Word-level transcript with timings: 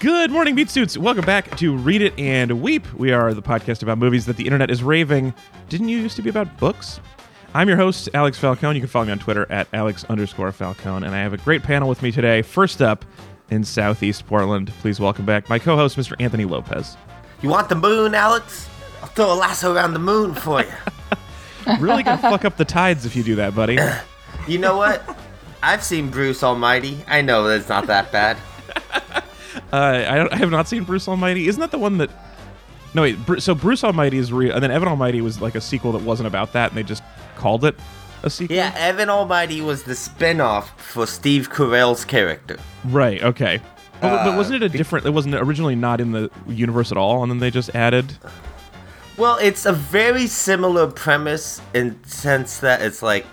Good 0.00 0.30
morning, 0.30 0.54
Meat 0.54 0.70
Suits. 0.70 0.96
Welcome 0.96 1.24
back 1.24 1.56
to 1.56 1.76
Read 1.76 2.02
It 2.02 2.16
and 2.18 2.62
Weep. 2.62 2.86
We 2.94 3.10
are 3.10 3.34
the 3.34 3.42
podcast 3.42 3.82
about 3.82 3.98
movies 3.98 4.26
that 4.26 4.36
the 4.36 4.44
internet 4.44 4.70
is 4.70 4.80
raving. 4.82 5.34
Didn't 5.68 5.88
you 5.88 5.98
used 5.98 6.14
to 6.16 6.22
be 6.22 6.30
about 6.30 6.56
books? 6.58 7.00
I'm 7.52 7.66
your 7.66 7.76
host, 7.76 8.08
Alex 8.14 8.38
Falcone. 8.38 8.76
You 8.76 8.82
can 8.82 8.88
follow 8.88 9.06
me 9.06 9.12
on 9.12 9.18
Twitter 9.18 9.50
at 9.50 9.66
Alex 9.72 10.04
underscore 10.04 10.52
Falcone. 10.52 11.04
And 11.04 11.16
I 11.16 11.18
have 11.18 11.32
a 11.32 11.38
great 11.38 11.64
panel 11.64 11.88
with 11.88 12.00
me 12.02 12.12
today. 12.12 12.42
First 12.42 12.80
up 12.80 13.04
in 13.50 13.64
Southeast 13.64 14.24
Portland, 14.28 14.72
please 14.80 15.00
welcome 15.00 15.24
back 15.24 15.48
my 15.48 15.58
co 15.58 15.74
host, 15.74 15.96
Mr. 15.96 16.14
Anthony 16.20 16.44
Lopez. 16.44 16.96
You 17.42 17.48
want 17.48 17.68
the 17.68 17.74
moon, 17.74 18.14
Alex? 18.14 18.68
I'll 19.02 19.08
throw 19.08 19.32
a 19.32 19.34
lasso 19.34 19.74
around 19.74 19.94
the 19.94 19.98
moon 20.00 20.34
for 20.34 20.62
you. 20.62 20.68
Really 21.80 22.02
gonna 22.02 22.16
fuck 22.16 22.46
up 22.46 22.56
the 22.56 22.64
tides 22.64 23.04
if 23.04 23.14
you 23.14 23.22
do 23.22 23.34
that, 23.34 23.54
buddy. 23.54 23.76
you 24.46 24.56
know 24.56 24.78
what? 24.78 25.02
I've 25.62 25.84
seen 25.84 26.08
Bruce 26.08 26.42
Almighty. 26.42 27.04
I 27.06 27.20
know 27.20 27.46
that 27.46 27.58
it's 27.60 27.68
not 27.68 27.86
that 27.88 28.10
bad. 28.10 28.38
Uh, 29.72 29.76
I, 30.08 30.16
don't, 30.16 30.32
I 30.32 30.36
have 30.36 30.50
not 30.50 30.68
seen 30.68 30.84
Bruce 30.84 31.08
Almighty. 31.08 31.48
Isn't 31.48 31.60
that 31.60 31.70
the 31.70 31.78
one 31.78 31.98
that? 31.98 32.10
No, 32.94 33.02
wait. 33.02 33.24
Bru- 33.26 33.40
so 33.40 33.54
Bruce 33.54 33.84
Almighty 33.84 34.18
is 34.18 34.32
real, 34.32 34.54
and 34.54 34.62
then 34.62 34.70
Evan 34.70 34.88
Almighty 34.88 35.20
was 35.20 35.40
like 35.40 35.54
a 35.54 35.60
sequel 35.60 35.92
that 35.92 36.02
wasn't 36.02 36.26
about 36.26 36.52
that, 36.54 36.70
and 36.70 36.78
they 36.78 36.82
just 36.82 37.02
called 37.36 37.64
it 37.64 37.76
a 38.22 38.30
sequel. 38.30 38.56
Yeah, 38.56 38.72
Evan 38.76 39.10
Almighty 39.10 39.60
was 39.60 39.82
the 39.82 39.94
spin-off 39.94 40.80
for 40.80 41.06
Steve 41.06 41.50
Carell's 41.50 42.04
character. 42.04 42.58
Right. 42.84 43.22
Okay. 43.22 43.60
But, 44.00 44.24
but 44.24 44.34
Uh, 44.34 44.36
wasn't 44.36 44.62
it 44.62 44.66
a 44.66 44.68
different? 44.68 45.06
It 45.06 45.10
wasn't 45.10 45.34
originally 45.34 45.74
not 45.76 46.00
in 46.00 46.12
the 46.12 46.30
universe 46.46 46.90
at 46.92 46.98
all, 46.98 47.22
and 47.22 47.30
then 47.30 47.38
they 47.40 47.50
just 47.50 47.74
added. 47.74 48.16
Well, 49.16 49.36
it's 49.42 49.66
a 49.66 49.72
very 49.72 50.28
similar 50.28 50.86
premise 50.86 51.60
in 51.74 52.02
sense 52.04 52.58
that 52.58 52.80
it's 52.80 53.02
like 53.02 53.26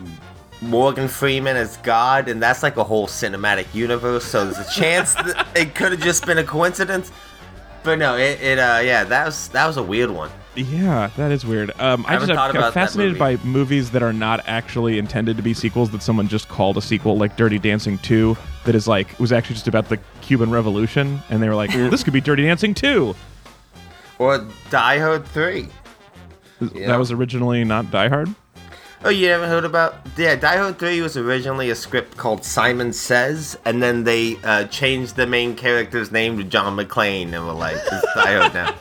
Morgan 0.61 1.07
Freeman 1.07 1.55
as 1.57 1.77
God, 1.77 2.27
and 2.27 2.41
that's 2.41 2.63
like 2.63 2.77
a 2.77 2.83
whole 2.83 3.07
cinematic 3.07 3.73
universe. 3.73 4.25
So 4.25 4.45
there's 4.45 4.67
a 4.67 4.71
chance 4.71 5.13
that 5.15 5.47
it 5.55 5.75
could 5.75 5.91
have 5.91 6.01
just 6.01 6.25
been 6.25 6.37
a 6.37 6.43
coincidence. 6.43 7.11
But 7.83 7.99
no, 7.99 8.17
it, 8.17 8.41
it 8.41 8.57
uh 8.57 8.81
yeah, 8.83 9.03
that 9.03 9.25
was 9.25 9.49
that 9.49 9.67
was 9.67 9.77
a 9.77 9.83
weird 9.83 10.09
one. 10.09 10.31
Yeah, 10.55 11.09
that 11.17 11.31
is 11.31 11.45
weird. 11.45 11.71
Um, 11.79 12.05
I, 12.07 12.13
haven't 12.13 12.29
just 12.29 12.37
thought 12.37 12.49
I'm 12.49 12.55
about 12.55 12.73
that 12.73 12.73
fascinated 12.73 13.19
by 13.19 13.31
movie. 13.31 13.47
movies 13.47 13.91
that 13.91 14.01
are 14.01 14.13
not 14.13 14.41
actually 14.47 14.97
intended 14.97 15.35
to 15.37 15.43
be 15.43 15.53
sequels 15.53 15.89
that 15.91 16.01
someone 16.01 16.29
just 16.29 16.47
called 16.47 16.77
a 16.77 16.81
sequel, 16.81 17.17
like 17.17 17.35
Dirty 17.35 17.59
Dancing 17.59 17.97
2, 17.97 18.37
that 18.63 18.73
is 18.73 18.87
like 18.87 19.19
was 19.19 19.33
actually 19.33 19.55
just 19.55 19.67
about 19.67 19.89
the 19.89 19.99
Cuban 20.21 20.51
Revolution, 20.51 21.19
and 21.29 21.43
they 21.43 21.49
were 21.49 21.55
like, 21.55 21.71
this 21.71 22.03
could 22.03 22.13
be 22.13 22.21
Dirty 22.21 22.43
Dancing 22.43 22.73
2. 22.73 23.13
Or 24.17 24.47
Die 24.69 24.99
Hard 24.99 25.27
Three. 25.27 25.67
Yeah. 26.73 26.87
That 26.87 26.99
was 26.99 27.11
originally 27.11 27.63
not 27.65 27.91
Die 27.91 28.07
Hard. 28.07 28.33
Oh, 29.05 29.09
you 29.09 29.29
haven't 29.29 29.49
heard 29.49 29.65
about? 29.65 29.97
Yeah, 30.17 30.35
Die 30.35 30.57
Hard 30.57 30.79
3 30.79 30.99
was 31.01 31.15
originally 31.15 31.69
a 31.69 31.75
script 31.75 32.17
called 32.17 32.43
Simon 32.43 32.91
Says, 32.91 33.55
and 33.63 33.81
then 33.83 34.03
they 34.03 34.37
uh, 34.43 34.65
changed 34.65 35.15
the 35.15 35.27
main 35.27 35.55
character's 35.55 36.11
name 36.11 36.39
to 36.39 36.43
John 36.43 36.75
McClane, 36.75 37.31
and 37.31 37.45
were 37.45 37.53
like, 37.53 37.75
it's 37.75 38.13
Die 38.15 38.35
Hard 38.35 38.53
now. 38.55 38.73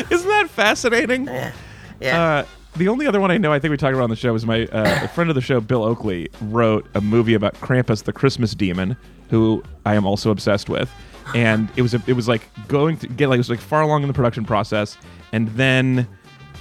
Isn't 0.10 0.28
that 0.28 0.50
fascinating? 0.50 1.26
Yeah. 1.26 1.52
Yeah. 2.00 2.22
Uh, 2.22 2.44
the 2.74 2.88
only 2.88 3.06
other 3.06 3.20
one 3.20 3.30
I 3.30 3.38
know, 3.38 3.52
I 3.52 3.60
think 3.60 3.70
we 3.70 3.76
talked 3.76 3.94
about 3.94 4.02
on 4.02 4.10
the 4.10 4.16
show, 4.16 4.34
is 4.34 4.44
my 4.44 4.66
uh, 4.66 5.04
a 5.04 5.08
friend 5.08 5.30
of 5.30 5.36
the 5.36 5.40
show, 5.40 5.60
Bill 5.60 5.84
Oakley, 5.84 6.28
wrote 6.40 6.84
a 6.96 7.00
movie 7.00 7.34
about 7.34 7.54
Krampus, 7.60 8.02
the 8.02 8.12
Christmas 8.12 8.52
demon, 8.52 8.96
who 9.30 9.62
I 9.86 9.94
am 9.94 10.06
also 10.06 10.32
obsessed 10.32 10.68
with. 10.68 10.90
And 11.36 11.68
it 11.76 11.82
was 11.82 11.94
a, 11.94 12.02
it 12.08 12.14
was 12.14 12.26
like 12.26 12.48
going 12.66 12.96
to 12.96 13.06
get 13.06 13.28
like 13.28 13.36
it 13.36 13.38
was 13.38 13.50
like 13.50 13.60
far 13.60 13.82
along 13.82 14.02
in 14.02 14.08
the 14.08 14.14
production 14.14 14.44
process, 14.44 14.98
and 15.32 15.46
then 15.50 16.08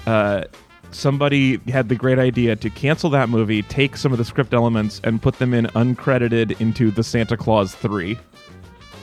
uh, 0.06 0.44
somebody 0.94 1.58
had 1.70 1.90
the 1.90 1.96
great 1.96 2.20
idea 2.20 2.56
to 2.56 2.70
cancel 2.70 3.10
that 3.12 3.30
movie, 3.30 3.62
take 3.64 3.98
some 3.98 4.12
of 4.12 4.18
the 4.18 4.26
script 4.26 4.54
elements, 4.54 5.02
and 5.04 5.22
put 5.22 5.40
them 5.40 5.54
in 5.54 5.66
uncredited 5.68 6.60
into 6.60 6.92
the 6.92 7.04
Santa 7.04 7.38
Claus 7.38 7.76
three, 7.76 8.18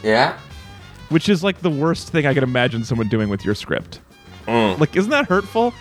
yeah? 0.02 0.38
which 1.08 1.28
is 1.28 1.44
like 1.44 1.60
the 1.60 1.70
worst 1.70 2.08
thing 2.08 2.26
I 2.26 2.34
could 2.34 2.42
imagine 2.42 2.84
someone 2.84 3.08
doing 3.08 3.28
with 3.28 3.44
your 3.44 3.54
script. 3.54 4.00
Mm. 4.46 4.78
Like, 4.78 4.96
isn't 4.96 5.10
that 5.10 5.26
hurtful? 5.26 5.74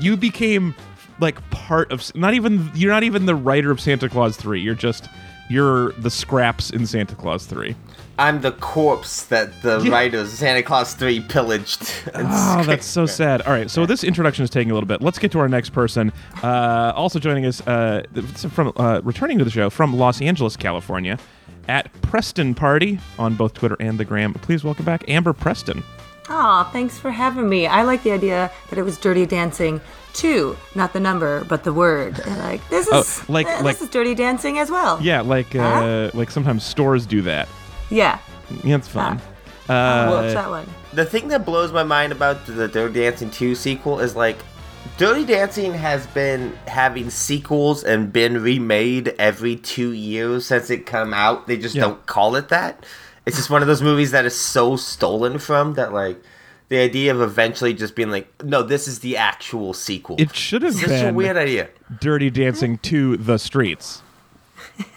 You 0.00 0.16
became 0.16 0.74
like 1.20 1.48
part 1.50 1.90
of 1.90 2.14
not 2.14 2.34
even 2.34 2.70
you're 2.74 2.92
not 2.92 3.02
even 3.02 3.26
the 3.26 3.34
writer 3.34 3.70
of 3.70 3.80
Santa 3.80 4.08
Claus 4.08 4.36
3. 4.36 4.60
You're 4.60 4.74
just 4.74 5.08
you're 5.48 5.92
the 5.92 6.10
scraps 6.10 6.70
in 6.70 6.86
Santa 6.86 7.14
Claus 7.14 7.46
3. 7.46 7.74
I'm 8.20 8.40
the 8.40 8.50
corpse 8.52 9.24
that 9.26 9.62
the 9.62 9.78
Yeah. 9.80 9.92
writers 9.92 10.32
of 10.32 10.38
Santa 10.38 10.62
Claus 10.62 10.94
3 10.94 11.20
pillaged. 11.20 11.92
Oh, 12.14 12.64
that's 12.66 12.86
so 12.86 13.06
sad. 13.06 13.42
All 13.42 13.52
right, 13.52 13.70
so 13.70 13.86
this 13.86 14.02
introduction 14.02 14.42
is 14.42 14.50
taking 14.50 14.72
a 14.72 14.74
little 14.74 14.88
bit. 14.88 15.00
Let's 15.00 15.18
get 15.20 15.30
to 15.32 15.38
our 15.38 15.48
next 15.48 15.70
person. 15.70 16.12
Uh, 16.42 16.92
also 16.96 17.18
joining 17.20 17.46
us 17.46 17.60
uh, 17.66 18.02
from 18.50 18.72
uh, 18.76 19.00
returning 19.04 19.38
to 19.38 19.44
the 19.44 19.50
show 19.50 19.70
from 19.70 19.94
Los 19.96 20.20
Angeles, 20.20 20.56
California, 20.56 21.16
at 21.68 21.92
Preston 22.02 22.54
Party 22.54 22.98
on 23.18 23.34
both 23.36 23.54
Twitter 23.54 23.76
and 23.78 23.98
the 24.00 24.04
Gram. 24.04 24.34
Please 24.34 24.64
welcome 24.64 24.84
back 24.84 25.04
Amber 25.08 25.32
Preston. 25.32 25.84
Aw, 26.30 26.64
thanks 26.72 26.98
for 26.98 27.10
having 27.10 27.48
me. 27.48 27.66
I 27.66 27.82
like 27.82 28.02
the 28.02 28.10
idea 28.12 28.50
that 28.68 28.78
it 28.78 28.82
was 28.82 28.98
Dirty 28.98 29.26
Dancing 29.26 29.80
2, 30.18 30.56
not 30.74 30.92
the 30.92 31.00
number, 31.00 31.44
but 31.44 31.64
the 31.64 31.72
word. 31.72 32.18
And 32.26 32.38
like 32.38 32.66
this 32.68 32.86
is 32.88 32.92
Oh, 32.92 33.32
like- 33.32 33.46
like- 33.46 33.76
this 33.78 33.82
is 33.82 33.88
Dirty 33.90 34.14
Dancing 34.14 34.58
as 34.58 34.70
well. 34.70 34.98
Yeah, 35.00 35.20
like 35.22 35.54
uh, 35.54 35.58
Huh? 35.60 36.10
like 36.14 36.30
sometimes 36.30 36.64
stores 36.64 37.06
do 37.06 37.22
that. 37.22 37.48
Yeah. 37.90 38.18
Yeah, 38.64 38.76
it's 38.76 38.88
fun. 38.88 39.20
I'll 39.68 40.08
Uh, 40.08 40.22
watch 40.22 40.34
that 40.34 40.48
one. 40.50 40.66
The 40.94 41.04
thing 41.04 41.28
that 41.28 41.44
blows 41.44 41.72
my 41.72 41.82
mind 41.84 42.12
about 42.12 42.46
the 42.46 42.68
Dirty 42.68 43.00
Dancing 43.00 43.30
2 43.30 43.54
sequel 43.54 44.00
is 44.00 44.16
like, 44.16 44.38
Dirty 44.96 45.24
Dancing 45.24 45.74
has 45.74 46.06
been 46.08 46.56
having 46.66 47.10
sequels 47.10 47.84
and 47.84 48.12
been 48.12 48.42
remade 48.42 49.14
every 49.18 49.56
two 49.56 49.90
years 49.92 50.46
since 50.46 50.70
it 50.70 50.86
come 50.86 51.12
out. 51.12 51.46
They 51.46 51.56
just 51.58 51.74
Yeah. 51.74 51.82
don't 51.82 52.06
call 52.06 52.34
it 52.36 52.48
that. 52.48 52.84
It's 53.26 53.36
just 53.36 53.50
one 53.50 53.60
of 53.60 53.68
those 53.68 53.82
movies 53.82 54.10
that 54.12 54.24
is 54.24 54.34
so 54.38 54.76
stolen 54.76 55.38
from 55.38 55.74
that 55.74 55.92
like 55.92 56.20
the 56.68 56.78
idea 56.78 57.14
of 57.14 57.20
eventually 57.20 57.72
just 57.74 57.94
being 57.94 58.10
like, 58.10 58.44
no, 58.44 58.62
this 58.62 58.86
is 58.88 59.00
the 59.00 59.16
actual 59.16 59.72
sequel. 59.72 60.16
It 60.18 60.34
should 60.34 60.62
have 60.62 60.72
it's 60.72 60.80
such 60.80 60.90
a 60.90 61.04
been 61.06 61.14
weird 61.14 61.36
idea. 61.36 61.68
Dirty 62.00 62.30
Dancing 62.30 62.78
to 62.78 63.16
the 63.16 63.38
Streets. 63.38 64.02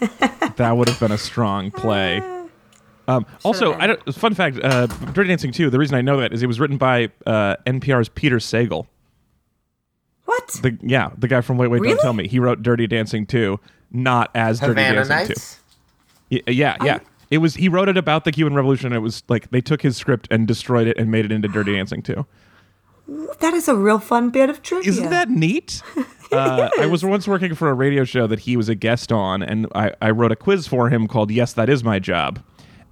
that 0.56 0.76
would 0.76 0.88
have 0.88 1.00
been 1.00 1.12
a 1.12 1.18
strong 1.18 1.70
play. 1.70 2.20
Um, 3.08 3.26
also, 3.42 3.74
I 3.74 3.88
don't, 3.88 4.14
fun 4.14 4.34
fact: 4.34 4.58
uh, 4.62 4.86
Dirty 4.86 5.28
Dancing 5.28 5.50
2. 5.50 5.70
The 5.70 5.78
reason 5.78 5.96
I 5.96 6.02
know 6.02 6.20
that 6.20 6.32
is 6.32 6.42
it 6.42 6.46
was 6.46 6.60
written 6.60 6.76
by 6.76 7.10
uh, 7.26 7.56
NPR's 7.66 8.08
Peter 8.08 8.36
Sagal. 8.36 8.86
What? 10.24 10.48
The 10.62 10.78
yeah, 10.82 11.10
the 11.18 11.26
guy 11.26 11.40
from 11.40 11.58
Wait 11.58 11.68
Wait 11.68 11.82
Don't 11.82 12.00
Tell 12.00 12.12
Me. 12.12 12.28
He 12.28 12.38
wrote 12.38 12.62
Dirty 12.62 12.86
Dancing 12.86 13.26
2, 13.26 13.58
not 13.90 14.30
as 14.34 14.60
Dirty 14.60 14.80
Havana 14.80 15.04
Dancing 15.04 15.36
2. 16.30 16.42
Y- 16.46 16.52
yeah, 16.52 16.76
yeah. 16.84 17.00
It 17.32 17.38
was 17.38 17.54
he 17.54 17.70
wrote 17.70 17.88
it 17.88 17.96
about 17.96 18.26
the 18.26 18.30
Cuban 18.30 18.54
Revolution. 18.54 18.92
It 18.92 18.98
was 18.98 19.22
like 19.26 19.50
they 19.50 19.62
took 19.62 19.80
his 19.80 19.96
script 19.96 20.28
and 20.30 20.46
destroyed 20.46 20.86
it 20.86 20.98
and 20.98 21.10
made 21.10 21.24
it 21.24 21.32
into 21.32 21.48
Dirty 21.48 21.72
Dancing 21.76 22.02
too. 22.02 22.26
that 23.40 23.54
is 23.54 23.68
a 23.68 23.74
real 23.74 23.98
fun 23.98 24.28
bit 24.28 24.50
of 24.50 24.60
trivia. 24.60 24.90
Isn't 24.90 25.08
that 25.08 25.30
neat? 25.30 25.80
uh, 26.32 26.68
I 26.78 26.84
was 26.84 27.02
once 27.02 27.26
working 27.26 27.54
for 27.54 27.70
a 27.70 27.74
radio 27.74 28.04
show 28.04 28.26
that 28.26 28.40
he 28.40 28.54
was 28.54 28.68
a 28.68 28.74
guest 28.74 29.10
on, 29.10 29.42
and 29.42 29.66
I, 29.74 29.92
I 30.02 30.10
wrote 30.10 30.30
a 30.30 30.36
quiz 30.36 30.66
for 30.66 30.90
him 30.90 31.08
called 31.08 31.30
"Yes, 31.30 31.54
That 31.54 31.70
Is 31.70 31.82
My 31.82 31.98
Job," 31.98 32.44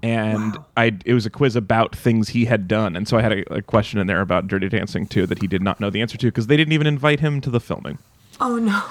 and 0.02 0.56
I 0.74 0.96
it 1.04 1.12
was 1.12 1.26
a 1.26 1.30
quiz 1.30 1.54
about 1.54 1.94
things 1.94 2.30
he 2.30 2.46
had 2.46 2.66
done, 2.66 2.96
and 2.96 3.06
so 3.06 3.18
I 3.18 3.20
had 3.20 3.32
a, 3.32 3.56
a 3.56 3.60
question 3.60 4.00
in 4.00 4.06
there 4.06 4.22
about 4.22 4.46
Dirty 4.46 4.70
Dancing 4.70 5.06
too 5.06 5.26
that 5.26 5.42
he 5.42 5.48
did 5.48 5.60
not 5.60 5.80
know 5.80 5.90
the 5.90 6.00
answer 6.00 6.16
to 6.16 6.26
because 6.28 6.46
they 6.46 6.56
didn't 6.56 6.72
even 6.72 6.86
invite 6.86 7.20
him 7.20 7.42
to 7.42 7.50
the 7.50 7.60
filming. 7.60 7.98
Oh 8.40 8.56
no! 8.56 8.82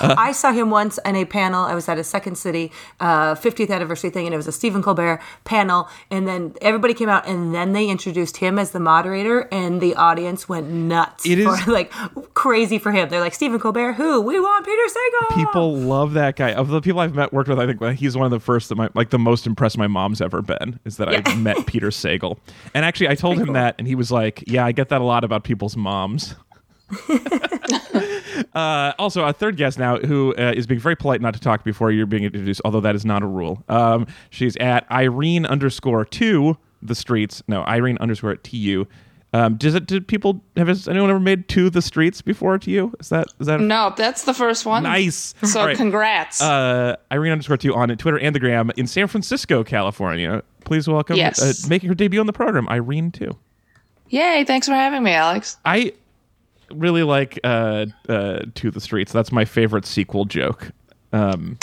Uh. 0.00 0.14
I 0.18 0.32
saw 0.32 0.52
him 0.52 0.70
once 0.70 0.98
in 1.04 1.16
a 1.16 1.24
panel. 1.24 1.64
I 1.64 1.74
was 1.74 1.88
at 1.88 1.98
a 1.98 2.04
Second 2.04 2.36
City 2.36 2.70
uh, 3.00 3.34
50th 3.34 3.70
anniversary 3.70 4.10
thing, 4.10 4.26
and 4.26 4.34
it 4.34 4.36
was 4.36 4.46
a 4.46 4.52
Stephen 4.52 4.82
Colbert 4.82 5.20
panel. 5.44 5.88
And 6.10 6.28
then 6.28 6.54
everybody 6.60 6.92
came 6.94 7.08
out, 7.08 7.26
and 7.26 7.54
then 7.54 7.72
they 7.72 7.88
introduced 7.88 8.36
him 8.38 8.58
as 8.58 8.72
the 8.72 8.80
moderator, 8.80 9.48
and 9.50 9.80
the 9.80 9.94
audience 9.94 10.48
went 10.48 10.68
nuts. 10.68 11.24
It 11.26 11.42
for, 11.44 11.54
is- 11.54 11.66
like 11.66 11.90
crazy 12.34 12.78
for 12.78 12.92
him. 12.92 13.08
They're 13.08 13.20
like 13.20 13.34
Stephen 13.34 13.58
Colbert, 13.58 13.94
who 13.94 14.20
we 14.20 14.38
want 14.38 14.66
Peter 14.66 14.82
Sagal. 14.82 15.36
People 15.36 15.76
love 15.76 16.12
that 16.12 16.36
guy. 16.36 16.52
Of 16.52 16.68
the 16.68 16.80
people 16.80 17.00
I've 17.00 17.14
met 17.14 17.32
worked 17.32 17.48
with, 17.48 17.58
I 17.58 17.66
think 17.66 17.98
he's 17.98 18.16
one 18.16 18.26
of 18.26 18.30
the 18.30 18.40
first 18.40 18.68
that 18.68 18.74
my 18.76 18.88
like 18.94 19.10
the 19.10 19.18
most 19.18 19.46
impressed 19.46 19.78
my 19.78 19.86
mom's 19.86 20.20
ever 20.20 20.42
been 20.42 20.78
is 20.84 20.98
that 20.98 21.08
I 21.08 21.34
met 21.36 21.56
Peter 21.66 21.88
Sagal. 21.88 22.36
And 22.74 22.84
actually, 22.84 23.08
I 23.08 23.14
told 23.14 23.38
him 23.38 23.54
that, 23.54 23.76
and 23.78 23.86
he 23.88 23.94
was 23.94 24.10
like, 24.12 24.44
"Yeah, 24.46 24.64
I 24.66 24.72
get 24.72 24.88
that 24.90 25.00
a 25.00 25.04
lot 25.04 25.24
about 25.24 25.44
people's 25.44 25.76
moms." 25.76 26.34
uh, 28.54 28.92
also, 28.98 29.22
our 29.22 29.32
third 29.32 29.56
guest 29.56 29.78
now, 29.78 29.96
who 29.98 30.34
uh, 30.36 30.52
is 30.56 30.66
being 30.66 30.80
very 30.80 30.96
polite 30.96 31.20
not 31.20 31.34
to 31.34 31.40
talk 31.40 31.64
before 31.64 31.90
you're 31.90 32.06
being 32.06 32.24
introduced, 32.24 32.60
although 32.64 32.80
that 32.80 32.94
is 32.94 33.04
not 33.04 33.22
a 33.22 33.26
rule. 33.26 33.62
Um, 33.68 34.06
she's 34.30 34.56
at 34.56 34.90
Irene 34.90 35.46
underscore 35.46 36.04
two 36.04 36.56
the 36.82 36.94
streets. 36.94 37.42
No, 37.48 37.62
Irene 37.64 37.98
underscore 38.00 38.36
tu. 38.36 38.86
Um, 39.32 39.56
does 39.56 39.76
it? 39.76 39.86
Did 39.86 40.08
people 40.08 40.42
have 40.56 40.66
has 40.66 40.88
anyone 40.88 41.08
ever 41.08 41.20
made 41.20 41.48
to 41.50 41.70
the 41.70 41.82
streets 41.82 42.20
before 42.20 42.58
to 42.58 42.70
you? 42.70 42.92
Is 42.98 43.10
that 43.10 43.28
is 43.38 43.46
that 43.46 43.60
No, 43.60 43.92
that's 43.96 44.24
the 44.24 44.34
first 44.34 44.66
one. 44.66 44.82
nice? 44.82 45.34
So 45.44 45.64
right. 45.66 45.76
congrats. 45.76 46.42
uh, 46.42 46.96
Irene 47.12 47.32
underscore 47.32 47.56
two 47.56 47.72
on 47.74 47.88
Twitter 47.96 48.18
and 48.18 48.34
the 48.34 48.40
gram 48.40 48.72
in 48.76 48.86
San 48.88 49.06
Francisco, 49.06 49.62
California. 49.62 50.42
Please 50.64 50.88
welcome, 50.88 51.16
Yes. 51.16 51.40
uh, 51.40 51.68
making 51.68 51.88
her 51.88 51.94
debut 51.94 52.18
on 52.18 52.26
the 52.26 52.32
program, 52.32 52.68
Irene 52.68 53.12
two. 53.12 53.36
Yay, 54.08 54.42
thanks 54.44 54.66
for 54.66 54.74
having 54.74 55.04
me, 55.04 55.12
Alex. 55.12 55.56
I 55.64 55.92
really 56.74 57.02
like 57.02 57.38
uh, 57.44 57.86
uh, 58.08 58.40
to 58.54 58.70
the 58.70 58.80
streets. 58.80 59.12
That's 59.12 59.32
my 59.32 59.44
favorite 59.44 59.86
sequel 59.86 60.24
joke. 60.24 60.70
Um, 61.12 61.58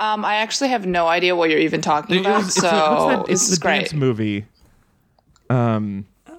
Um, 0.00 0.24
I 0.24 0.36
actually 0.36 0.68
have 0.70 0.84
no 0.86 1.06
idea 1.06 1.36
what 1.36 1.48
you're 1.50 1.60
even 1.60 1.80
talking 1.80 2.16
it 2.16 2.20
about, 2.20 2.44
it's 2.44 2.54
so 2.54 2.62
the- 2.62 2.68
what's 2.68 3.16
that- 3.16 3.26
this 3.26 3.42
it's 3.42 3.50
is 3.52 3.58
the 3.58 3.62
great. 3.62 3.78
dance 3.80 3.94
movie. 3.94 4.46
Um, 5.50 6.06
A, 6.28 6.34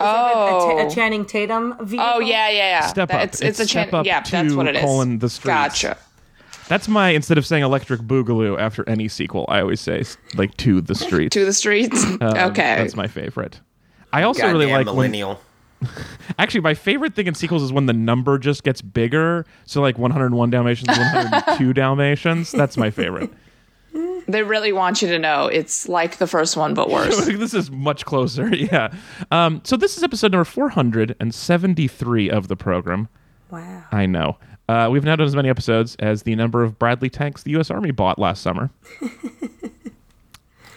Oh. 0.00 0.86
a 0.86 0.90
Channing 0.94 1.24
Tatum 1.24 1.74
vehicle. 1.80 2.06
Oh 2.14 2.20
yeah, 2.20 2.48
yeah, 2.48 2.56
yeah. 2.80 2.86
Step 2.86 3.08
That- 3.08 3.16
Up. 3.16 3.24
It's 3.24 3.40
it's, 3.40 3.60
It's 3.60 3.70
a 3.70 3.72
chan- 3.72 3.88
Step 3.88 3.94
Up 3.94 4.06
yeah. 4.06 4.20
That's 4.20 4.54
what 4.54 4.68
it 4.68 4.76
is. 4.76 4.82
colon 4.82 5.18
The 5.18 5.28
Streets. 5.28 5.54
Gotcha. 5.54 5.96
that's 6.68 6.86
my 6.88 7.10
instead 7.10 7.36
of 7.38 7.44
saying 7.46 7.62
Electric 7.64 8.00
Boogaloo 8.02 8.58
after 8.60 8.88
any 8.88 9.08
sequel, 9.08 9.44
I 9.48 9.60
always 9.60 9.80
say 9.80 10.04
like 10.36 10.56
to 10.58 10.80
the 10.80 10.94
streets. 11.04 11.34
To 11.34 11.44
the 11.44 11.52
streets. 11.52 12.04
Um, 12.04 12.22
okay. 12.22 12.76
that's 12.78 12.94
my 12.96 13.06
favorite. 13.08 13.60
I 14.12 14.22
also 14.22 14.40
Goddamn 14.42 14.56
really 14.56 14.72
like 14.72 14.86
when 14.86 14.94
millennial. 14.94 15.40
Actually, 16.38 16.60
my 16.60 16.74
favorite 16.74 17.14
thing 17.14 17.26
in 17.26 17.34
sequels 17.34 17.62
is 17.62 17.72
when 17.72 17.86
the 17.86 17.92
number 17.92 18.38
just 18.38 18.64
gets 18.64 18.82
bigger. 18.82 19.46
So, 19.64 19.80
like 19.80 19.98
101 19.98 20.50
Dalmatians, 20.50 20.88
102 20.88 21.72
Dalmatians. 21.72 22.52
That's 22.52 22.76
my 22.76 22.90
favorite. 22.90 23.30
they 24.28 24.42
really 24.42 24.72
want 24.72 25.02
you 25.02 25.08
to 25.08 25.18
know 25.18 25.46
it's 25.46 25.88
like 25.88 26.18
the 26.18 26.26
first 26.26 26.56
one 26.56 26.74
but 26.74 26.90
worse. 26.90 27.26
this 27.26 27.54
is 27.54 27.70
much 27.70 28.04
closer. 28.04 28.54
Yeah. 28.54 28.92
Um, 29.30 29.60
so, 29.64 29.76
this 29.76 29.96
is 29.96 30.02
episode 30.02 30.32
number 30.32 30.44
473 30.44 32.30
of 32.30 32.48
the 32.48 32.56
program. 32.56 33.08
Wow. 33.50 33.84
I 33.92 34.06
know. 34.06 34.36
Uh, 34.68 34.88
we've 34.90 35.04
now 35.04 35.16
done 35.16 35.26
as 35.26 35.34
many 35.34 35.48
episodes 35.48 35.96
as 35.96 36.24
the 36.24 36.34
number 36.34 36.62
of 36.62 36.78
Bradley 36.78 37.08
tanks 37.08 37.42
the 37.42 37.52
U.S. 37.52 37.70
Army 37.70 37.90
bought 37.90 38.18
last 38.18 38.42
summer. 38.42 38.70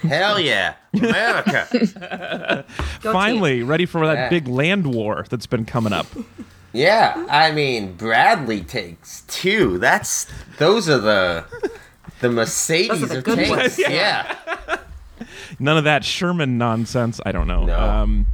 Hell 0.01 0.39
yeah, 0.39 0.75
America. 0.93 2.65
Go 3.01 3.11
Finally, 3.13 3.63
ready 3.63 3.85
for 3.85 4.05
that 4.07 4.13
Yeah. 4.15 4.29
big 4.29 4.47
land 4.47 4.93
war 4.93 5.25
that's 5.29 5.47
been 5.47 5.65
coming 5.65 5.93
up. 5.93 6.07
yeah, 6.73 7.25
I 7.29 7.51
mean 7.51 7.93
Bradley 7.93 8.61
takes 8.61 9.21
two. 9.27 9.77
That's 9.77 10.27
those 10.57 10.89
are 10.89 10.97
the 10.99 11.45
the 12.21 12.29
Mercedes 12.29 13.07
the 13.07 13.17
of 13.19 13.23
good 13.23 13.35
tanks. 13.37 13.49
ones. 13.49 13.79
Yeah. 13.89 14.35
None 15.59 15.77
of 15.77 15.83
that 15.83 16.03
Sherman 16.03 16.57
nonsense. 16.57 17.19
I 17.25 17.31
don't 17.31 17.47
know. 17.47 17.65
No. 17.65 17.77
Um, 17.79 18.25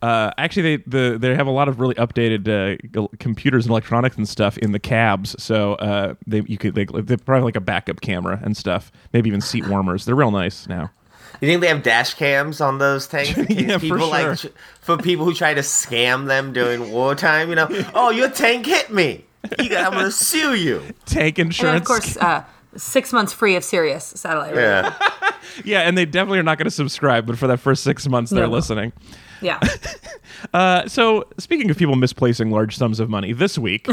uh, 0.00 0.30
actually, 0.38 0.76
they 0.76 0.82
the, 0.86 1.18
they 1.18 1.34
have 1.34 1.48
a 1.48 1.50
lot 1.50 1.66
of 1.68 1.80
really 1.80 1.96
updated 1.96 2.46
uh, 2.46 3.08
computers 3.18 3.64
and 3.66 3.70
electronics 3.72 4.16
and 4.16 4.28
stuff 4.28 4.56
in 4.58 4.70
the 4.70 4.78
cabs. 4.78 5.34
So 5.42 5.74
uh, 5.74 6.14
they 6.26 6.42
you 6.46 6.56
could 6.56 6.76
they, 6.76 6.84
they 6.84 7.16
probably 7.16 7.42
like 7.44 7.56
a 7.56 7.60
backup 7.60 8.00
camera 8.00 8.38
and 8.44 8.56
stuff. 8.56 8.92
Maybe 9.12 9.28
even 9.28 9.40
seat 9.40 9.66
warmers. 9.66 10.04
They're 10.04 10.14
real 10.14 10.30
nice 10.30 10.68
now. 10.68 10.90
You 11.40 11.48
think 11.48 11.60
they 11.60 11.68
have 11.68 11.82
dash 11.82 12.14
cams 12.14 12.60
on 12.60 12.78
those 12.78 13.06
tanks? 13.06 13.36
In 13.38 13.46
case 13.46 13.60
Yeah, 13.60 13.74
for 13.78 13.80
people 13.80 13.98
sure. 13.98 14.08
like 14.08 14.38
for 14.80 14.96
people 14.96 15.24
who 15.24 15.34
try 15.34 15.54
to 15.54 15.60
scam 15.60 16.26
them 16.26 16.52
during 16.52 16.90
wartime. 16.92 17.48
You 17.50 17.54
know, 17.56 17.68
oh, 17.94 18.10
your 18.10 18.28
tank 18.30 18.66
hit 18.66 18.92
me. 18.92 19.24
You 19.58 19.68
got, 19.70 19.86
I'm 19.86 19.92
gonna 19.92 20.10
sue 20.10 20.54
you. 20.54 20.82
Tank 21.06 21.38
And 21.38 21.46
insurance. 21.48 21.82
of 21.82 21.86
course, 21.86 22.16
uh, 22.16 22.44
six 22.76 23.12
months 23.12 23.32
free 23.32 23.54
of 23.56 23.62
Sirius 23.64 24.04
satellite 24.04 24.54
radio. 24.54 24.70
Yeah. 24.70 24.98
yeah, 25.64 25.80
and 25.82 25.96
they 25.96 26.04
definitely 26.04 26.40
are 26.40 26.42
not 26.44 26.58
going 26.58 26.64
to 26.66 26.70
subscribe. 26.72 27.26
But 27.26 27.38
for 27.38 27.46
that 27.46 27.58
first 27.58 27.82
six 27.84 28.06
months, 28.08 28.30
they're 28.32 28.46
No. 28.46 28.50
listening. 28.52 28.92
Yeah. 29.40 29.60
Uh, 30.54 30.86
so, 30.86 31.26
speaking 31.38 31.68
of 31.68 31.76
people 31.76 31.96
misplacing 31.96 32.48
large 32.52 32.76
sums 32.76 33.00
of 33.00 33.10
money, 33.10 33.32
this 33.32 33.58
week. 33.58 33.88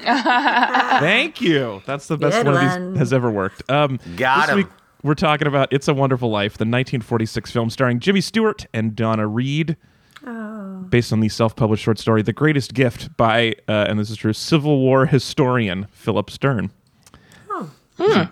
thank 0.00 1.40
you. 1.40 1.82
That's 1.86 2.06
the 2.06 2.16
best 2.16 2.36
Good 2.36 2.46
one 2.46 2.54
of 2.54 2.90
these 2.92 2.98
has 2.98 3.12
ever 3.12 3.30
worked. 3.30 3.68
Um, 3.70 3.98
Got 4.16 4.42
this 4.42 4.50
'em. 4.50 4.56
week 4.58 4.66
we're 5.02 5.14
talking 5.14 5.46
about 5.46 5.72
"It's 5.72 5.88
a 5.88 5.94
Wonderful 5.94 6.30
Life," 6.30 6.52
the 6.52 6.62
1946 6.64 7.50
film 7.50 7.70
starring 7.70 8.00
Jimmy 8.00 8.20
Stewart 8.20 8.66
and 8.72 8.94
Donna 8.96 9.26
Reed, 9.26 9.76
based 10.88 11.12
on 11.12 11.20
the 11.20 11.28
self-published 11.28 11.82
short 11.82 11.98
story 11.98 12.22
"The 12.22 12.32
Greatest 12.32 12.74
Gift" 12.74 13.16
by, 13.16 13.54
uh, 13.68 13.86
and 13.88 13.98
this 13.98 14.10
is 14.10 14.16
true, 14.16 14.32
Civil 14.32 14.78
War 14.80 15.06
historian 15.06 15.86
Philip 15.92 16.30
Stern. 16.30 16.70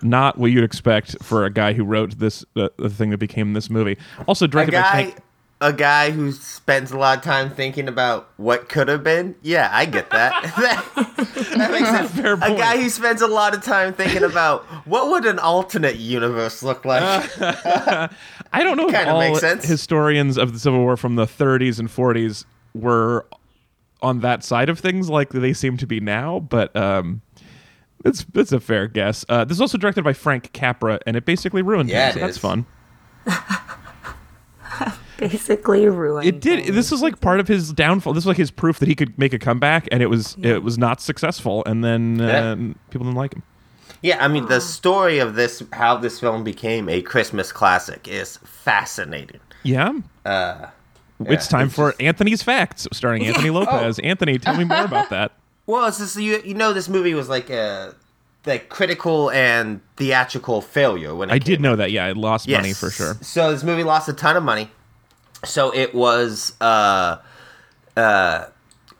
Not 0.03 0.37
what 0.37 0.51
you'd 0.51 0.63
expect 0.63 1.23
for 1.23 1.45
a 1.45 1.49
guy 1.49 1.73
who 1.73 1.83
wrote 1.83 2.19
this, 2.19 2.45
uh, 2.55 2.69
the 2.77 2.89
thing 2.89 3.09
that 3.09 3.17
became 3.17 3.53
this 3.53 3.69
movie. 3.69 3.97
Also 4.27 4.45
A 4.45 4.47
directed 4.47 4.73
by 4.73 4.81
guy, 4.81 4.91
Frank. 5.05 5.17
A 5.65 5.73
guy 5.73 6.11
who 6.11 6.31
spends 6.31 6.91
a 6.91 6.97
lot 6.97 7.17
of 7.17 7.23
time 7.23 7.49
thinking 7.49 7.87
about 7.87 8.29
what 8.37 8.69
could 8.69 8.87
have 8.87 9.03
been. 9.03 9.33
Yeah, 9.41 9.67
I 9.71 9.85
get 9.85 10.11
that. 10.11 10.43
that, 10.57 11.55
that 11.57 11.71
makes 11.71 11.89
sense. 11.89 12.11
Fair 12.11 12.33
a 12.33 12.37
point. 12.37 12.57
guy 12.57 12.77
who 12.77 12.87
spends 12.89 13.23
a 13.23 13.27
lot 13.27 13.55
of 13.55 13.63
time 13.63 13.91
thinking 13.91 14.21
about 14.23 14.63
what 14.85 15.09
would 15.09 15.25
an 15.25 15.39
alternate 15.39 15.95
universe 15.95 16.61
look 16.61 16.85
like. 16.85 17.01
I 17.41 18.09
don't 18.63 18.77
know 18.77 18.87
if 18.87 19.07
all 19.07 19.19
makes 19.19 19.39
sense. 19.39 19.65
historians 19.65 20.37
of 20.37 20.53
the 20.53 20.59
Civil 20.59 20.81
War 20.81 20.97
from 20.97 21.15
the 21.15 21.25
30s 21.25 21.79
and 21.79 21.89
40s 21.89 22.45
were 22.75 23.25
on 24.03 24.19
that 24.19 24.43
side 24.43 24.69
of 24.69 24.77
things 24.79 25.09
like 25.09 25.29
they 25.29 25.51
seem 25.53 25.77
to 25.77 25.87
be 25.87 25.99
now, 25.99 26.39
but 26.41 26.75
um, 26.75 27.23
it's 28.05 28.23
it's 28.35 28.51
a 28.51 28.59
fair 28.59 28.87
guess. 28.87 29.25
Uh, 29.27 29.45
this 29.45 29.57
is 29.57 29.61
also 29.61 29.79
directed 29.79 30.03
by 30.03 30.13
Frank 30.13 30.53
Capra, 30.53 30.99
and 31.07 31.17
it 31.17 31.25
basically 31.25 31.63
ruined 31.63 31.89
Yeah, 31.89 32.11
things. 32.11 32.13
So 32.13 32.19
that's 32.19 32.37
fun. 32.37 32.67
Basically 35.17 35.87
ruined. 35.87 36.27
It 36.27 36.39
did. 36.41 36.63
things. 36.65 36.75
This 36.75 36.91
was 36.91 37.01
like 37.01 37.19
part 37.21 37.39
of 37.39 37.47
his 37.47 37.71
downfall. 37.73 38.13
This 38.13 38.21
was 38.25 38.27
like 38.27 38.37
his 38.37 38.51
proof 38.51 38.79
that 38.79 38.87
he 38.89 38.95
could 38.95 39.17
make 39.17 39.33
a 39.33 39.39
comeback, 39.39 39.87
and 39.91 40.01
it 40.03 40.07
was 40.07 40.35
it 40.41 40.63
was 40.63 40.77
not 40.77 41.01
successful. 41.01 41.63
And 41.65 41.83
then 41.83 42.19
uh, 42.21 42.25
Yeah. 42.27 42.55
people 42.89 43.05
didn't 43.05 43.15
like 43.17 43.33
him. 43.33 43.43
yeah, 44.01 44.23
I 44.23 44.27
mean 44.27 44.45
the 44.47 44.59
story 44.61 45.19
of 45.19 45.35
this, 45.35 45.63
how 45.73 45.97
this 45.97 46.19
film 46.19 46.43
became 46.43 46.89
a 46.89 47.01
Christmas 47.01 47.51
classic, 47.51 48.07
is 48.07 48.37
fascinating. 48.43 49.39
Yeah. 49.63 49.93
Uh, 50.25 50.67
it's 51.21 51.47
time 51.47 51.67
it's 51.67 51.75
for 51.75 51.91
just- 51.91 52.01
Anthony's 52.01 52.43
Facts, 52.43 52.87
starring 52.91 53.25
Anthony 53.25 53.49
Lopez. 53.49 53.99
Anthony, 53.99 54.37
tell 54.37 54.57
me 54.57 54.63
more 54.65 54.83
about 54.85 55.09
that. 55.11 55.31
Well, 55.67 55.87
it's 55.87 55.97
just 55.97 56.15
you, 56.17 56.39
you 56.45 56.53
know 56.53 56.73
this 56.73 56.87
movie 56.87 57.15
was 57.15 57.27
like 57.27 57.49
a 57.49 57.95
like 58.45 58.69
critical 58.69 59.31
and 59.31 59.81
theatrical 59.97 60.61
failure 60.61 61.15
when 61.15 61.31
it 61.31 61.33
I 61.33 61.39
came 61.39 61.45
did 61.45 61.61
know 61.61 61.75
that. 61.75 61.89
Yeah, 61.89 62.05
it 62.05 62.17
lost 62.17 62.47
money 62.47 62.71
for 62.73 62.91
sure. 62.91 63.15
So 63.21 63.51
this 63.51 63.63
movie 63.63 63.81
lost 63.83 64.07
a 64.07 64.13
ton 64.13 64.37
of 64.37 64.43
money. 64.43 64.69
So 65.45 65.73
it 65.73 65.93
was 65.93 66.53
uh, 66.61 67.17
uh, 67.95 68.45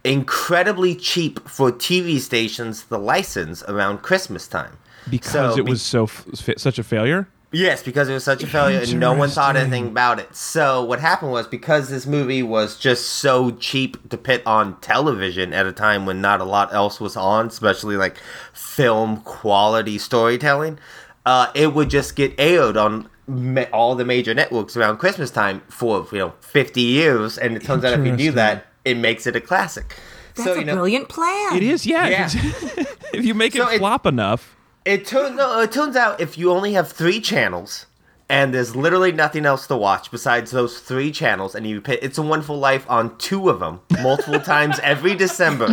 incredibly 0.03 0.95
cheap 0.95 1.47
for 1.47 1.71
TV 1.71 2.19
stations 2.19 2.85
the 2.85 2.99
license 2.99 3.63
around 3.63 3.99
Christmas 3.99 4.47
time. 4.47 4.77
because 5.09 5.31
So 5.31 5.57
it 5.57 5.65
was 5.65 5.81
so 5.81 6.03
f- 6.03 6.27
such 6.57 6.79
a 6.79 6.83
failure. 6.83 7.27
Yes, 7.51 7.81
because 7.83 8.09
it 8.09 8.13
was 8.13 8.25
such 8.25 8.43
a 8.43 8.47
failure 8.47 8.79
and 8.79 8.99
no 8.99 9.13
one 9.13 9.29
thought 9.29 9.55
anything 9.55 9.87
about 9.87 10.19
it. 10.19 10.35
So 10.35 10.83
what 10.83 10.99
happened 10.99 11.31
was 11.31 11.47
because 11.47 11.87
this 11.87 12.05
movie 12.05 12.43
was 12.43 12.77
just 12.77 13.05
so 13.07 13.51
cheap 13.51 14.09
to 14.09 14.17
put 14.17 14.45
on 14.45 14.77
television 14.81 15.53
at 15.53 15.65
a 15.65 15.71
time 15.71 16.05
when 16.05 16.19
not 16.19 16.41
a 16.41 16.43
lot 16.43 16.73
else 16.73 16.99
was 16.99 17.15
on, 17.15 17.47
especially 17.47 17.95
like 17.95 18.17
film 18.51 19.21
quality 19.21 19.97
storytelling, 19.97 20.79
uh, 21.25 21.51
it 21.55 21.73
would 21.73 21.89
just 21.89 22.17
get 22.17 22.33
aired 22.37 22.75
on 22.75 23.09
ma- 23.27 23.65
all 23.73 23.95
the 23.95 24.05
major 24.05 24.33
networks 24.33 24.75
around 24.77 24.97
Christmas 24.97 25.31
time 25.31 25.61
for 25.69 26.07
you 26.11 26.17
know 26.19 26.33
50 26.41 26.81
years, 26.81 27.37
and 27.37 27.55
it 27.55 27.63
turns 27.63 27.83
out 27.83 27.99
if 27.99 28.05
you 28.05 28.15
do 28.15 28.31
that, 28.31 28.65
it 28.83 28.97
makes 28.97 29.25
it 29.27 29.35
a 29.35 29.41
classic. 29.41 29.95
That's 30.35 30.47
so 30.49 30.53
a 30.55 30.59
you 30.59 30.65
know, 30.65 30.73
brilliant 30.73 31.07
plan. 31.09 31.55
It 31.55 31.63
is, 31.63 31.85
yeah. 31.85 32.07
Yeah. 32.07 32.29
if 33.13 33.23
you 33.25 33.33
make 33.33 33.53
So 33.53 33.69
it 33.69 33.75
it- 33.75 33.77
flop 33.79 34.05
enough, 34.05 34.55
It 34.83 35.05
turns 35.05 35.35
no, 35.37 35.61
it 35.61 35.71
turns 35.71 35.95
out 35.95 36.19
if 36.19 36.37
you 36.37 36.51
only 36.51 36.73
have 36.73 36.91
three 36.91 37.19
channels 37.21 37.85
and 38.27 38.53
there's 38.53 38.75
literally 38.75 39.11
nothing 39.11 39.45
else 39.45 39.65
to 39.67 39.77
watch 39.77 40.09
besides 40.11 40.49
those 40.51 40.79
three 40.79 41.11
channels, 41.11 41.53
and 41.55 41.65
you 41.67 41.79
put 41.79 41.99
It's 42.01 42.17
a 42.17 42.21
Wonderful 42.23 42.57
Life 42.57 42.85
on 42.89 43.15
two 43.17 43.49
of 43.49 43.59
them 43.59 43.79
multiple 44.01 44.39
times 44.53 44.79
every 44.83 45.15
December, 45.15 45.67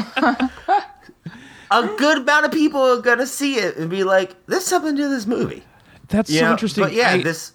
a 1.70 1.86
good 1.96 2.18
amount 2.18 2.44
of 2.46 2.52
people 2.52 2.80
are 2.80 3.00
gonna 3.00 3.26
see 3.26 3.54
it 3.56 3.76
and 3.76 3.88
be 3.90 4.04
like, 4.04 4.34
"There's 4.46 4.64
something 4.66 4.94
to 4.96 5.08
this 5.08 5.26
movie." 5.26 5.62
That's 6.12 6.30
You 6.30 6.38
so 6.38 6.44
know? 6.46 6.52
interesting. 6.52 6.84
But 6.84 6.92
yeah, 6.92 7.10
I- 7.10 7.22
this. 7.22 7.52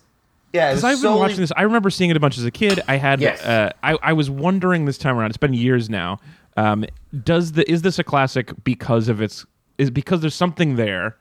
Yeah, 0.53 0.69
because 0.71 0.83
I've 0.85 0.95
been 0.95 1.01
solely- 1.01 1.19
watching 1.19 1.37
this. 1.41 1.51
I 1.57 1.63
remember 1.63 1.89
seeing 1.89 2.09
it 2.09 2.15
a 2.17 2.19
bunch 2.21 2.37
as 2.37 2.45
a 2.45 2.51
kid. 2.51 2.79
I 2.87 2.95
had, 2.95 3.19
Yes. 3.21 3.41
uh, 3.43 3.71
I, 3.83 3.97
I 4.01 4.13
was 4.13 4.29
wondering 4.29 4.85
this 4.85 4.97
time 4.97 5.17
around. 5.17 5.29
It's 5.29 5.37
been 5.37 5.53
years 5.53 5.89
now. 5.89 6.19
Um, 6.55 6.85
does 7.23 7.51
the 7.51 7.69
is 7.69 7.81
this 7.83 7.99
a 7.99 8.03
classic 8.03 8.51
because 8.63 9.09
of 9.09 9.21
its 9.21 9.45
is 9.77 9.91
because 9.91 10.21
there's 10.21 10.33
something 10.35 10.75
there, 10.77 11.15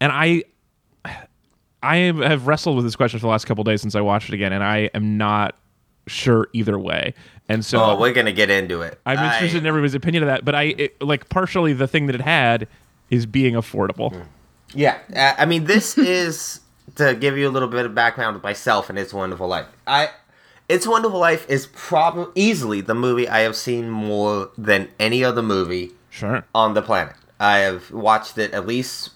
and 0.00 0.12
I, 0.12 0.44
I 1.82 1.96
have 1.96 2.46
wrestled 2.46 2.76
with 2.76 2.84
this 2.84 2.94
question 2.96 3.18
for 3.18 3.26
the 3.26 3.30
last 3.30 3.44
couple 3.46 3.62
of 3.62 3.66
days 3.66 3.82
since 3.82 3.94
I 3.96 4.00
watched 4.00 4.28
it 4.28 4.34
again, 4.34 4.52
and 4.52 4.62
I 4.62 4.88
am 4.94 5.18
not 5.18 5.56
sure 6.06 6.48
either 6.52 6.78
way. 6.78 7.14
And 7.48 7.64
so 7.64 7.82
Oh, 7.82 7.98
we're 8.00 8.12
gonna 8.12 8.32
get 8.32 8.48
into 8.50 8.82
it. 8.82 8.98
I'm 9.04 9.18
I- 9.18 9.34
interested 9.34 9.58
in 9.58 9.66
everybody's 9.66 9.94
opinion 9.94 10.22
of 10.22 10.28
that. 10.28 10.44
But 10.44 10.54
I 10.54 10.62
it, 10.78 11.02
like 11.02 11.28
partially 11.28 11.72
the 11.72 11.88
thing 11.88 12.06
that 12.06 12.14
it 12.14 12.20
had 12.22 12.68
is 13.10 13.26
being 13.26 13.54
affordable. 13.54 14.24
Yeah, 14.72 14.96
uh, 15.14 15.34
I 15.36 15.44
mean, 15.44 15.64
this 15.64 15.98
is 15.98 16.60
to 16.96 17.14
give 17.14 17.36
you 17.38 17.48
a 17.48 17.50
little 17.50 17.68
bit 17.68 17.86
of 17.86 17.94
background 17.94 18.36
of 18.36 18.42
myself 18.42 18.90
and 18.90 18.98
It's 18.98 19.12
Wonderful 19.14 19.48
Life. 19.48 19.66
I, 19.86 20.10
It's 20.68 20.86
a 20.86 20.90
Wonderful 20.90 21.18
Life 21.18 21.48
is 21.48 21.66
probably 21.74 22.26
easily 22.34 22.80
the 22.80 22.94
movie 22.94 23.28
I 23.28 23.40
have 23.40 23.56
seen 23.56 23.88
more 23.90 24.50
than 24.58 24.88
any 24.98 25.24
other 25.24 25.42
movie 25.42 25.92
Sure. 26.10 26.44
on 26.54 26.74
the 26.74 26.82
planet. 26.82 27.14
I 27.40 27.58
have 27.58 27.90
watched 27.90 28.38
it 28.38 28.52
at 28.52 28.66
least 28.66 29.10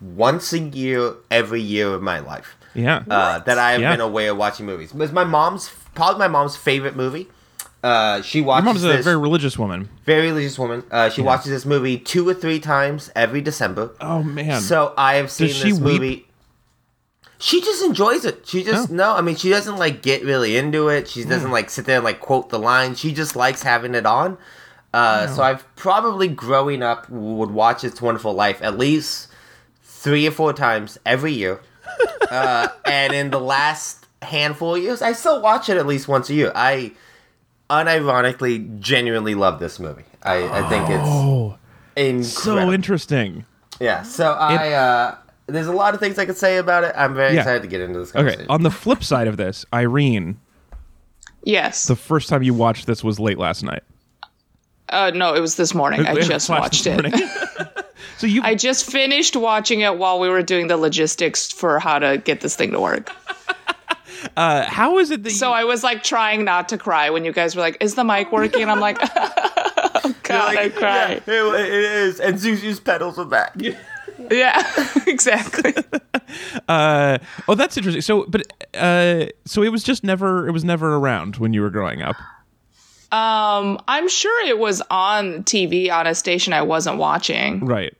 once 0.00 0.52
a 0.52 0.58
year, 0.58 1.14
every 1.30 1.60
year 1.60 1.88
of 1.94 2.02
my 2.02 2.20
life. 2.20 2.56
Yeah. 2.74 3.02
Uh, 3.10 3.40
that 3.40 3.58
I 3.58 3.72
have 3.72 3.80
Yeah. 3.80 3.92
been 3.92 4.00
aware 4.00 4.30
of 4.30 4.36
watching 4.36 4.66
movies. 4.66 4.92
It's 4.96 5.12
my 5.12 5.24
mom's 5.24 5.70
probably 5.94 6.20
my 6.20 6.28
mom's 6.28 6.56
favorite 6.56 6.94
movie. 6.96 7.28
Uh, 7.82 8.22
she 8.22 8.38
Your 8.38 8.48
watches 8.48 8.64
mom's 8.64 8.84
a 8.84 8.88
this 8.88 9.04
very 9.04 9.16
religious 9.16 9.58
woman. 9.58 9.88
very 10.04 10.28
religious 10.28 10.58
woman. 10.58 10.82
Uh, 10.90 11.08
she 11.10 11.22
watches 11.22 11.50
this 11.50 11.64
movie 11.64 11.96
two 11.98 12.28
or 12.28 12.34
three 12.34 12.58
times 12.60 13.10
every 13.16 13.40
December. 13.40 13.90
Oh 14.00 14.22
man. 14.22 14.60
So 14.60 14.94
I 14.96 15.14
have 15.14 15.30
seen 15.30 15.48
Does 15.48 15.62
this 15.62 15.78
weep? 15.80 16.27
She 17.40 17.60
just 17.60 17.84
enjoys 17.84 18.24
it. 18.24 18.46
She 18.46 18.64
just 18.64 18.90
Oh. 18.90 18.94
no. 18.94 19.14
I 19.14 19.20
mean, 19.20 19.36
she 19.36 19.48
doesn't 19.50 19.76
like 19.76 20.02
get 20.02 20.24
really 20.24 20.56
into 20.56 20.88
it. 20.88 21.06
She 21.08 21.22
doesn't 21.24 21.50
like 21.52 21.70
sit 21.70 21.84
there 21.86 21.96
and 21.96 22.04
like 22.04 22.20
quote 22.20 22.50
the 22.50 22.58
line. 22.58 22.94
She 22.96 23.12
just 23.12 23.36
likes 23.36 23.62
having 23.62 23.94
it 23.94 24.06
on. 24.06 24.36
Uh, 24.92 25.26
So 25.28 25.42
I've 25.42 25.64
probably 25.76 26.28
growing 26.28 26.82
up 26.82 27.08
would 27.10 27.50
watch 27.52 27.84
It's 27.84 28.02
Wonderful 28.02 28.32
Life 28.32 28.60
at 28.62 28.76
least 28.78 29.28
three 29.84 30.26
or 30.26 30.30
four 30.32 30.52
times 30.52 30.98
every 31.06 31.32
year. 31.32 31.60
uh, 32.30 32.68
and 32.84 33.12
in 33.12 33.30
the 33.30 33.40
last 33.40 34.06
handful 34.22 34.74
of 34.74 34.82
years, 34.82 35.00
I 35.02 35.12
still 35.12 35.40
watch 35.40 35.68
it 35.68 35.76
at 35.76 35.86
least 35.86 36.08
once 36.08 36.28
a 36.30 36.34
year. 36.34 36.50
I 36.54 36.92
unironically, 37.70 38.80
genuinely 38.80 39.34
love 39.34 39.60
this 39.60 39.78
movie. 39.78 40.04
I, 40.22 40.42
I 40.60 40.68
think 40.68 40.88
it's 40.90 41.02
Oh, 41.04 41.56
incredible. 41.96 42.24
so 42.24 42.72
interesting. 42.72 43.44
Yeah, 43.80 44.02
so 44.02 44.32
I 44.32 44.72
uh 44.72 45.14
there's 45.48 45.66
a 45.66 45.72
lot 45.72 45.94
of 45.94 46.00
things 46.00 46.18
I 46.18 46.26
could 46.26 46.36
say 46.36 46.58
about 46.58 46.84
it. 46.84 46.94
I'm 46.96 47.14
very 47.14 47.34
Yeah. 47.34 47.40
excited 47.40 47.62
to 47.62 47.68
get 47.68 47.80
into 47.80 47.98
this 47.98 48.10
Okay. 48.10 48.18
conversation. 48.18 48.46
On 48.50 48.62
the 48.62 48.70
flip 48.70 49.02
side 49.02 49.26
of 49.26 49.36
this, 49.36 49.64
Irene, 49.72 50.38
Yes. 51.42 51.86
the 51.86 51.96
first 51.96 52.28
time 52.28 52.42
you 52.42 52.54
watched 52.54 52.86
this 52.86 53.02
was 53.02 53.18
late 53.18 53.38
last 53.38 53.62
night. 53.62 53.82
Uh, 54.90 55.10
no, 55.14 55.34
it 55.34 55.40
was 55.40 55.56
this 55.56 55.74
morning. 55.74 56.06
I 56.06 56.12
It 56.12 56.16
was 56.18 56.28
just 56.28 56.48
watched 56.48 56.86
it. 56.86 57.04
So 58.18 58.26
you 58.26 58.42
I 58.42 58.56
just 58.56 58.90
finished 58.90 59.36
watching 59.36 59.80
it 59.80 59.96
while 59.96 60.18
we 60.18 60.28
were 60.28 60.42
doing 60.42 60.66
the 60.66 60.76
logistics 60.76 61.52
for 61.52 61.78
how 61.78 62.00
to 62.00 62.18
get 62.18 62.40
this 62.40 62.56
thing 62.56 62.72
to 62.72 62.80
work. 62.80 63.12
uh, 64.36 64.64
how 64.64 64.98
is 64.98 65.12
it 65.12 65.22
that 65.22 65.30
So 65.30 65.48
you, 65.48 65.54
I 65.54 65.62
was 65.64 65.84
like 65.84 66.02
trying 66.02 66.44
not 66.44 66.68
to 66.70 66.78
cry 66.78 67.10
when 67.10 67.24
you 67.24 67.32
guys 67.32 67.54
were 67.54 67.62
like, 67.62 67.76
"Is 67.80 67.94
the 67.94 68.02
mic 68.02 68.32
working?" 68.32 68.62
And 68.62 68.72
I'm 68.72 68.80
like, 68.80 68.98
"Oh 69.00 70.14
God, 70.24 70.56
I 70.56 70.68
cry." 70.70 71.20
Yeah, 71.28 71.52
it, 71.54 71.60
it 71.60 71.72
is. 71.72 72.18
And 72.18 72.36
Zuzu's 72.38 72.80
petals 72.80 73.18
are 73.20 73.24
back. 73.24 73.54
Yeah, 74.30 74.62
exactly. 75.06 75.74
uh, 76.68 77.18
oh 77.48 77.54
that's 77.54 77.76
interesting. 77.76 78.02
So 78.02 78.24
but 78.28 78.42
uh, 78.74 79.26
so 79.44 79.62
it 79.62 79.70
was 79.70 79.82
just 79.82 80.04
never 80.04 80.46
it 80.48 80.52
was 80.52 80.64
never 80.64 80.96
around 80.96 81.36
when 81.36 81.52
you 81.52 81.62
were 81.62 81.70
growing 81.70 82.02
up. 82.02 82.16
Um, 83.10 83.80
I'm 83.88 84.08
sure 84.08 84.46
it 84.46 84.58
was 84.58 84.82
on 84.90 85.42
TV 85.44 85.90
on 85.90 86.06
a 86.06 86.14
station 86.14 86.52
I 86.52 86.60
wasn't 86.62 86.98
watching. 86.98 87.64
Right. 87.64 87.94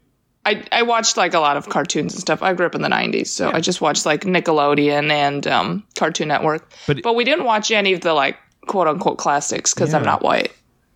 I, 0.44 0.64
I 0.70 0.82
watched 0.82 1.16
like 1.16 1.32
a 1.34 1.40
lot 1.40 1.56
of 1.56 1.68
cartoons 1.70 2.12
and 2.12 2.20
stuff. 2.20 2.42
I 2.42 2.52
grew 2.52 2.66
up 2.66 2.74
in 2.74 2.82
the 2.82 2.88
90s, 2.88 3.26
so 3.28 3.50
I 3.50 3.60
just 3.60 3.80
watched 3.80 4.04
like 4.06 4.22
Nickelodeon 4.24 5.10
and 5.10 5.46
um, 5.46 5.84
Cartoon 5.96 6.28
Network. 6.28 6.70
But- 6.86 7.02
But, 7.02 7.14
we 7.14 7.24
didn't 7.24 7.44
watch 7.46 7.70
any 7.70 7.92
of 7.94 8.00
the 8.02 8.12
like 8.14 8.36
quote 8.66 8.86
unquote 8.86 9.16
classics 9.18 9.72
because 9.74 9.94
I'm 9.94 10.04
not 10.04 10.22
white. 10.22 10.52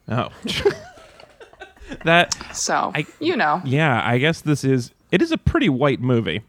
Oh. 0.09 0.29
that 2.05 2.35
So, 2.55 2.93
I- 2.95 3.07
you 3.21 3.37
know. 3.37 3.61
yeah, 3.65 4.03
I 4.05 4.19
guess 4.19 4.41
this 4.43 4.65
is 4.65 4.91
it 5.13 5.23
is 5.23 5.31
a 5.31 5.39
pretty 5.39 5.69
white 5.69 6.01
movie. 6.01 6.43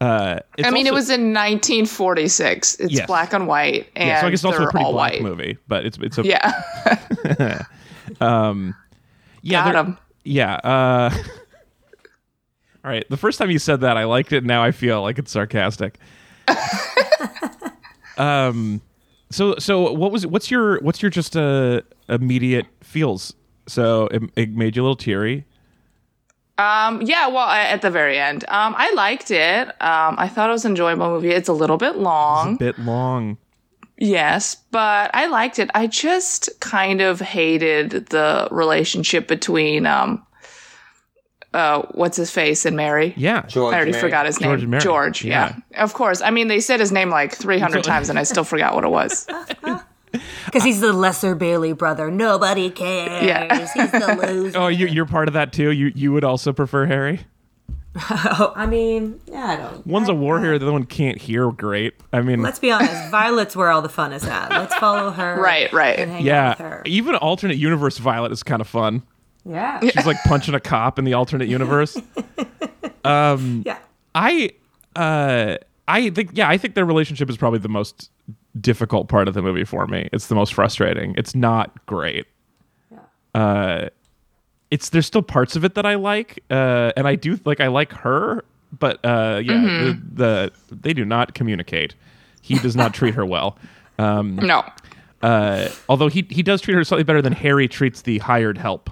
Uh, 0.00 0.40
it's 0.58 0.68
I 0.68 0.70
mean, 0.70 0.86
it 0.86 0.92
was 0.92 1.08
in 1.08 1.32
1946. 1.32 2.74
It's 2.80 2.92
Yes. 2.92 3.06
black 3.06 3.32
and 3.32 3.46
white, 3.46 3.88
and 3.96 4.08
yeah, 4.08 4.20
so 4.20 4.26
I 4.26 4.30
guess 4.30 4.40
it's 4.40 4.44
also 4.44 4.64
a 4.64 4.70
pretty 4.70 4.84
all 4.84 4.92
black 4.92 5.12
white. 5.12 5.22
movie, 5.22 5.56
but 5.66 5.86
it's 5.86 5.96
it's 5.98 6.18
a 6.18 6.24
Yeah, 6.26 6.62
yeah 9.42 9.72
got 9.72 9.76
'em. 9.76 9.98
yeah. 10.24 10.54
Uh, 10.56 11.10
all 12.84 12.90
right, 12.90 13.08
the 13.08 13.16
first 13.16 13.38
time 13.38 13.50
you 13.50 13.58
said 13.58 13.80
that, 13.80 13.96
I 13.96 14.04
liked 14.04 14.32
it. 14.32 14.44
Now 14.44 14.62
I 14.62 14.72
feel 14.72 15.00
like 15.00 15.18
it's 15.18 15.30
sarcastic. 15.32 15.98
um, 18.18 18.80
so 19.30 19.54
so 19.58 19.92
what 19.92 20.12
was 20.12 20.26
what's 20.26 20.50
your 20.50 20.78
what's 20.80 21.02
your 21.02 21.10
just 21.10 21.36
uh 21.36 21.80
immediate 22.08 22.66
feels? 22.82 23.32
So 23.66 24.08
it, 24.08 24.22
it 24.36 24.50
made 24.50 24.76
you 24.76 24.82
a 24.82 24.84
little 24.84 24.96
teary. 24.96 25.46
Um, 26.58 27.02
yeah. 27.02 27.26
Well, 27.28 27.48
a- 27.48 27.70
at 27.72 27.82
the 27.82 27.90
very 27.90 28.18
end, 28.18 28.44
um, 28.48 28.74
I 28.76 28.92
liked 28.94 29.30
it. 29.30 29.68
Um, 29.82 30.16
I 30.18 30.28
thought 30.28 30.48
it 30.48 30.52
was 30.52 30.64
an 30.64 30.72
enjoyable 30.72 31.08
movie. 31.10 31.30
It's 31.30 31.48
a 31.48 31.52
little 31.52 31.76
bit 31.78 31.96
long. 31.96 32.56
Bit 32.56 32.78
long. 32.78 33.38
Yes, 33.96 34.56
but 34.72 35.10
I 35.14 35.26
liked 35.26 35.58
it. 35.60 35.70
I 35.74 35.86
just 35.86 36.48
kind 36.60 37.00
of 37.00 37.20
hated 37.20 37.90
the 38.08 38.48
relationship 38.50 39.28
between 39.28 39.86
um 39.86 40.26
uh 41.52 41.82
what's 41.92 42.16
his 42.16 42.30
face 42.30 42.66
and 42.66 42.76
Mary. 42.76 43.14
Yeah. 43.16 43.42
George 43.46 43.72
I 43.72 43.76
already 43.76 43.92
Mary. 43.92 44.00
forgot 44.00 44.26
his 44.26 44.36
George 44.38 44.58
name. 44.58 44.64
and 44.64 44.70
Mary. 44.72 44.82
George, 44.82 45.24
yeah. 45.24 45.56
Of 45.76 45.94
course. 45.94 46.20
I 46.22 46.30
mean, 46.30 46.48
they 46.48 46.58
said 46.58 46.80
his 46.80 46.90
name 46.90 47.10
like 47.10 47.32
300 47.32 47.84
times 47.92 48.08
and 48.10 48.18
I 48.18 48.24
still 48.24 48.42
forgot 48.42 48.74
what 48.74 48.82
it 48.82 48.90
was. 48.90 49.26
Because 50.46 50.62
he's 50.64 50.80
the 50.80 50.92
lesser 50.92 51.34
Bailey 51.34 51.72
brother. 51.72 52.10
Nobody 52.10 52.70
cares. 52.70 53.24
Yeah. 53.24 53.58
He's 53.58 53.72
the 53.90 54.16
loser. 54.26 54.58
Oh, 54.58 54.68
you, 54.68 54.86
you're 54.86 55.06
part 55.06 55.28
of 55.28 55.34
that 55.34 55.52
too. 55.52 55.70
You 55.70 55.92
you 55.94 56.12
would 56.12 56.24
also 56.24 56.52
prefer 56.52 56.86
Harry. 56.86 57.20
Oh, 58.10 58.52
I 58.56 58.66
mean, 58.66 59.20
yeah, 59.26 59.46
I 59.46 59.56
don't. 59.56 59.86
One's 59.86 60.08
a 60.08 60.14
war 60.14 60.40
hero, 60.40 60.58
the 60.58 60.64
other 60.64 60.72
one 60.72 60.84
can't 60.84 61.16
hear 61.20 61.50
great. 61.52 61.94
I 62.12 62.22
mean, 62.22 62.42
Let's 62.42 62.58
be 62.58 62.72
honest. 62.72 62.92
Violet's 63.10 63.54
where 63.54 63.70
all 63.70 63.82
the 63.82 63.88
fun 63.88 64.12
is 64.12 64.24
at. 64.24 64.50
Let's 64.50 64.74
follow 64.76 65.10
her. 65.10 65.40
Right, 65.40 65.72
right. 65.72 65.98
And 65.98 66.10
hang 66.10 66.20
out 66.22 66.24
yeah. 66.24 66.48
with 66.50 66.58
her. 66.58 66.82
Even 66.86 67.14
alternate 67.14 67.56
universe 67.56 67.98
Violet 67.98 68.32
is 68.32 68.42
kind 68.42 68.60
of 68.60 68.66
fun. 68.66 69.02
Yeah. 69.44 69.78
She's 69.80 70.06
like 70.06 70.16
punching 70.24 70.54
a 70.54 70.60
cop 70.60 70.98
in 70.98 71.04
the 71.04 71.14
alternate 71.14 71.48
universe. 71.48 71.96
um, 73.04 73.62
Yeah. 73.64 73.78
I 74.14 74.50
uh 74.96 75.56
I 75.86 76.10
think 76.10 76.30
yeah, 76.34 76.48
I 76.48 76.56
think 76.56 76.74
their 76.74 76.84
relationship 76.86 77.28
is 77.28 77.36
probably 77.36 77.58
the 77.58 77.68
most 77.68 78.10
difficult 78.60 79.08
part 79.08 79.28
of 79.28 79.34
the 79.34 79.42
movie 79.42 79.64
for 79.64 79.86
me. 79.86 80.08
It's 80.12 80.28
the 80.28 80.34
most 80.34 80.54
frustrating. 80.54 81.14
It's 81.16 81.34
not 81.34 81.84
great. 81.86 82.26
Yeah. 82.90 82.98
Uh 83.40 83.88
it's 84.70 84.88
there's 84.90 85.06
still 85.06 85.22
parts 85.22 85.56
of 85.56 85.64
it 85.64 85.74
that 85.74 85.86
I 85.86 85.94
like. 85.96 86.42
Uh 86.50 86.92
and 86.96 87.06
I 87.08 87.14
do 87.16 87.38
like 87.44 87.60
I 87.60 87.66
like 87.68 87.92
her, 87.92 88.44
but 88.78 89.04
uh 89.04 89.40
yeah, 89.44 89.60
the, 89.62 90.00
the 90.12 90.52
they 90.74 90.92
do 90.92 91.04
not 91.04 91.34
communicate. 91.34 91.94
He 92.42 92.58
does 92.58 92.76
not 92.76 92.94
treat 92.94 93.14
her 93.14 93.24
well. 93.26 93.58
Um 93.98 94.36
No. 94.42 94.64
uh 95.22 95.68
although 95.88 96.08
he 96.08 96.26
he 96.30 96.42
does 96.42 96.60
treat 96.60 96.74
her 96.74 96.84
slightly 96.84 97.04
better 97.04 97.22
than 97.22 97.32
Harry 97.32 97.68
treats 97.68 98.02
the 98.02 98.18
hired 98.18 98.58
help. 98.58 98.90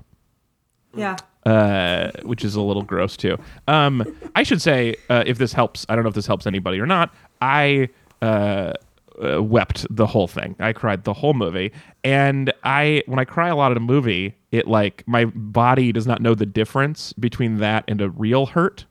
Yeah. 0.95 1.16
uh, 1.47 2.11
which 2.23 2.45
is 2.45 2.54
a 2.54 2.61
little 2.61 2.83
gross 2.83 3.16
too. 3.16 3.38
Um, 3.66 4.04
I 4.37 4.42
should 4.42 4.61
say, 4.61 4.95
uh, 5.09 5.25
if 5.26 5.38
this 5.38 5.52
helps, 5.54 5.87
I 5.88 5.95
don't 5.95 6.04
know 6.04 6.09
if 6.11 6.14
this 6.14 6.26
helps 6.26 6.47
anybody 6.47 6.78
or 6.78 6.87
not. 6.87 7.12
I 7.40 7.88
uh, 8.21 8.75
uh, 9.23 9.43
wept 9.43 9.87
the 9.91 10.07
whole 10.07 10.26
thing. 10.26 10.57
I 10.59 10.73
cried 10.73 11.05
the 11.05 11.12
whole 11.12 11.35
movie, 11.35 11.73
and 12.05 12.52
I 12.64 13.02
when 13.07 13.19
I 13.19 13.25
cry 13.25 13.49
a 13.49 13.57
lot 13.57 13.71
at 13.71 13.76
a 13.76 13.81
movie, 13.81 14.35
it 14.50 14.67
like 14.67 15.05
my 15.07 15.26
body 15.26 15.93
does 15.93 16.07
not 16.07 16.21
know 16.21 16.35
the 16.35 16.47
difference 16.47 17.12
between 17.14 17.59
that 17.59 17.85
and 17.88 18.00
a 18.00 18.11
real 18.11 18.47
hurt, 18.47 18.87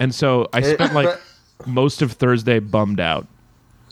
and 0.00 0.14
so 0.14 0.48
I 0.52 0.60
spent 0.62 0.94
like 0.94 1.18
most 1.66 2.02
of 2.02 2.12
Thursday 2.12 2.58
bummed 2.58 3.00
out. 3.00 3.26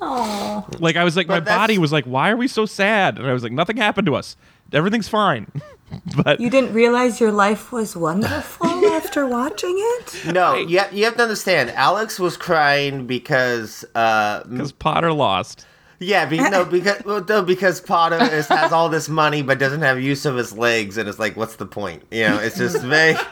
Oh. 0.01 0.67
Like 0.81 0.97
I 0.97 1.05
was 1.05 1.17
like, 1.17 1.29
my 1.29 1.37
But 1.39 1.45
that's- 1.47 1.59
body 1.59 1.79
was 1.79 1.93
like, 1.93 2.05
"Why 2.05 2.31
are 2.31 2.37
we 2.37 2.49
so 2.49 2.67
sad?" 2.67 3.19
And 3.19 3.27
I 3.27 3.33
was 3.33 3.43
like, 3.43 3.53
"Nothing 3.53 3.77
happened 3.77 4.07
to 4.07 4.15
us. 4.17 4.37
Everything's 4.75 5.09
fine." 5.09 5.47
but 6.25 6.41
You 6.41 6.51
didn't 6.51 6.73
realize 6.73 7.21
your 7.21 7.33
life 7.33 7.73
was 7.73 7.97
wonderful 7.97 8.67
after 8.93 9.27
watching 9.27 9.75
it? 9.77 10.27
No, 10.33 10.55
you 10.57 10.79
have, 10.79 10.93
you 10.93 11.05
have 11.05 11.17
to 11.17 11.23
understand. 11.23 11.71
Alex 11.71 12.19
was 12.19 12.37
crying 12.37 13.07
because, 13.07 13.85
uh, 13.95 14.43
because 14.45 14.73
Potter 14.73 15.13
lost. 15.13 15.67
Yeah, 15.99 16.27
be, 16.27 16.39
no, 16.39 16.65
because 16.71 17.05
well, 17.05 17.25
no, 17.29 17.43
because 17.43 17.81
Potter 17.81 18.23
is, 18.23 18.47
has 18.49 18.73
all 18.73 18.89
this 18.89 19.09
money 19.09 19.43
but 19.43 19.59
doesn't 19.59 19.83
have 19.83 20.01
use 20.01 20.25
of 20.27 20.37
his 20.37 20.57
legs, 20.57 20.97
and 20.97 21.09
it's 21.09 21.19
like, 21.19 21.37
what's 21.37 21.57
the 21.57 21.67
point? 21.67 22.03
You 22.11 22.29
know, 22.29 22.39
it's 22.39 22.59
just 22.59 22.83
very. 22.83 23.17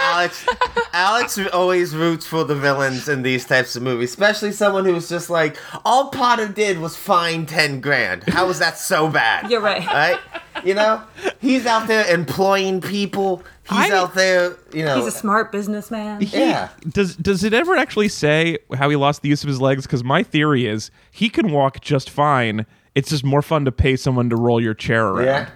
Alex, 0.00 0.46
Alex 0.92 1.38
always 1.52 1.94
roots 1.94 2.26
for 2.26 2.42
the 2.42 2.54
villains 2.54 3.08
in 3.08 3.22
these 3.22 3.44
types 3.44 3.76
of 3.76 3.82
movies, 3.82 4.10
especially 4.10 4.52
someone 4.52 4.84
who's 4.84 5.08
just 5.08 5.28
like, 5.30 5.56
all 5.84 6.10
Potter 6.10 6.48
did 6.48 6.78
was 6.78 6.96
fine 6.96 7.46
ten 7.46 7.80
grand. 7.80 8.24
How 8.24 8.48
is 8.48 8.58
that 8.58 8.78
so 8.78 9.08
bad? 9.08 9.50
You're 9.50 9.60
right. 9.60 9.86
right? 9.86 10.18
You 10.64 10.74
know, 10.74 11.02
he's 11.40 11.66
out 11.66 11.86
there 11.88 12.06
employing 12.12 12.80
people. 12.80 13.42
He's 13.68 13.90
I- 13.90 13.96
out 13.96 14.14
there, 14.14 14.56
you 14.72 14.84
know. 14.84 14.96
He's 14.96 15.06
a 15.06 15.16
smart 15.16 15.52
businessman. 15.52 16.20
He- 16.20 16.38
Yeah. 16.38 16.68
Does 16.88 17.16
does 17.16 17.44
it 17.44 17.52
ever 17.54 17.76
actually 17.76 18.08
say 18.08 18.58
how 18.74 18.88
he 18.88 18.96
lost 18.96 19.22
the 19.22 19.28
use 19.28 19.42
of 19.42 19.48
his 19.48 19.60
legs? 19.60 19.84
Because 19.86 20.02
my 20.04 20.22
theory 20.22 20.66
is 20.66 20.90
he 21.10 21.28
can 21.28 21.50
walk 21.52 21.80
just 21.80 22.08
fine. 22.10 22.66
It's 22.94 23.10
just 23.10 23.24
more 23.24 23.42
fun 23.42 23.64
to 23.66 23.72
pay 23.72 23.96
someone 23.96 24.28
to 24.30 24.36
roll 24.36 24.60
your 24.60 24.74
chair 24.74 25.06
around. 25.06 25.24
yeah. 25.26 25.48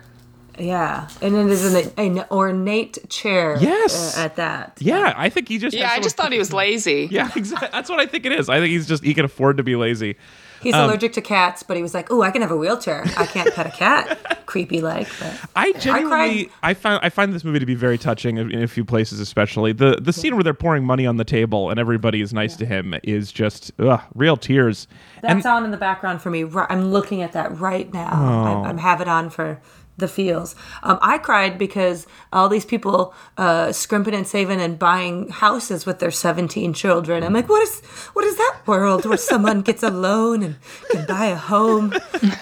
Yeah. 0.59 1.09
And 1.23 1.35
it 1.35 1.47
is 1.49 1.75
an, 1.75 1.91
an 1.97 2.25
ornate 2.31 2.99
chair. 3.09 3.57
Yes. 3.59 4.17
uh, 4.19 4.21
at 4.21 4.37
that. 4.37 4.77
Yeah, 4.81 5.15
I 5.17 5.31
think 5.31 5.49
he 5.49 5.57
just. 5.57 5.75
Yeah, 5.75 5.89
I 5.91 5.99
just 6.01 6.15
thought 6.17 6.31
he 6.31 6.39
was 6.39 6.53
lazy. 6.53 7.09
Yeah, 7.11 7.31
exactly. 7.37 7.69
That's 7.73 7.89
what 7.89 7.99
I 8.01 8.07
think 8.07 8.27
it 8.27 8.33
is. 8.33 8.51
I 8.51 8.59
think 8.59 8.71
he's 8.71 8.87
just 8.87 9.03
he 9.03 9.15
can 9.15 9.25
afford 9.25 9.57
to 9.57 9.63
be 9.63 9.77
lazy. 9.77 10.17
He's 10.63 10.75
Um, 10.75 10.89
allergic 10.89 11.13
to 11.15 11.21
cats, 11.21 11.63
but 11.63 11.77
he 11.77 11.83
was 11.83 11.93
like, 11.95 12.11
"Oh, 12.11 12.23
I 12.23 12.31
can 12.31 12.41
have 12.43 12.51
a 12.51 12.57
wheelchair. 12.57 13.05
I 13.17 13.27
can't 13.27 13.53
pet 13.55 13.67
a 13.67 13.71
cat." 13.71 14.19
Creepy 14.47 14.83
like, 14.83 15.09
I 15.57 15.73
genuinely, 15.73 16.51
I, 16.63 16.75
find 16.75 17.01
I 17.03 17.09
find 17.09 17.33
this 17.33 17.43
movie 17.43 17.59
to 17.59 17.65
be 17.65 17.75
very 17.75 17.97
touching 17.97 18.37
in, 18.37 18.63
a 18.63 18.69
few 18.69 18.85
places, 18.85 19.19
especially 19.19 19.73
the 19.73 19.97
the 20.01 20.13
scene 20.13 20.35
where 20.35 20.45
they're 20.45 20.53
pouring 20.53 20.85
money 20.85 21.07
on 21.07 21.17
the 21.17 21.25
table 21.25 21.71
and 21.71 21.81
everybody 21.81 22.21
is 22.21 22.35
nice 22.35 22.55
to 22.57 22.67
him 22.67 22.95
is 23.03 23.33
just 23.33 23.73
ugh, 23.79 24.01
real 24.15 24.37
tears. 24.37 24.87
that's 25.23 25.33
and 25.33 25.47
on 25.47 25.65
in 25.65 25.71
the 25.71 25.79
background 25.79 26.21
for 26.21 26.29
me. 26.31 26.45
I'm 26.69 26.93
looking 26.93 27.23
at 27.23 27.33
that 27.33 27.59
right 27.59 27.93
now. 27.95 28.11
Oh. 28.13 28.63
I, 28.63 28.73
I 28.73 28.81
have 28.81 29.01
it 29.01 29.09
on 29.09 29.31
for 29.31 29.59
the 30.03 30.09
feels. 30.09 30.55
Um, 30.83 30.99
I 31.01 31.17
cried 31.19 31.57
because 31.57 32.07
all 32.33 32.49
these 32.51 32.67
people 32.67 33.15
uh, 33.39 33.73
scrimping 33.73 34.15
and 34.15 34.27
saving 34.27 34.61
and 34.61 34.79
buying 34.79 35.29
houses 35.31 35.87
with 35.87 35.99
their 36.01 36.11
17 36.11 36.75
children. 36.75 37.23
I'm 37.25 37.33
like, 37.33 37.49
what 37.49 37.63
is 37.63 37.81
what 38.13 38.25
is 38.27 38.37
that 38.37 38.57
world 38.67 39.07
where 39.07 39.17
someone 39.17 39.63
gets 39.63 39.83
a 39.83 39.91
loan 39.91 40.43
and 40.43 40.57
can 40.91 41.07
buy 41.07 41.27
a 41.27 41.37
home 41.37 41.95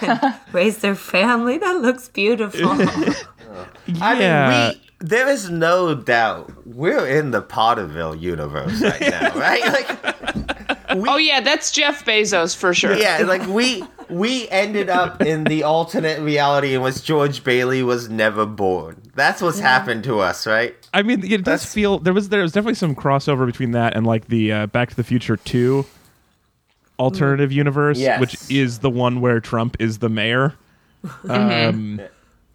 and 0.03 0.35
raise 0.53 0.79
their 0.79 0.97
family? 0.97 1.59
That 1.59 1.77
looks 1.81 2.09
beautiful. 2.09 2.71
I 4.01 4.19
Yeah. 4.21 4.49
mean, 4.51 4.81
we 4.81 4.90
there 5.01 5.29
is 5.29 5.51
no 5.51 5.95
doubt 5.95 6.53
we're 6.67 7.07
in 7.07 7.31
the 7.31 7.43
Potterville 7.43 8.21
universe 8.21 8.81
right 8.83 9.01
now, 9.11 9.35
right? 9.35 9.65
Like, 9.67 10.17
Oh 10.93 11.17
yeah, 11.19 11.41
that's 11.41 11.71
Jeff 11.71 12.05
Bezos 12.05 12.57
for 12.57 12.75
sure. 12.75 12.97
yeah, 12.97 13.19
like 13.25 13.47
we 13.47 13.85
we 14.09 14.49
ended 14.49 14.91
up 14.91 15.23
in 15.23 15.45
the 15.45 15.63
alternate 15.63 16.21
reality 16.21 16.75
in 16.75 16.83
which 16.83 17.05
George 17.05 17.45
Bailey 17.45 17.83
was 17.85 18.09
never 18.09 18.45
born. 18.45 19.01
That's 19.15 19.41
what's 19.41 19.61
happened 19.61 20.03
to 20.05 20.19
us, 20.19 20.49
right? 20.49 20.75
I 20.93 21.03
mean, 21.03 21.21
it 21.25 21.29
does 21.29 21.45
That's- 21.45 21.73
feel 21.73 21.99
there 22.01 22.13
was 22.13 22.29
there 22.31 22.43
was 22.43 22.51
definitely 22.53 22.75
some 22.75 22.97
crossover 22.97 23.47
between 23.47 23.71
that 23.71 23.97
and 23.97 24.05
like 24.05 24.27
the 24.27 24.53
uh, 24.53 24.67
Back 24.67 24.91
to 24.91 24.97
the 24.97 25.05
Future 25.05 25.37
Two 25.37 25.87
alternative 26.99 27.53
universe, 27.53 27.99
Yes. 27.99 28.21
which 28.21 28.37
is 28.51 28.81
the 28.81 28.91
one 28.91 29.21
where 29.21 29.39
Trump 29.41 29.77
is 29.79 29.99
the 29.99 30.09
mayor. 30.09 30.55
Um, 31.29 32.01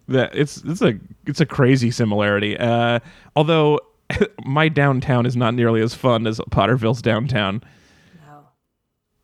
that 0.08 0.34
it's 0.34 0.58
it's 0.64 0.82
a 0.82 0.98
it's 1.26 1.40
a 1.40 1.46
crazy 1.46 1.90
similarity. 1.90 2.56
Uh, 2.56 3.00
although 3.34 3.80
my 4.44 4.68
downtown 4.68 5.26
is 5.26 5.36
not 5.36 5.54
nearly 5.54 5.80
as 5.80 5.94
fun 5.94 6.26
as 6.26 6.40
Potterville's 6.50 7.02
downtown. 7.02 7.62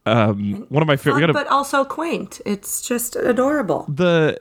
Um, 0.04 0.66
one 0.68 0.82
of 0.82 0.88
my 0.88 0.96
favorite. 0.96 1.32
But 1.32 1.46
also 1.46 1.84
quaint. 1.84 2.40
It's 2.44 2.82
just 2.82 3.14
adorable. 3.14 3.86
the 3.88 4.36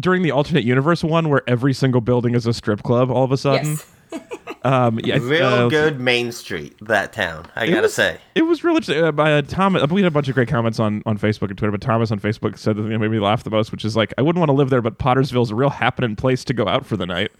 during 0.00 0.22
the 0.22 0.30
alternate 0.30 0.64
universe 0.64 1.04
one 1.04 1.28
where 1.28 1.42
every 1.46 1.74
single 1.74 2.00
building 2.00 2.34
is 2.34 2.46
a 2.46 2.54
strip 2.54 2.82
club 2.82 3.10
all 3.10 3.24
of 3.24 3.30
a 3.32 3.36
sudden. 3.36 3.72
Yes. 3.72 3.86
Um, 4.64 5.00
yeah, 5.02 5.18
Real 5.20 5.44
uh, 5.44 5.68
good 5.68 5.98
Main 6.00 6.30
Street, 6.30 6.76
that 6.82 7.12
town. 7.12 7.46
I 7.56 7.66
gotta 7.66 7.82
was- 7.82 7.94
say. 7.94 8.18
It 8.36 8.42
was 8.42 8.62
really 8.62 8.96
uh, 8.96 9.10
by 9.10 9.32
uh, 9.32 9.42
Thomas. 9.42 9.82
We 9.90 10.02
had 10.02 10.06
a 10.06 10.12
bunch 10.12 10.28
of 10.28 10.34
great 10.34 10.46
comments 10.46 10.78
on, 10.78 11.02
on 11.04 11.18
Facebook 11.18 11.48
and 11.48 11.58
Twitter, 11.58 11.72
but 11.72 11.80
Thomas 11.80 12.12
on 12.12 12.20
Facebook 12.20 12.56
said 12.56 12.76
the 12.76 12.82
thing 12.82 12.92
that 12.92 12.98
made 13.00 13.10
me 13.10 13.18
laugh 13.18 13.42
the 13.42 13.50
most, 13.50 13.72
which 13.72 13.84
is 13.84 13.96
like, 13.96 14.14
I 14.18 14.22
wouldn't 14.22 14.38
want 14.38 14.50
to 14.50 14.54
live 14.54 14.70
there, 14.70 14.80
but 14.80 14.98
Pottersville's 14.98 15.50
a 15.50 15.56
real 15.56 15.70
happening 15.70 16.14
place 16.14 16.44
to 16.44 16.54
go 16.54 16.68
out 16.68 16.86
for 16.86 16.96
the 16.96 17.06
night. 17.06 17.32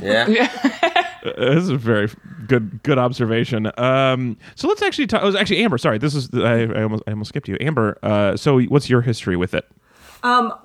Yeah. 0.00 0.94
Uh, 1.18 1.32
this 1.52 1.64
is 1.64 1.68
a 1.68 1.76
very 1.76 2.08
good 2.46 2.80
good 2.84 2.96
observation. 2.96 3.68
Um, 3.76 4.36
so 4.54 4.68
let's 4.68 4.82
actually 4.82 5.08
talk. 5.08 5.20
Oh, 5.24 5.36
actually, 5.36 5.64
Amber. 5.64 5.76
Sorry, 5.76 5.98
this 5.98 6.14
is 6.14 6.30
I, 6.32 6.60
I 6.60 6.84
almost 6.84 7.02
I 7.08 7.10
almost 7.10 7.30
skipped 7.30 7.48
you, 7.48 7.56
Amber. 7.60 7.98
Uh, 8.04 8.36
so 8.36 8.60
what's 8.60 8.88
your 8.88 9.00
history 9.00 9.36
with 9.36 9.52
it? 9.52 9.68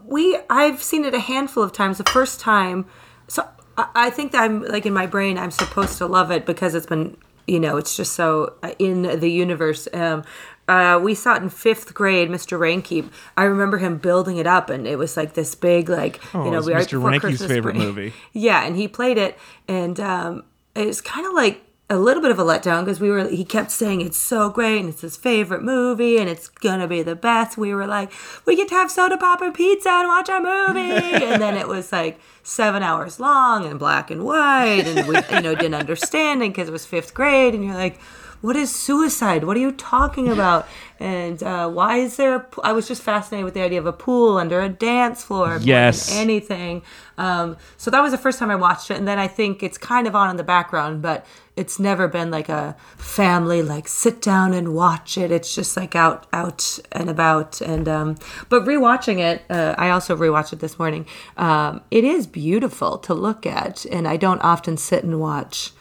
we 0.05 0.37
I've 0.51 0.83
seen 0.83 1.05
it 1.05 1.15
a 1.15 1.19
handful 1.19 1.63
of 1.63 1.73
times. 1.73 1.97
The 1.97 2.03
first 2.03 2.39
time, 2.39 2.85
so 3.27 3.47
I, 3.77 3.87
I 3.95 4.09
think 4.09 4.31
that 4.31 4.43
I'm 4.43 4.63
like 4.63 4.85
in 4.85 4.93
my 4.93 5.05
brain, 5.05 5.37
I'm 5.37 5.51
supposed 5.51 5.97
to 5.99 6.05
love 6.05 6.31
it 6.31 6.45
because 6.45 6.75
it's 6.75 6.85
been, 6.85 7.17
you 7.47 7.59
know, 7.59 7.77
it's 7.77 7.95
just 7.97 8.13
so 8.13 8.53
uh, 8.63 8.71
in 8.79 9.03
the 9.19 9.29
universe. 9.29 9.87
Um, 9.93 10.23
uh, 10.67 10.97
we 11.03 11.13
saw 11.13 11.35
it 11.35 11.43
in 11.43 11.49
fifth 11.49 11.93
grade, 11.93 12.29
Mr. 12.29 12.57
Rainkeep. 12.57 13.11
I 13.35 13.43
remember 13.43 13.79
him 13.79 13.97
building 13.97 14.37
it 14.37 14.47
up, 14.47 14.69
and 14.69 14.87
it 14.87 14.97
was 14.97 15.17
like 15.17 15.33
this 15.33 15.55
big, 15.55 15.89
like 15.89 16.21
Oh, 16.33 16.45
you 16.45 16.51
know, 16.51 16.61
right 16.61 16.87
Mr. 16.87 17.03
Ranke's 17.03 17.45
favorite 17.45 17.73
break. 17.75 17.85
movie. 17.85 18.13
Yeah, 18.31 18.63
and 18.65 18.77
he 18.77 18.87
played 18.87 19.17
it, 19.17 19.37
and 19.67 19.99
um, 19.99 20.43
it's 20.75 21.01
kind 21.01 21.27
of 21.27 21.33
like 21.33 21.61
a 21.93 21.99
little 21.99 22.21
bit 22.21 22.31
of 22.31 22.39
a 22.39 22.43
letdown 22.43 22.83
because 22.83 22.99
we 22.99 23.09
were. 23.09 23.27
He 23.27 23.45
kept 23.45 23.71
saying 23.71 24.01
it's 24.01 24.17
so 24.17 24.49
great 24.49 24.79
and 24.79 24.89
it's 24.89 25.01
his 25.01 25.15
favorite 25.15 25.61
movie 25.63 26.17
and 26.17 26.29
it's 26.29 26.47
gonna 26.49 26.87
be 26.87 27.03
the 27.03 27.15
best. 27.15 27.57
We 27.57 27.73
were 27.73 27.87
like, 27.87 28.11
we 28.45 28.55
get 28.55 28.67
to 28.69 28.75
have 28.75 28.91
soda 28.91 29.17
pop 29.17 29.41
and 29.41 29.53
pizza 29.53 29.89
and 29.89 30.07
watch 30.07 30.29
a 30.29 30.39
movie, 30.39 30.79
and 31.25 31.41
then 31.41 31.55
it 31.55 31.67
was 31.67 31.91
like 31.91 32.19
seven 32.41 32.83
hours 32.83 33.19
long 33.19 33.65
and 33.65 33.79
black 33.79 34.11
and 34.11 34.23
white, 34.25 34.83
and 34.85 35.07
we 35.07 35.15
you 35.31 35.41
know 35.41 35.55
didn't 35.55 35.75
understand 35.75 36.41
it 36.43 36.49
because 36.49 36.67
it 36.67 36.71
was 36.71 36.85
fifth 36.85 37.13
grade, 37.13 37.53
and 37.53 37.63
you're 37.63 37.75
like. 37.75 37.99
What 38.41 38.57
is 38.57 38.75
suicide? 38.75 39.45
What 39.45 39.55
are 39.55 39.61
you 39.61 39.71
talking 39.71 40.27
about? 40.27 40.67
And 40.99 41.41
uh, 41.41 41.69
why 41.69 41.99
is 41.99 42.17
there? 42.17 42.45
I 42.61 42.73
was 42.73 42.89
just 42.89 43.01
fascinated 43.01 43.45
with 43.45 43.53
the 43.53 43.61
idea 43.61 43.79
of 43.79 43.85
a 43.85 43.93
pool 43.93 44.37
under 44.37 44.59
a 44.59 44.67
dance 44.67 45.23
floor. 45.23 45.59
Yes. 45.61 46.13
anything. 46.13 46.81
Um, 47.17 47.55
so 47.77 47.89
that 47.89 48.01
was 48.01 48.11
the 48.11 48.17
first 48.17 48.39
time 48.39 48.51
I 48.51 48.55
watched 48.55 48.91
it, 48.91 48.97
and 48.97 49.07
then 49.07 49.17
I 49.17 49.29
think 49.29 49.63
it's 49.63 49.77
kind 49.77 50.07
of 50.07 50.15
on 50.15 50.29
in 50.29 50.35
the 50.35 50.43
background, 50.43 51.01
but 51.01 51.25
it's 51.55 51.79
never 51.79 52.07
been 52.07 52.31
like 52.31 52.49
a 52.49 52.75
family 52.97 53.61
like 53.61 53.87
sit 53.87 54.21
down 54.21 54.53
and 54.53 54.73
watch 54.73 55.17
it. 55.17 55.29
It's 55.31 55.53
just 55.53 55.77
like 55.77 55.95
out, 55.95 56.25
out 56.33 56.79
and 56.91 57.09
about. 57.09 57.61
And 57.61 57.87
um, 57.87 58.15
but 58.49 58.63
rewatching 58.63 59.19
it, 59.19 59.43
uh, 59.49 59.75
I 59.77 59.89
also 59.91 60.15
rewatched 60.15 60.53
it 60.53 60.59
this 60.59 60.79
morning. 60.79 61.05
Um, 61.37 61.81
it 61.91 62.03
is 62.03 62.25
beautiful 62.25 62.97
to 62.99 63.13
look 63.13 63.45
at, 63.45 63.85
and 63.85 64.07
I 64.07 64.17
don't 64.17 64.41
often 64.41 64.77
sit 64.77 65.03
and 65.03 65.19
watch 65.19 65.71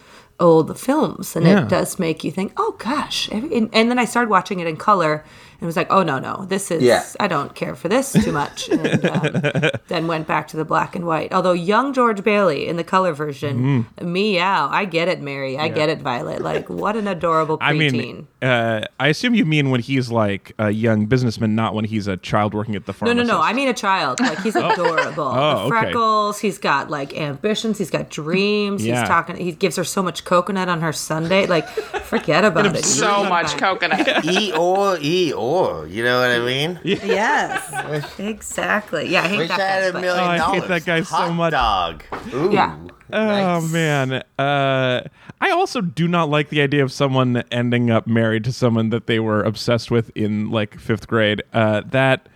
old 0.41 0.79
films, 0.79 1.37
and 1.37 1.47
Yeah. 1.47 1.63
it 1.65 1.69
does 1.69 1.99
make 1.99 2.25
you 2.25 2.31
think, 2.33 2.53
oh 2.57 2.75
gosh. 2.79 3.29
And, 3.31 3.71
and 3.73 3.91
then 3.91 3.99
I 3.99 4.05
started 4.07 4.29
watching 4.29 4.61
it 4.61 4.67
in 4.67 4.77
color. 4.77 5.25
And 5.63 5.67
was 5.67 5.77
like, 5.77 5.87
oh 5.91 6.03
no, 6.03 6.19
no, 6.19 6.45
this 6.49 6.73
is 6.73 6.83
Yeah. 6.83 7.05
I 7.21 7.29
don't 7.29 7.55
care 7.55 7.77
for 7.77 7.89
this 7.89 8.13
too 8.13 8.33
much. 8.33 8.69
And, 8.69 9.05
um, 9.07 9.71
then 9.87 10.09
went 10.09 10.27
back 10.27 10.49
to 10.49 10.57
the 10.57 10.65
black 10.65 10.97
and 10.97 11.07
white. 11.07 11.33
Although 11.33 11.53
young 11.53 11.93
George 11.93 12.25
Bailey 12.25 12.67
in 12.67 12.77
the 12.77 12.83
color 12.85 13.13
version, 13.13 13.53
Mm-hmm. 13.53 14.13
meow, 14.13 14.69
I 14.73 14.85
get 14.87 15.07
it, 15.07 15.21
Mary, 15.21 15.57
I 15.57 15.69
get 15.69 15.89
it, 15.89 16.01
Violet. 16.01 16.43
Like 16.43 16.69
what 16.69 16.97
an 16.97 17.07
adorable 17.07 17.59
preteen. 17.59 17.65
I 17.65 17.73
mean, 17.93 18.29
uh, 18.43 18.81
I 18.99 19.07
assume 19.09 19.37
you 19.37 19.45
mean 19.45 19.71
when 19.71 19.81
he's 19.81 20.11
like 20.11 20.53
a 20.59 20.71
young 20.71 21.07
businessman, 21.07 21.55
not 21.55 21.75
when 21.75 21.85
he's 21.85 22.09
a 22.09 22.17
child 22.17 22.55
working 22.55 22.75
at 22.75 22.87
the 22.87 22.93
farm. 22.93 23.15
no, 23.17 23.23
no, 23.23 23.29
no. 23.35 23.41
I 23.41 23.53
mean 23.53 23.69
a 23.69 23.73
child. 23.75 24.19
Like 24.19 24.41
he's 24.41 24.57
adorable. 24.69 25.23
Oh, 25.25 25.55
the 25.55 25.61
okay. 25.61 25.69
freckles. 25.69 26.41
He's 26.41 26.59
got 26.59 26.91
like 26.91 27.17
ambitions. 27.17 27.79
He's 27.79 27.91
got 27.91 28.11
dreams. 28.11 28.85
Yeah. 28.85 28.99
He's 29.01 29.09
talking. 29.09 29.37
He 29.37 29.53
gives 29.53 29.77
her 29.77 29.85
so 29.85 30.03
much 30.03 30.25
coconut 30.25 30.69
on 30.69 30.81
her 30.81 30.93
sundae. 30.93 31.47
Like 31.47 31.69
forget 31.69 32.45
about 32.45 32.75
it. 32.75 32.85
So 32.85 33.23
much 33.29 33.57
coconut. 33.59 34.25
E 34.25 34.53
or 34.59 34.99
E 35.01 35.33
or, 35.33 35.52
you 35.89 36.03
know 36.05 36.21
what 36.21 36.31
I 36.31 36.39
mean? 36.39 36.81
Yes, 36.85 38.15
exactly. 38.19 39.09
Yeah, 39.09 39.23
I 39.25 39.29
hate 39.29 39.39
Wish 39.39 39.51
I 39.51 39.57
that. 39.57 39.71
had 39.71 39.81
guy, 39.83 39.87
a 39.89 39.93
but- 39.93 40.01
million 40.01 40.25
Oh, 40.25 40.29
I 40.29 40.55
hate 40.61 40.69
that 40.69 40.85
guy 40.85 41.03
so 41.03 41.15
Hot 41.17 41.33
much. 41.35 41.51
Dog. 41.53 42.05
Ooh. 42.35 42.51
Yeah. 42.53 42.77
Oh 43.15 43.61
Nice. 43.61 43.71
man, 43.73 44.13
uh, 44.39 45.03
I 45.41 45.51
also 45.51 45.83
do 45.83 46.09
not 46.09 46.31
like 46.31 46.49
the 46.49 46.63
idea 46.63 46.83
of 46.83 46.91
someone 46.91 47.43
ending 47.51 47.91
up 47.91 48.07
married 48.07 48.45
to 48.45 48.53
someone 48.53 48.89
that 48.89 49.07
they 49.07 49.19
were 49.21 49.43
obsessed 49.43 49.91
with 49.91 50.11
in 50.15 50.51
like 50.51 50.79
fifth 50.79 51.09
grade. 51.09 51.43
Uh, 51.53 51.83
that 51.91 52.29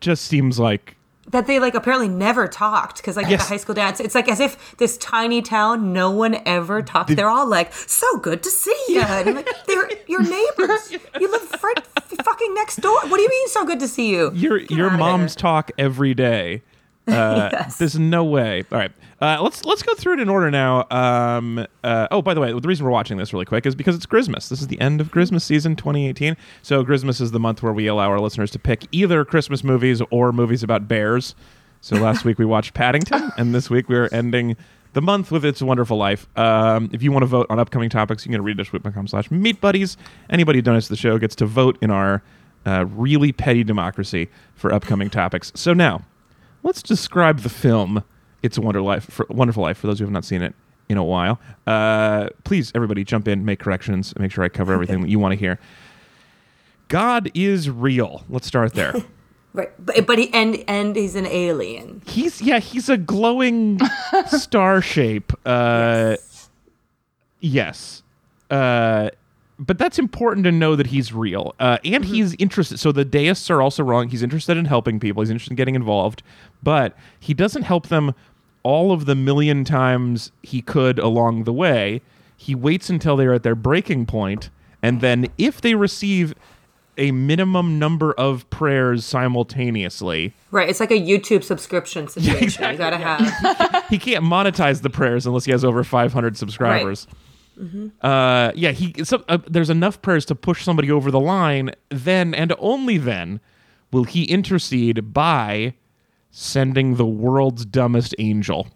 just 0.00 0.24
seems 0.24 0.58
like 0.58 0.96
that 1.30 1.46
they 1.46 1.58
like 1.58 1.74
apparently 1.74 2.08
never 2.08 2.46
talked 2.48 2.98
because 2.98 3.16
like 3.16 3.26
at 3.26 3.38
the 3.38 3.44
high 3.44 3.56
school 3.56 3.74
dance 3.74 4.00
it's 4.00 4.14
like 4.14 4.28
as 4.28 4.40
if 4.40 4.76
this 4.76 4.96
tiny 4.98 5.42
town 5.42 5.92
no 5.92 6.10
one 6.10 6.36
ever 6.46 6.82
talked. 6.82 7.14
They're 7.14 7.28
all 7.28 7.48
like 7.48 7.72
so 7.72 8.18
good 8.18 8.42
to 8.42 8.50
see 8.50 8.78
you 8.88 9.00
and 9.00 9.36
like 9.36 9.48
they're 9.66 9.90
your 10.06 10.22
neighbors. 10.22 10.92
You 11.20 11.30
live 11.30 11.62
right 11.62 11.86
fucking 12.24 12.54
next 12.54 12.76
door. 12.76 12.98
What 13.02 13.16
do 13.16 13.22
you 13.22 13.28
mean 13.28 13.48
so 13.48 13.64
good 13.64 13.80
to 13.80 13.88
see 13.88 14.10
you? 14.10 14.32
Your 14.34 14.58
your 14.58 14.90
mom's 14.90 15.34
talk 15.34 15.70
every 15.78 16.14
day. 16.14 16.62
Uh, 17.14 17.50
Yes. 17.52 17.76
There's 17.76 17.98
no 17.98 18.24
way. 18.24 18.64
All 18.72 18.78
right, 18.78 18.90
uh, 19.20 19.38
let's 19.42 19.64
let's 19.66 19.82
go 19.82 19.94
through 19.94 20.14
it 20.14 20.20
in 20.20 20.30
order 20.30 20.50
now. 20.50 20.86
Um, 20.90 21.66
uh, 21.82 22.08
oh, 22.10 22.22
by 22.22 22.32
the 22.32 22.40
way, 22.40 22.50
the 22.52 22.66
reason 22.66 22.86
we're 22.86 22.92
watching 22.92 23.18
this 23.18 23.32
really 23.34 23.44
quick 23.44 23.66
is 23.66 23.74
because 23.74 23.94
it's 23.94 24.06
Christmas. 24.06 24.48
This 24.48 24.62
is 24.62 24.68
the 24.68 24.80
end 24.80 25.02
of 25.02 25.10
Christmas 25.10 25.44
season 25.44 25.76
2018. 25.76 26.34
So 26.62 26.82
Christmas 26.82 27.20
is 27.20 27.30
the 27.30 27.38
month 27.40 27.62
where 27.62 27.74
we 27.74 27.86
allow 27.88 28.08
our 28.08 28.20
listeners 28.20 28.50
to 28.52 28.58
pick 28.58 28.86
either 28.90 29.22
Christmas 29.26 29.62
movies 29.62 30.00
or 30.10 30.32
movies 30.32 30.62
about 30.62 30.88
bears. 30.88 31.34
So 31.82 31.96
last 31.96 32.24
week 32.24 32.38
we 32.38 32.46
watched 32.46 32.72
Paddington, 32.72 33.32
and 33.36 33.54
this 33.54 33.68
week 33.68 33.86
we 33.90 33.96
are 33.96 34.08
ending 34.10 34.56
the 34.94 35.02
month 35.02 35.30
with 35.30 35.44
It's 35.44 35.60
a 35.60 35.66
Wonderful 35.66 35.98
Life. 35.98 36.26
Um, 36.38 36.88
if 36.94 37.02
you 37.02 37.12
want 37.12 37.24
to 37.24 37.26
vote 37.26 37.46
on 37.50 37.58
upcoming 37.58 37.90
topics, 37.90 38.24
you 38.24 38.32
can 38.32 38.40
go 38.42 38.48
to 38.48 38.54
readitandweep.com 38.64 39.08
slash 39.08 39.30
meet 39.30 39.60
buddies. 39.60 39.98
Anybody 40.30 40.60
who 40.60 40.62
donates 40.62 40.84
to 40.84 40.88
the 40.90 40.96
show 40.96 41.18
gets 41.18 41.34
to 41.36 41.44
vote 41.46 41.76
in 41.82 41.90
our 41.90 42.22
uh, 42.64 42.86
really 42.86 43.30
petty 43.32 43.62
democracy 43.62 44.30
for 44.54 44.72
upcoming 44.72 45.10
topics. 45.10 45.52
So 45.54 45.74
now, 45.74 46.02
let's 46.64 46.82
describe 46.82 47.40
the 47.40 47.48
film 47.48 48.02
It's 48.42 48.58
a 48.58 48.60
Wonder 48.60 48.82
Life 48.82 49.04
for, 49.04 49.26
Wonderful 49.28 49.62
Life 49.62 49.78
for 49.78 49.86
those 49.86 50.00
who 50.00 50.04
have 50.04 50.12
not 50.12 50.24
seen 50.24 50.42
it 50.42 50.54
in 50.88 50.98
a 50.98 51.04
while. 51.04 51.40
Uh, 51.66 52.30
please, 52.42 52.72
everybody, 52.74 53.04
jump 53.04 53.28
in, 53.28 53.44
make 53.44 53.60
corrections, 53.60 54.12
make 54.18 54.32
sure 54.32 54.42
I 54.42 54.48
cover 54.48 54.72
everything 54.72 55.02
that 55.02 55.08
you 55.08 55.20
want 55.20 55.32
to 55.32 55.36
hear. 55.36 55.60
God 56.88 57.30
is 57.34 57.70
real. 57.70 58.24
Let's 58.28 58.46
start 58.48 58.74
there. 58.74 58.94
right 59.52 59.70
but, 59.78 60.04
but 60.04 60.18
he 60.18 60.34
and 60.34 60.64
and 60.66 60.96
he's 60.96 61.14
an 61.14 61.26
alien 61.26 62.02
He's 62.06 62.42
yeah, 62.42 62.58
he's 62.58 62.88
a 62.88 62.96
glowing 62.96 63.78
star 64.26 64.82
shape. 64.82 65.32
Uh, 65.46 66.16
yes. 67.40 68.02
Uh, 68.50 69.10
but 69.58 69.78
that's 69.78 69.98
important 69.98 70.44
to 70.44 70.52
know 70.52 70.76
that 70.76 70.88
he's 70.88 71.12
real. 71.12 71.54
Uh, 71.60 71.78
and 71.84 72.04
he's 72.04 72.34
interested. 72.34 72.78
So 72.78 72.92
the 72.92 73.04
deists 73.04 73.50
are 73.50 73.62
also 73.62 73.82
wrong. 73.82 74.08
He's 74.08 74.22
interested 74.22 74.56
in 74.56 74.64
helping 74.64 74.98
people. 74.98 75.22
He's 75.22 75.30
interested 75.30 75.52
in 75.52 75.56
getting 75.56 75.74
involved, 75.74 76.22
but 76.62 76.96
he 77.20 77.34
doesn't 77.34 77.62
help 77.62 77.88
them 77.88 78.14
all 78.62 78.92
of 78.92 79.06
the 79.06 79.14
million 79.14 79.64
times 79.64 80.32
he 80.42 80.60
could 80.60 80.98
along 80.98 81.44
the 81.44 81.52
way. 81.52 82.00
He 82.36 82.54
waits 82.54 82.90
until 82.90 83.16
they're 83.16 83.34
at 83.34 83.42
their 83.42 83.54
breaking 83.54 84.06
point, 84.06 84.50
and 84.82 85.00
then 85.00 85.28
if 85.38 85.60
they 85.60 85.74
receive 85.74 86.34
a 86.96 87.10
minimum 87.10 87.78
number 87.78 88.12
of 88.12 88.48
prayers 88.50 89.04
simultaneously. 89.04 90.32
Right. 90.50 90.68
It's 90.68 90.80
like 90.80 90.90
a 90.90 91.00
YouTube 91.00 91.42
subscription 91.42 92.08
situation. 92.08 92.70
You 92.70 92.78
gotta 92.78 92.98
have. 92.98 93.84
he 93.90 93.98
can't 93.98 94.24
monetize 94.24 94.82
the 94.82 94.90
prayers 94.90 95.26
unless 95.26 95.44
he 95.44 95.52
has 95.52 95.64
over 95.64 95.82
500 95.84 96.36
subscribers. 96.36 97.06
Uh, 98.00 98.52
yeah, 98.54 98.72
he. 98.72 98.94
So, 99.04 99.24
uh, 99.28 99.38
there's 99.48 99.70
enough 99.70 100.02
prayers 100.02 100.24
to 100.26 100.34
push 100.34 100.64
somebody 100.64 100.90
over 100.90 101.10
the 101.10 101.20
line. 101.20 101.70
Then 101.90 102.34
and 102.34 102.52
only 102.58 102.98
then 102.98 103.40
will 103.92 104.04
he 104.04 104.24
intercede 104.24 105.12
by 105.12 105.74
sending 106.30 106.96
the 106.96 107.06
world's 107.06 107.64
dumbest 107.64 108.14
angel. 108.18 108.68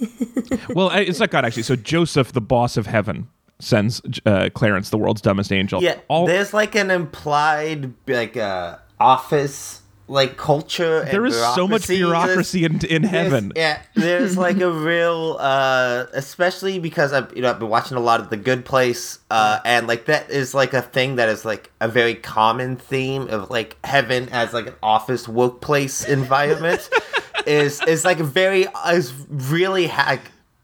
well, 0.70 0.90
it's 0.90 1.20
not 1.20 1.30
God 1.30 1.44
actually. 1.44 1.62
So 1.62 1.76
Joseph, 1.76 2.32
the 2.32 2.40
boss 2.40 2.76
of 2.76 2.86
heaven, 2.86 3.28
sends 3.58 4.00
uh, 4.24 4.48
Clarence, 4.54 4.90
the 4.90 4.98
world's 4.98 5.20
dumbest 5.20 5.52
angel. 5.52 5.82
Yeah, 5.82 5.98
All, 6.08 6.26
there's 6.26 6.54
like 6.54 6.74
an 6.74 6.90
implied 6.90 7.92
like 8.06 8.36
uh, 8.36 8.78
office 8.98 9.82
like 10.08 10.36
culture. 10.36 11.00
and 11.00 11.10
there 11.10 11.26
is 11.26 11.36
so 11.54 11.66
much 11.66 11.88
bureaucracy 11.88 12.64
in, 12.64 12.74
in 12.86 13.02
There's- 13.02 13.10
heaven. 13.10 13.52
Yeah, 13.56 13.80
there's 13.94 14.36
like 14.36 14.60
a 14.60 14.70
real, 14.70 15.36
uh, 15.40 16.06
especially 16.12 16.78
because 16.78 17.12
I've 17.12 17.34
you 17.34 17.42
know 17.42 17.50
I've 17.50 17.58
been 17.58 17.68
watching 17.68 17.96
a 17.96 18.00
lot 18.00 18.20
of 18.20 18.30
The 18.30 18.36
Good 18.36 18.64
Place, 18.64 19.18
uh, 19.30 19.58
and 19.64 19.86
like 19.86 20.06
that 20.06 20.30
is 20.30 20.54
like 20.54 20.74
a 20.74 20.82
thing 20.82 21.16
that 21.16 21.28
is 21.28 21.44
like 21.44 21.70
a 21.80 21.88
very 21.88 22.14
common 22.14 22.76
theme 22.76 23.28
of 23.28 23.50
like 23.50 23.76
heaven 23.84 24.28
as 24.30 24.52
like 24.52 24.68
an 24.68 24.74
office 24.82 25.26
workplace 25.28 26.04
environment 26.06 26.88
is 27.46 27.82
is 27.82 28.04
like 28.04 28.20
a 28.20 28.24
very 28.24 28.66
is 28.92 29.12
really 29.28 29.86
hack 29.88 30.20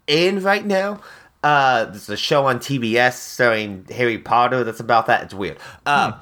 in 0.07 0.43
right 0.43 0.65
now. 0.65 1.01
Uh, 1.45 1.87
there's 1.87 2.09
a 2.09 2.17
show 2.17 2.47
on 2.47 2.61
TBS 2.61 3.15
starring 3.15 3.85
Harry 3.91 4.19
Potter 4.19 4.63
that's 4.63 4.79
about 4.79 5.07
that. 5.07 5.25
It's 5.25 5.35
weird. 5.35 5.59
Uh, 5.85 6.13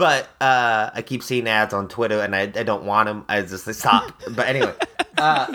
But 0.00 0.30
uh, 0.40 0.88
I 0.94 1.02
keep 1.02 1.22
seeing 1.22 1.46
ads 1.46 1.74
on 1.74 1.86
Twitter, 1.86 2.20
and 2.20 2.34
I, 2.34 2.44
I 2.44 2.62
don't 2.62 2.84
want 2.84 3.06
them. 3.06 3.22
I 3.28 3.42
just 3.42 3.66
like, 3.66 3.76
stop. 3.76 4.10
but 4.30 4.46
anyway, 4.46 4.72
uh, 5.18 5.52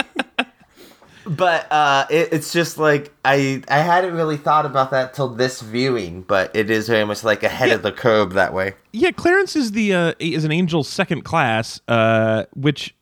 but 1.26 1.66
uh, 1.72 2.06
it, 2.12 2.32
it's 2.32 2.54
just 2.54 2.78
like 2.78 3.12
I 3.26 3.64
I 3.70 3.80
hadn't 3.80 4.14
really 4.14 4.38
thought 4.38 4.68
about 4.68 4.92
that 4.92 5.16
till 5.16 5.30
this 5.30 5.62
viewing, 5.62 6.22
but 6.22 6.56
it 6.56 6.70
is 6.70 6.88
very 6.88 7.06
much 7.06 7.24
like 7.24 7.42
ahead 7.42 7.72
of 7.72 7.82
the 7.82 7.92
curve 7.92 8.34
that 8.34 8.54
way. 8.54 8.76
Yeah, 8.94 9.10
Clarence 9.10 9.56
is 9.56 9.72
the 9.72 9.96
uh, 9.96 10.14
is 10.20 10.44
an 10.44 10.52
angel 10.52 10.84
second 10.84 11.24
class, 11.24 11.82
uh, 11.88 12.44
which 12.54 12.96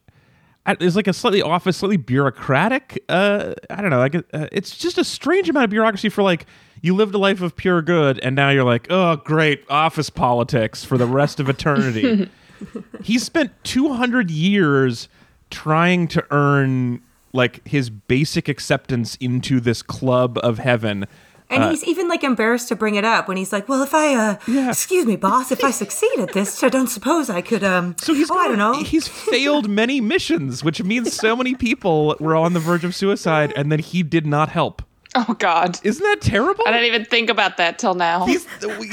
uh, 0.65 0.75
is 0.79 0.95
like 0.95 1.07
a 1.07 1.13
slightly 1.13 1.41
office, 1.41 1.75
slightly 1.75 1.97
bureaucratic. 1.97 3.03
Uh, 3.09 3.53
I 3.69 3.81
don't 3.81 3.89
know. 3.89 3.99
Like 3.99 4.15
uh, 4.15 4.47
it's 4.53 4.77
just 4.77 4.97
a 4.97 5.03
strange 5.03 5.49
amount 5.49 5.65
of 5.65 5.71
bureaucracy 5.71 6.07
for 6.07 6.23
like 6.23 6.45
you 6.83 6.93
lived 6.93 7.15
a 7.15 7.17
life 7.17 7.41
of 7.41 7.55
pure 7.55 7.81
good, 7.81 8.19
and 8.19 8.35
now 8.35 8.49
you're 8.49 8.65
like, 8.65 8.87
oh, 8.89 9.15
great, 9.15 9.63
office 9.69 10.09
politics 10.09 10.83
for 10.83 10.97
the 10.97 11.07
rest 11.07 11.39
of 11.39 11.47
eternity. 11.47 12.29
he 13.03 13.17
spent 13.17 13.51
200 13.63 14.29
years 14.29 15.07
trying 15.49 16.09
to 16.09 16.23
earn 16.29 17.01
like 17.31 17.65
his 17.65 17.89
basic 17.89 18.49
acceptance 18.49 19.15
into 19.15 19.61
this 19.61 19.81
club 19.81 20.37
of 20.43 20.59
heaven. 20.59 21.05
And 21.49 21.63
he's 21.65 21.83
even 21.85 22.07
like 22.09 22.23
embarrassed 22.23 22.67
to 22.69 22.75
bring 22.75 22.95
it 22.95 23.05
up 23.05 23.27
when 23.27 23.37
he's 23.37 23.53
like, 23.53 23.69
"Well, 23.69 23.83
if 23.83 23.93
I, 23.93 24.15
uh, 24.15 24.35
Yeah. 24.47 24.69
excuse 24.69 25.05
me, 25.05 25.15
boss, 25.15 25.51
if 25.51 25.63
I 25.63 25.71
succeed 25.83 26.19
at 26.19 26.33
this, 26.33 26.63
I 26.63 26.69
don't 26.69 26.87
suppose 26.87 27.29
I 27.29 27.41
could, 27.41 27.63
um, 27.63 27.95
So 27.99 28.13
he's 28.13 28.29
oh, 28.31 28.37
I 28.37 28.47
don't 28.47 28.57
know." 28.57 28.81
He's 28.83 29.07
failed 29.07 29.69
many 29.69 30.01
missions, 30.01 30.63
which 30.63 30.83
means 30.83 31.13
so 31.13 31.35
many 31.35 31.53
people 31.55 32.15
were 32.19 32.35
on 32.35 32.53
the 32.53 32.59
verge 32.59 32.83
of 32.83 32.93
suicide, 32.95 33.53
and 33.55 33.71
then 33.71 33.79
he 33.79 34.03
did 34.03 34.25
not 34.25 34.49
help. 34.49 34.81
Oh 35.27 35.35
God. 35.37 35.79
Isn't 35.83 36.03
that 36.03 36.21
terrible? 36.21 36.63
I 36.65 36.71
didn't 36.71 36.87
even 36.87 37.05
think 37.05 37.29
about 37.29 37.57
that 37.57 37.77
till 37.77 37.93
now. 37.93 38.25
He's, 38.25 38.47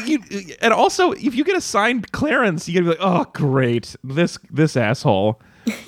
you, 0.05 0.19
and 0.61 0.75
also, 0.75 1.13
if 1.13 1.35
you 1.35 1.45
get 1.45 1.57
assigned 1.57 2.13
Clarence, 2.13 2.69
you 2.69 2.75
gotta 2.75 2.85
be 2.95 3.03
like, 3.03 3.27
"Oh, 3.27 3.31
great, 3.33 3.97
this 4.05 4.39
this 4.51 4.77
asshole." 4.77 5.41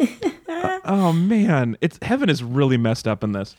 Uh, 0.49 0.79
oh 0.85 1.13
man, 1.13 1.77
it's 1.81 1.99
heaven 2.03 2.29
is 2.29 2.43
really 2.45 2.77
messed 2.77 3.09
up 3.09 3.25
in 3.25 3.33
this. 3.33 3.57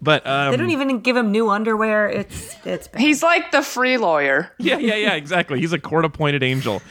But 0.00 0.26
um, 0.26 0.52
they 0.52 0.56
don't 0.56 0.70
even 0.70 1.00
give 1.00 1.16
him 1.16 1.32
new 1.32 1.50
underwear. 1.50 2.08
It's 2.08 2.56
it's 2.64 2.88
bad. 2.88 3.00
He's 3.00 3.22
like 3.22 3.50
the 3.50 3.62
free 3.62 3.96
lawyer. 3.98 4.52
yeah, 4.58 4.78
yeah, 4.78 4.94
yeah, 4.94 5.14
exactly. 5.14 5.58
He's 5.58 5.72
a 5.72 5.78
court-appointed 5.78 6.42
angel. 6.42 6.82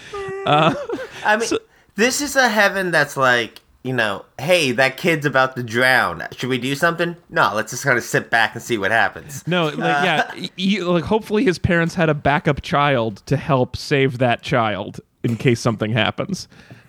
I 0.45 1.37
mean, 1.39 1.49
this 1.95 2.21
is 2.21 2.35
a 2.35 2.49
heaven 2.49 2.91
that's 2.91 3.15
like, 3.15 3.61
you 3.85 3.93
know, 3.93 4.25
hey, 4.39 4.71
that 4.71 4.97
kid's 4.97 5.27
about 5.27 5.55
to 5.55 5.61
drown. 5.61 6.23
Should 6.35 6.49
we 6.49 6.57
do 6.57 6.73
something? 6.73 7.15
No, 7.29 7.51
let's 7.53 7.71
just 7.71 7.83
kind 7.83 7.99
of 7.99 8.03
sit 8.03 8.31
back 8.31 8.55
and 8.55 8.63
see 8.63 8.79
what 8.79 8.89
happens. 8.89 9.47
No, 9.47 9.65
like 9.67 9.77
yeah, 9.77 10.33
he, 10.57 10.81
like 10.81 11.03
hopefully 11.03 11.43
his 11.43 11.59
parents 11.59 11.93
had 11.93 12.09
a 12.09 12.15
backup 12.15 12.63
child 12.63 13.17
to 13.27 13.37
help 13.37 13.77
save 13.77 14.17
that 14.17 14.41
child 14.41 15.01
in 15.23 15.37
case 15.37 15.59
something 15.59 15.91
happens. 15.91 16.47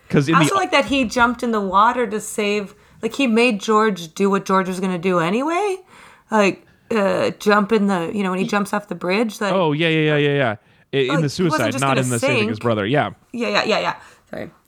Because 0.09 0.27
in 0.27 0.37
I 0.37 0.39
the 0.39 0.45
also 0.45 0.55
like 0.55 0.71
that 0.71 0.87
he 0.87 1.05
jumped 1.05 1.43
in 1.43 1.51
the 1.51 1.61
water 1.61 2.07
to 2.07 2.19
save. 2.19 2.75
Like 3.03 3.15
he 3.15 3.27
made 3.27 3.61
George 3.61 4.15
do 4.15 4.31
what 4.31 4.47
George 4.47 4.67
was 4.67 4.81
going 4.81 4.93
to 4.93 4.99
do 4.99 5.19
anyway. 5.19 5.77
Like 6.31 6.67
uh, 6.91 7.33
jump 7.33 7.73
in 7.73 7.89
the, 7.89 8.11
you 8.15 8.23
know, 8.23 8.31
when 8.31 8.39
he 8.39 8.47
jumps 8.47 8.73
off 8.73 8.89
the 8.89 8.95
bridge. 8.95 9.39
Like, 9.39 9.53
oh 9.53 9.73
yeah 9.73 9.91
yeah 9.91 10.17
yeah 10.17 10.17
yeah 10.17 10.35
yeah 10.35 10.57
I- 10.95 11.13
in 11.13 11.17
he 11.17 11.23
the 11.23 11.29
suicide, 11.29 11.79
not 11.79 11.99
in 11.99 12.09
the 12.09 12.19
saving 12.19 12.49
his 12.49 12.59
brother. 12.59 12.87
Yeah. 12.87 13.11
yeah, 13.33 13.49
yeah, 13.49 13.65
yeah, 13.65 13.81
yeah. 13.81 14.01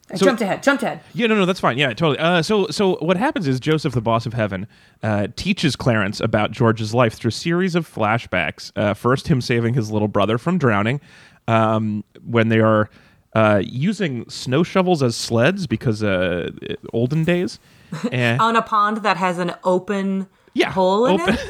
Sorry, 0.09 0.15
I 0.15 0.17
So- 0.17 0.25
jumped 0.27 0.43
ahead. 0.43 0.63
Jumped 0.63 0.83
ahead. 0.83 1.01
Yeah, 1.15 1.27
no, 1.27 1.35
no, 1.37 1.45
that's 1.47 1.61
fine. 1.61 1.79
Yeah, 1.79 1.89
totally. 1.89 2.19
Uh, 2.19 2.43
so, 2.43 2.67
so 2.69 2.97
what 2.97 3.17
happens 3.17 3.47
is 3.47 3.61
Joseph, 3.61 3.93
the 3.95 4.01
boss 4.01 4.27
of 4.27 4.33
heaven, 4.35 4.67
uh, 5.03 5.29
teaches 5.37 5.77
Clarence 5.77 6.21
about 6.21 6.51
George's 6.51 6.95
life 6.95 7.15
through 7.15 7.29
a 7.29 7.33
series 7.33 7.75
of 7.75 7.87
flashbacks. 7.93 8.73
Uh, 8.77 8.95
first, 8.95 9.29
him 9.29 9.41
saving 9.41 9.75
his 9.75 9.91
little 9.91 10.09
brother 10.09 10.39
from 10.39 10.59
drowning 10.59 11.01
um, 11.47 12.05
when 12.25 12.49
they 12.49 12.61
are 12.61 12.89
uh, 13.35 13.61
using 13.65 14.29
snow 14.31 14.63
shovels 14.63 15.03
as 15.03 15.15
sleds 15.15 15.67
because 15.67 16.03
uh, 16.03 16.51
olden 16.93 17.25
days. 17.25 17.59
And, 18.13 18.41
On 18.41 18.55
a 18.57 18.63
pond 18.63 18.99
that 18.99 19.17
has 19.17 19.39
an 19.39 19.55
open 19.65 20.27
Yeah, 20.55 20.71
hole 20.71 21.07
in 21.07 21.21
open- 21.21 21.35
it. 21.35 21.41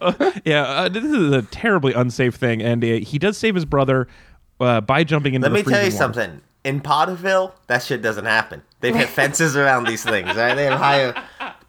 Oh, 0.00 0.32
yeah, 0.44 0.62
uh, 0.62 0.88
this 0.88 1.04
is 1.04 1.32
a 1.32 1.42
terribly 1.42 1.92
unsafe 1.92 2.34
thing, 2.34 2.62
and 2.62 2.82
uh, 2.82 2.86
he 2.98 3.18
does 3.18 3.36
save 3.38 3.54
his 3.54 3.64
brother 3.64 4.08
uh, 4.60 4.80
by 4.80 5.04
jumping 5.04 5.34
into 5.34 5.48
Let 5.48 5.64
the 5.64 5.70
me 5.70 5.72
tell 5.74 5.82
you 5.84 5.86
water. 5.92 5.96
something. 5.96 6.40
In 6.66 6.80
Potterville, 6.80 7.52
that 7.68 7.82
shit 7.84 8.02
doesn't 8.02 8.24
happen. 8.24 8.60
They've 8.80 8.94
had 8.94 9.08
fences 9.20 9.56
around 9.56 9.86
these 9.86 10.02
things, 10.02 10.34
right? 10.34 10.54
They 10.54 10.64
have 10.64 10.78
higher. 10.80 11.14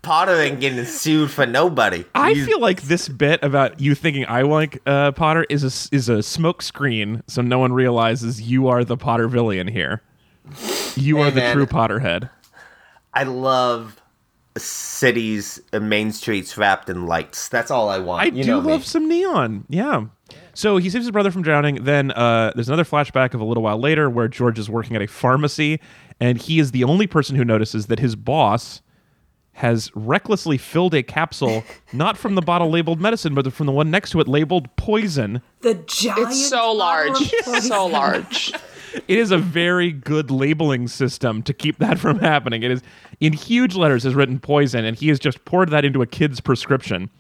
Potter 0.02 0.36
ain't 0.42 0.60
getting 0.60 0.84
sued 0.86 1.30
for 1.30 1.46
nobody. 1.46 2.04
I 2.16 2.30
You- 2.32 2.46
feel 2.46 2.60
like 2.60 2.82
this 2.84 3.08
bit 3.08 3.44
about 3.44 3.80
you 3.80 3.94
thinking 3.94 4.26
I 4.28 4.42
like 4.42 4.82
uh, 4.88 5.12
Potter 5.12 5.46
is 5.50 5.64
a 5.64 5.96
is 5.96 6.10
a 6.10 6.24
smoke 6.24 6.62
screen, 6.62 7.22
so 7.28 7.42
no 7.42 7.60
one 7.60 7.74
realizes 7.74 8.42
you 8.42 8.68
are 8.70 8.84
the 8.84 8.98
Pottervillian 8.98 9.70
here. 9.70 10.02
You 10.96 11.18
Hey, 11.18 11.22
are 11.24 11.32
the 11.32 11.42
man. 11.42 11.54
true 11.54 11.66
Potterhead. 11.68 12.30
I 13.14 13.24
love 13.24 14.02
cities 14.58 15.60
and 15.74 15.90
main 15.90 16.12
streets 16.12 16.58
wrapped 16.58 16.90
in 16.90 17.06
lights. 17.06 17.50
That's 17.50 17.70
all 17.72 17.90
I 17.90 18.00
want. 18.00 18.22
I 18.24 18.26
you 18.36 18.44
do 18.44 18.56
love 18.56 18.66
me. 18.82 18.86
some 18.86 19.08
neon. 19.08 19.66
Yeah. 19.70 20.06
So 20.58 20.78
he 20.78 20.90
saves 20.90 21.06
his 21.06 21.12
brother 21.12 21.30
from 21.30 21.44
drowning. 21.44 21.84
Then 21.84 22.10
uh, 22.10 22.52
there's 22.56 22.68
another 22.68 22.84
flashback 22.84 23.36
of 23.36 23.40
a 23.40 23.46
little 23.46 23.62
while 23.62 23.78
later 23.78 24.10
where 24.10 24.28
George 24.28 24.58
is 24.58 24.72
working 24.72 24.96
at 24.96 25.04
a 25.04 25.06
pharmacy, 25.06 25.80
and 26.20 26.40
he 26.42 26.58
is 26.58 26.72
the 26.72 26.84
only 26.84 27.06
person 27.06 27.36
who 27.36 27.46
notices 27.46 27.86
that 27.86 28.00
his 28.00 28.16
boss 28.16 28.82
has 29.52 29.92
recklessly 29.94 30.58
filled 30.58 30.96
a 30.96 31.04
capsule 31.04 31.64
not 31.94 32.18
from 32.18 32.34
the 32.34 32.42
bottle 32.42 32.72
labeled 32.72 33.00
medicine, 33.00 33.36
but 33.36 33.54
from 33.54 33.68
the 33.68 33.72
one 33.72 33.92
next 33.92 34.10
to 34.10 34.20
it 34.20 34.28
labeled 34.28 34.76
poison. 34.78 35.44
the 35.62 35.76
giant. 35.76 36.30
It's 36.30 36.50
so 36.50 36.72
large. 36.72 37.30
so 37.62 37.86
large. 37.86 38.52
It 39.08 39.20
is 39.20 39.30
a 39.30 39.38
very 39.38 39.92
good 39.92 40.32
labeling 40.32 40.88
system 40.88 41.44
to 41.44 41.54
keep 41.54 41.78
that 41.78 42.00
from 42.00 42.18
happening. 42.18 42.64
It 42.64 42.72
is 42.72 42.82
in 43.20 43.32
huge 43.32 43.76
letters 43.76 44.06
is 44.06 44.16
written 44.16 44.40
poison, 44.40 44.86
and 44.86 44.98
he 44.98 45.10
has 45.10 45.20
just 45.20 45.46
poured 45.46 45.70
that 45.70 45.86
into 45.86 46.02
a 46.02 46.08
kid's 46.08 46.40
prescription. 46.40 47.12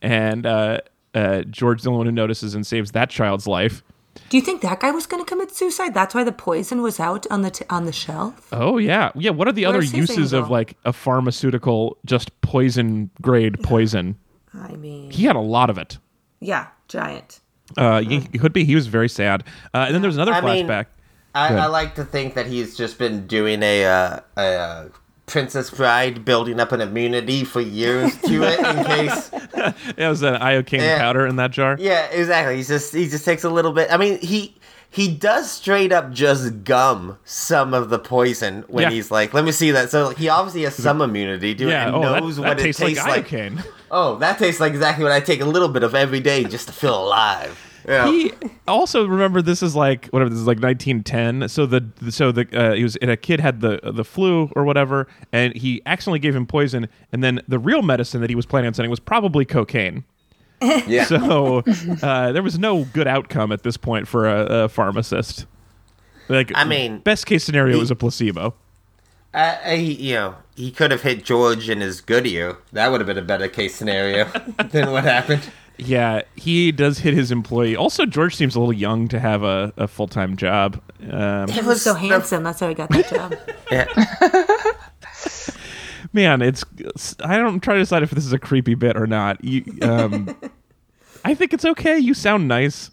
And 0.00 0.46
uh, 0.46 0.78
uh, 1.16 1.42
George's 1.42 1.84
the 1.84 1.90
only 1.90 1.98
one 1.98 2.06
who 2.06 2.12
notices 2.12 2.54
and 2.54 2.66
saves 2.66 2.92
that 2.92 3.10
child's 3.10 3.46
life. 3.46 3.82
Do 4.30 4.36
you 4.36 4.42
think 4.42 4.62
that 4.62 4.80
guy 4.80 4.90
was 4.90 5.06
going 5.06 5.22
to 5.24 5.28
commit 5.28 5.54
suicide? 5.54 5.92
That's 5.94 6.14
why 6.14 6.24
the 6.24 6.32
poison 6.32 6.80
was 6.82 6.98
out 6.98 7.26
on 7.30 7.42
the 7.42 7.50
t- 7.50 7.64
on 7.68 7.84
the 7.84 7.92
shelf. 7.92 8.48
Oh 8.52 8.78
yeah, 8.78 9.10
yeah. 9.14 9.30
What 9.30 9.46
are 9.48 9.52
the 9.52 9.64
other 9.66 9.78
Where's 9.78 9.90
his 9.90 10.08
uses 10.10 10.32
of 10.32 10.50
like 10.50 10.76
a 10.84 10.92
pharmaceutical 10.92 11.96
just 12.04 12.38
poison 12.40 13.10
grade 13.20 13.62
poison? 13.62 14.16
I 14.54 14.72
mean, 14.76 15.10
He 15.10 15.24
had 15.24 15.36
a 15.36 15.40
lot 15.40 15.68
of 15.70 15.76
it. 15.78 15.98
yeah, 16.40 16.68
giant. 16.88 17.40
Uh, 17.76 18.00
he, 18.00 18.20
he 18.32 18.38
could 18.38 18.52
be. 18.52 18.64
He 18.64 18.74
was 18.74 18.86
very 18.86 19.08
sad. 19.08 19.42
Uh, 19.74 19.78
and 19.86 19.94
then 19.94 20.00
there's 20.02 20.16
another 20.16 20.32
I 20.32 20.40
mean, 20.40 20.66
flashback. 20.66 20.86
I, 21.34 21.54
I 21.54 21.66
like 21.66 21.96
to 21.96 22.04
think 22.04 22.34
that 22.34 22.46
he's 22.46 22.76
just 22.76 22.96
been 22.98 23.26
doing 23.26 23.62
a, 23.62 23.84
uh, 23.84 24.20
a 24.36 24.40
uh, 24.40 24.88
Princess 25.26 25.70
Bride, 25.70 26.24
building 26.24 26.60
up 26.60 26.72
an 26.72 26.80
immunity 26.80 27.44
for 27.44 27.60
years 27.60 28.16
to 28.22 28.42
it 28.44 28.58
in 28.60 28.84
case. 28.86 29.30
it 29.96 30.08
was 30.08 30.22
an 30.22 30.34
iocane 30.34 30.80
Yeah. 30.80 30.98
powder 30.98 31.26
in 31.26 31.36
that 31.36 31.50
jar. 31.50 31.76
Yeah, 31.78 32.06
exactly. 32.06 32.56
He's 32.56 32.68
just 32.68 32.94
he 32.94 33.08
just 33.08 33.24
takes 33.24 33.42
a 33.44 33.50
little 33.50 33.72
bit. 33.72 33.92
I 33.92 33.96
mean, 33.96 34.18
he 34.20 34.54
he 34.88 35.08
does 35.12 35.50
straight 35.50 35.90
up 35.92 36.12
just 36.12 36.62
gum 36.64 37.18
some 37.24 37.74
of 37.74 37.90
the 37.90 37.98
poison 37.98 38.64
when 38.68 38.84
Yeah. 38.84 38.90
he's 38.90 39.10
like, 39.10 39.34
"Let 39.34 39.44
me 39.44 39.50
see 39.52 39.72
that." 39.72 39.90
So 39.90 40.10
he 40.10 40.28
obviously 40.28 40.62
has 40.62 40.74
some 40.76 41.02
immunity 41.02 41.54
to 41.56 41.68
Yeah. 41.68 41.84
it 41.84 41.86
and 41.88 41.96
Oh, 41.96 42.00
that, 42.12 42.22
knows 42.22 42.36
that 42.36 42.42
what 42.42 42.58
tastes, 42.58 42.80
it 42.80 42.84
tastes 42.86 43.04
like 43.04 43.16
like. 43.16 43.28
iocane. 43.28 43.64
Oh, 43.90 44.16
that 44.18 44.38
tastes 44.38 44.60
like 44.60 44.72
exactly 44.72 45.02
what 45.02 45.12
I 45.12 45.20
take 45.20 45.40
a 45.40 45.44
little 45.44 45.68
bit 45.68 45.82
of 45.82 45.94
every 45.94 46.20
day 46.20 46.44
just 46.44 46.68
to 46.68 46.72
feel 46.72 46.96
alive. 47.04 47.58
Yeah. 47.86 48.10
He 48.10 48.32
also 48.66 49.06
remember 49.06 49.40
this 49.42 49.62
is 49.62 49.76
like 49.76 50.06
whatever 50.08 50.28
this 50.28 50.38
is 50.40 50.46
like 50.46 50.60
1910. 50.60 51.48
So 51.48 51.66
the 51.66 51.88
so 52.10 52.32
the 52.32 52.46
uh, 52.52 52.74
he 52.74 52.82
was 52.82 52.96
and 52.96 53.10
a 53.10 53.16
kid 53.16 53.40
had 53.40 53.60
the 53.60 53.80
the 53.82 54.04
flu 54.04 54.50
or 54.56 54.64
whatever, 54.64 55.06
and 55.32 55.54
he 55.56 55.82
accidentally 55.86 56.18
gave 56.18 56.34
him 56.34 56.46
poison, 56.46 56.88
and 57.12 57.22
then 57.22 57.40
the 57.46 57.58
real 57.58 57.82
medicine 57.82 58.20
that 58.22 58.30
he 58.30 58.36
was 58.36 58.46
planning 58.46 58.66
on 58.68 58.74
sending 58.74 58.90
was 58.90 59.00
probably 59.00 59.44
cocaine. 59.44 60.04
yeah. 60.86 61.04
So 61.04 61.62
uh, 62.02 62.32
there 62.32 62.42
was 62.42 62.58
no 62.58 62.84
good 62.86 63.06
outcome 63.06 63.52
at 63.52 63.62
this 63.62 63.76
point 63.76 64.08
for 64.08 64.26
a, 64.26 64.64
a 64.64 64.68
pharmacist. 64.68 65.46
Like 66.28 66.50
I 66.54 66.64
mean, 66.64 66.98
best 66.98 67.26
case 67.26 67.44
scenario 67.44 67.74
he- 67.74 67.80
was 67.80 67.90
a 67.90 67.96
placebo. 67.96 68.54
Uh, 69.34 69.54
he, 69.72 69.92
you 69.92 70.14
know, 70.14 70.34
he 70.56 70.70
could 70.70 70.90
have 70.90 71.02
hit 71.02 71.22
George 71.22 71.68
in 71.68 71.82
his 71.82 72.00
good 72.00 72.26
ear. 72.26 72.56
That 72.72 72.90
would 72.90 73.00
have 73.00 73.06
been 73.06 73.18
a 73.18 73.22
better 73.22 73.48
case 73.48 73.74
scenario 73.74 74.24
than 74.70 74.90
what 74.90 75.04
happened. 75.04 75.42
Yeah, 75.78 76.22
he 76.36 76.72
does 76.72 76.98
hit 76.98 77.14
his 77.14 77.30
employee. 77.30 77.76
Also, 77.76 78.06
George 78.06 78.34
seems 78.34 78.56
a 78.56 78.60
little 78.60 78.72
young 78.72 79.08
to 79.08 79.20
have 79.20 79.42
a, 79.42 79.72
a 79.76 79.86
full 79.86 80.08
time 80.08 80.36
job. 80.36 80.80
Um, 81.10 81.48
He 81.48 81.60
was 81.60 81.82
so 81.82 81.94
handsome. 81.94 82.42
That's 82.42 82.60
how 82.60 82.68
he 82.68 82.74
got 82.74 82.88
that 82.90 83.08
job. 83.08 83.34
Yeah. 83.70 83.86
man, 86.12 86.40
it's 86.40 86.64
I 87.20 87.36
don't 87.36 87.60
try 87.60 87.74
to 87.74 87.80
decide 87.80 88.04
if 88.04 88.10
this 88.10 88.24
is 88.24 88.32
a 88.32 88.38
creepy 88.38 88.74
bit 88.74 88.96
or 88.96 89.08
not. 89.08 89.42
You, 89.44 89.64
um, 89.82 90.36
I 91.24 91.34
think 91.34 91.52
it's 91.52 91.64
okay. 91.64 91.98
You 91.98 92.14
sound 92.14 92.46
nice. 92.46 92.92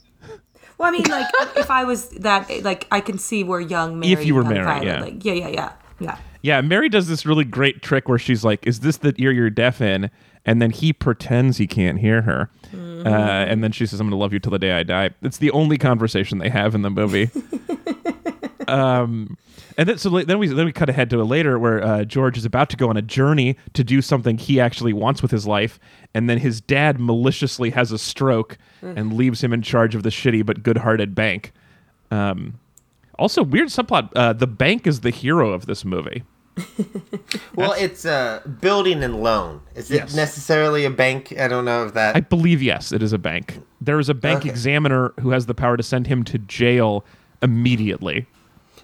Well, 0.80 0.90
I 0.90 0.92
mean, 0.92 1.04
like 1.04 1.28
if 1.56 1.70
I 1.70 1.84
was 1.84 2.10
that, 2.10 2.64
like 2.64 2.88
I 2.92 3.02
can 3.02 3.20
see 3.20 3.44
where 3.44 3.60
young 3.60 4.00
Mary. 4.00 4.14
If 4.14 4.26
you 4.26 4.34
were 4.34 4.44
married, 4.44 4.66
Violet, 4.66 4.86
yeah. 4.86 5.02
Like, 5.02 5.24
yeah, 5.24 5.34
yeah, 5.34 5.48
yeah, 5.48 5.72
yeah. 6.00 6.18
Yeah, 6.42 6.62
Mary 6.62 6.90
does 6.90 7.08
this 7.08 7.26
really 7.26 7.46
great 7.46 7.82
trick 7.82 8.10
where 8.10 8.18
she's 8.18 8.44
like, 8.44 8.68
"Is 8.68 8.82
this 8.82 8.98
the 8.98 9.14
ear 9.18 9.32
you're 9.32 9.50
deaf 9.50 9.80
in?" 9.80 10.10
And 10.46 10.62
then 10.62 10.72
he 10.72 10.92
pretends 10.92 11.58
he 11.58 11.68
can't 11.68 12.00
hear 12.00 12.24
her, 12.24 12.50
uh, 12.74 13.08
and 13.08 13.64
then 13.64 13.72
she 13.72 13.86
says, 13.86 14.00
"I'm 14.02 14.08
going 14.08 14.18
to 14.18 14.22
love 14.22 14.34
you 14.34 14.40
till 14.40 14.52
the 14.52 14.60
day 14.60 14.74
I 14.74 14.84
die." 14.84 15.12
It's 15.22 15.38
the 15.38 15.52
only 15.52 15.78
conversation 15.78 16.40
they 16.40 16.50
have 16.50 16.76
in 16.76 16.82
the 16.82 16.90
movie. 16.90 17.30
um, 18.68 19.38
and 19.78 19.90
then 19.90 19.98
so 19.98 20.10
then 20.10 20.40
we 20.40 20.48
then 20.48 20.66
we 20.66 20.72
cut 20.72 20.90
ahead 20.90 21.10
to 21.12 21.22
a 21.22 21.24
later 21.24 21.58
where 21.58 21.84
uh, 21.84 22.04
George 22.04 22.38
is 22.38 22.46
about 22.46 22.70
to 22.72 22.78
go 22.78 22.90
on 22.90 22.98
a 22.98 23.02
journey 23.02 23.58
to 23.74 23.84
do 23.84 24.02
something 24.02 24.38
he 24.38 24.60
actually 24.60 24.94
wants 24.94 25.22
with 25.22 25.32
his 25.32 25.48
life, 25.48 25.80
and 26.14 26.30
then 26.30 26.38
his 26.38 26.62
dad 26.62 27.00
maliciously 27.00 27.72
has 27.72 27.92
a 27.92 27.98
stroke 27.98 28.58
and 28.98 29.14
leaves 29.14 29.44
him 29.44 29.54
in 29.54 29.62
charge 29.62 29.96
of 29.96 30.04
the 30.04 30.10
shitty 30.10 30.46
but 30.46 30.62
good-hearted 30.62 31.16
bank. 31.16 31.54
Um, 32.12 32.60
also, 33.18 33.44
weird 33.44 33.70
subplot: 33.70 34.10
uh, 34.16 34.34
the 34.34 34.48
bank 34.48 34.86
is 34.86 35.02
the 35.02 35.10
hero 35.10 35.52
of 35.52 35.66
this 35.66 35.86
movie. 35.86 36.24
Well, 37.56 37.74
it's 37.74 38.06
a 38.06 38.42
building 38.62 39.04
and 39.04 39.22
loan. 39.24 39.62
Is 39.76 39.90
it 39.92 39.96
Yes. 39.96 40.16
necessarily 40.16 40.86
a 40.86 40.90
bank? 40.90 41.34
I 41.40 41.48
don't 41.48 41.66
know 41.66 41.86
if 41.86 41.94
that. 41.94 42.16
I 42.16 42.20
believe 42.20 42.62
yes, 42.62 42.92
it 42.92 43.02
is 43.04 43.14
a 43.14 43.18
bank. 43.18 43.60
There 43.82 44.00
is 44.00 44.10
a 44.10 44.14
bank 44.14 44.40
Okay. 44.42 44.50
examiner 44.50 45.14
who 45.20 45.32
has 45.32 45.46
the 45.46 45.54
power 45.56 45.78
to 45.78 45.84
send 45.84 46.08
him 46.08 46.24
to 46.26 46.38
jail 46.38 47.06
immediately. 47.42 48.26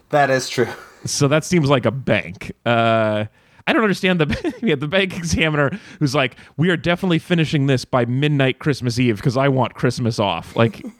that 0.09 0.29
is 0.31 0.49
true. 0.49 0.67
So 1.05 1.27
that 1.27 1.43
seems 1.45 1.69
like 1.69 1.85
a 1.85 1.91
bank. 1.91 2.51
Uh, 2.65 3.25
I 3.67 3.73
don't 3.73 3.83
understand 3.83 4.19
the 4.19 4.53
yeah, 4.63 4.75
the 4.75 4.87
bank 4.87 5.15
examiner 5.15 5.77
who's 5.99 6.15
like, 6.15 6.35
"We 6.57 6.69
are 6.71 6.77
definitely 6.77 7.19
finishing 7.19 7.67
this 7.67 7.85
by 7.85 8.05
midnight 8.05 8.57
Christmas 8.59 8.97
Eve 8.99 9.17
because 9.17 9.37
I 9.37 9.47
want 9.47 9.75
Christmas 9.75 10.17
off." 10.19 10.55
Like, 10.55 10.81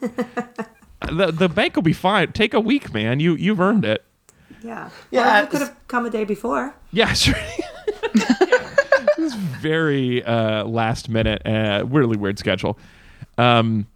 the 1.10 1.32
the 1.32 1.48
bank 1.48 1.74
will 1.74 1.82
be 1.82 1.92
fine. 1.92 2.32
Take 2.32 2.54
a 2.54 2.60
week, 2.60 2.92
man. 2.94 3.18
You 3.20 3.34
you've 3.34 3.60
earned 3.60 3.84
it. 3.84 4.04
Yeah. 4.62 4.90
Yeah, 5.10 5.20
Well, 5.22 5.42
you 5.42 5.48
could 5.48 5.60
have 5.60 5.76
come 5.88 6.06
a 6.06 6.10
day 6.10 6.24
before. 6.24 6.74
Yeah, 6.92 7.12
sure. 7.14 7.34
it 8.14 9.18
was 9.18 9.34
very 9.34 10.22
uh, 10.24 10.64
last 10.64 11.08
minute, 11.08 11.42
uh, 11.46 11.84
really 11.86 12.16
weird 12.16 12.38
schedule. 12.38 12.78
Um, 13.38 13.86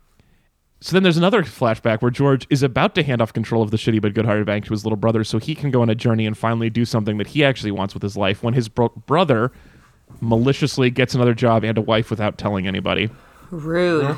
so 0.80 0.92
then 0.94 1.02
there's 1.02 1.16
another 1.16 1.42
flashback 1.42 2.02
where 2.02 2.10
George 2.10 2.46
is 2.50 2.62
about 2.62 2.94
to 2.96 3.02
hand 3.02 3.22
off 3.22 3.32
control 3.32 3.62
of 3.62 3.70
the 3.70 3.76
shitty 3.78 4.02
but 4.02 4.12
good-hearted 4.14 4.44
bank 4.46 4.66
to 4.66 4.70
his 4.72 4.84
little 4.84 4.96
brother, 4.98 5.24
so 5.24 5.38
he 5.38 5.54
can 5.54 5.70
go 5.70 5.80
on 5.82 5.88
a 5.88 5.94
journey 5.94 6.26
and 6.26 6.36
finally 6.36 6.68
do 6.68 6.84
something 6.84 7.16
that 7.18 7.26
he 7.28 7.42
actually 7.44 7.70
wants 7.70 7.94
with 7.94 8.02
his 8.02 8.16
life. 8.16 8.42
When 8.42 8.52
his 8.54 8.68
bro- 8.68 8.92
brother 9.06 9.50
maliciously 10.20 10.90
gets 10.90 11.14
another 11.14 11.32
job 11.34 11.64
and 11.64 11.78
a 11.78 11.80
wife 11.80 12.10
without 12.10 12.36
telling 12.36 12.66
anybody. 12.66 13.08
Rude. 13.50 14.16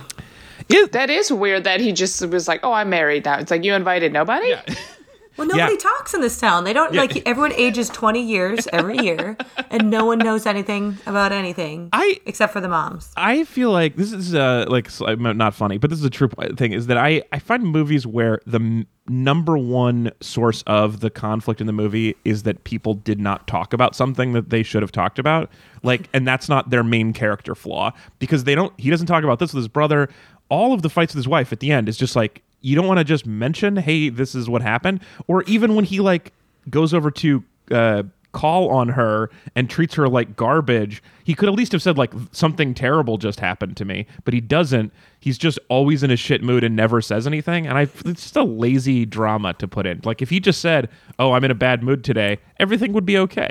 It- 0.69 0.93
That 0.93 1.09
is 1.11 1.33
weird 1.33 1.65
that 1.65 1.81
he 1.81 1.93
just 1.93 2.25
was 2.29 2.49
like, 2.49 2.61
"Oh, 2.65 2.73
I'm 2.73 2.91
married 2.91 3.25
now." 3.27 3.39
It's 3.39 3.51
like 3.51 3.63
you 3.63 3.75
invited 3.75 4.13
nobody. 4.13 4.55
Well, 5.37 5.46
nobody 5.46 5.72
Yeah. 5.75 5.79
talks 5.79 6.14
in 6.14 6.20
this 6.20 6.38
town. 6.38 6.64
They 6.64 6.72
don't 6.72 6.94
Yeah. 6.94 7.03
like 7.03 7.29
everyone 7.29 7.53
ages 7.53 7.88
twenty 7.88 8.22
years 8.22 8.66
every 8.72 8.99
year, 8.99 9.37
and 9.70 9.90
no 9.90 10.05
one 10.07 10.18
knows 10.18 10.46
anything 10.46 10.99
about 11.07 11.33
anything. 11.33 11.88
I- 11.92 12.18
except 12.27 12.53
for 12.53 12.61
the 12.61 12.68
moms. 12.68 13.11
I 13.16 13.44
feel 13.44 13.70
like 13.70 13.96
this 13.96 14.12
is 14.12 14.35
uh, 14.35 14.64
like 14.68 14.88
not 15.18 15.55
funny, 15.55 15.79
but 15.79 15.90
this 15.90 15.99
is 15.99 16.05
a 16.05 16.11
true 16.11 16.29
thing. 16.57 16.72
Is 16.72 16.87
that 16.87 16.96
I 16.96 17.22
I 17.33 17.38
find 17.38 17.64
movies 17.64 18.07
where 18.07 18.40
the 18.46 18.59
m- 18.61 18.87
number 19.09 19.57
one 19.57 20.11
source 20.20 20.62
of 20.66 20.99
the 21.01 21.11
conflict 21.11 21.61
in 21.61 21.66
the 21.68 21.72
movie 21.72 22.16
is 22.25 22.42
that 22.42 22.64
people 22.64 22.94
did 22.94 23.20
not 23.20 23.46
talk 23.46 23.72
about 23.72 23.94
something 23.94 24.33
that 24.33 24.51
they 24.51 24.62
should 24.64 24.83
have 24.83 24.90
talked 24.90 25.18
about, 25.18 25.49
like, 25.85 26.09
and 26.12 26.27
that's 26.27 26.49
not 26.49 26.70
their 26.70 26.83
main 26.83 27.12
character 27.12 27.55
flaw 27.55 27.92
because 28.18 28.44
they 28.44 28.55
don't. 28.55 28.72
He 28.81 28.90
doesn't 28.90 29.07
talk 29.07 29.22
about 29.22 29.38
this 29.38 29.53
with 29.53 29.61
his 29.62 29.68
brother. 29.68 30.09
All 30.49 30.72
of 30.72 30.83
the 30.83 30.88
fights 30.88 31.12
with 31.12 31.18
his 31.18 31.29
wife 31.29 31.53
at 31.53 31.61
the 31.61 31.72
end 31.72 31.88
is 31.88 31.96
just 31.96 32.14
like 32.16 32.42
you 32.61 32.75
don't 32.77 32.87
want 32.87 32.99
to 32.99 33.05
just 33.05 33.27
mention, 33.27 33.77
hey, 33.77 34.09
this 34.09 34.35
is 34.35 34.49
what 34.49 34.62
happened, 34.62 35.01
or 35.27 35.42
even 35.45 35.75
when 35.75 35.85
he 35.85 36.01
like 36.01 36.33
goes 36.71 36.95
over 36.95 37.11
to. 37.11 37.45
Uh, 37.71 38.03
call 38.37 38.69
on 38.69 38.90
her 38.90 39.31
and 39.55 39.71
treats 39.71 39.95
her 39.95 40.07
like 40.11 40.37
garbage. 40.37 41.03
He 41.25 41.35
could 41.35 41.49
at 41.49 41.55
least 41.55 41.73
have 41.73 41.81
said 41.81 41.97
like 41.97 42.12
something 42.33 42.75
terrible 42.75 43.16
just 43.16 43.40
happened 43.40 43.79
to 43.79 43.87
me, 43.87 44.07
but 44.25 44.35
he 44.35 44.42
doesn't. 44.42 44.92
He's 45.21 45.38
just 45.38 45.59
always 45.71 46.03
in 46.03 46.11
a 46.11 46.16
shit 46.16 46.42
mood 46.42 46.62
and 46.62 46.77
never 46.77 47.01
says 47.01 47.27
anything. 47.27 47.66
And 47.66 47.79
I 47.79 47.83
it's 48.05 48.25
just 48.25 48.37
a 48.37 48.45
lazy 48.45 49.07
drama 49.07 49.55
to 49.55 49.66
put 49.66 49.87
in. 49.87 50.03
Like 50.05 50.21
if 50.21 50.29
he 50.29 50.38
just 50.38 50.61
said, 50.61 50.90
"Oh, 51.19 51.33
I'm 51.33 51.45
in 51.45 51.51
a 51.51 51.55
bad 51.55 51.83
mood 51.83 52.05
today," 52.05 52.38
everything 52.61 52.92
would 52.92 53.07
be 53.07 53.16
okay. 53.16 53.49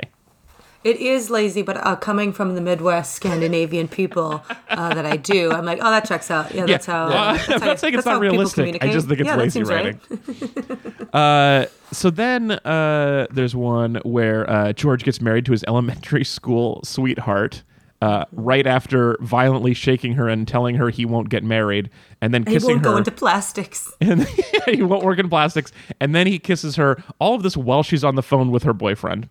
It 0.86 0.98
is 0.98 1.30
lazy, 1.30 1.62
but 1.62 1.76
uh, 1.84 1.96
coming 1.96 2.32
from 2.32 2.54
the 2.54 2.60
Midwest 2.60 3.14
Scandinavian 3.14 3.88
people 3.88 4.44
uh, 4.70 4.94
that 4.94 5.04
I 5.04 5.16
do, 5.16 5.50
I'm 5.50 5.64
like, 5.64 5.80
oh, 5.82 5.90
that 5.90 6.04
checks 6.06 6.30
out. 6.30 6.54
Yeah, 6.54 6.66
that's 6.66 6.86
how. 6.86 7.08
Well, 7.08 7.34
that's 7.34 7.48
I'm 7.50 7.60
how- 7.60 7.66
not 7.70 7.80
saying 7.80 7.94
it's 7.94 8.04
not 8.06 8.12
people 8.20 8.20
realistic. 8.30 8.58
I 8.58 8.78
communicate. 8.78 8.92
just 8.92 9.08
think 9.08 9.20
it's 9.20 9.26
Yeah, 9.26 9.36
lazy 9.36 9.50
seems 9.50 9.68
right. 9.68 9.98
writing. 10.08 11.06
uh, 11.12 11.66
so 11.92 12.10
then 12.10 12.52
uh, 12.52 13.26
there's 13.32 13.56
one 13.56 13.96
where 14.04 14.48
uh, 14.48 14.72
George 14.74 15.02
gets 15.02 15.20
married 15.20 15.44
to 15.46 15.52
his 15.52 15.64
elementary 15.66 16.24
school 16.36 16.80
sweetheart. 16.84 17.64
Uh, 18.02 18.26
right 18.30 18.66
after 18.66 19.16
violently 19.22 19.72
shaking 19.72 20.12
her 20.12 20.28
and 20.28 20.46
telling 20.46 20.74
her 20.76 20.90
he 20.90 21.06
won't 21.06 21.30
get 21.30 21.42
married, 21.42 21.88
and 22.20 22.32
then 22.34 22.44
He 22.46 22.52
kissing 22.52 22.74
won't 22.74 22.84
her. 22.84 22.92
go 22.92 22.96
into 22.98 23.10
plastics. 23.10 23.90
and 24.02 24.28
he 24.68 24.82
won't 24.82 25.02
work 25.02 25.18
in 25.18 25.30
plastics. 25.30 25.72
And 25.98 26.14
then 26.14 26.26
he 26.26 26.38
kisses 26.38 26.76
her. 26.76 27.02
All 27.18 27.34
of 27.34 27.42
this 27.42 27.56
while 27.56 27.82
she's 27.82 28.04
on 28.04 28.14
the 28.14 28.22
phone 28.22 28.50
with 28.50 28.64
her 28.64 28.74
boyfriend. 28.74 29.30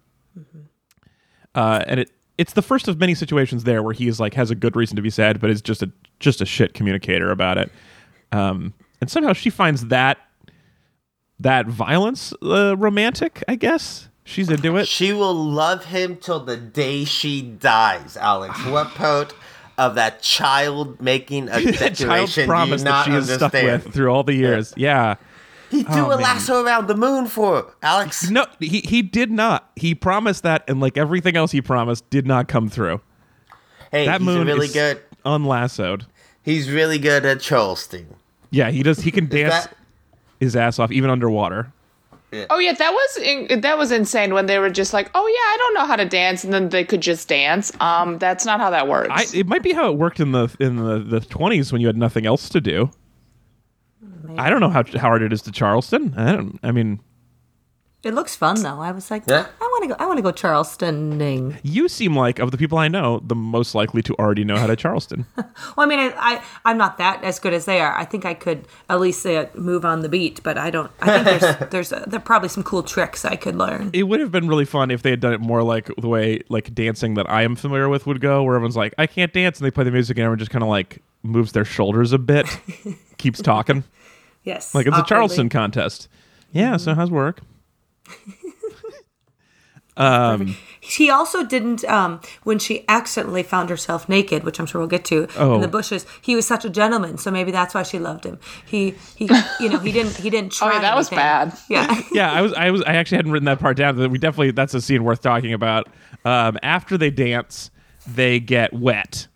Uh, 1.55 1.83
and 1.87 2.01
it 2.01 2.11
it's 2.37 2.53
the 2.53 2.61
first 2.61 2.87
of 2.87 2.99
many 2.99 3.15
situations 3.15 3.63
there 3.63 3.81
where 3.81 3.93
he's 3.93 4.19
like 4.19 4.33
has 4.33 4.51
a 4.51 4.55
good 4.55 4.75
reason 4.75 4.95
to 4.97 5.01
be 5.01 5.09
sad, 5.09 5.39
but 5.39 5.49
is 5.49 5.61
just 5.61 5.81
a 5.81 5.91
just 6.19 6.41
a 6.41 6.45
shit 6.45 6.73
communicator 6.73 7.31
about 7.31 7.57
it. 7.57 7.71
Um, 8.31 8.73
and 9.01 9.09
somehow 9.09 9.33
she 9.33 9.49
finds 9.49 9.87
that 9.87 10.17
that 11.39 11.67
violence 11.67 12.33
uh, 12.43 12.75
romantic. 12.77 13.43
I 13.47 13.55
guess 13.55 14.09
she's 14.23 14.49
into 14.49 14.75
it. 14.77 14.87
She 14.87 15.13
will 15.13 15.33
love 15.33 15.85
him 15.85 16.17
till 16.17 16.41
the 16.41 16.57
day 16.57 17.05
she 17.05 17.41
dies, 17.41 18.17
Alex. 18.17 18.59
What 18.65 18.89
part 18.89 19.33
of 19.77 19.95
that 19.95 20.21
child 20.21 21.01
making 21.01 21.49
a 21.51 21.61
declaration 21.61 22.33
do 22.33 22.41
you 22.41 22.47
promise 22.47 22.83
that 22.83 22.89
not 22.89 23.05
she 23.05 23.11
is 23.13 23.29
stuck 23.31 23.53
with 23.53 23.93
through 23.93 24.09
all 24.09 24.23
the 24.23 24.33
years. 24.33 24.73
Yeah. 24.77 25.15
He 25.71 25.83
threw 25.83 26.03
Oh, 26.05 26.11
a 26.11 26.15
man. 26.15 26.21
lasso 26.23 26.63
around 26.63 26.87
the 26.87 26.95
moon 26.95 27.27
for 27.27 27.73
Alex. 27.81 28.29
No, 28.29 28.45
he 28.59 28.81
he 28.81 29.01
did 29.01 29.31
not. 29.31 29.71
He 29.75 29.95
promised 29.95 30.43
that, 30.43 30.63
and 30.67 30.79
like 30.79 30.97
everything 30.97 31.35
else 31.35 31.51
he 31.51 31.61
promised, 31.61 32.09
did 32.09 32.25
not 32.27 32.47
come 32.47 32.69
through. 32.69 33.01
Hey, 33.91 34.05
That 34.05 34.21
he's 34.21 34.25
moon 34.25 34.47
really 34.47 34.67
is 34.67 34.73
good. 34.73 35.01
unlassoed. 35.25 36.05
He's 36.43 36.69
really 36.69 36.99
good 36.99 37.25
at 37.25 37.41
Charleston. 37.41 38.07
Yeah, 38.51 38.69
he 38.71 38.83
does. 38.83 38.99
He 39.01 39.11
can 39.11 39.25
dance 39.29 39.65
that- 39.65 39.75
his 40.39 40.55
ass 40.55 40.79
off 40.79 40.91
even 40.91 41.09
underwater. 41.09 41.71
Oh 42.49 42.59
yeah, 42.59 42.73
that 42.73 42.91
was 42.91 43.17
in, 43.23 43.61
that 43.61 43.77
was 43.77 43.91
insane 43.93 44.33
when 44.33 44.45
they 44.47 44.59
were 44.59 44.69
just 44.69 44.91
like, 44.93 45.09
"Oh 45.15 45.25
yeah, 45.25 45.53
I 45.53 45.57
don't 45.57 45.73
know 45.75 45.85
how 45.85 45.95
to 45.95 46.03
dance," 46.03 46.43
and 46.43 46.51
then 46.53 46.67
they 46.67 46.83
could 46.83 46.99
just 46.99 47.29
dance. 47.29 47.71
Um, 47.79 48.17
that's 48.17 48.45
not 48.45 48.59
how 48.59 48.69
that 48.71 48.89
works. 48.89 49.07
I, 49.09 49.25
it 49.33 49.47
might 49.47 49.63
be 49.63 49.71
how 49.71 49.89
it 49.89 49.97
worked 49.97 50.19
in 50.19 50.33
the 50.33 50.53
in 50.59 50.75
the 50.75 50.99
the 50.99 51.21
twenties 51.21 51.71
when 51.71 51.79
you 51.79 51.87
had 51.87 51.95
nothing 51.95 52.25
else 52.25 52.49
to 52.49 52.59
do. 52.59 52.89
I 54.37 54.49
don't 54.49 54.59
know 54.59 54.69
how 54.69 54.83
how 54.83 54.99
hard 54.99 55.21
it 55.21 55.31
is 55.33 55.41
to 55.43 55.51
Charleston. 55.51 56.13
I 56.17 56.31
don't. 56.33 56.59
I 56.63 56.71
mean, 56.71 56.99
It 58.03 58.13
looks 58.13 58.35
fun 58.35 58.61
though. 58.61 58.79
I 58.81 58.91
was 58.91 59.09
like, 59.09 59.23
Yeah. 59.27 59.47
I 59.61 59.63
want 59.63 59.83
to 59.83 59.87
go. 59.89 59.95
I 59.99 60.05
want 60.05 60.17
to 60.17 60.21
go 60.21 60.31
Charlestoning. 60.31 61.57
you 61.63 61.87
seem 61.89 62.15
like 62.15 62.39
of 62.39 62.51
the 62.51 62.57
people 62.57 62.77
I 62.77 62.87
know 62.87 63.19
the 63.25 63.35
most 63.35 63.73
likely 63.75 64.01
to 64.03 64.13
already 64.19 64.43
know 64.43 64.57
how 64.57 64.67
to 64.67 64.75
Charleston. 64.75 65.25
Well, 65.75 65.85
I 65.85 65.89
mean, 65.89 65.99
I, 65.99 66.11
I 66.15 66.41
I'm 66.65 66.77
not 66.77 66.97
that 66.99 67.23
as 67.23 67.39
good 67.39 67.53
as 67.53 67.65
they 67.65 67.79
are. 67.81 67.97
I 67.97 68.05
think 68.05 68.25
I 68.25 68.33
could 68.33 68.67
at 68.89 68.99
least 68.99 69.25
uh, 69.25 69.47
move 69.55 69.83
on 69.85 70.01
the 70.01 70.09
beat, 70.09 70.41
but 70.43 70.57
I 70.57 70.69
don't. 70.69 70.91
I 71.01 71.05
think 71.23 71.25
there's 71.41 71.69
there's 71.71 71.93
uh 71.93 72.03
there 72.07 72.19
are 72.19 72.23
probably 72.23 72.49
some 72.49 72.63
cool 72.63 72.83
tricks 72.83 73.25
I 73.25 73.35
could 73.35 73.55
learn. 73.55 73.89
it 73.93 74.03
would 74.03 74.19
have 74.19 74.31
been 74.31 74.47
really 74.47 74.65
fun 74.65 74.91
if 74.91 75.01
they 75.01 75.09
had 75.09 75.19
done 75.21 75.33
it 75.33 75.41
more 75.41 75.63
like 75.63 75.89
the 75.97 76.07
way 76.07 76.41
like 76.49 76.73
dancing 76.75 77.15
that 77.15 77.29
I 77.29 77.41
am 77.43 77.55
familiar 77.55 77.89
with 77.89 78.05
would 78.05 78.21
go, 78.21 78.43
where 78.43 78.55
everyone's 78.55 78.77
like, 78.77 78.93
"I 78.97 79.07
can't 79.07 79.33
dance," 79.33 79.57
and 79.59 79.65
they 79.65 79.71
play 79.71 79.83
the 79.85 79.91
music, 79.91 80.17
and 80.17 80.23
everyone 80.23 80.39
just 80.39 80.51
kind 80.51 80.63
of 80.63 80.69
like 80.69 81.01
moves 81.23 81.51
their 81.53 81.65
shoulders 81.65 82.13
a 82.13 82.17
bit, 82.19 82.45
keeps 83.17 83.41
talking. 83.41 83.83
Yes. 84.45 84.73
Like 84.73 84.87
it's 84.87 84.97
a. 84.97 85.03
Charleston 85.03 85.49
contest. 85.49 86.07
Yeah. 86.53 86.77
So 86.77 86.95
how's 86.95 87.11
work? 87.11 87.41
um. 89.97 90.55
She 90.87 91.09
also 91.09 91.43
didn't 91.43 91.83
um, 91.85 92.21
when 92.43 92.59
she 92.59 92.85
accidentally 92.87 93.41
found 93.41 93.71
herself 93.71 94.07
naked, 94.07 94.43
which 94.43 94.59
I'm 94.59 94.67
sure 94.67 94.79
we'll 94.79 94.87
get 94.87 95.03
to 95.05 95.27
Oh. 95.35 95.55
in 95.55 95.61
the 95.61 95.67
bushes. 95.67 96.05
He 96.21 96.35
was 96.35 96.45
such 96.45 96.63
a 96.63 96.69
gentleman, 96.69 97.17
so 97.17 97.31
maybe 97.31 97.49
that's 97.49 97.73
why 97.73 97.81
she 97.81 97.97
loved 97.97 98.23
him. 98.23 98.37
He 98.67 98.93
he 99.15 99.27
you 99.59 99.69
know 99.69 99.79
he 99.79 99.91
didn't 99.91 100.15
he 100.17 100.29
didn't 100.29 100.53
Oh, 100.61 100.67
try. 100.67 100.73
yeah, 100.73 100.81
that 100.81 100.95
was 100.95 101.09
bad. 101.09 101.53
Yeah. 101.69 102.01
yeah, 102.11 102.31
I 102.31 102.41
was, 102.43 102.53
I 102.53 102.69
was, 102.69 102.83
I 102.83 102.95
actually 102.97 103.15
hadn't 103.17 103.31
written 103.31 103.45
that 103.45 103.59
part 103.59 103.77
down. 103.77 103.95
But 103.97 104.11
we 104.11 104.19
definitely, 104.19 104.51
that's 104.51 104.75
a 104.75 104.81
scene 104.81 105.03
worth 105.03 105.21
talking 105.21 105.53
about. 105.53 105.87
Um, 106.23 106.59
after 106.61 106.97
they 106.99 107.09
dance, 107.09 107.71
they 108.05 108.39
get 108.39 108.73
wet 108.73 109.27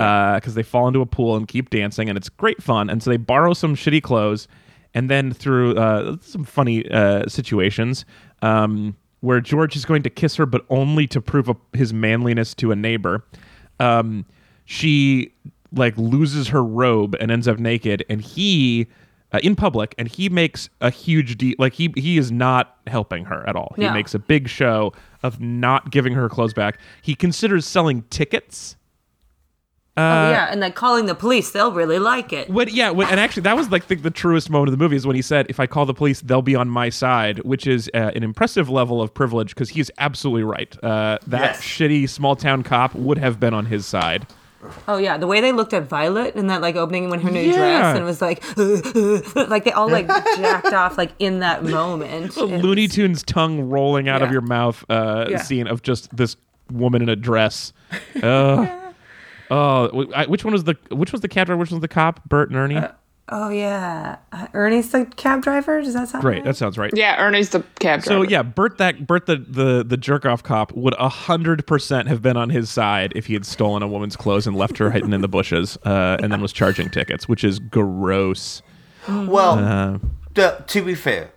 because 0.00 0.54
they 0.54 0.62
fall 0.62 0.88
into 0.88 1.00
a 1.00 1.06
pool 1.06 1.36
and 1.36 1.46
keep 1.46 1.70
dancing, 1.70 2.08
and 2.08 2.16
it's 2.16 2.28
great 2.28 2.62
fun. 2.62 2.88
And 2.88 3.02
so 3.02 3.10
they 3.10 3.16
borrow 3.16 3.52
some 3.52 3.76
shitty 3.76 4.02
clothes, 4.02 4.48
and 4.94 5.10
then 5.10 5.32
through 5.32 5.76
uh, 5.76 6.16
some 6.20 6.44
funny 6.44 6.88
uh, 6.90 7.28
situations. 7.28 8.04
Um, 8.42 8.96
where 9.20 9.40
George 9.40 9.76
is 9.76 9.84
going 9.84 10.02
to 10.02 10.10
kiss 10.10 10.36
her, 10.36 10.46
but 10.46 10.64
only 10.70 11.06
to 11.06 11.20
prove 11.20 11.48
a, 11.50 11.56
his 11.74 11.92
manliness 11.92 12.54
to 12.54 12.72
a 12.72 12.76
neighbor. 12.76 13.22
Um, 13.78 14.24
she 14.64 15.32
like 15.72 15.96
loses 15.96 16.48
her 16.48 16.64
robe 16.64 17.16
and 17.20 17.30
ends 17.30 17.46
up 17.46 17.58
naked, 17.58 18.04
and 18.08 18.20
he 18.20 18.86
uh, 19.32 19.38
in 19.42 19.54
public, 19.56 19.94
and 19.98 20.08
he 20.08 20.28
makes 20.28 20.68
a 20.80 20.90
huge 20.90 21.36
deal. 21.38 21.54
Like 21.58 21.74
he 21.74 21.92
he 21.96 22.18
is 22.18 22.32
not 22.32 22.76
helping 22.86 23.26
her 23.26 23.48
at 23.48 23.56
all. 23.56 23.74
He 23.76 23.82
makes 23.92 24.14
a 24.14 24.18
big 24.18 24.48
show 24.48 24.92
of 25.22 25.40
not 25.40 25.90
giving 25.90 26.14
her 26.14 26.28
clothes 26.28 26.54
back. 26.54 26.78
He 27.02 27.14
considers 27.14 27.66
selling 27.66 28.02
tickets. 28.10 28.76
Oh 30.00 30.30
yeah, 30.30 30.48
and 30.50 30.60
like 30.60 30.74
calling 30.74 31.06
the 31.06 31.14
police, 31.14 31.50
they'll 31.52 31.72
really 31.72 31.98
like 31.98 32.32
it. 32.32 32.48
When, 32.50 32.68
yeah, 32.68 32.90
and 32.90 33.20
actually, 33.20 33.42
that 33.42 33.56
was 33.56 33.70
like 33.70 33.86
the, 33.88 33.96
the 33.96 34.10
truest 34.10 34.50
moment 34.50 34.68
of 34.68 34.78
the 34.78 34.82
movie 34.82 34.96
is 34.96 35.06
when 35.06 35.16
he 35.16 35.22
said, 35.22 35.46
"If 35.48 35.60
I 35.60 35.66
call 35.66 35.86
the 35.86 35.94
police, 35.94 36.20
they'll 36.20 36.42
be 36.42 36.56
on 36.56 36.68
my 36.68 36.88
side," 36.88 37.38
which 37.40 37.66
is 37.66 37.90
uh, 37.94 38.10
an 38.14 38.22
impressive 38.22 38.68
level 38.68 39.00
of 39.02 39.12
privilege 39.14 39.50
because 39.54 39.70
he's 39.70 39.90
absolutely 39.98 40.44
right. 40.44 40.76
Uh, 40.84 41.18
that 41.26 41.40
Yes. 41.56 41.60
shitty 41.62 42.08
small 42.08 42.36
town 42.36 42.62
cop 42.62 42.94
would 42.94 43.18
have 43.18 43.38
been 43.40 43.54
on 43.54 43.66
his 43.66 43.86
side. 43.86 44.26
Oh 44.86 44.98
yeah, 44.98 45.16
the 45.16 45.26
way 45.26 45.40
they 45.40 45.52
looked 45.52 45.72
at 45.72 45.84
Violet 45.84 46.36
in 46.36 46.48
that 46.48 46.60
like 46.60 46.76
opening 46.76 47.08
when 47.08 47.20
her 47.22 47.30
new 47.30 47.40
Yeah. 47.40 47.54
dress 47.56 47.96
and 47.96 48.04
was 48.04 48.20
like, 48.20 48.42
like 49.48 49.64
they 49.64 49.72
all 49.72 49.88
like 49.90 50.06
jacked 50.06 50.74
off 50.74 50.98
like 50.98 51.12
in 51.18 51.38
that 51.40 51.64
moment. 51.64 52.34
The 52.34 52.44
It 52.46 52.62
Looney 52.62 52.82
was- 52.82 52.94
Tunes 52.94 53.22
tongue 53.22 53.70
rolling 53.70 54.08
out 54.10 54.20
of 54.20 54.30
your 54.30 54.42
mouth 54.42 54.84
uh, 54.90 55.26
Yeah. 55.30 55.38
scene 55.42 55.66
of 55.66 55.80
just 55.82 56.14
this 56.14 56.36
woman 56.70 57.00
in 57.00 57.08
a 57.08 57.16
dress. 57.16 57.72
Ugh. 58.22 58.68
Oh, 59.50 59.86
w- 59.88 60.12
I- 60.14 60.26
which 60.26 60.44
one 60.44 60.52
was 60.52 60.64
the 60.64 60.76
which 60.90 61.12
was 61.12 61.20
the 61.20 61.28
cab 61.28 61.46
driver? 61.46 61.58
Which 61.58 61.70
was 61.70 61.80
the 61.80 61.88
cop? 61.88 62.28
Bert 62.28 62.50
and 62.50 62.58
Ernie. 62.58 62.80
Oh 63.32 63.48
yeah, 63.48 64.16
uh, 64.32 64.48
Ernie's 64.54 64.90
the 64.90 65.04
cab 65.04 65.42
driver. 65.42 65.80
Does 65.80 65.94
that 65.94 66.08
sound 66.08 66.22
Great, 66.22 66.36
right? 66.38 66.44
that 66.46 66.56
sounds 66.56 66.76
right. 66.76 66.90
Yeah, 66.96 67.22
Ernie's 67.24 67.50
the 67.50 67.60
cab 67.78 68.02
driver. 68.02 68.24
So 68.24 68.28
yeah, 68.28 68.42
Bert 68.42 68.78
that 68.78 69.06
Bert 69.06 69.26
the 69.26 69.36
the, 69.36 69.84
the 69.86 69.96
jerk 69.96 70.26
off 70.26 70.42
cop 70.42 70.72
would 70.72 70.94
hundred 70.94 71.64
percent 71.64 72.08
have 72.08 72.22
been 72.22 72.36
on 72.36 72.50
his 72.50 72.70
side 72.70 73.12
if 73.14 73.26
he 73.26 73.34
had 73.34 73.46
stolen 73.46 73.82
a 73.84 73.86
woman's 73.88 74.16
clothes 74.16 74.48
and 74.48 74.56
left 74.56 74.78
her 74.78 74.90
hidden 74.90 75.12
in 75.12 75.20
the 75.20 75.28
bushes, 75.28 75.78
uh, 75.84 76.16
and 76.20 76.32
then 76.32 76.40
was 76.40 76.52
charging 76.52 76.90
tickets, 76.90 77.28
which 77.28 77.44
is 77.44 77.60
gross. 77.60 78.62
Well, 79.08 79.58
Uh, 79.58 79.98
d- 80.34 80.48
to 80.66 80.82
be 80.82 80.96
fair, 80.96 81.30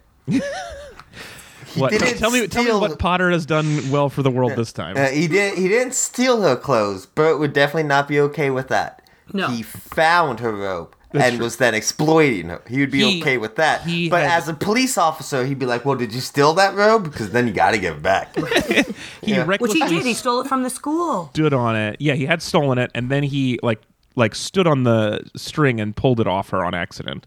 what? 1.75 1.91
didn't 1.91 2.17
Tell 2.17 2.31
me, 2.31 2.47
tell 2.47 2.63
me 2.63 2.71
what 2.71 2.99
Potter 2.99 3.29
has 3.31 3.45
done 3.45 3.89
well 3.91 4.09
for 4.09 4.21
the 4.23 4.31
world 4.31 4.53
this 4.55 4.71
time. 4.73 4.97
uh, 4.97 5.07
he 5.07 5.27
didn't. 5.27 5.57
He 5.61 5.67
didn't 5.67 5.93
steal 5.93 6.41
her 6.41 6.55
clothes. 6.55 7.05
Bert 7.05 7.39
would 7.39 7.53
definitely 7.53 7.83
not 7.87 8.07
be 8.07 8.19
okay 8.19 8.49
with 8.49 8.67
that. 8.69 9.01
No. 9.31 9.47
He 9.47 9.63
found 9.63 10.41
her 10.41 10.51
robe 10.51 10.95
That's 11.11 11.25
and 11.27 11.35
true. 11.37 11.45
was 11.45 11.55
then 11.57 11.73
exploiting 11.73 12.49
her. 12.49 12.61
He 12.67 12.79
would 12.81 12.91
be 12.91 12.99
He- 12.99 13.21
okay 13.21 13.37
with 13.37 13.55
that. 13.55 13.81
he 13.81 14.09
But 14.09 14.23
had- 14.23 14.31
as 14.43 14.47
a 14.49 14.53
police 14.53 14.97
officer, 14.97 15.45
he'd 15.45 15.57
be 15.59 15.65
like, 15.65 15.85
"Well, 15.85 15.95
did 15.95 16.13
you 16.13 16.19
steal 16.21 16.53
that 16.55 16.75
robe? 16.75 17.05
Because 17.05 17.31
then 17.31 17.47
you 17.47 17.53
got 17.53 17.71
to 17.71 17.77
give 17.77 17.95
it 17.95 18.03
back." 18.03 18.35
he 18.67 18.83
yeah. 19.31 19.39
Which 19.39 19.47
recklessly 19.47 19.79
he 19.81 19.87
did. 19.97 20.05
He 20.05 20.13
stole 20.13 20.41
it 20.41 20.47
from 20.47 20.63
the 20.63 20.69
school. 20.69 21.29
stood 21.33 21.53
on 21.53 21.75
it. 21.75 21.97
Yeah, 21.99 22.13
he 22.15 22.25
had 22.25 22.41
stolen 22.41 22.77
it, 22.77 22.91
and 22.93 23.09
then 23.09 23.23
he 23.23 23.59
like 23.63 23.81
like 24.15 24.35
stood 24.35 24.67
on 24.67 24.83
the 24.83 25.21
string 25.35 25.79
and 25.79 25.95
pulled 25.95 26.19
it 26.19 26.27
off 26.27 26.49
her 26.49 26.63
on 26.63 26.73
accident. 26.75 27.25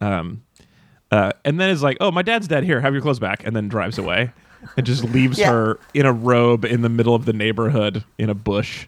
Um, 0.00 0.42
uh, 1.10 1.32
and 1.44 1.58
then 1.60 1.70
is 1.70 1.82
like, 1.82 1.96
"Oh, 2.00 2.10
my 2.10 2.22
dad's 2.22 2.48
dead. 2.48 2.64
Here, 2.64 2.80
have 2.80 2.92
your 2.92 3.02
clothes 3.02 3.18
back," 3.18 3.44
and 3.46 3.54
then 3.56 3.68
drives 3.68 3.98
away 3.98 4.32
and 4.76 4.84
just 4.86 5.04
leaves 5.14 5.38
Yeah. 5.38 5.50
her 5.50 5.78
in 5.94 6.06
a 6.06 6.12
robe 6.12 6.64
in 6.64 6.82
the 6.82 6.88
middle 6.88 7.14
of 7.14 7.24
the 7.24 7.32
neighborhood 7.32 8.04
in 8.18 8.28
a 8.30 8.34
bush. 8.34 8.86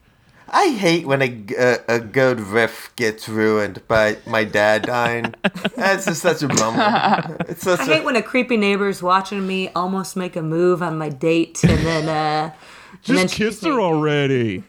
I 0.53 0.71
hate 0.71 1.07
when 1.07 1.23
a 1.23 1.77
a 1.89 2.01
good 2.01 2.41
riff 2.41 2.91
gets 2.97 3.29
ruined 3.29 3.87
by 3.87 4.17
my 4.27 4.43
dad 4.43 4.83
dying. 4.83 5.33
That's 5.77 6.07
just 6.07 6.23
such 6.23 6.43
a 6.43 6.49
bummer. 6.49 7.37
It's 7.49 7.63
such 7.63 7.79
I 7.79 7.85
a, 7.85 7.87
hate 7.95 8.05
when 8.05 8.17
a 8.17 8.23
creepy 8.23 8.57
neighbor's 8.57 9.01
watching 9.01 9.47
me 9.47 9.69
almost 9.77 10.17
make 10.17 10.35
a 10.35 10.43
move 10.43 10.83
on 10.83 10.99
my 10.99 11.09
date, 11.09 11.63
and 11.63 11.79
then 11.87 12.09
uh, 12.09 12.53
and 13.07 13.17
then 13.17 13.27
Just 13.29 13.35
she's 13.37 13.47
kissed 13.47 13.63
her 13.65 13.71
naked. 13.71 13.81
already. 13.81 14.65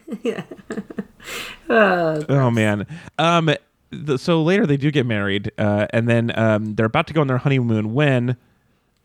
oh 1.68 2.50
man. 2.50 2.86
Um. 3.18 3.52
The, 3.92 4.18
so 4.18 4.42
later 4.42 4.66
they 4.66 4.76
do 4.76 4.90
get 4.90 5.06
married, 5.06 5.52
uh, 5.58 5.86
and 5.90 6.08
then 6.08 6.36
um, 6.38 6.74
they're 6.74 6.86
about 6.86 7.06
to 7.08 7.12
go 7.12 7.20
on 7.20 7.26
their 7.26 7.38
honeymoon 7.38 7.94
when 7.94 8.36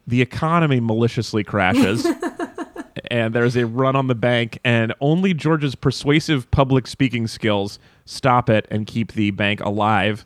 the 0.05 0.21
economy 0.21 0.79
maliciously 0.79 1.43
crashes. 1.43 2.07
and 3.11 3.33
there's 3.33 3.55
a 3.55 3.65
run 3.65 3.95
on 3.95 4.07
the 4.07 4.15
bank, 4.15 4.59
and 4.63 4.93
only 5.01 5.33
George's 5.33 5.75
persuasive 5.75 6.49
public 6.51 6.87
speaking 6.87 7.27
skills 7.27 7.79
stop 8.05 8.49
it 8.49 8.65
and 8.71 8.87
keep 8.87 9.13
the 9.13 9.31
bank 9.31 9.59
alive. 9.61 10.25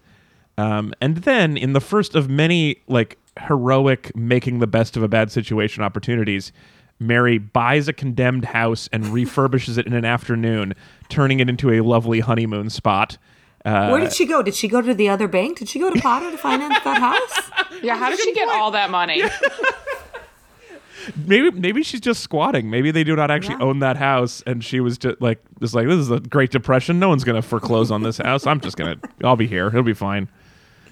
Um, 0.58 0.94
and 1.02 1.18
then, 1.18 1.58
in 1.58 1.74
the 1.74 1.82
first 1.82 2.16
of 2.16 2.30
many 2.30 2.78
like 2.88 3.18
heroic 3.40 4.16
making 4.16 4.60
the 4.60 4.68
best 4.68 4.96
of 4.98 5.04
a 5.04 5.08
bad 5.08 5.32
situation 5.32 5.84
opportunities, 5.84 6.52
Mary 7.00 7.38
buys 7.40 7.88
a 7.88 7.94
condemned 7.94 8.46
house 8.46 8.88
and 8.94 9.06
refurbishes 9.06 9.78
it 9.78 9.88
in 9.88 9.94
an 9.94 10.06
afternoon, 10.06 10.76
turning 11.10 11.40
it 11.40 11.50
into 11.50 11.72
a 11.72 11.82
lovely 11.82 12.20
honeymoon 12.20 12.70
spot. 12.70 13.18
Uh, 13.64 13.90
Where 13.90 14.00
did 14.02 14.12
she 14.14 14.26
go? 14.26 14.42
Did 14.42 14.56
she 14.56 14.68
go 14.68 14.82
to 14.82 14.94
the 14.94 15.08
other 15.10 15.28
bank? 15.28 15.60
Did 15.60 15.70
she 15.70 15.80
go 15.80 15.92
to 15.94 16.02
Potter 16.02 16.32
to 16.32 16.38
finance 16.38 16.80
that 16.84 16.98
house? 17.62 17.80
yeah, 17.84 17.96
how 17.96 18.10
did 18.10 18.20
she 18.20 18.34
get 18.34 18.50
all 18.50 18.72
that 18.72 18.90
money? 18.90 19.22
maybe 21.26 21.52
maybe 21.52 21.84
she's 21.84 22.02
just 22.02 22.22
squatting. 22.22 22.70
Maybe 22.70 22.92
they 22.92 23.04
do 23.04 23.16
not 23.16 23.32
actually 23.32 23.56
Yeah. 23.60 23.66
own 23.66 23.80
that 23.80 23.98
house, 23.98 24.44
and 24.46 24.64
she 24.64 24.80
was 24.80 24.98
just 24.98 25.22
like, 25.22 25.40
"This 25.60 25.74
like 25.74 25.88
this 25.88 25.98
is 25.98 26.08
the 26.08 26.20
Great 26.20 26.52
Depression. 26.52 27.00
No 27.00 27.10
one's 27.10 27.24
gonna 27.24 27.42
foreclose 27.42 27.92
on 27.92 28.04
this 28.04 28.18
house. 28.18 28.46
I'm 28.48 28.62
just 28.62 28.78
gonna, 28.78 28.96
I'll 29.24 29.36
be 29.36 29.48
here. 29.48 29.68
It'll 29.68 29.84
be 29.84 29.94
fine." 29.94 30.28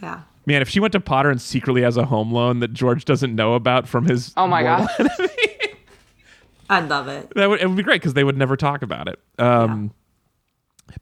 Yeah. 0.02 0.22
Man, 0.46 0.62
if 0.62 0.70
she 0.70 0.80
went 0.80 0.94
to 0.94 1.00
Potter 1.00 1.30
and 1.30 1.40
secretly 1.42 1.82
has 1.84 1.98
a 1.98 2.06
home 2.06 2.32
loan 2.32 2.60
that 2.62 2.74
George 2.74 3.06
doesn't 3.06 3.36
know 3.36 3.54
about 3.54 3.88
from 3.88 4.06
his 4.06 4.34
Oh 4.38 4.48
my 4.48 4.64
god. 4.64 4.88
I'd 6.72 6.88
love 6.88 7.08
it. 7.08 7.32
that 7.36 7.50
would 7.50 7.62
it 7.62 7.68
would 7.68 7.78
be 7.78 7.84
great 7.84 8.02
because 8.02 8.14
they 8.14 8.24
would 8.24 8.38
never 8.38 8.56
talk 8.56 8.82
about 8.84 9.08
it. 9.08 9.20
Um, 9.38 9.92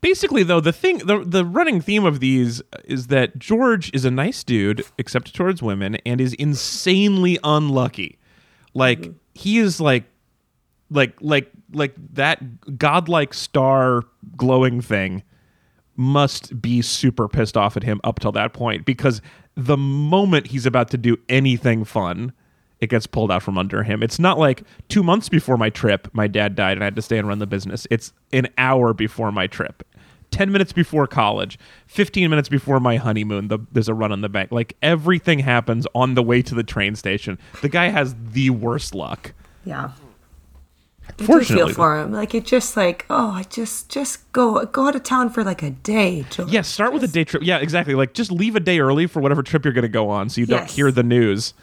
Basically, 0.02 0.44
though, 0.44 0.60
the 0.60 0.74
thing, 0.74 1.00
the 1.00 1.24
the 1.26 1.46
running 1.46 1.82
theme 1.82 2.06
of 2.06 2.20
these 2.20 2.62
is 2.86 3.08
that 3.08 3.40
George 3.40 3.92
is 3.94 4.06
a 4.06 4.12
nice 4.12 4.44
dude, 4.44 4.84
except 4.98 5.34
towards 5.34 5.62
women, 5.62 5.96
and 6.06 6.20
is 6.20 6.34
insanely 6.34 7.40
unlucky. 7.44 8.18
Like 8.74 9.00
mm-hmm. 9.00 9.18
he 9.34 9.58
is 9.58 9.80
like, 9.80 10.04
like 10.90 11.16
like 11.22 11.52
like 11.72 11.96
that 12.14 12.78
godlike 12.78 13.34
star 13.34 14.04
glowing 14.36 14.82
thing 14.82 15.24
must 15.96 16.62
be 16.62 16.82
super 16.82 17.28
pissed 17.28 17.58
off 17.58 17.76
at 17.76 17.84
him 17.84 18.00
up 18.04 18.20
till 18.20 18.32
that 18.32 18.54
point 18.54 18.86
because 18.86 19.22
the 19.56 19.78
moment 19.78 20.48
he's 20.48 20.68
about 20.68 20.92
to 20.92 20.98
do 20.98 21.18
anything 21.28 21.84
fun, 21.84 22.32
it 22.80 22.90
gets 22.90 23.08
pulled 23.08 23.32
out 23.32 23.44
from 23.44 23.58
under 23.58 23.84
him. 23.84 24.04
It's 24.04 24.20
not 24.20 24.38
like 24.38 24.64
two 24.90 25.04
months 25.04 25.30
before 25.30 25.58
my 25.58 25.70
trip, 25.70 26.08
my 26.14 26.28
dad 26.28 26.56
died 26.56 26.74
and 26.74 26.84
I 26.84 26.86
had 26.86 26.96
to 26.96 27.02
stay 27.02 27.18
and 27.18 27.28
run 27.28 27.40
the 27.40 27.48
business. 27.48 27.88
It's 27.90 28.14
an 28.34 28.48
hour 28.58 28.94
before 28.94 29.32
my 29.32 29.48
trip. 29.48 29.84
10 30.32 30.52
minutes 30.52 30.74
before 30.74 31.08
college, 31.08 31.58
15 31.88 32.30
minutes 32.30 32.50
before 32.50 32.80
my 32.80 32.98
honeymoon, 32.98 33.48
the, 33.48 33.60
there's 33.72 33.88
a 33.88 33.94
run 33.94 34.12
on 34.12 34.22
the 34.22 34.30
bank. 34.30 34.52
Like 34.52 34.76
everything 34.82 35.40
happens 35.40 35.88
on 35.96 36.16
the 36.16 36.24
way 36.24 36.42
to 36.42 36.54
the 36.54 36.64
train 36.64 36.96
station. 36.96 37.40
The 37.62 37.70
guy 37.70 37.88
has 37.88 38.16
the 38.32 38.50
worst 38.50 38.94
luck. 38.94 39.34
Yeah. 39.66 39.92
I 41.08 41.12
do 41.14 41.42
feel 41.42 41.70
for 41.70 41.98
him. 41.98 42.12
Like 42.12 42.36
it 42.36 42.46
just 42.46 42.76
like, 42.76 43.06
oh, 43.10 43.32
I 43.32 43.44
just 43.44 43.90
just 43.90 44.30
go 44.34 44.66
go 44.66 44.88
out 44.88 44.96
of 44.96 45.04
town 45.04 45.30
for 45.30 45.44
like 45.44 45.64
a 45.64 45.70
day. 45.70 46.26
George. 46.30 46.50
Yeah, 46.52 46.62
start 46.62 46.92
with 46.92 47.04
a 47.04 47.08
day 47.08 47.24
trip. 47.24 47.44
Yeah, 47.44 47.60
exactly. 47.60 47.96
Like 47.96 48.14
just 48.14 48.30
leave 48.30 48.58
a 48.58 48.60
day 48.60 48.80
early 48.80 49.08
for 49.08 49.22
whatever 49.22 49.42
trip 49.42 49.64
you're 49.64 49.74
going 49.74 49.84
to 49.84 49.88
go 49.90 50.10
on 50.10 50.30
so 50.30 50.42
you 50.42 50.48
don't 50.48 50.70
hear 50.70 50.92
the 50.92 51.04
news. 51.04 51.54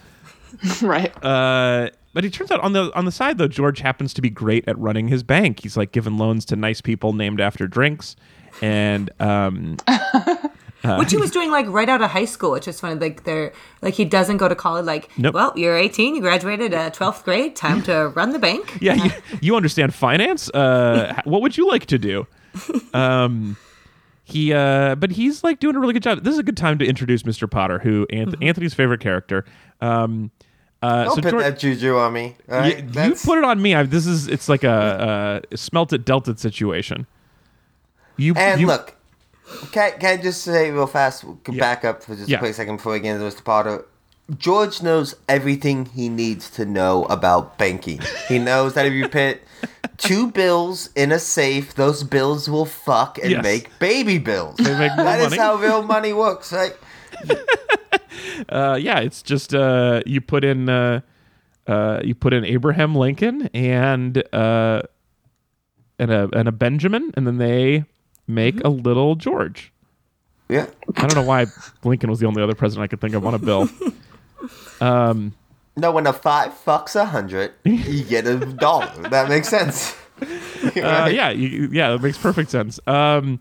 right. 0.82 1.12
Uh, 1.24 1.90
but 2.12 2.24
it 2.24 2.32
turns 2.32 2.50
out 2.50 2.60
on 2.60 2.72
the 2.72 2.92
on 2.94 3.04
the 3.04 3.12
side 3.12 3.38
though, 3.38 3.48
George 3.48 3.80
happens 3.80 4.14
to 4.14 4.22
be 4.22 4.30
great 4.30 4.66
at 4.68 4.78
running 4.78 5.08
his 5.08 5.22
bank. 5.22 5.60
He's 5.62 5.76
like 5.76 5.92
giving 5.92 6.16
loans 6.18 6.44
to 6.46 6.56
nice 6.56 6.80
people 6.80 7.12
named 7.12 7.40
after 7.40 7.66
drinks, 7.66 8.14
and 8.62 9.10
um, 9.20 9.76
Which 10.98 11.12
he 11.12 11.16
was 11.16 11.30
doing 11.30 11.50
like 11.50 11.66
right 11.68 11.88
out 11.88 12.02
of 12.02 12.10
high 12.10 12.26
school, 12.26 12.54
It's 12.56 12.66
just 12.66 12.80
funny. 12.82 13.00
Like 13.00 13.24
they're 13.24 13.52
like 13.80 13.94
he 13.94 14.04
doesn't 14.04 14.36
go 14.36 14.48
to 14.48 14.54
college. 14.54 14.84
Like, 14.84 15.08
Nope. 15.18 15.34
well, 15.34 15.52
you're 15.56 15.76
18, 15.78 16.14
you 16.14 16.20
graduated 16.20 16.74
uh, 16.74 16.90
12th 16.90 17.24
grade, 17.24 17.56
time 17.56 17.82
to 17.84 18.08
run 18.14 18.30
the 18.30 18.38
bank. 18.38 18.76
yeah, 18.82 18.94
you, 18.94 19.10
you 19.40 19.56
understand 19.56 19.94
finance. 19.94 20.50
Uh, 20.50 21.20
what 21.24 21.40
would 21.40 21.56
you 21.56 21.66
like 21.68 21.86
to 21.86 21.98
do? 21.98 22.26
Um, 22.92 23.56
he 24.24 24.52
uh 24.52 24.94
but 24.94 25.10
he's 25.12 25.44
like 25.44 25.60
doing 25.60 25.76
a 25.76 25.78
really 25.80 25.92
good 25.92 26.02
job 26.02 26.24
this 26.24 26.32
is 26.32 26.38
a 26.38 26.42
good 26.42 26.56
time 26.56 26.78
to 26.78 26.84
introduce 26.86 27.22
mr 27.24 27.50
potter 27.50 27.78
who 27.78 28.06
Anth- 28.10 28.28
Mm-hmm. 28.32 28.42
anthony's 28.42 28.72
favorite 28.74 29.00
character 29.00 29.44
um 29.82 30.30
uh 30.82 31.04
Don't 31.04 31.16
so 31.16 31.22
put 31.22 31.30
George- 31.30 31.42
that 31.44 31.58
juju 31.58 31.96
on 31.96 32.12
me. 32.14 32.36
all 32.50 32.56
y- 32.56 32.60
right? 32.60 32.78
you 32.84 32.88
That's- 32.90 33.24
put 33.24 33.38
it 33.38 33.44
on 33.44 33.60
me 33.60 33.74
I, 33.74 33.82
this 33.82 34.06
is 34.06 34.26
it's 34.28 34.48
like 34.48 34.64
a, 34.64 35.42
a 35.52 35.56
smelt 35.56 35.92
it 35.92 36.04
dealt 36.06 36.26
it 36.28 36.38
situation 36.38 37.06
you 38.16 38.34
And 38.36 38.60
you, 38.60 38.66
look, 38.68 38.94
can, 39.72 39.98
can 39.98 40.18
I 40.18 40.22
just 40.22 40.42
say 40.42 40.70
real 40.70 40.86
fast, 40.86 41.24
can 41.42 41.54
Yeah. 41.54 41.60
back 41.60 41.84
up 41.84 42.02
for 42.02 42.14
just 42.14 42.28
Yeah. 42.28 42.36
a 42.36 42.38
quick 42.38 42.54
second 42.54 42.76
before 42.76 42.92
we 42.92 43.00
get 43.00 43.16
into 43.20 43.26
Mr. 43.26 43.42
Potter. 43.44 43.84
George 44.38 44.82
knows 44.82 45.14
everything 45.28 45.84
he 45.86 46.08
needs 46.08 46.48
to 46.50 46.64
know 46.64 47.04
about 47.06 47.58
banking. 47.58 48.00
He 48.28 48.38
knows 48.38 48.72
that 48.74 48.86
if 48.86 48.92
you 48.94 49.08
put 49.08 49.40
two 49.98 50.30
bills 50.30 50.88
in 50.96 51.12
a 51.12 51.18
safe, 51.18 51.74
those 51.74 52.02
bills 52.02 52.48
will 52.48 52.64
fuck 52.64 53.18
and 53.18 53.30
Yes. 53.32 53.42
make 53.42 53.78
baby 53.78 54.18
bills. 54.18 54.56
They 54.56 54.78
make 54.78 54.96
That 54.96 55.20
is 55.20 55.36
how 55.36 55.56
real 55.56 55.82
money 55.82 56.12
works, 56.14 56.52
right? 56.52 56.74
uh 58.48 58.76
yeah 58.80 58.98
it's 58.98 59.22
just 59.22 59.54
uh 59.54 60.00
you 60.06 60.20
put 60.20 60.44
in 60.44 60.68
uh 60.68 61.00
uh 61.68 62.00
you 62.02 62.14
put 62.14 62.32
in 62.32 62.44
abraham 62.44 62.94
lincoln 62.94 63.48
and 63.54 64.22
uh 64.34 64.82
and 65.98 66.10
a 66.10 66.28
and 66.32 66.48
a 66.48 66.52
benjamin 66.52 67.12
and 67.16 67.26
then 67.26 67.38
they 67.38 67.84
make 68.26 68.56
Mm-hmm. 68.56 68.66
a 68.66 68.70
little 68.70 69.14
george 69.14 69.72
Yeah. 70.48 70.66
I 70.96 71.06
don't 71.06 71.14
know 71.14 71.22
why 71.22 71.46
Lincoln 71.84 72.10
was 72.10 72.18
the 72.18 72.26
only 72.26 72.42
other 72.42 72.54
president 72.54 72.84
I 72.84 72.88
could 72.88 73.00
think 73.00 73.14
of 73.14 73.24
on 73.26 73.34
a 73.34 73.38
bill. 73.38 73.68
No, 75.76 75.90
when 75.90 76.06
a 76.06 76.12
five 76.12 76.52
fucks 76.52 76.94
a 76.94 77.04
hundred, 77.04 77.52
you 77.64 78.04
get 78.04 78.26
a 78.26 78.38
dollar. 78.38 78.92
That 79.08 79.28
makes 79.28 79.48
sense. 79.48 79.96
Uh, 80.64 81.10
yeah, 81.12 81.30
you, 81.30 81.68
yeah, 81.72 81.90
that 81.90 82.00
makes 82.02 82.16
perfect 82.16 82.50
sense. 82.50 82.80
Um, 82.86 83.38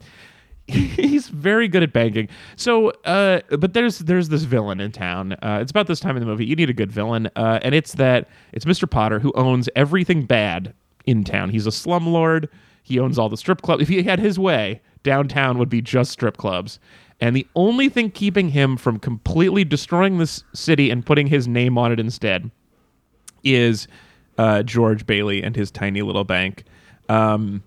he's 0.68 1.30
very 1.30 1.68
good 1.68 1.82
at 1.82 1.94
banking. 1.94 2.28
So, 2.58 2.90
uh, 3.06 3.42
but 3.58 3.74
there's 3.74 4.00
there's 4.00 4.30
this 4.30 4.44
villain 4.44 4.82
in 4.82 4.92
town. 4.92 5.34
Uh, 5.42 5.60
it's 5.62 5.72
about 5.72 5.88
this 5.88 6.00
time 6.00 6.18
in 6.18 6.20
the 6.20 6.26
movie. 6.26 6.46
You 6.46 6.56
need 6.56 6.70
a 6.70 6.74
good 6.74 6.92
villain, 6.92 7.30
uh, 7.36 7.60
and 7.62 7.74
it's 7.74 7.94
that 7.94 8.28
it's 8.52 8.66
Mr. 8.66 8.90
Potter 8.90 9.20
who 9.20 9.32
owns 9.34 9.70
everything 9.76 10.26
bad 10.26 10.74
in 11.06 11.24
town. 11.24 11.50
He's 11.50 11.66
a 11.66 11.72
slumlord. 11.72 12.50
He 12.84 13.00
owns 13.00 13.18
all 13.18 13.30
the 13.30 13.38
strip 13.38 13.62
clubs. 13.62 13.82
If 13.82 13.88
he 13.88 14.04
had 14.04 14.20
his 14.20 14.38
way, 14.38 14.82
downtown 15.04 15.58
would 15.58 15.70
be 15.70 15.82
just 15.82 16.12
strip 16.12 16.38
clubs. 16.38 16.80
And 17.22 17.36
the 17.36 17.48
only 17.56 17.90
thing 17.90 18.12
keeping 18.12 18.50
him 18.50 18.78
from 18.78 19.00
completely 19.00 19.64
destroying 19.64 20.18
this 20.18 20.44
city 20.54 20.90
and 20.90 21.06
putting 21.06 21.28
his 21.28 21.48
name 21.48 21.78
on 21.78 21.92
it 21.92 22.00
instead 22.00 22.52
is 23.44 23.88
uh, 24.38 24.64
George 24.64 25.06
Bailey 25.06 25.44
and 25.44 25.56
his 25.56 25.72
tiny 25.72 26.02
little 26.02 26.24
bank. 26.24 26.64
Um, 27.10 27.64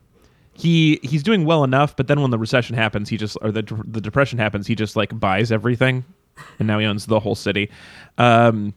he 0.52 0.98
he's 1.02 1.22
doing 1.22 1.44
well 1.44 1.64
enough, 1.64 1.96
but 1.96 2.08
then 2.08 2.20
when 2.20 2.30
the 2.30 2.38
recession 2.38 2.76
happens, 2.76 3.08
he 3.08 3.16
just 3.16 3.36
or 3.42 3.52
the 3.52 3.62
the 3.86 4.00
depression 4.00 4.38
happens, 4.38 4.66
he 4.66 4.74
just 4.74 4.96
like 4.96 5.18
buys 5.18 5.52
everything, 5.52 6.04
and 6.58 6.66
now 6.66 6.78
he 6.78 6.86
owns 6.86 7.06
the 7.06 7.20
whole 7.20 7.34
city. 7.34 7.70
Um, 8.18 8.74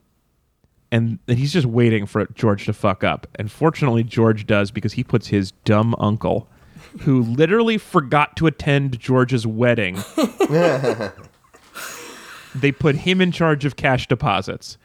and, 0.92 1.20
and 1.28 1.38
he's 1.38 1.54
just 1.54 1.68
waiting 1.68 2.06
for 2.06 2.26
George 2.34 2.66
to 2.66 2.74
fuck 2.74 3.04
up. 3.04 3.28
And 3.36 3.52
fortunately, 3.52 4.04
George 4.04 4.48
does 4.48 4.72
because 4.72 4.94
he 4.94 5.04
puts 5.04 5.28
his 5.28 5.52
dumb 5.64 5.96
uncle, 6.00 6.50
who 7.02 7.22
literally 7.22 7.78
forgot 7.78 8.36
to 8.38 8.48
attend 8.48 9.00
George's 9.00 9.46
wedding. 9.46 9.98
they 12.56 12.72
put 12.72 12.96
him 12.98 13.22
in 13.22 13.32
charge 13.32 13.66
of 13.66 13.76
cash 13.76 14.08
deposits. 14.08 14.78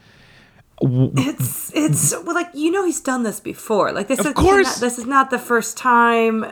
It's 0.83 1.71
it's 1.73 2.13
well, 2.25 2.35
like 2.35 2.49
you 2.53 2.71
know 2.71 2.85
he's 2.85 3.01
done 3.01 3.23
this 3.23 3.39
before. 3.39 3.93
Like 3.93 4.09
this 4.09 4.19
Of 4.21 4.27
is 4.27 4.33
course. 4.33 4.67
not, 4.67 4.81
this 4.81 4.99
is 4.99 5.07
not 5.07 5.31
the 5.31 5.39
first 5.39 5.77
time. 5.77 6.45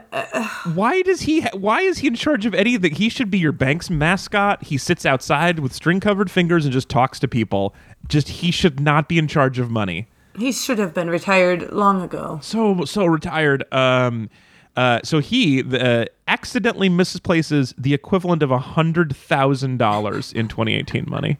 Why 0.74 1.02
does 1.02 1.22
he? 1.22 1.40
Ha- 1.40 1.50
why 1.54 1.80
is 1.80 1.98
he 1.98 2.06
in 2.06 2.14
charge 2.14 2.46
of 2.46 2.54
anything? 2.54 2.94
He 2.94 3.08
should 3.08 3.32
be 3.32 3.38
your 3.38 3.52
bank's 3.52 3.90
mascot. 3.90 4.62
He 4.62 4.78
sits 4.78 5.04
outside 5.04 5.58
with 5.58 5.72
string-covered 5.72 6.30
fingers 6.30 6.64
and 6.64 6.72
just 6.72 6.88
talks 6.88 7.18
to 7.18 7.28
people. 7.28 7.74
Just 8.08 8.28
he 8.28 8.52
should 8.52 8.78
not 8.78 9.08
be 9.08 9.18
in 9.18 9.26
charge 9.26 9.58
of 9.58 9.72
money. 9.72 10.06
He 10.38 10.52
should 10.52 10.78
have 10.78 10.94
been 10.94 11.10
retired 11.10 11.72
long 11.72 12.00
ago. 12.00 12.38
So 12.42 12.84
so 12.84 13.06
retired. 13.06 13.64
Um, 13.72 14.30
uh, 14.76 15.00
so 15.04 15.18
he 15.18 15.62
uh, 15.62 16.06
accidentally 16.28 16.88
misplaces 16.88 17.74
the 17.76 17.92
equivalent 17.94 18.42
of 18.42 18.50
a 18.50 18.58
hundred 18.58 19.14
thousand 19.14 19.78
dollars 19.78 20.32
in 20.32 20.48
2018 20.48 21.04
money. 21.08 21.38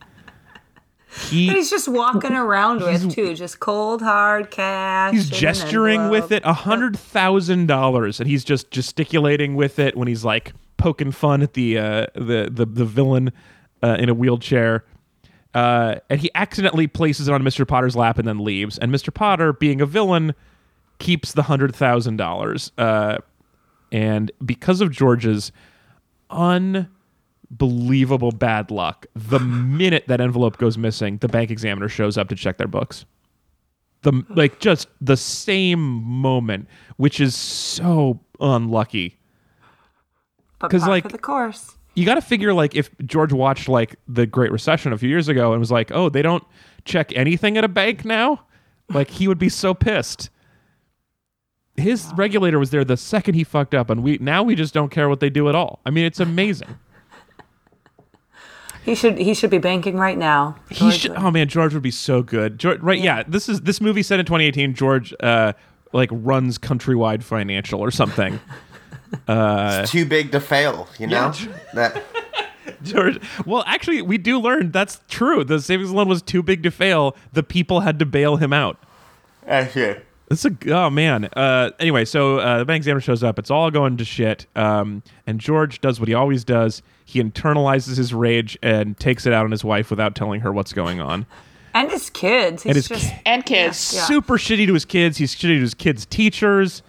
He 1.29 1.49
he's 1.49 1.69
just 1.69 1.89
walking 1.89 2.33
around 2.33 2.81
with 2.81 3.15
too, 3.15 3.35
just 3.35 3.61
cold 3.61 4.01
hard 4.01 4.51
cash. 4.51 5.13
he's 5.13 5.29
gesturing 5.29 6.09
with 6.09 6.33
it 6.33 6.43
a 6.45 6.55
hundred 6.55 6.99
thousand 6.99 7.67
dollars 7.67 8.19
and 8.19 8.29
he's 8.31 8.45
just 8.45 8.71
gesticulating 8.71 9.55
with 9.55 9.79
it 9.79 9.95
when 9.95 10.09
he's 10.09 10.25
like 10.25 10.55
poking 10.79 11.13
fun 11.13 11.43
at 11.43 11.53
the 11.53 11.77
uh 11.79 12.07
the 12.15 12.49
the, 12.51 12.65
the 12.65 12.87
villain 12.87 13.31
uh, 13.83 13.97
in 13.99 14.09
a 14.09 14.15
wheelchair 14.15 14.87
uh 15.53 15.97
and 16.09 16.21
he 16.21 16.31
accidentally 16.35 16.87
places 16.87 17.29
it 17.29 17.35
on 17.35 17.43
mr 17.43 17.69
potter's 17.69 17.95
lap 17.95 18.19
and 18.19 18.27
then 18.27 18.39
leaves 18.39 18.79
and 18.79 18.91
mr 18.91 19.13
potter 19.13 19.53
being 19.53 19.83
a 19.83 19.87
villain 19.87 20.35
keeps 20.99 21.33
the 21.33 21.43
hundred 21.43 21.75
thousand 21.75 22.17
dollars 22.17 22.71
uh 22.79 23.19
and 23.91 24.31
because 24.45 24.81
of 24.81 24.91
george's 24.91 25.53
unbelievable 26.31 28.33
bad 28.33 28.71
luck 28.71 29.07
the 29.15 29.39
minute 29.41 30.05
that 30.09 30.21
envelope 30.21 30.57
goes 30.59 30.79
missing 30.79 31.19
the 31.19 31.29
bank 31.29 31.51
examiner 31.51 31.89
shows 31.89 32.17
up 32.17 32.29
to 32.29 32.35
check 32.35 32.59
their 32.59 32.69
books 32.69 33.05
the 34.03 34.25
like 34.31 34.59
just 34.59 34.89
the 35.01 35.17
same 35.17 35.79
moment, 35.81 36.67
which 36.97 37.21
is 37.21 37.37
so 37.37 38.19
unlucky. 38.41 39.17
But 40.59 40.73
'cause, 40.73 40.81
par 40.81 40.91
like- 40.91 41.09
the 41.09 41.19
course. 41.19 41.77
You 41.95 42.05
got 42.05 42.17
to 42.17 42.21
figure 42.21 42.53
like 42.53 42.75
if 42.75 42.91
George 43.07 43.33
watched 43.33 43.69
like 43.69 43.95
the 44.09 44.27
Great 44.27 44.51
Recession 44.51 44.93
a 44.93 44.99
few 44.99 45.09
years 45.09 45.29
ago 45.29 45.53
and 45.53 45.61
was 45.61 45.71
like, 45.71 45.93
"Oh, 45.93 46.09
they 46.09 46.21
don't 46.21 46.43
check 46.85 47.13
anything 47.15 47.57
at 47.57 47.63
a 47.63 47.69
bank 47.69 48.05
now," 48.05 48.41
like 48.93 49.09
he 49.09 49.29
would 49.29 49.39
be 49.39 49.49
so 49.49 49.73
pissed. 49.73 50.31
His 51.77 52.11
regulator 52.17 52.59
was 52.59 52.71
there 52.71 52.85
the 52.85 52.97
second 52.97 53.35
he 53.35 53.45
fucked 53.45 53.75
up, 53.75 53.89
and 53.89 54.03
we 54.03 54.19
now 54.19 54.43
we 54.43 54.55
just 54.55 54.75
don't 54.75 54.91
care 54.91 55.09
what 55.09 55.21
they 55.21 55.31
do 55.31 55.49
at 55.49 55.55
all. 55.55 55.81
I 55.87 55.91
mean, 55.91 56.05
it's 56.05 56.21
amazing. 56.21 56.69
He 58.85 58.97
should 58.97 59.17
he 59.17 59.33
should 59.33 59.51
be 59.51 59.59
banking 59.59 59.97
right 59.97 60.19
now. 60.19 60.57
He 60.69 60.91
should. 60.91 61.13
would. 61.13 61.19
Oh 61.21 61.31
man, 61.31 61.47
George 61.47 61.73
would 61.73 61.85
be 61.85 61.93
so 61.93 62.21
good. 62.21 62.59
George, 62.59 62.81
right? 62.81 62.99
Yeah. 63.01 63.23
This 63.29 63.49
is 63.49 63.61
this 63.61 63.81
movie 63.81 64.03
set 64.03 64.19
in 64.19 64.27
2018. 64.27 64.75
George, 64.75 65.15
uh, 65.21 65.53
like 65.93 66.09
runs 66.13 66.59
Countrywide 66.59 67.23
Financial 67.23 67.81
or 67.81 67.93
something. 67.93 68.41
Too 69.87 70.05
big 70.05 70.33
to 70.33 70.41
fail, 70.41 70.89
you 70.99 71.07
know? 71.07 71.33
Yeah. 71.39 71.59
That 71.75 72.05
George. 72.83 73.21
Well, 73.47 73.63
actually, 73.67 74.03
we 74.03 74.19
do 74.19 74.41
learn 74.41 74.73
that's 74.73 75.01
true. 75.09 75.45
The 75.45 75.61
savings 75.61 75.93
loan 75.93 76.09
was 76.09 76.23
too 76.23 76.43
big 76.43 76.63
to 76.65 76.71
fail. 76.71 77.15
The 77.33 77.43
people 77.43 77.81
had 77.81 77.99
to 78.01 78.07
bail 78.07 78.37
him 78.37 78.53
out. 78.53 78.79
that's 79.47 79.77
it. 79.77 80.07
It's 80.33 80.45
a 80.45 80.57
oh 80.75 80.91
man. 80.91 81.27
Uh, 81.37 81.71
anyway, 81.79 82.05
so 82.05 82.39
uh, 82.39 82.59
the 82.59 82.65
bank 82.65 82.79
examiner 82.79 83.01
shows 83.01 83.23
up. 83.23 83.39
It's 83.39 83.51
all 83.51 83.71
going 83.71 83.97
to 83.99 84.05
shit. 84.05 84.47
Um, 84.57 85.03
and 85.27 85.39
George 85.41 85.81
does 85.81 86.01
what 86.01 86.09
he 86.09 86.15
always 86.15 86.43
does. 86.45 86.83
He 87.05 87.23
internalizes 87.23 87.97
his 87.97 88.15
rage 88.15 88.59
and 88.63 88.97
takes 88.99 89.27
it 89.27 89.33
out 89.33 89.45
on 89.45 89.51
his 89.51 89.65
wife 89.65 89.91
without 89.91 90.15
telling 90.15 90.41
her 90.41 90.51
what's 90.53 90.73
going 90.73 91.01
on. 91.01 91.27
and 91.75 91.91
his 91.91 92.11
kids. 92.11 92.63
He's 92.63 92.71
And 92.71 92.77
his 92.77 92.89
just 92.89 93.11
ki- 93.13 93.21
And 93.27 93.45
kids. 93.45 93.93
Yeah. 93.95 94.03
super 94.03 94.39
shitty 94.39 94.67
to 94.67 94.75
his 94.75 94.85
kids. 94.85 95.19
He's 95.19 95.35
shitty 95.35 95.57
to 95.57 95.61
his 95.61 95.75
kids' 95.75 96.07
teachers. 96.07 96.83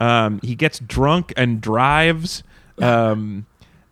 Um, 0.00 0.40
he 0.42 0.54
gets 0.54 0.78
drunk 0.80 1.32
and 1.36 1.60
drives. 1.60 2.42
Um, 2.80 3.46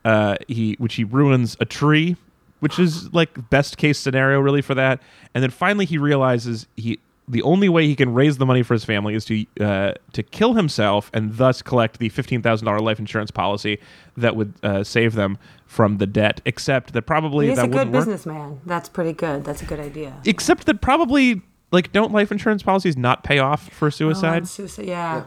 uh, 0.04 0.36
he 0.48 0.74
which 0.78 0.94
he 0.94 1.04
ruins 1.04 1.56
a 1.60 1.64
tree, 1.64 2.16
which 2.60 2.78
is 2.78 3.12
like 3.12 3.50
best 3.50 3.76
case 3.76 3.98
scenario 3.98 4.40
really 4.40 4.62
for 4.62 4.74
that. 4.74 5.02
And 5.34 5.42
then 5.42 5.50
finally 5.50 5.84
he 5.84 5.98
realizes 5.98 6.66
he 6.76 6.98
the 7.28 7.42
only 7.42 7.68
way 7.68 7.86
he 7.86 7.94
can 7.94 8.14
raise 8.14 8.38
the 8.38 8.46
money 8.46 8.62
for 8.62 8.74
his 8.74 8.84
family 8.84 9.14
is 9.14 9.24
to 9.26 9.44
uh, 9.60 9.92
to 10.12 10.22
kill 10.22 10.54
himself 10.54 11.10
and 11.12 11.36
thus 11.36 11.60
collect 11.62 11.98
the 11.98 12.08
fifteen 12.08 12.40
thousand 12.42 12.66
dollar 12.66 12.80
life 12.80 12.98
insurance 12.98 13.30
policy 13.30 13.78
that 14.16 14.34
would 14.34 14.54
uh, 14.62 14.82
save 14.82 15.14
them 15.14 15.38
from 15.66 15.98
the 15.98 16.06
debt. 16.06 16.40
Except 16.44 16.92
that 16.94 17.02
probably 17.02 17.48
he's 17.48 17.56
that 17.56 17.66
a 17.66 17.68
good 17.68 17.74
wouldn't 17.76 17.92
work. 17.92 18.04
businessman. 18.06 18.60
That's 18.66 18.88
pretty 18.88 19.12
good. 19.12 19.44
That's 19.44 19.62
a 19.62 19.66
good 19.66 19.80
idea. 19.80 20.14
Except 20.24 20.66
that 20.66 20.80
probably 20.80 21.42
like 21.70 21.92
don't 21.92 22.12
life 22.12 22.32
insurance 22.32 22.62
policies 22.62 22.96
not 22.96 23.24
pay 23.24 23.38
off 23.38 23.68
for 23.70 23.86
Oh, 23.86 23.90
suicide? 23.90 24.38
and 24.38 24.48
suicide, 24.48 24.86
yeah. 24.86 25.24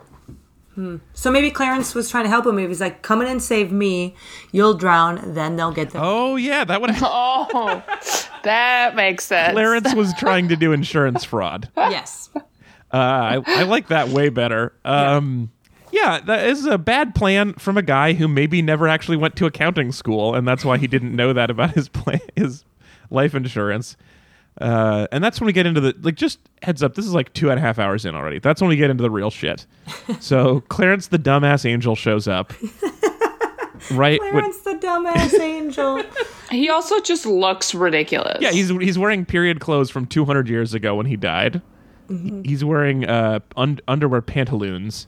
Hmm. 0.81 0.95
So 1.13 1.29
maybe 1.29 1.51
Clarence 1.51 1.93
was 1.93 2.09
trying 2.09 2.23
to 2.23 2.29
help 2.29 2.47
him. 2.47 2.55
Maybe 2.55 2.69
he's 2.69 2.81
like, 2.81 3.03
"Come 3.03 3.21
in 3.21 3.27
and 3.27 3.39
save 3.39 3.71
me. 3.71 4.15
You'll 4.51 4.73
drown. 4.73 5.35
Then 5.35 5.55
they'll 5.55 5.71
get 5.71 5.91
them." 5.91 6.01
Oh 6.03 6.37
yeah, 6.37 6.63
that 6.63 6.81
would. 6.81 6.89
Oh, 7.03 7.83
that 8.43 8.95
makes 8.95 9.25
sense. 9.25 9.53
Clarence 9.53 9.93
was 9.93 10.11
trying 10.17 10.47
to 10.47 10.55
do 10.55 10.71
insurance 10.71 11.23
fraud. 11.23 11.69
Uh, 11.77 11.89
Yes. 11.91 12.31
I, 12.91 13.39
I 13.45 13.63
like 13.63 13.89
that 13.89 14.09
way 14.09 14.29
better. 14.29 14.73
Um, 14.83 15.51
yeah, 15.91 16.19
that 16.25 16.47
is 16.47 16.65
a 16.65 16.79
bad 16.79 17.13
plan 17.13 17.53
from 17.53 17.77
a 17.77 17.83
guy 17.83 18.13
who 18.13 18.27
maybe 18.27 18.63
never 18.63 18.87
actually 18.87 19.17
went 19.17 19.35
to 19.35 19.45
accounting 19.45 19.91
school, 19.91 20.33
and 20.33 20.47
that's 20.47 20.65
why 20.65 20.79
he 20.79 20.87
didn't 20.87 21.15
know 21.15 21.31
that 21.31 21.51
about 21.51 21.71
his 21.75 21.89
plan, 21.89 22.21
his 22.35 22.65
life 23.11 23.35
insurance. 23.35 23.97
Uh, 24.59 25.07
and 25.11 25.23
that's 25.23 25.39
when 25.39 25.45
we 25.47 25.53
get 25.53 25.65
into 25.65 25.79
the 25.81 25.95
like. 26.01 26.15
Just 26.15 26.39
heads 26.61 26.83
up, 26.83 26.93
this 26.95 27.05
is 27.05 27.13
like 27.13 27.31
two 27.33 27.49
and 27.49 27.57
a 27.57 27.61
half 27.61 27.79
hours 27.79 28.05
in 28.05 28.15
already. 28.15 28.39
That's 28.39 28.59
when 28.61 28.69
we 28.69 28.75
get 28.75 28.89
into 28.89 29.01
the 29.01 29.09
real 29.11 29.29
shit. 29.31 29.65
So 30.19 30.59
Clarence, 30.69 31.07
the 31.07 31.17
dumbass 31.19 31.65
angel, 31.65 31.95
shows 31.95 32.27
up. 32.27 32.53
right? 33.91 34.19
With- 34.21 34.31
Clarence 34.31 34.59
the 34.61 34.73
dumbass 34.75 35.39
angel. 35.39 36.03
He 36.51 36.69
also 36.69 36.99
just 36.99 37.25
looks 37.25 37.73
ridiculous. 37.73 38.39
yeah, 38.41 38.51
he's 38.51 38.67
he's 38.67 38.99
wearing 38.99 39.23
period 39.23 39.61
clothes 39.61 39.89
from 39.89 40.05
200 40.05 40.49
years 40.49 40.73
ago 40.73 40.95
when 40.95 41.05
he 41.05 41.15
died. 41.15 41.61
Mm-hmm. 42.09 42.43
He's 42.43 42.61
wearing 42.65 43.05
uh, 43.05 43.39
un- 43.55 43.79
underwear 43.87 44.21
pantaloons. 44.21 45.07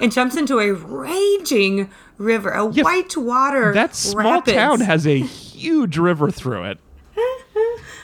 and 0.00 0.10
jumps 0.10 0.34
into 0.34 0.58
a 0.58 0.72
raging 0.72 1.90
river, 2.16 2.48
a 2.48 2.66
Yeah, 2.72 2.84
white 2.84 3.14
water. 3.14 3.74
That 3.74 3.94
small 3.94 4.36
rapids 4.36 4.54
town 4.56 4.80
has 4.80 5.06
a 5.06 5.18
huge 5.18 5.98
river 5.98 6.30
through 6.30 6.64
it. 6.64 6.78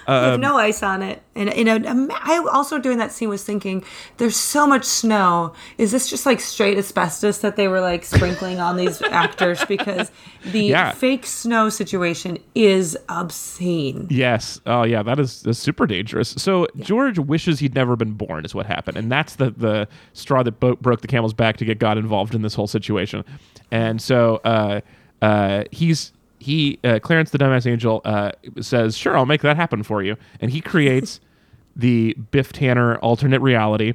With 0.07 0.41
no 0.41 0.57
ice 0.57 0.83
on 0.83 1.03
it. 1.03 1.23
And 1.35 1.53
you 1.55 1.65
know, 1.65 1.77
um, 1.87 2.11
I 2.13 2.45
also 2.53 2.79
during 2.79 2.99
that 2.99 3.13
scene 3.13 3.29
was 3.29 3.43
thinking, 3.45 3.85
there's 4.19 4.37
so 4.37 4.67
much 4.67 4.85
snow. 4.85 5.55
Is 5.79 5.93
this 5.93 6.09
just 6.11 6.27
like 6.27 6.41
straight 6.41 6.77
asbestos 6.79 7.39
that 7.39 7.57
they 7.57 7.69
were 7.69 7.81
like 7.81 8.05
sprinkling 8.05 8.61
on 8.61 8.77
these 8.77 9.01
actors? 9.11 9.65
Because 9.67 10.11
the 10.45 10.65
Yeah. 10.65 10.93
fake 10.93 11.25
snow 11.27 11.69
situation 11.71 12.39
is 12.55 12.97
obscene. 13.09 14.07
Yes. 14.11 14.61
Oh, 14.67 14.83
yeah. 14.83 15.03
That 15.03 15.19
is, 15.19 15.43
that's 15.43 15.59
super 15.59 15.87
dangerous. 15.87 16.31
So 16.31 16.67
George 16.79 17.19
wishes 17.19 17.61
he'd 17.61 17.75
never 17.75 17.97
been 17.97 18.13
born, 18.13 18.45
is 18.45 18.55
what 18.55 18.67
happened, 18.67 18.97
and 18.97 19.11
that's 19.11 19.37
the 19.37 19.51
the 19.53 19.89
straw 20.13 20.43
that 20.43 20.61
bo- 20.61 20.77
broke 20.77 21.01
the 21.01 21.09
camel's 21.09 21.35
back 21.35 21.57
to 21.59 21.65
get 21.65 21.79
God 21.79 21.97
involved 21.99 22.35
in 22.35 22.43
this 22.43 22.55
whole 22.55 22.67
situation. 22.67 23.25
And 23.71 24.01
so 24.03 24.37
uh, 24.45 24.81
uh, 25.23 25.65
he's 25.71 26.13
he 26.43 26.79
uh, 26.85 26.99
Clarence 26.99 27.31
the 27.31 27.39
Dumbass 27.39 27.67
Angel 27.67 28.01
uh, 28.05 28.33
says, 28.61 28.97
"Sure, 28.97 29.17
I'll 29.17 29.27
make 29.27 29.43
that 29.43 29.57
happen 29.57 29.83
for 29.83 30.03
you," 30.03 30.17
and 30.41 30.51
he 30.51 30.61
creates 30.61 31.21
the 31.77 32.15
Biff 32.31 32.53
Tannen 32.53 32.99
alternate 33.01 33.41
reality 33.41 33.95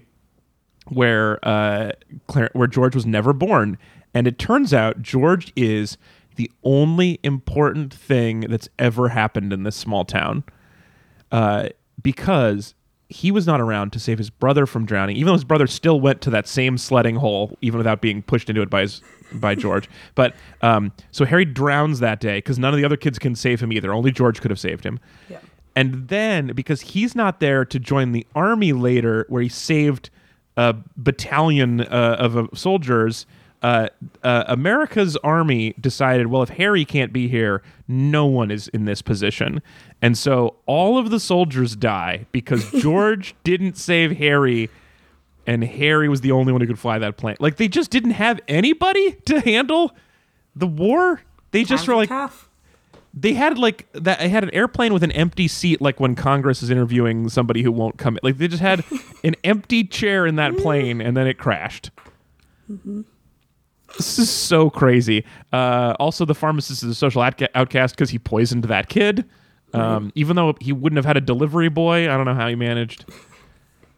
where 0.87 1.39
uh, 1.47 1.91
Clar- 2.27 2.49
where 2.53 2.67
George 2.67 2.95
was 2.95 3.05
never 3.05 3.33
born, 3.33 3.77
and 4.13 4.27
it 4.27 4.39
turns 4.39 4.73
out 4.73 5.01
George 5.01 5.51
is 5.55 5.97
the 6.35 6.49
only 6.63 7.19
important 7.23 7.93
thing 7.93 8.41
that's 8.41 8.69
ever 8.79 9.09
happened 9.09 9.51
in 9.51 9.63
this 9.63 9.75
small 9.75 10.05
town, 10.05 10.43
uh, 11.31 11.69
because 12.01 12.73
he 13.10 13.32
was 13.32 13.47
not 13.47 13.62
around 13.62 13.93
to 13.93 13.99
save 13.99 14.18
his 14.18 14.30
brother 14.30 14.66
from 14.66 14.86
drowning, 14.86 15.16
even 15.16 15.28
though 15.28 15.34
his 15.34 15.45
brother 15.45 15.68
still 15.68 15.99
went 15.99 16.22
to 16.22 16.30
that 16.30 16.47
same 16.47 16.78
sledding 16.78 17.16
hole, 17.16 17.58
even 17.62 17.78
without 17.78 18.01
being 18.01 18.22
pushed 18.22 18.49
into 18.49 18.62
it 18.62 18.70
by 18.70 18.82
his 18.82 19.01
by 19.34 19.55
George. 19.55 19.89
But 20.16 20.36
um, 20.62 20.91
so 21.12 21.26
Harry 21.26 21.45
drowns 21.45 21.99
that 21.99 22.20
day 22.20 22.38
because 22.38 22.60
none 22.60 22.74
of 22.74 22.78
the 22.78 22.86
other 22.86 22.97
kids 22.97 23.20
can 23.20 23.36
save 23.36 23.62
him 23.62 23.72
either. 23.72 23.93
Only 23.93 24.12
George 24.12 24.41
could 24.41 24.51
have 24.51 24.60
saved 24.60 24.84
him. 24.84 24.99
Yeah. 25.30 25.39
And 25.76 26.08
then 26.08 26.47
because 26.47 26.82
he's 26.82 27.16
not 27.16 27.39
there 27.39 27.64
to 27.64 27.80
join 27.80 28.12
the 28.12 28.26
army 28.36 28.74
later, 28.74 29.26
where 29.30 29.41
he 29.41 29.49
saved 29.49 30.10
a 30.58 30.76
battalion 30.97 31.82
uh, 31.82 32.18
of 32.20 32.36
uh, 32.36 32.47
soldiers, 32.55 33.26
uh, 33.64 33.88
uh, 34.24 34.43
America's 34.47 35.18
army 35.18 35.74
decided, 35.80 36.28
well, 36.28 36.43
if 36.43 36.49
Harry 36.49 36.86
can't 36.86 37.12
be 37.12 37.28
here, 37.28 37.64
no 37.88 38.26
one 38.26 38.51
is 38.51 38.68
in 38.70 38.86
this 38.86 39.01
position. 39.01 39.62
And 40.01 40.18
so 40.18 40.58
all 40.66 40.97
of 40.97 41.10
the 41.10 41.20
soldiers 41.20 41.76
die 41.76 42.28
because 42.32 42.70
George 42.82 43.36
didn't 43.43 43.78
save 43.78 44.18
Harry, 44.18 44.70
and 45.47 45.64
Harry 45.64 46.08
was 46.08 46.22
the 46.22 46.32
only 46.32 46.51
one 46.51 46.62
who 46.62 46.68
could 46.68 46.80
fly 46.80 46.99
that 46.99 47.18
plane. 47.18 47.38
Like 47.39 47.58
they 47.58 47.68
just 47.68 47.89
didn't 47.89 48.12
have 48.12 48.39
anybody 48.47 49.14
to 49.26 49.39
handle 49.39 49.95
the 50.55 50.68
war. 50.68 51.22
They 51.51 51.64
just 51.64 51.88
were 51.88 51.95
like, 51.95 52.10
tough. 52.10 52.49
they 53.14 53.34
had 53.34 53.58
like 53.58 53.88
that 53.93 54.20
I 54.20 54.28
had 54.28 54.43
an 54.43 54.51
airplane 54.53 54.93
with 54.93 55.01
an 55.01 55.12
empty 55.14 55.47
seat 55.47 55.82
like 55.82 55.99
when 55.99 56.14
congress 56.14 56.62
is 56.62 56.70
interviewing 56.70 57.30
somebody 57.30 57.64
who 57.64 57.72
won't 57.72 57.97
come 57.97 58.20
like 58.22 58.38
they 58.38 58.47
just 58.47 58.62
had 58.62 58.84
an 59.24 59.36
empty 59.43 59.84
chair 59.86 60.28
in 60.28 60.36
that 60.36 60.58
plane 60.58 61.01
and 61.01 61.16
then 61.18 61.26
it 61.26 61.38
crashed 61.39 61.89
this 63.95 64.19
is 64.19 64.29
so 64.29 64.69
crazy. 64.69 65.23
Uh, 65.53 65.95
also 65.99 66.25
the 66.25 66.35
pharmacist 66.35 66.83
is 66.83 66.89
a 66.89 66.95
social 66.95 67.21
outca- 67.21 67.49
outcast 67.55 67.95
because 67.95 68.09
he 68.09 68.19
poisoned 68.19 68.65
that 68.65 68.89
kid. 68.89 69.25
Um, 69.73 70.11
even 70.15 70.35
though 70.35 70.55
he 70.59 70.71
wouldn't 70.71 70.97
have 70.97 71.05
had 71.05 71.17
a 71.17 71.21
delivery 71.21 71.69
boy 71.69 72.11
i 72.11 72.15
don't 72.17 72.25
know 72.25 72.33
how 72.33 72.47
he 72.47 72.55
managed. 72.55 73.05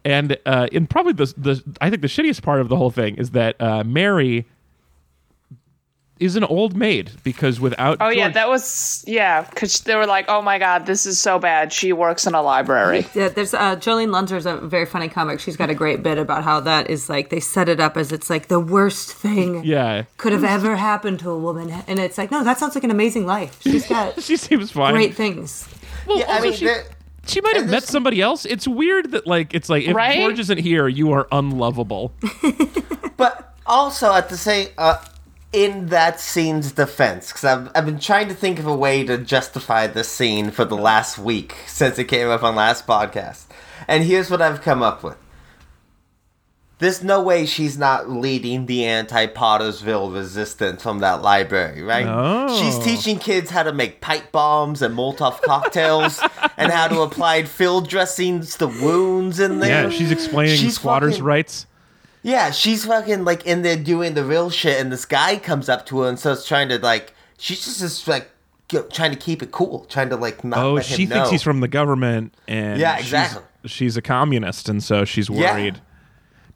And 0.04 0.36
uh, 0.44 0.68
and 0.72 0.90
probably 0.90 1.12
the, 1.12 1.32
the 1.36 1.76
i 1.80 1.88
think 1.88 2.02
the 2.02 2.08
shittiest 2.08 2.42
part 2.42 2.60
of 2.60 2.68
the 2.68 2.76
whole 2.76 2.90
thing 2.90 3.16
is 3.16 3.30
that 3.30 3.60
uh, 3.60 3.84
mary 3.84 4.46
is 6.20 6.36
an 6.36 6.44
old 6.44 6.76
maid 6.76 7.10
because 7.24 7.58
without 7.58 7.96
Oh 8.00 8.08
yeah, 8.10 8.28
that 8.28 8.48
was 8.48 9.02
yeah. 9.06 9.42
Because 9.42 9.80
they 9.80 9.96
were 9.96 10.06
like, 10.06 10.26
"Oh 10.28 10.42
my 10.42 10.58
god, 10.58 10.86
this 10.86 11.06
is 11.06 11.20
so 11.20 11.38
bad." 11.38 11.72
She 11.72 11.92
works 11.92 12.26
in 12.26 12.34
a 12.34 12.42
library. 12.42 13.06
Yeah, 13.14 13.28
there's 13.30 13.54
uh, 13.54 13.76
Jolene 13.76 14.08
Lunzer's 14.10 14.46
a 14.46 14.56
very 14.58 14.86
funny 14.86 15.08
comic. 15.08 15.40
She's 15.40 15.56
got 15.56 15.70
a 15.70 15.74
great 15.74 16.02
bit 16.02 16.18
about 16.18 16.44
how 16.44 16.60
that 16.60 16.90
is 16.90 17.08
like 17.08 17.30
they 17.30 17.40
set 17.40 17.68
it 17.68 17.80
up 17.80 17.96
as 17.96 18.12
it's 18.12 18.28
like 18.30 18.48
the 18.48 18.60
worst 18.60 19.12
thing 19.12 19.64
yeah 19.76 20.04
could 20.18 20.32
have 20.32 20.44
ever 20.44 20.76
happened 20.76 21.18
to 21.20 21.30
a 21.30 21.38
woman, 21.38 21.70
and 21.88 21.98
it's 21.98 22.18
like 22.18 22.30
no, 22.30 22.44
that 22.44 22.58
sounds 22.58 22.74
like 22.74 22.84
an 22.84 22.90
amazing 22.90 23.26
life. 23.26 23.58
She's 23.62 23.86
got 23.88 24.22
she 24.22 24.36
seems 24.36 24.70
fine. 24.70 24.92
great 24.94 25.14
things. 25.14 25.66
Well, 26.06 26.18
Yeah, 26.18 26.26
I 26.28 26.32
also 26.34 26.42
mean, 26.44 26.52
she, 26.54 26.64
there- 26.66 26.84
she 27.26 27.40
might 27.42 27.56
have 27.56 27.68
met 27.68 27.82
somebody 27.84 28.20
else. 28.22 28.44
It's 28.46 28.66
weird 28.66 29.10
that 29.12 29.26
like 29.26 29.54
it's 29.54 29.68
like 29.68 29.84
if 29.84 29.94
Right? 29.94 30.16
George 30.18 30.38
isn't 30.38 30.58
here, 30.58 30.88
you 30.88 31.12
are 31.12 31.28
unlovable. 31.32 32.12
But 33.16 33.54
also 33.66 34.12
at 34.14 34.28
the 34.30 34.36
same, 34.36 34.68
uh, 34.78 34.96
in 35.52 35.86
that 35.86 36.20
scene's 36.20 36.72
defense, 36.72 37.28
because 37.28 37.44
I've, 37.44 37.70
I've 37.74 37.86
been 37.86 37.98
trying 37.98 38.28
to 38.28 38.34
think 38.34 38.58
of 38.58 38.66
a 38.66 38.74
way 38.76 39.04
to 39.04 39.18
justify 39.18 39.86
this 39.88 40.08
scene 40.08 40.50
for 40.50 40.64
the 40.64 40.76
last 40.76 41.18
week 41.18 41.56
since 41.66 41.98
it 41.98 42.04
came 42.04 42.28
up 42.28 42.42
on 42.42 42.54
last 42.54 42.86
podcast, 42.86 43.46
and 43.88 44.04
here's 44.04 44.30
what 44.30 44.40
I've 44.40 44.62
come 44.62 44.82
up 44.82 45.02
with. 45.02 45.16
There's 46.78 47.04
no 47.04 47.20
way 47.22 47.44
she's 47.44 47.76
not 47.76 48.08
leading 48.08 48.64
the 48.64 48.86
anti-Pottersville 48.86 50.14
resistance 50.14 50.82
from 50.82 51.00
that 51.00 51.20
library, 51.20 51.82
right? 51.82 52.06
Oh. 52.08 52.58
She's 52.58 52.78
teaching 52.78 53.18
kids 53.18 53.50
how 53.50 53.64
to 53.64 53.72
make 53.72 54.00
pipe 54.00 54.32
bombs 54.32 54.80
and 54.80 54.96
Molotov 54.96 55.42
cocktails, 55.42 56.22
and 56.56 56.72
how 56.72 56.88
to 56.88 57.00
apply 57.02 57.42
field 57.42 57.86
dressings 57.88 58.56
to 58.56 58.66
wounds 58.66 59.40
in 59.40 59.58
there. 59.58 59.84
yeah, 59.84 59.90
she's 59.90 60.10
explaining 60.10 60.56
She's 60.56 60.76
squatters' 60.76 61.14
fucking- 61.14 61.24
rights. 61.24 61.66
Yeah, 62.22 62.50
she's 62.50 62.84
fucking 62.84 63.24
like 63.24 63.46
in 63.46 63.62
there 63.62 63.76
doing 63.76 64.14
the 64.14 64.24
real 64.24 64.50
shit, 64.50 64.80
and 64.80 64.92
this 64.92 65.04
guy 65.04 65.36
comes 65.36 65.68
up 65.68 65.86
to 65.86 66.00
her 66.00 66.08
and 66.08 66.18
starts 66.18 66.46
trying 66.46 66.68
to 66.68 66.78
like. 66.78 67.14
She's 67.38 67.64
just, 67.64 67.80
just 67.80 68.06
like 68.06 68.30
g- 68.68 68.80
trying 68.92 69.10
to 69.12 69.16
keep 69.16 69.42
it 69.42 69.50
cool, 69.52 69.86
trying 69.88 70.10
to 70.10 70.16
like 70.16 70.44
not 70.44 70.58
Oh, 70.58 70.80
she 70.80 71.06
thinks 71.06 71.14
know. 71.14 71.30
he's 71.30 71.42
from 71.42 71.60
the 71.60 71.68
government, 71.68 72.34
and 72.46 72.78
Yeah, 72.78 72.98
exactly. 72.98 73.42
She's, 73.66 73.96
a 73.96 74.02
communist, 74.02 74.68
and 74.68 74.82
so 74.82 75.04
she's 75.06 75.28
Yeah. 75.30 75.54
worried. 75.54 75.80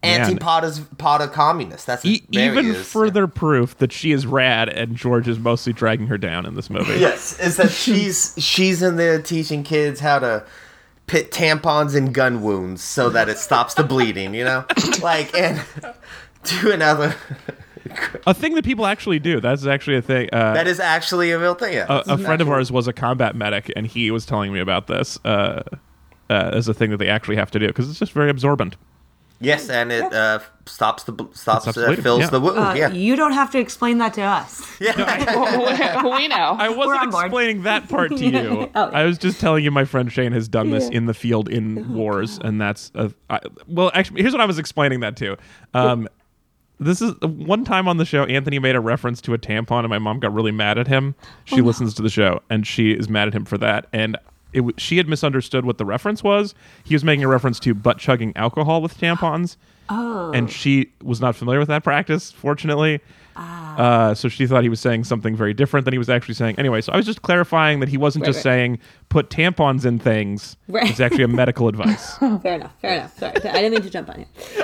Man. 0.03 0.21
anti 0.21 0.37
Potter's 0.37 0.81
Potter 0.99 1.29
communist. 1.29 1.87
That's 1.87 2.05
E- 2.05 2.23
even 2.31 2.75
further 2.75 3.27
proof 3.27 3.79
that 3.79 3.91
she 3.91 4.12
is 4.12 4.27
rad, 4.27 4.69
and 4.69 4.95
George 4.97 5.27
is 5.29 5.39
mostly 5.39 5.73
dragging 5.73 6.09
her 6.09 6.19
down 6.19 6.45
in 6.45 6.57
this 6.57 6.69
movie. 6.69 7.01
Yes, 7.01 7.39
is 7.41 7.57
that 7.57 7.71
she's 7.71 8.35
she's 8.37 8.83
in 8.83 8.97
there 8.97 9.23
teaching 9.23 9.62
kids 9.62 10.01
how 10.01 10.19
to 10.19 10.45
put 11.07 11.31
tampons 11.31 11.95
in 11.97 12.13
gun 12.13 12.43
wounds 12.43 12.83
so 12.83 13.11
that 13.11 13.29
it 13.29 13.39
stops 13.39 13.75
the 13.75 13.85
bleeding. 13.85 14.35
You 14.35 14.45
know, 14.45 14.65
like 15.03 15.35
and 15.35 15.63
do 16.45 16.73
another. 16.73 17.15
A 18.27 18.33
thing 18.33 18.55
that 18.55 18.65
people 18.65 18.87
actually 18.87 19.19
do. 19.19 19.41
That's 19.41 19.67
actually 19.67 19.97
a 19.97 20.03
thing. 20.03 20.31
Uh, 20.33 20.55
That 20.55 20.67
is 20.67 20.81
actually 20.81 21.31
a 21.33 21.39
real 21.39 21.55
thing. 21.55 21.75
Yeah, 21.75 21.87
a, 21.89 22.15
a 22.15 22.19
friend 22.19 22.41
of 22.41 22.49
ours 22.49 22.73
was 22.73 22.89
a 22.89 22.93
combat 22.93 23.37
medic, 23.37 23.71
and 23.77 23.87
he 23.87 24.11
was 24.11 24.25
telling 24.25 24.53
me 24.53 24.61
about 24.61 24.87
this 24.87 25.19
uh, 25.25 25.63
uh, 26.31 26.51
as 26.55 26.67
a 26.69 26.75
thing 26.75 26.91
that 26.91 26.97
they 26.97 27.09
actually 27.09 27.37
have 27.37 27.51
to 27.53 27.59
do 27.59 27.67
because 27.67 27.91
it's 27.91 27.99
just 27.99 28.13
very 28.13 28.31
absorbent. 28.31 28.77
Yes, 29.41 29.68
and 29.68 29.93
it 29.93 30.12
uh, 30.12 30.39
stops 30.66 31.05
the 31.05 31.12
stops, 31.32 31.64
stops 31.64 31.76
uh, 31.76 31.97
fills 31.97 32.20
yeah. 32.20 32.30
the 32.30 32.41
wound. 32.41 32.59
Uh, 32.59 32.74
yeah, 32.76 32.91
You 32.91 33.16
don't 33.16 33.32
have 33.32 33.51
to 33.51 33.59
explain 33.59 33.99
that 33.99 34.14
to 34.14 34.22
us. 34.22 34.62
Yeah. 34.80 34.95
We 36.05 36.28
know. 36.28 36.37
I 36.59 36.68
wasn't 36.68 37.03
on 37.03 37.11
board. 37.11 37.26
explaining 37.26 37.62
that 37.62 37.89
part 37.89 38.11
to 38.11 38.24
you. 38.24 38.70
Oh. 38.74 38.91
I 38.91 39.05
was 39.05 39.18
just 39.18 39.41
telling 39.41 39.64
you 39.64 39.70
my 39.70 39.85
friend 39.85 40.11
Shane 40.12 40.32
has 40.32 40.49
done 40.49 40.70
this 40.70 40.89
in 40.89 41.07
the 41.07 41.14
field 41.14 41.49
in 41.49 41.95
wars, 41.95 42.39
and 42.43 42.61
that's 42.61 42.91
a, 42.95 43.12
I, 43.30 43.41
well. 43.66 43.91
Actually, 43.95 44.22
here's 44.22 44.32
what 44.32 44.41
I 44.41 44.47
was 44.47 44.59
explaining 44.59 45.01
that 45.01 45.16
to. 45.16 45.37
Um, 45.72 46.09
this 46.80 47.01
is 47.01 47.14
one 47.22 47.64
time 47.64 47.89
on 47.89 47.97
the 47.97 48.05
show. 48.05 48.24
Anthony 48.24 48.59
made 48.59 48.76
a 48.76 48.80
reference 48.80 49.20
to 49.22 49.35
a 49.35 49.39
tampon, 49.39 49.80
and 49.80 49.89
my 49.89 49.99
mom 49.99 50.20
got 50.20 50.35
really 50.35 50.53
mad 50.53 50.76
at 50.76 50.87
him. 50.87 51.14
She 51.45 51.62
listens 51.62 51.95
to 51.95 52.03
the 52.03 52.11
show, 52.11 52.43
and 52.51 52.66
she 52.66 52.93
is 52.93 53.09
mad 53.09 53.28
at 53.28 53.35
him 53.35 53.45
for 53.45 53.59
that. 53.59 53.87
And 53.93 54.16
it, 54.55 54.59
w- 54.61 54.75
she 54.79 54.97
had 54.97 55.09
misunderstood 55.09 55.65
what 55.65 55.79
the 55.79 55.85
reference 55.85 56.23
was. 56.23 56.55
He 56.85 56.95
was 56.95 57.05
making 57.05 57.25
a 57.25 57.29
reference 57.29 57.61
to 57.61 57.75
butt 57.75 57.99
chugging 57.99 58.33
alcohol 58.37 58.81
with 58.83 58.99
tampons. 58.99 59.57
Oh. 59.91 60.31
And 60.33 60.51
she 60.51 60.93
was 61.03 61.21
not 61.21 61.37
familiar 61.37 61.59
with 61.59 61.69
that 61.69 61.85
practice, 61.85 62.31
fortunately. 62.33 63.01
Uh, 63.37 64.15
so 64.15 64.29
she 64.29 64.47
thought 64.47 64.63
he 64.63 64.69
was 64.69 64.79
saying 64.81 65.03
something 65.03 65.35
very 65.35 65.53
different 65.53 65.85
than 65.85 65.93
he 65.93 65.99
was 65.99 66.09
actually 66.09 66.35
saying. 66.35 66.55
Anyway, 66.59 66.81
so 66.81 66.93
I 66.93 66.97
was 66.97 67.05
just 67.05 67.23
clarifying 67.23 67.81
that 67.81 67.89
he 67.89 67.97
wasn't 67.97 68.23
Right, 68.23 68.29
just 68.29 68.39
right. 68.39 68.43
saying 68.45 68.79
put 69.09 69.29
tampons 69.29 69.85
in 69.85 69.99
things. 69.99 70.57
Right. 70.69 70.89
It's 70.89 71.01
actually 71.01 71.25
a 71.25 71.29
medical 71.29 71.67
advice. 71.67 72.17
Fair 72.19 72.55
enough. 72.55 72.73
Fair 72.81 72.95
enough. 72.95 73.19
Sorry, 73.19 73.33
I 73.35 73.41
didn't 73.61 73.73
mean 73.73 73.83
to 73.83 73.91
jump 73.91 74.09
on 74.09 74.21
you. 74.21 74.27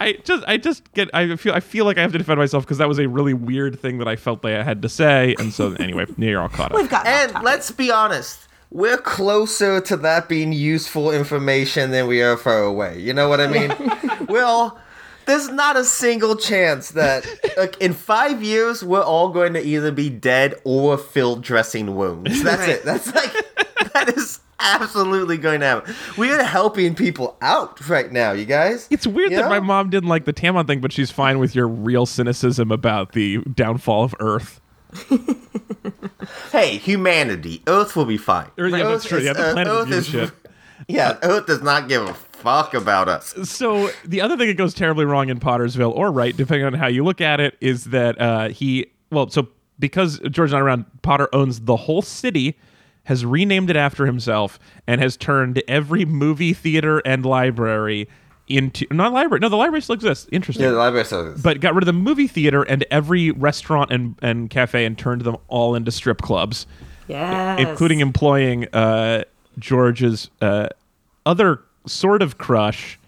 I 0.00 0.18
just, 0.22 0.44
I 0.46 0.58
just 0.58 0.92
get, 0.92 1.08
I 1.14 1.34
feel, 1.36 1.54
I 1.54 1.60
feel 1.60 1.86
like 1.86 1.96
I 1.96 2.02
have 2.02 2.12
to 2.12 2.18
defend 2.18 2.38
myself 2.38 2.64
because 2.64 2.78
that 2.78 2.88
was 2.88 2.98
a 2.98 3.08
really 3.08 3.34
weird 3.34 3.80
thing 3.80 3.96
that 3.98 4.08
I 4.08 4.16
felt 4.16 4.42
that 4.42 4.60
I 4.60 4.62
had 4.62 4.82
to 4.82 4.88
say, 4.90 5.34
and 5.38 5.52
so 5.52 5.72
anyway, 5.74 6.04
now 6.18 6.26
you're 6.26 6.42
all 6.42 6.48
caught 6.50 6.72
up. 6.72 6.76
We've 6.76 6.90
got. 6.90 7.06
and 7.06 7.42
let's 7.42 7.70
be 7.70 7.90
honest. 7.90 8.40
We're 8.74 8.98
closer 8.98 9.80
to 9.82 9.96
that 9.98 10.28
being 10.28 10.52
useful 10.52 11.10
information 11.12 11.92
than 11.92 12.06
we 12.08 12.20
are 12.22 12.36
far 12.36 12.58
away. 12.64 12.98
You 13.00 13.14
know 13.14 13.28
what 13.28 13.40
I 13.40 13.46
mean? 13.46 13.72
we're 14.28 14.72
There's 15.26 15.48
not 15.48 15.76
a 15.76 15.84
single 15.84 16.34
chance 16.36 16.90
that 16.90 17.24
like, 17.56 17.80
in 17.80 17.92
five 17.94 18.42
years 18.42 18.82
we're 18.84 19.00
all 19.02 19.28
going 19.30 19.54
to 19.54 19.62
either 19.62 19.92
be 19.92 20.10
dead 20.10 20.56
or 20.64 20.98
field 20.98 21.42
dressing 21.42 21.94
wounds. 21.94 22.42
That's 22.44 22.60
Right. 22.60 22.68
it. 22.70 22.84
That's 22.84 23.14
like 23.14 23.32
that 23.92 24.08
is 24.14 24.40
absolutely 24.58 25.36
going 25.38 25.60
to 25.60 25.66
happen. 25.66 25.94
We 26.18 26.32
are 26.32 26.42
helping 26.42 26.94
people 26.96 27.36
out 27.40 27.88
right 27.88 28.10
now, 28.10 28.32
you 28.32 28.44
guys. 28.44 28.88
It's 28.90 29.06
weird 29.06 29.30
You 29.30 29.36
that 29.38 29.48
my 29.48 29.60
mom 29.60 29.88
didn't 29.90 30.08
like 30.08 30.24
the 30.24 30.32
Tamon 30.32 30.66
thing, 30.66 30.80
but 30.80 30.92
she's 30.92 31.12
fine 31.12 31.38
with 31.38 31.54
your 31.54 31.68
real 31.68 32.06
cynicism 32.06 32.72
about 32.72 33.12
the 33.12 33.38
downfall 33.54 34.02
of 34.04 34.14
Earth. 34.20 34.60
Hey, 36.52 36.76
humanity, 36.78 37.62
Earth 37.66 37.96
will 37.96 38.04
be 38.04 38.16
fine. 38.18 38.50
Or, 38.58 38.66
yeah, 38.68 38.78
that's 38.84 39.04
Earth 39.04 39.08
true. 39.08 39.18
is- 39.18 39.24
Yeah, 39.24 39.32
the 39.34 39.52
planet 39.52 39.72
Earth 39.72 39.90
is- 39.90 40.06
shit. 40.08 40.30
Yeah, 40.88 41.16
Earth 41.22 41.46
does 41.46 41.62
not 41.62 41.88
give 41.88 42.02
a 42.02 42.12
fuck 42.14 42.74
about 42.74 43.08
us. 43.08 43.32
So 43.48 43.90
the 44.04 44.20
other 44.20 44.36
thing 44.36 44.48
that 44.48 44.56
goes 44.58 44.74
terribly 44.74 45.04
wrong 45.04 45.28
in 45.28 45.38
Pottersville, 45.38 45.94
or 45.94 46.10
right, 46.10 46.36
depending 46.36 46.66
on 46.66 46.74
how 46.74 46.88
you 46.88 47.04
look 47.04 47.20
at 47.20 47.38
it, 47.40 47.56
is 47.60 47.84
that 47.84 48.20
uh, 48.20 48.48
he 48.48 48.86
well, 49.10 49.30
so 49.30 49.48
because 49.78 50.18
George 50.30 50.50
not 50.50 50.60
around, 50.60 50.84
Potter 51.02 51.28
owns 51.32 51.60
the 51.60 51.76
whole 51.76 52.02
city, 52.02 52.58
has 53.04 53.24
renamed 53.24 53.70
it 53.70 53.76
after 53.76 54.04
himself, 54.04 54.58
and 54.86 55.00
has 55.00 55.16
turned 55.16 55.62
every 55.68 56.04
movie 56.04 56.52
theater 56.52 56.98
and 57.06 57.24
library 57.24 58.08
into 58.48 58.86
not 58.90 59.12
library. 59.12 59.40
No, 59.40 59.48
the 59.48 59.56
library 59.56 59.80
still 59.82 59.94
exists. 59.94 60.26
Interesting. 60.30 60.64
Yeah, 60.64 60.70
the 60.72 60.76
library 60.76 61.04
says 61.06 61.42
but 61.42 61.60
got 61.60 61.74
rid 61.74 61.82
of 61.82 61.86
the 61.86 61.92
movie 61.94 62.26
theater 62.26 62.62
and 62.62 62.84
every 62.90 63.30
restaurant 63.30 63.90
and, 63.90 64.16
and 64.22 64.50
cafe 64.50 64.84
and 64.84 64.98
turned 64.98 65.22
them 65.22 65.36
all 65.48 65.74
into 65.74 65.90
strip 65.90 66.20
clubs, 66.20 66.66
Yes. 67.08 67.58
including 67.60 68.00
employing 68.00 68.66
uh, 68.74 69.24
George's 69.58 70.30
uh, 70.42 70.68
other 71.24 71.62
sort 71.86 72.20
of 72.22 72.38
crush, 72.38 72.98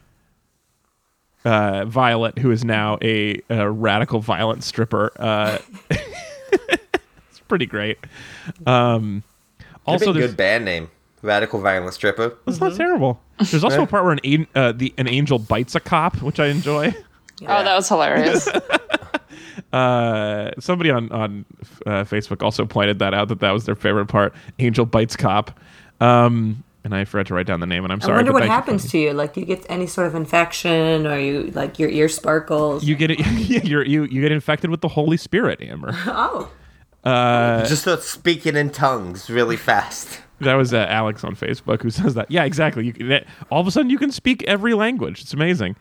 uh, 1.44 1.84
Violet, 1.84 2.38
who 2.38 2.50
is 2.50 2.64
now 2.64 2.98
a, 3.02 3.40
a 3.50 3.70
radical 3.70 4.20
violent 4.20 4.64
stripper. 4.64 5.12
Uh, 5.18 5.58
it's 5.90 7.40
pretty 7.48 7.66
great. 7.66 7.98
Um, 8.66 9.22
also 9.86 10.06
also, 10.08 10.18
a 10.18 10.26
good 10.26 10.36
band 10.36 10.64
name. 10.64 10.90
Radical 11.22 11.60
Violent 11.60 11.94
Stripper. 11.94 12.36
it's 12.46 12.60
not 12.60 12.76
terrible. 12.76 13.20
There's 13.38 13.64
also 13.64 13.82
a 13.82 13.86
part 13.86 14.04
where 14.04 14.12
an, 14.12 14.20
an- 14.24 14.46
uh, 14.54 14.72
the, 14.72 14.94
an 14.98 15.08
angel 15.08 15.38
bites 15.38 15.74
a 15.74 15.80
cop, 15.80 16.22
which 16.22 16.40
I 16.40 16.46
enjoy. 16.48 16.94
Oh, 17.42 17.62
that 17.62 17.74
was 17.76 17.86
hilarious. 17.86 18.48
Uh, 19.72 20.50
somebody 20.58 20.90
on 20.90 21.10
on 21.12 21.44
uh, 21.86 22.04
Facebook 22.04 22.42
also 22.42 22.64
pointed 22.64 22.98
that 22.98 23.12
out 23.14 23.28
that 23.28 23.40
that 23.40 23.50
was 23.50 23.64
their 23.66 23.74
favorite 23.74 24.06
part. 24.06 24.34
Angel 24.58 24.86
bites 24.86 25.16
cop, 25.16 25.58
um, 26.00 26.62
and 26.84 26.94
I 26.94 27.04
forgot 27.04 27.26
to 27.26 27.34
write 27.34 27.46
down 27.46 27.60
the 27.60 27.66
name. 27.66 27.84
And 27.84 27.92
I'm 27.92 28.00
sorry. 28.00 28.14
I 28.14 28.16
wonder 28.18 28.32
what 28.32 28.40
thank 28.40 28.50
you 28.50 28.54
happens 28.54 28.90
to 28.92 28.98
you. 28.98 29.12
Like 29.12 29.36
you 29.36 29.44
get 29.44 29.66
any 29.68 29.86
sort 29.86 30.06
of 30.06 30.14
infection, 30.14 31.06
or 31.06 31.18
you 31.18 31.50
like 31.54 31.78
your 31.78 31.90
ear 31.90 32.08
sparkles. 32.08 32.84
You 32.84 32.94
get 32.96 33.10
it. 33.10 33.18
You're, 33.64 33.84
you 33.84 34.04
you 34.04 34.20
get 34.22 34.32
infected 34.32 34.70
with 34.70 34.80
the 34.80 34.88
Holy 34.88 35.16
Spirit, 35.16 35.60
Amber. 35.60 35.90
oh, 36.06 36.50
Just 37.04 37.82
start 37.82 38.02
speaking 38.02 38.56
in 38.56 38.70
tongues 38.70 39.28
really 39.28 39.56
fast. 39.56 40.20
That 40.40 40.54
was 40.54 40.74
uh, 40.74 40.86
Alex 40.88 41.24
on 41.24 41.34
Facebook 41.34 41.82
who 41.82 41.90
says 42.00 42.14
that. 42.14 42.30
Yeah, 42.30 42.44
exactly. 42.44 42.86
You 42.86 42.92
that, 43.08 43.26
all 43.50 43.60
of 43.60 43.66
a 43.66 43.70
sudden 43.70 43.90
you 43.90 43.98
can 43.98 44.10
speak 44.12 44.42
every 44.44 44.74
language. 44.74 45.22
It's 45.22 45.32
amazing. 45.34 45.76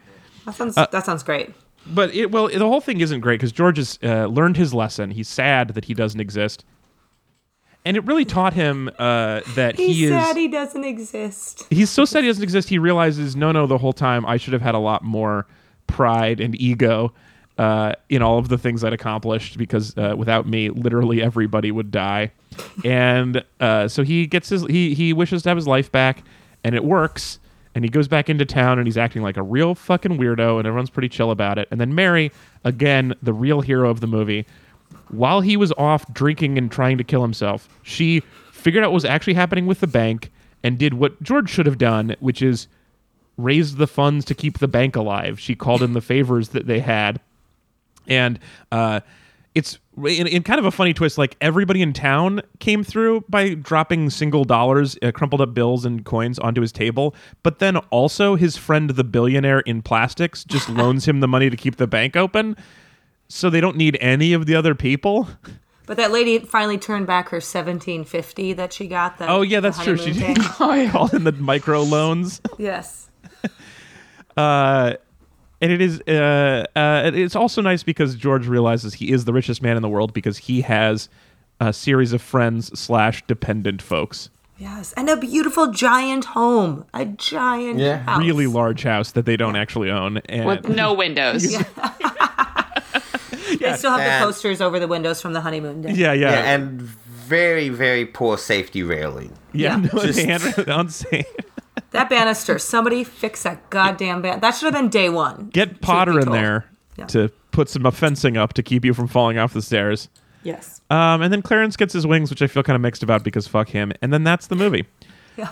that 0.45 0.55
sounds 0.55 0.77
Uh, 0.77 0.87
that 0.91 1.05
sounds 1.05 1.23
great. 1.23 1.53
But 1.87 2.15
it, 2.15 2.31
well, 2.31 2.47
the 2.47 2.59
whole 2.59 2.81
thing 2.81 2.99
isn't 3.01 3.19
great 3.19 3.39
because 3.39 3.51
George 3.51 3.77
has 3.77 3.99
uh, 4.01 4.25
learned 4.25 4.57
his 4.57 4.73
lesson. 4.73 5.11
He's 5.11 5.27
sad 5.27 5.69
that 5.75 5.85
he 5.85 5.93
doesn't 5.93 6.19
exist, 6.19 6.65
and 7.85 7.95
it 7.95 8.03
really 8.05 8.25
taught 8.25 8.53
him 8.53 8.89
uh, 8.97 9.41
that 9.55 9.75
He's 9.77 9.97
he 9.97 10.05
is. 10.05 10.09
sad 10.11 10.35
he 10.35 10.47
doesn't 10.47 10.83
exist. 10.83 11.67
he's 11.69 11.91
so 11.91 12.03
sad 12.05 12.23
he 12.23 12.29
doesn't 12.29 12.43
exist. 12.43 12.69
He 12.69 12.79
realizes, 12.79 13.35
no, 13.35 13.51
no, 13.51 13.67
the 13.67 13.77
whole 13.77 13.93
time 13.93 14.25
I 14.25 14.37
should 14.37 14.53
have 14.53 14.63
had 14.63 14.73
a 14.73 14.79
lot 14.79 15.03
more 15.03 15.45
pride 15.85 16.39
and 16.39 16.59
ego 16.59 17.13
uh, 17.57 17.93
in 18.09 18.21
all 18.21 18.37
of 18.37 18.49
the 18.49 18.57
things 18.57 18.83
I'd 18.83 18.93
accomplished 18.93 19.57
because 19.57 19.97
uh, 19.97 20.15
without 20.17 20.47
me, 20.47 20.69
literally 20.69 21.21
everybody 21.21 21.71
would 21.71 21.91
die. 21.91 22.31
and 22.83 23.43
uh, 23.59 23.87
so 23.87 24.03
he 24.03 24.27
gets 24.27 24.49
his 24.49 24.65
he 24.67 24.93
he 24.93 25.13
wishes 25.13 25.43
to 25.43 25.49
have 25.49 25.57
his 25.57 25.67
life 25.67 25.91
back, 25.91 26.23
and 26.63 26.75
it 26.75 26.83
works. 26.83 27.39
And 27.73 27.83
he 27.83 27.89
goes 27.89 28.07
back 28.07 28.29
into 28.29 28.45
town 28.45 28.79
and 28.79 28.87
he's 28.87 28.97
acting 28.97 29.21
like 29.21 29.35
a 29.35 29.43
real 29.43 29.75
fucking 29.75 30.17
weirdo, 30.17 30.59
and 30.59 30.67
everyone's 30.67 30.89
pretty 30.89 31.09
chill 31.09 31.29
about 31.29 31.57
it. 31.57 31.67
And 31.71 31.81
then 31.81 31.93
Mary, 31.93 32.31
again, 32.63 33.13
the 33.21 33.33
real 33.33 33.59
hero 33.59 33.89
of 33.89 33.99
the 33.99 34.07
movie, 34.07 34.45
while 35.09 35.41
he 35.41 35.57
was 35.57 35.73
off 35.73 36.11
drinking 36.13 36.57
and 36.57 36.71
trying 36.71 36.97
to 36.97 37.03
kill 37.03 37.21
himself, 37.21 37.67
she 37.83 38.21
figured 38.53 38.83
out 38.83 38.91
what 38.91 38.95
was 38.95 39.05
actually 39.05 39.33
happening 39.33 39.65
with 39.65 39.81
the 39.81 39.87
bank 39.87 40.31
and 40.63 40.77
did 40.77 40.93
what 40.93 41.21
George 41.21 41.49
should 41.49 41.65
have 41.65 41.77
done, 41.77 42.15
which 42.19 42.41
is 42.41 42.67
raised 43.37 43.77
the 43.77 43.87
funds 43.87 44.23
to 44.25 44.33
keep 44.33 44.59
the 44.59 44.67
bank 44.67 44.95
alive. 44.95 45.39
She 45.39 45.53
called 45.53 45.83
in 45.83 45.93
the 45.93 46.01
favors 46.01 46.49
that 46.49 46.67
they 46.67 46.79
had. 46.79 47.19
And 48.07 48.39
uh, 48.71 49.01
it's 49.53 49.79
in, 49.97 50.27
in 50.27 50.43
kind 50.43 50.59
of 50.59 50.65
a 50.65 50.71
funny 50.71 50.93
twist. 50.93 51.17
Like 51.17 51.37
everybody 51.39 51.81
in 51.81 51.93
town 51.93 52.41
came 52.59 52.83
through 52.83 53.23
by 53.29 53.53
dropping 53.53 54.09
single 54.09 54.43
dollars, 54.43 54.97
uh, 55.01 55.11
crumpled 55.11 55.41
up 55.41 55.53
bills 55.53 55.85
and 55.85 56.03
coins 56.03 56.37
onto 56.39 56.61
his 56.61 56.71
table. 56.71 57.15
But 57.41 57.59
then 57.59 57.77
also 57.77 58.35
his 58.35 58.57
friend, 58.57 58.89
the 58.89 59.03
billionaire 59.03 59.61
in 59.61 59.81
plastics, 59.81 60.43
just 60.43 60.69
loans 60.81 61.07
him 61.07 61.21
the 61.21 61.27
money 61.27 61.49
to 61.49 61.55
keep 61.57 61.77
the 61.77 61.87
bank 61.87 62.15
open. 62.15 62.57
So 63.27 63.49
they 63.49 63.61
don't 63.61 63.77
need 63.77 63.97
any 64.01 64.33
of 64.33 64.45
the 64.45 64.55
other 64.55 64.75
people. 64.75 65.27
But 65.87 65.97
that 65.97 66.11
lady 66.11 66.39
finally 66.39 66.77
turned 66.77 67.07
back 67.07 67.29
her 67.29 67.39
seventeen 67.39 68.03
fifty 68.03 68.53
that 68.53 68.73
she 68.73 68.87
got. 68.87 69.17
The, 69.19 69.29
Oh 69.29 69.41
yeah, 69.41 69.59
that's 69.61 69.81
true. 69.83 69.97
She 69.97 70.11
did 70.11 70.37
call 70.41 71.07
in 71.15 71.23
the 71.23 71.31
micro 71.31 71.81
loans. 71.81 72.41
yes. 72.57 73.09
Uh, 74.37 74.95
and 75.65 75.71
it 75.73 75.81
is 75.81 75.99
uh, 76.07 76.65
uh, 76.75 77.11
it's 77.13 77.35
also 77.35 77.61
nice 77.61 77.83
because 77.83 78.15
George 78.15 78.47
realizes 78.47 78.93
he 78.95 79.11
is 79.11 79.25
the 79.25 79.33
richest 79.33 79.61
man 79.61 79.75
in 79.75 79.81
the 79.81 79.89
world 79.89 80.13
because 80.13 80.37
he 80.37 80.61
has 80.61 81.09
a 81.59 81.71
series 81.73 82.13
of 82.13 82.21
friends 82.21 82.77
slash 82.79 83.23
dependent 83.27 83.81
folks. 83.81 84.29
Yes, 84.57 84.93
and 84.95 85.09
a 85.09 85.17
beautiful 85.17 85.71
giant 85.71 86.25
home, 86.25 86.85
a 86.93 87.05
giant 87.05 87.79
Yeah. 87.79 87.97
house. 88.03 88.19
Really 88.19 88.47
large 88.47 88.83
house 88.83 89.11
that 89.13 89.25
they 89.25 89.35
don't 89.37 89.55
actually 89.57 89.89
own, 89.91 90.17
and 90.29 90.45
With 90.45 90.69
no 90.69 90.93
windows. 90.93 91.51
yeah. 91.51 91.63
They 93.59 93.73
still 93.77 93.91
have 93.91 93.99
And- 94.01 94.21
the 94.23 94.25
posters 94.27 94.61
over 94.61 94.79
the 94.79 94.87
windows 94.87 95.21
from 95.21 95.33
the 95.33 95.41
honeymoon 95.41 95.81
day. 95.81 95.91
yeah, 95.93 96.13
yeah, 96.13 96.31
Yeah, 96.31 96.53
and 96.53 96.81
very, 96.81 97.69
very 97.69 98.05
poor 98.05 98.37
safety 98.37 98.83
railing. 98.83 99.31
yeah. 99.53 99.77
Yeah. 99.77 99.89
No, 99.93 100.01
Just- 100.05 100.19
hand- 100.19 100.43
unsafe. 100.67 101.25
That 101.91 102.09
banister, 102.09 102.57
somebody 102.59 103.03
fix 103.03 103.43
that 103.43 103.69
goddamn 103.69 104.21
ban. 104.21 104.39
That 104.39 104.51
should 104.51 104.73
have 104.73 104.81
been 104.81 104.89
day 104.89 105.09
one. 105.09 105.49
Get 105.51 105.81
Potter 105.81 106.19
in 106.19 106.31
there 106.31 106.65
Yeah. 106.97 107.05
to 107.07 107.29
put 107.51 107.69
some 107.69 107.89
fencing 107.91 108.37
up 108.37 108.53
to 108.53 108.63
keep 108.63 108.85
you 108.85 108.93
from 108.93 109.07
falling 109.07 109.37
off 109.37 109.53
the 109.53 109.61
stairs. 109.61 110.09
Yes. 110.43 110.81
Um, 110.89 111.21
and 111.21 111.33
then 111.33 111.41
Clarence 111.41 111.75
gets 111.75 111.93
his 111.93 112.05
wings, 112.05 112.29
which 112.29 112.41
I 112.41 112.47
feel 112.47 112.63
kind 112.63 112.75
of 112.75 112.81
mixed 112.81 113.01
about 113.03 113.23
because 113.23 113.47
fuck 113.47 113.67
him. 113.69 113.91
And 114.01 114.13
then 114.13 114.23
that's 114.23 114.47
the 114.47 114.55
movie. 114.55 114.85
Yeah. 115.37 115.49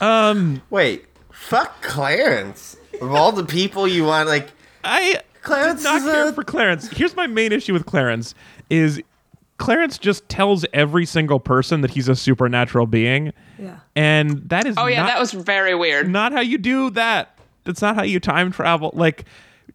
Um. 0.00 0.62
Wait, 0.70 1.04
fuck 1.30 1.80
Clarence. 1.82 2.76
Of 3.00 3.12
all 3.14 3.30
the 3.30 3.44
people 3.44 3.86
you 3.86 4.04
want, 4.04 4.28
like, 4.28 4.48
I 4.82 5.20
Clarence 5.42 5.82
did 5.82 5.88
not 5.88 6.02
care 6.02 6.28
a- 6.28 6.32
for 6.32 6.42
Clarence. 6.42 6.88
Here's 6.88 7.14
my 7.14 7.26
main 7.28 7.52
issue 7.52 7.72
with 7.72 7.86
Clarence 7.86 8.34
is 8.68 9.00
Clarence 9.58 9.98
just 9.98 10.28
tells 10.28 10.64
every 10.72 11.06
single 11.06 11.38
person 11.38 11.82
that 11.82 11.90
he's 11.92 12.08
a 12.08 12.16
supernatural 12.16 12.86
being, 12.86 13.32
Yeah. 13.62 13.78
and 13.94 14.48
that 14.48 14.66
is 14.66 14.74
Oh 14.76 14.86
yeah, 14.86 15.02
not, 15.02 15.06
that 15.06 15.20
was 15.20 15.32
very 15.32 15.74
weird. 15.74 16.10
not 16.10 16.32
how 16.32 16.40
you 16.40 16.58
do 16.58 16.90
that. 16.90 17.38
That's 17.64 17.80
not 17.80 17.94
how 17.94 18.02
you 18.02 18.18
time 18.20 18.50
travel. 18.50 18.90
Like 18.92 19.24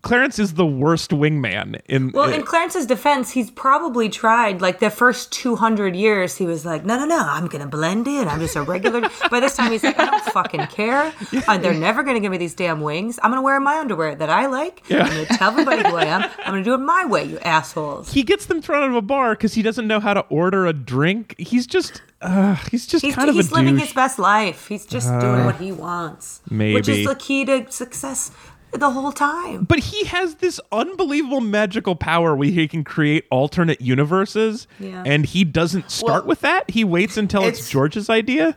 Clarence 0.04 0.40
is 0.40 0.54
the 0.54 0.66
worst 0.66 1.12
wingman 1.12 1.82
in. 1.88 2.12
Well, 2.12 2.30
uh, 2.30 2.34
in 2.34 2.44
Clarence's 2.44 2.86
defense, 2.86 3.32
he's 3.32 3.50
probably 3.52 4.10
tried 4.10 4.62
like 4.62 4.80
the 4.80 4.90
first 4.90 5.32
200 5.32 5.96
years. 5.96 6.38
He 6.38 6.46
was 6.46 6.66
like, 6.66 6.86
no, 6.86 6.98
no, 6.98 7.06
no, 7.06 7.20
I'm 7.20 7.48
going 7.48 7.62
to 7.62 7.68
blend 7.68 8.08
in. 8.08 8.28
I'm 8.28 8.40
just 8.40 8.56
a 8.56 8.62
regular. 8.62 9.02
By 9.32 9.40
this 9.40 9.56
time, 9.56 9.72
he's 9.72 9.84
like, 9.84 10.00
I 10.00 10.06
don't 10.06 10.24
fucking 10.26 10.68
care. 10.68 11.14
Uh, 11.48 11.58
they're 11.58 11.74
never 11.74 12.04
going 12.04 12.16
to 12.16 12.22
give 12.22 12.32
me 12.32 12.38
these 12.38 12.54
damn 12.54 12.82
wings. 12.82 13.20
I'm 13.24 13.32
going 13.32 13.42
to 13.42 13.46
wear 13.46 13.60
my 13.60 13.80
underwear 13.80 14.16
that 14.16 14.30
I 14.30 14.46
like. 14.48 14.84
Yeah. 14.90 15.04
I'm 15.04 15.14
going 15.14 15.26
to 15.26 15.34
tell 15.38 15.52
everybody 15.52 15.88
who 15.90 15.96
I 15.96 16.06
am. 16.06 16.24
I'm 16.40 16.52
going 16.54 16.64
to 16.64 16.70
do 16.70 16.74
it 16.74 16.78
my 16.80 17.06
way, 17.06 17.26
you 17.26 17.40
assholes. 17.40 18.12
he 18.12 18.24
gets 18.24 18.46
them 18.46 18.62
thrown 18.62 18.84
out 18.84 18.90
of 18.90 18.96
a 18.96 19.02
bar 19.02 19.34
because 19.34 19.54
he 19.54 19.62
doesn't 19.62 19.88
know 19.88 20.00
how 20.00 20.14
to 20.14 20.22
order 20.30 20.66
a 20.68 20.74
drink. 20.74 21.36
He's 21.38 21.66
just, 21.68 22.02
uh, 22.22 22.56
he's 22.72 22.88
just 22.88 23.04
He's, 23.04 23.16
kind 23.16 23.30
of 23.30 23.36
he's 23.36 23.52
a 23.52 23.56
living 23.56 23.76
douche. 23.76 23.82
Uh, 23.82 23.86
his 23.86 23.94
best 23.94 24.20
life. 24.20 24.68
He's 24.68 24.86
just 24.86 25.08
doing 25.20 25.46
what 25.46 25.56
he 25.58 25.72
wants. 25.72 26.42
Which 26.50 26.88
is 26.88 27.08
the 27.08 27.16
key 27.16 27.46
to 27.46 27.70
success 27.72 28.32
the 28.74 28.90
whole 28.92 29.12
time. 29.12 29.64
But 29.64 29.80
he 29.80 30.06
has 30.06 30.36
this 30.36 30.60
unbelievable 30.72 31.42
magical 31.42 31.96
power 31.96 32.36
where 32.36 32.50
he 32.50 32.68
can 32.68 32.84
create 32.84 33.26
alternate 33.32 33.82
universes, 33.82 34.68
Yeah. 34.80 35.04
and 35.06 35.26
he 35.26 35.44
doesn't 35.44 35.90
start 35.92 36.24
Well, 36.24 36.30
with 36.30 36.42
that. 36.42 36.70
He 36.70 36.84
waits 36.84 37.18
until 37.18 37.42
it's, 37.44 37.60
it's- 37.60 37.70
George's 37.70 38.10
idea. 38.10 38.56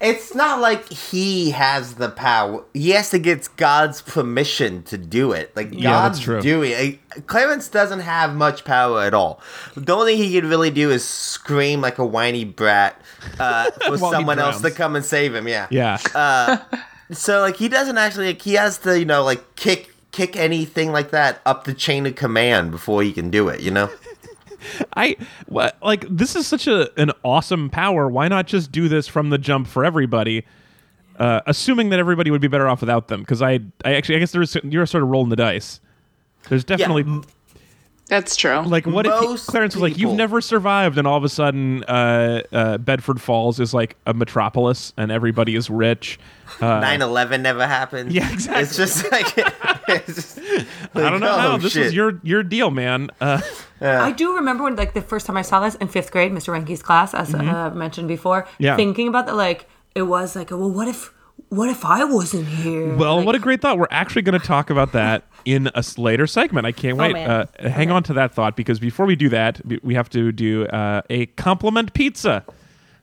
it's 0.00 0.34
not 0.34 0.60
like 0.60 0.88
he 0.90 1.50
has 1.50 1.94
the 1.94 2.08
power. 2.08 2.64
He 2.72 2.90
has 2.90 3.10
to 3.10 3.18
get 3.18 3.48
God's 3.56 4.00
permission 4.02 4.82
to 4.84 4.96
do 4.98 5.32
it. 5.32 5.54
Like, 5.54 5.68
Yeah, 5.72 5.90
that's 6.08 6.18
God's 6.18 6.20
true. 6.20 6.40
doing 6.40 6.72
it. 6.72 7.26
Clarence 7.26 7.68
doesn't 7.68 8.00
have 8.00 8.34
much 8.34 8.64
power 8.64 9.02
at 9.02 9.12
all. 9.14 9.40
The 9.76 9.94
only 9.94 10.14
thing 10.16 10.22
he 10.22 10.40
can 10.40 10.48
really 10.48 10.70
do 10.70 10.90
is 10.90 11.04
scream 11.04 11.80
like 11.80 11.98
a 11.98 12.06
whiny 12.06 12.44
brat 12.44 13.00
uh, 13.38 13.70
for 13.86 13.98
someone 13.98 14.38
else 14.38 14.60
to 14.62 14.70
come 14.70 14.96
and 14.96 15.04
save 15.04 15.34
him. 15.34 15.46
Yeah. 15.46 15.66
Yeah, 15.70 15.98
So 17.12 17.40
like 17.40 17.56
he 17.56 17.68
doesn't 17.68 17.98
actually 17.98 18.28
like, 18.28 18.42
he 18.42 18.54
has 18.54 18.78
to 18.78 18.98
you 18.98 19.04
know 19.04 19.22
like 19.24 19.56
kick 19.56 19.94
kick 20.12 20.36
anything 20.36 20.92
like 20.92 21.10
that 21.10 21.40
up 21.46 21.64
the 21.64 21.74
chain 21.74 22.06
of 22.06 22.14
command 22.14 22.70
before 22.70 23.02
he 23.02 23.12
can 23.12 23.30
do 23.30 23.48
it. 23.48 23.60
You 23.60 23.70
know. 23.70 23.90
I 24.96 25.16
what 25.46 25.76
like 25.82 26.06
this 26.08 26.36
is 26.36 26.46
such 26.46 26.66
a 26.66 26.90
an 27.00 27.10
awesome 27.24 27.70
power. 27.70 28.08
Why 28.08 28.28
not 28.28 28.46
just 28.46 28.70
do 28.70 28.88
this 28.88 29.08
from 29.08 29.30
the 29.30 29.38
jump 29.38 29.66
for 29.66 29.84
everybody? 29.84 30.44
Uh, 31.18 31.40
assuming 31.46 31.90
that 31.90 31.98
everybody 31.98 32.30
would 32.30 32.40
be 32.40 32.48
better 32.48 32.66
off 32.66 32.80
without 32.80 33.08
them, 33.08 33.20
because 33.20 33.42
I, 33.42 33.60
I 33.84 33.94
actually, 33.94 34.16
I 34.16 34.18
guess 34.18 34.32
there's 34.32 34.56
you're 34.64 34.86
sort 34.86 35.04
of 35.04 35.10
rolling 35.10 35.28
the 35.28 35.36
dice. 35.36 35.78
There's 36.48 36.64
definitely 36.64 37.04
That's 38.12 38.36
true. 38.36 38.60
like 38.60 38.86
what 38.86 39.06
if 39.06 39.18
he- 39.20 39.26
Most 39.26 39.46
Clarence 39.46 39.74
was 39.74 39.80
like, 39.82 39.96
"You've 39.96 40.12
never 40.16 40.42
survived," 40.42 40.98
and 40.98 41.06
all 41.06 41.16
of 41.16 41.24
a 41.24 41.30
sudden, 41.30 41.82
uh, 41.84 42.42
uh, 42.52 42.76
Bedford 42.78 43.20
Falls 43.22 43.58
is 43.58 43.72
like 43.72 43.96
a 44.06 44.12
metropolis, 44.12 44.92
and 44.98 45.10
everybody 45.10 45.54
is 45.56 45.70
rich. 45.70 46.18
Uh, 46.60 46.80
9-11 46.82 47.40
never 47.40 47.66
happened. 47.66 48.12
Yeah, 48.12 48.30
exactly. 48.30 48.62
It's 48.64 48.76
just 48.76 49.10
like, 49.16 49.32
it's 49.88 50.14
just 50.14 50.38
I 50.94 51.08
don't 51.08 51.20
know 51.20 51.32
oh, 51.32 51.38
how 51.38 51.56
this 51.56 51.72
shit. 51.72 51.86
is 51.86 51.94
your 51.94 52.20
your 52.22 52.42
deal, 52.42 52.70
man. 52.70 53.08
Uh, 53.20 53.40
I 53.80 54.12
do 54.12 54.34
remember 54.36 54.64
when, 54.64 54.76
like, 54.76 54.92
the 54.92 55.00
first 55.00 55.24
time 55.26 55.36
I 55.38 55.42
saw 55.42 55.60
this 55.60 55.74
in 55.76 55.88
fifth 55.88 56.12
grade, 56.12 56.32
Mr. 56.32 56.52
Ranke's 56.52 56.82
class, 56.82 57.14
as 57.14 57.34
uh, 57.34 57.70
mentioned 57.74 58.08
before, 58.08 58.42
Mm-hmm. 58.42 58.62
Yeah. 58.62 58.76
thinking 58.76 59.08
about 59.08 59.24
that, 59.26 59.36
like, 59.36 59.66
it 59.94 60.02
was 60.02 60.36
like, 60.36 60.50
well, 60.50 60.70
what 60.70 60.86
if, 60.86 61.12
what 61.52 61.68
if 61.68 61.84
I 61.84 62.04
wasn't 62.04 62.48
here? 62.48 62.94
Well, 62.96 63.16
Like, 63.18 63.26
what 63.26 63.34
a 63.34 63.38
great 63.38 63.60
thought. 63.60 63.76
We're 63.78 63.86
actually 63.90 64.22
going 64.22 64.40
to 64.40 64.46
talk 64.46 64.70
about 64.70 64.92
that 64.92 65.24
in 65.44 65.68
a 65.74 65.84
later 65.98 66.26
segment. 66.26 66.66
I 66.66 66.72
can't 66.72 66.96
wait. 66.96 67.12
man. 67.12 67.28
uh, 67.30 67.46
hang 67.68 67.90
on 67.90 68.02
to 68.04 68.14
that 68.14 68.32
thought 68.32 68.56
because 68.56 68.80
before 68.80 69.04
we 69.04 69.16
do 69.16 69.28
that, 69.28 69.60
we- 69.82 69.94
have 69.94 70.08
to 70.10 70.32
do 70.32 70.64
uh, 70.66 71.02
a 71.10 71.26
compliment 71.26 71.92
pizza. 71.92 72.42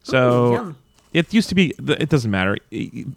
So 0.02 0.54
yum. 0.54 0.78
it 1.14 1.32
used 1.32 1.50
to 1.50 1.56
be. 1.56 1.76
It 1.78 2.10
doesn't 2.10 2.32
matter 2.32 2.58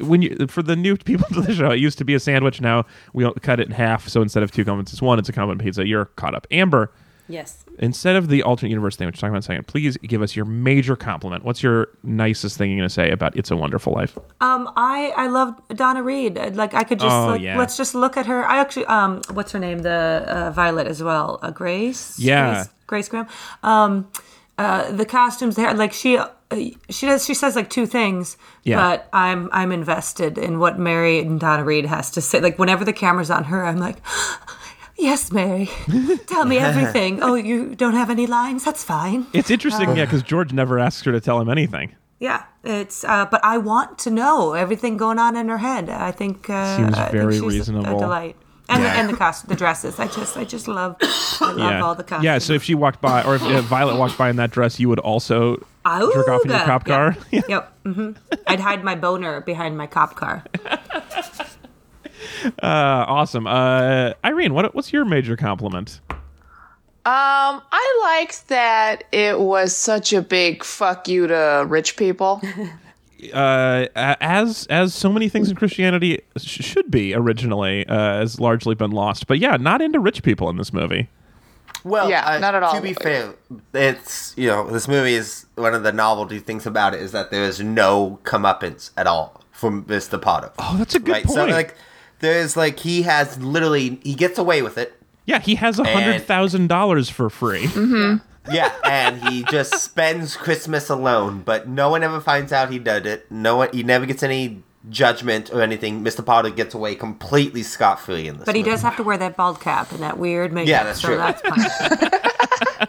when 0.01 0.21
you 0.21 0.47
for 0.49 0.63
the 0.63 0.77
new 0.77 0.99
people 0.99 1.27
to 1.29 1.41
the 1.41 1.55
show. 1.55 1.71
It 1.71 1.79
used 1.79 1.97
to 1.99 2.05
be 2.05 2.13
a 2.15 2.21
sandwich. 2.21 2.61
Now 2.61 2.85
we 3.15 3.31
cut 3.41 3.59
it 3.59 3.69
in 3.69 3.73
half. 3.73 4.09
So 4.09 4.21
instead 4.21 4.43
of 4.43 4.51
two 4.53 4.65
compliments, 4.65 4.93
it's 4.93 5.01
one. 5.01 5.19
It's 5.19 5.31
a 5.31 5.33
compliment 5.33 5.63
pizza. 5.63 5.87
You're 5.87 6.05
caught 6.05 6.35
up. 6.35 6.47
Amber, 6.51 6.91
Yes. 7.29 7.65
instead 7.79 8.17
of 8.17 8.29
the 8.29 8.43
alternate 8.43 8.71
universe 8.71 8.97
thing, 8.97 9.07
which 9.07 9.17
we're 9.17 9.21
talking 9.21 9.29
about 9.31 9.37
in 9.37 9.41
a 9.41 9.43
second, 9.43 9.67
please 9.69 9.97
give 9.99 10.21
us 10.23 10.35
your 10.37 10.45
major 10.45 10.97
compliment. 10.97 11.45
What's 11.45 11.63
your 11.63 11.89
nicest 12.03 12.59
thing 12.59 12.71
you're 12.71 12.79
going 12.81 12.89
to 12.89 12.93
say 12.95 13.11
about 13.11 13.37
It's 13.37 13.51
a 13.51 13.57
Wonderful 13.57 13.93
Life? 13.93 14.19
Um, 14.41 14.71
I 14.77 15.13
I 15.17 15.29
love 15.29 15.61
Donna 15.69 16.03
Reed. 16.03 16.37
Like 16.55 16.75
I 16.75 16.85
could 16.85 16.99
just 16.99 17.13
Oh, 17.15 17.29
like, 17.29 17.41
yeah. 17.41 17.57
let's 17.59 17.77
just 17.77 17.95
look 17.95 18.17
at 18.17 18.27
her. 18.27 18.45
I 18.47 18.59
actually 18.59 18.87
um, 18.87 19.23
what's 19.33 19.53
her 19.53 19.59
name? 19.59 19.79
The 19.81 20.25
uh, 20.27 20.51
Violet 20.51 20.87
as 20.87 21.03
well. 21.03 21.39
Uh, 21.43 21.51
Grace. 21.51 22.19
Yeah. 22.19 22.55
Grace, 22.55 22.69
Grace 22.87 23.09
Graham. 23.09 23.27
Um, 23.63 24.11
uh, 24.59 24.93
the 24.93 25.07
costumes 25.07 25.57
there, 25.57 25.73
like 25.75 25.93
she. 25.93 26.19
Uh, 26.19 26.29
she 26.91 27.07
does. 27.07 27.25
She 27.25 27.33
says 27.33 27.57
like 27.57 27.71
two 27.71 27.87
things, 27.87 28.37
Yeah. 28.65 28.77
but 28.77 29.09
I'm 29.15 29.49
I'm 29.53 29.73
invested 29.73 30.37
in 30.37 30.59
what 30.59 30.79
Mary 30.79 31.19
and 31.21 31.41
Donna 31.41 31.65
Reed 31.65 31.87
has 31.87 32.11
to 32.11 32.21
say. 32.21 32.41
Like 32.41 32.59
whenever 32.59 32.85
the 32.85 32.93
camera's 32.93 33.31
on 33.31 33.45
her, 33.45 33.65
I'm 33.65 33.79
like, 33.79 33.97
"Yes, 34.97 35.33
Mary, 35.33 35.69
tell 36.27 36.45
me 36.45 36.59
everything." 36.59 37.23
oh, 37.23 37.35
you 37.35 37.75
don't 37.75 37.95
have 37.95 38.11
any 38.11 38.27
lines? 38.27 38.65
That's 38.65 38.85
fine. 38.85 39.27
It's 39.33 39.51
interesting, 39.51 39.97
yeah, 39.97 40.05
because 40.05 40.23
George 40.23 40.53
never 40.53 40.79
asks 40.79 41.05
her 41.05 41.13
to 41.13 41.21
tell 41.21 41.41
him 41.41 41.49
anything. 41.49 41.95
Yeah, 42.19 42.45
it's. 42.63 43.03
Uh, 43.05 43.25
but 43.27 43.45
I 43.45 43.59
want 43.59 43.99
to 44.01 44.11
know 44.11 44.53
everything 44.53 44.97
going 44.97 45.19
on 45.19 45.37
in 45.37 45.49
her 45.49 45.59
head. 45.59 45.89
I 45.89 46.13
think 46.13 46.49
uh, 46.49 46.77
Seems 46.77 46.95
I 46.95 47.09
think 47.09 47.13
very 47.13 47.41
reasonable. 47.41 47.97
A 47.97 48.01
delight. 48.01 48.37
And 48.69 48.83
Yeah. 48.83 48.93
the, 48.93 48.99
and 49.01 49.09
the 49.11 49.17
cost, 49.17 49.49
the 49.49 49.57
dresses. 49.57 49.99
I 49.99 50.07
just, 50.07 50.37
I 50.37 50.45
just 50.45 50.69
love, 50.69 50.97
I 51.01 51.53
love 51.53 51.59
yeah. 51.59 51.83
all 51.83 51.95
the 51.97 52.05
costumes. 52.05 52.25
Yeah, 52.25 52.39
so 52.39 52.53
if 52.53 52.63
she 52.63 52.75
walked 52.77 53.01
by, 53.01 53.23
or 53.25 53.35
if 53.35 53.43
uh, 53.43 53.61
Violet 53.63 53.99
walked 53.99 54.17
by 54.17 54.31
in 54.31 54.37
that 54.37 54.53
dress, 54.53 54.79
you 54.79 54.89
would 54.89 55.01
also 55.01 55.57
jerk 55.85 56.29
off 56.29 56.45
in 56.45 56.51
your 56.53 56.61
cop 56.61 56.85
car. 56.85 57.17
Yep. 57.33 57.73
hmm 57.83 58.13
I'd 58.47 58.61
hide 58.61 58.85
my 58.85 58.95
boner 58.95 59.41
behind 59.41 59.77
my 59.77 59.89
cop 59.89 60.15
car. 60.15 60.45
uh, 62.45 62.51
awesome. 62.63 63.47
Uh, 63.47 64.13
Irene, 64.25 64.55
what, 64.55 64.75
what's 64.75 64.93
your 64.93 65.05
major 65.05 65.37
compliment? 65.37 66.01
Um, 67.05 67.61
I 67.73 68.01
liked 68.03 68.47
that 68.49 69.05
it 69.11 69.41
was 69.41 69.77
such 69.77 70.13
a 70.13 70.23
big 70.23 70.63
fuck 70.63 71.09
you 71.09 71.27
to 71.27 71.65
rich 71.69 71.97
people. 71.97 72.41
Uh, 73.33 73.87
as 73.95 74.67
as 74.67 74.93
so 74.93 75.09
many 75.13 75.29
things 75.29 75.49
in 75.49 75.55
Christianity 75.55 76.21
sh- 76.37 76.65
should 76.65 76.91
be 76.91 77.15
originally, 77.15 77.87
uh, 77.87 78.19
has 78.19 78.41
largely 78.41 78.75
been 78.75 78.91
lost. 78.91 79.29
But 79.29 79.39
yeah, 79.39 79.57
not 79.59 79.81
into 79.81 80.01
rich 80.01 80.25
people 80.25 80.51
in 80.51 80.57
this 80.57 80.73
movie. 80.73 81.09
Well, 81.85 82.11
Yeah, 82.11 82.27
uh, 82.27 82.39
not 82.39 82.55
at 82.55 82.63
all. 82.63 82.75
To 82.75 82.81
be 82.81 82.95
fair, 82.95 83.35
it's 83.75 84.35
you 84.37 84.49
know 84.49 84.69
this 84.69 84.89
movie 84.89 85.15
is 85.15 85.47
one 85.55 85.75
of 85.75 85.83
the 85.83 85.93
novelty 85.93 86.39
things 86.39 86.67
about 86.67 86.95
it 86.95 87.01
is 87.01 87.13
that 87.13 87.31
there 87.31 87.45
is 87.45 87.61
no 87.61 88.19
comeuppance 88.25 88.91
at 88.97 89.07
all 89.07 89.41
from 89.53 89.85
Mr. 89.85 90.21
Potter. 90.21 90.51
Oh, 90.59 90.77
that's 90.77 90.95
a 90.95 90.99
good 90.99 91.13
right? 91.13 91.25
point. 91.25 91.35
So 91.35 91.47
like, 91.47 91.77
there's 92.23 92.57
like 92.57 92.81
he 92.81 93.03
has 93.03 93.39
literally 93.43 94.01
he 94.03 94.15
gets 94.15 94.39
away 94.39 94.63
with 94.63 94.79
it. 94.79 94.95
yeah, 95.27 95.39
he 95.41 95.57
has 95.57 95.79
a 95.79 95.85
hundred 95.85 96.23
thousand 96.23 96.69
dollars 96.69 97.11
for 97.11 97.29
free. 97.29 97.65
Mm-hmm. 97.67 98.25
Yeah, 98.53 98.73
and 98.85 99.23
he 99.29 99.45
just 99.45 99.75
spends 99.79 100.37
Christmas 100.37 100.89
alone, 100.89 101.43
but 101.45 101.69
no 101.69 101.91
one 101.91 102.03
ever 102.03 102.21
finds 102.21 102.53
out 102.53 102.71
he 102.73 102.79
did 102.81 103.07
it. 103.07 103.31
No 103.31 103.59
one, 103.59 103.69
he 103.73 103.85
never 103.85 104.05
gets 104.07 104.23
any 104.25 104.65
judgment 104.91 105.53
or 105.53 105.63
anything. 105.63 106.03
Mr. 106.03 106.27
Potter 106.27 106.51
gets 106.51 106.75
away 106.75 106.97
completely 106.97 107.63
scot 107.63 108.01
free 108.01 108.27
in 108.27 108.39
this. 108.39 108.45
But 108.47 108.57
he 108.57 108.63
movie. 108.63 108.73
does 108.73 108.83
have 108.83 108.97
to 108.97 109.05
wear 109.05 109.17
that 109.19 109.37
bald 109.37 109.61
cap 109.61 109.93
and 109.93 110.01
that 110.03 110.19
weird 110.19 110.53
makeup. 110.53 110.69
Yeah, 110.71 110.83
that's 110.83 111.01
so 111.01 111.09
true. 111.09 111.19
That's 111.19 111.41
fine. 111.41 111.61
He's 111.61 112.89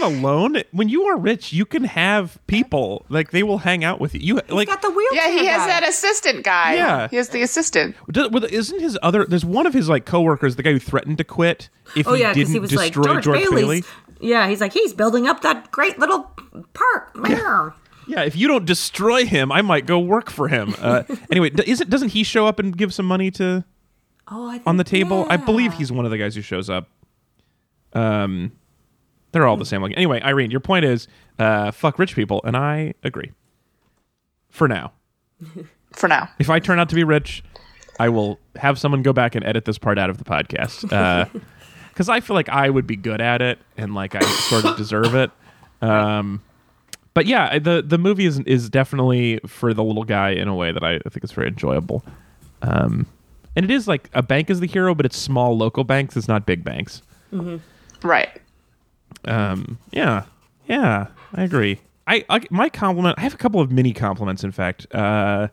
not 0.00 0.02
alone. 0.12 0.62
When 0.72 0.88
you 0.88 1.04
are 1.06 1.16
rich, 1.16 1.52
you 1.52 1.64
can 1.66 1.84
have 1.84 2.38
people 2.46 3.04
like 3.08 3.30
they 3.30 3.42
will 3.42 3.58
hang 3.58 3.84
out 3.84 4.00
with 4.00 4.14
you. 4.14 4.20
You 4.20 4.34
like 4.48 4.68
He's 4.68 4.74
got 4.76 4.82
the 4.82 4.90
wheelchair. 4.90 5.28
yeah, 5.28 5.40
he 5.40 5.46
has 5.46 5.58
guy. 5.62 5.66
that 5.68 5.88
assistant 5.88 6.44
guy. 6.44 6.74
Yeah. 6.74 7.08
He 7.08 7.16
has 7.16 7.28
the 7.30 7.42
assistant. 7.42 7.96
Does- 8.10 8.30
well, 8.30 8.44
Isn't 8.44 8.80
his 8.80 8.98
other? 9.02 9.24
There's 9.24 9.44
one 9.44 9.66
of 9.66 9.74
his 9.74 9.88
like 9.88 10.04
coworkers, 10.06 10.56
the 10.56 10.62
guy 10.62 10.72
who 10.72 10.78
threatened 10.78 11.18
to 11.18 11.24
quit 11.24 11.68
if 11.96 12.06
Oh 12.06 12.14
he 12.14 12.20
yeah, 12.22 12.32
because 12.32 12.48
didn't 12.48 12.54
he 12.54 12.60
was 12.60 12.74
like 12.74 12.92
destroy 12.94 13.20
George, 13.20 13.24
Bailey's. 13.44 13.60
Bailey. 13.60 13.82
Yeah, 14.20 14.48
he's 14.48 14.60
like 14.60 14.72
he's 14.72 14.92
building 14.92 15.26
up 15.26 15.40
that 15.42 15.70
great 15.70 15.98
little 15.98 16.30
park. 16.74 17.16
Yeah. 17.28 17.70
Yeah, 18.08 18.22
if 18.24 18.34
you 18.34 18.48
don't 18.48 18.64
destroy 18.64 19.24
him, 19.24 19.52
I 19.52 19.62
might 19.62 19.86
go 19.86 19.98
work 20.00 20.30
for 20.30 20.48
him. 20.48 20.74
Uh, 20.80 21.04
anyway, 21.30 21.50
d- 21.50 21.62
is 21.70 21.80
it? 21.80 21.88
Doesn't 21.88 22.08
he 22.08 22.24
show 22.24 22.46
up 22.46 22.58
and 22.58 22.76
give 22.76 22.92
some 22.92 23.06
money 23.06 23.30
to 23.32 23.64
Oh, 24.28 24.48
I 24.48 24.54
think, 24.54 24.66
on 24.66 24.76
the 24.78 24.84
table? 24.84 25.26
I 25.30 25.36
believe 25.36 25.74
he's 25.74 25.92
one 25.92 26.04
of 26.04 26.10
the 26.10 26.18
guys 26.18 26.34
who 26.34 26.40
shows 26.42 26.68
up. 26.68 26.88
Um, 27.92 28.52
they're 29.32 29.46
all 29.46 29.56
the 29.56 29.64
same. 29.64 29.82
Like 29.82 29.96
anyway, 29.96 30.20
Irene, 30.22 30.50
your 30.50 30.60
point 30.60 30.84
is, 30.84 31.08
uh, 31.38 31.70
fuck 31.70 31.98
rich 31.98 32.14
people, 32.14 32.40
and 32.44 32.56
I 32.56 32.94
agree. 33.04 33.32
For 34.50 34.66
now, 34.68 34.92
For 35.92 36.08
now. 36.08 36.28
if 36.38 36.50
I 36.50 36.58
turn 36.58 36.78
out 36.78 36.88
to 36.88 36.94
be 36.94 37.04
rich, 37.04 37.42
I 37.98 38.08
will 38.08 38.38
have 38.56 38.78
someone 38.78 39.02
go 39.02 39.12
back 39.12 39.34
and 39.34 39.44
edit 39.44 39.64
this 39.64 39.78
part 39.78 39.98
out 39.98 40.10
of 40.10 40.18
the 40.18 40.24
podcast. 40.24 41.30
Because 41.90 42.08
I 42.08 42.20
feel 42.20 42.34
like 42.34 42.48
I 42.48 42.70
would 42.70 42.86
be 42.86 42.96
good 42.96 43.20
at 43.20 43.42
it 43.42 43.58
and 43.76 43.94
like 43.94 44.14
I 44.14 44.20
sort 44.20 44.64
of 44.64 44.76
deserve 44.78 45.14
it. 45.14 45.30
Um, 45.82 46.40
but 47.12 47.26
yeah, 47.26 47.58
the 47.58 47.82
the 47.86 47.98
movie 47.98 48.24
is 48.24 48.38
is 48.40 48.70
definitely 48.70 49.38
for 49.46 49.74
the 49.74 49.84
little 49.84 50.04
guy 50.04 50.30
in 50.30 50.48
a 50.48 50.54
way 50.54 50.72
that 50.72 50.82
I, 50.82 50.94
I 50.94 51.08
think 51.10 51.24
is 51.24 51.32
very 51.32 51.48
enjoyable. 51.48 52.02
Um, 52.62 53.06
and 53.54 53.64
it 53.64 53.70
is 53.70 53.86
like 53.86 54.08
a 54.14 54.22
bank 54.22 54.48
is 54.48 54.60
the 54.60 54.66
hero, 54.66 54.94
but 54.94 55.04
it's 55.04 55.18
small 55.18 55.58
local 55.58 55.84
banks. 55.84 56.16
It's 56.16 56.28
not 56.28 56.46
big 56.46 56.64
banks. 56.64 57.02
Right. 58.02 58.39
Um, 59.24 59.78
yeah, 59.90 60.24
yeah, 60.66 61.08
I 61.34 61.42
agree. 61.42 61.80
I, 62.06 62.24
I 62.28 62.40
my 62.50 62.68
compliment. 62.68 63.18
I 63.18 63.22
have 63.22 63.34
a 63.34 63.38
couple 63.38 63.60
of 63.60 63.70
mini 63.70 63.92
compliments. 63.92 64.42
In 64.42 64.52
fact, 64.52 64.86
uh, 64.94 65.48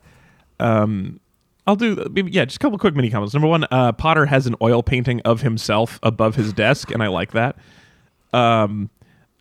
um, 0.60 1.20
I'll 1.66 1.76
do 1.76 2.06
yeah, 2.16 2.46
just 2.46 2.58
a 2.58 2.60
couple 2.60 2.78
quick 2.78 2.96
mini 2.96 3.10
compliments. 3.10 3.34
Number 3.34 3.48
one, 3.48 3.66
uh, 3.70 3.92
Potter 3.92 4.26
has 4.26 4.48
an 4.48 4.56
oil 4.62 4.82
painting 4.82 5.22
of 5.22 5.42
himself 5.42 6.00
above 6.02 6.36
his 6.36 6.54
desk, 6.54 6.92
and 6.92 7.04
I 7.04 7.08
like 7.08 7.32
that. 7.34 7.58
Um, 8.34 8.90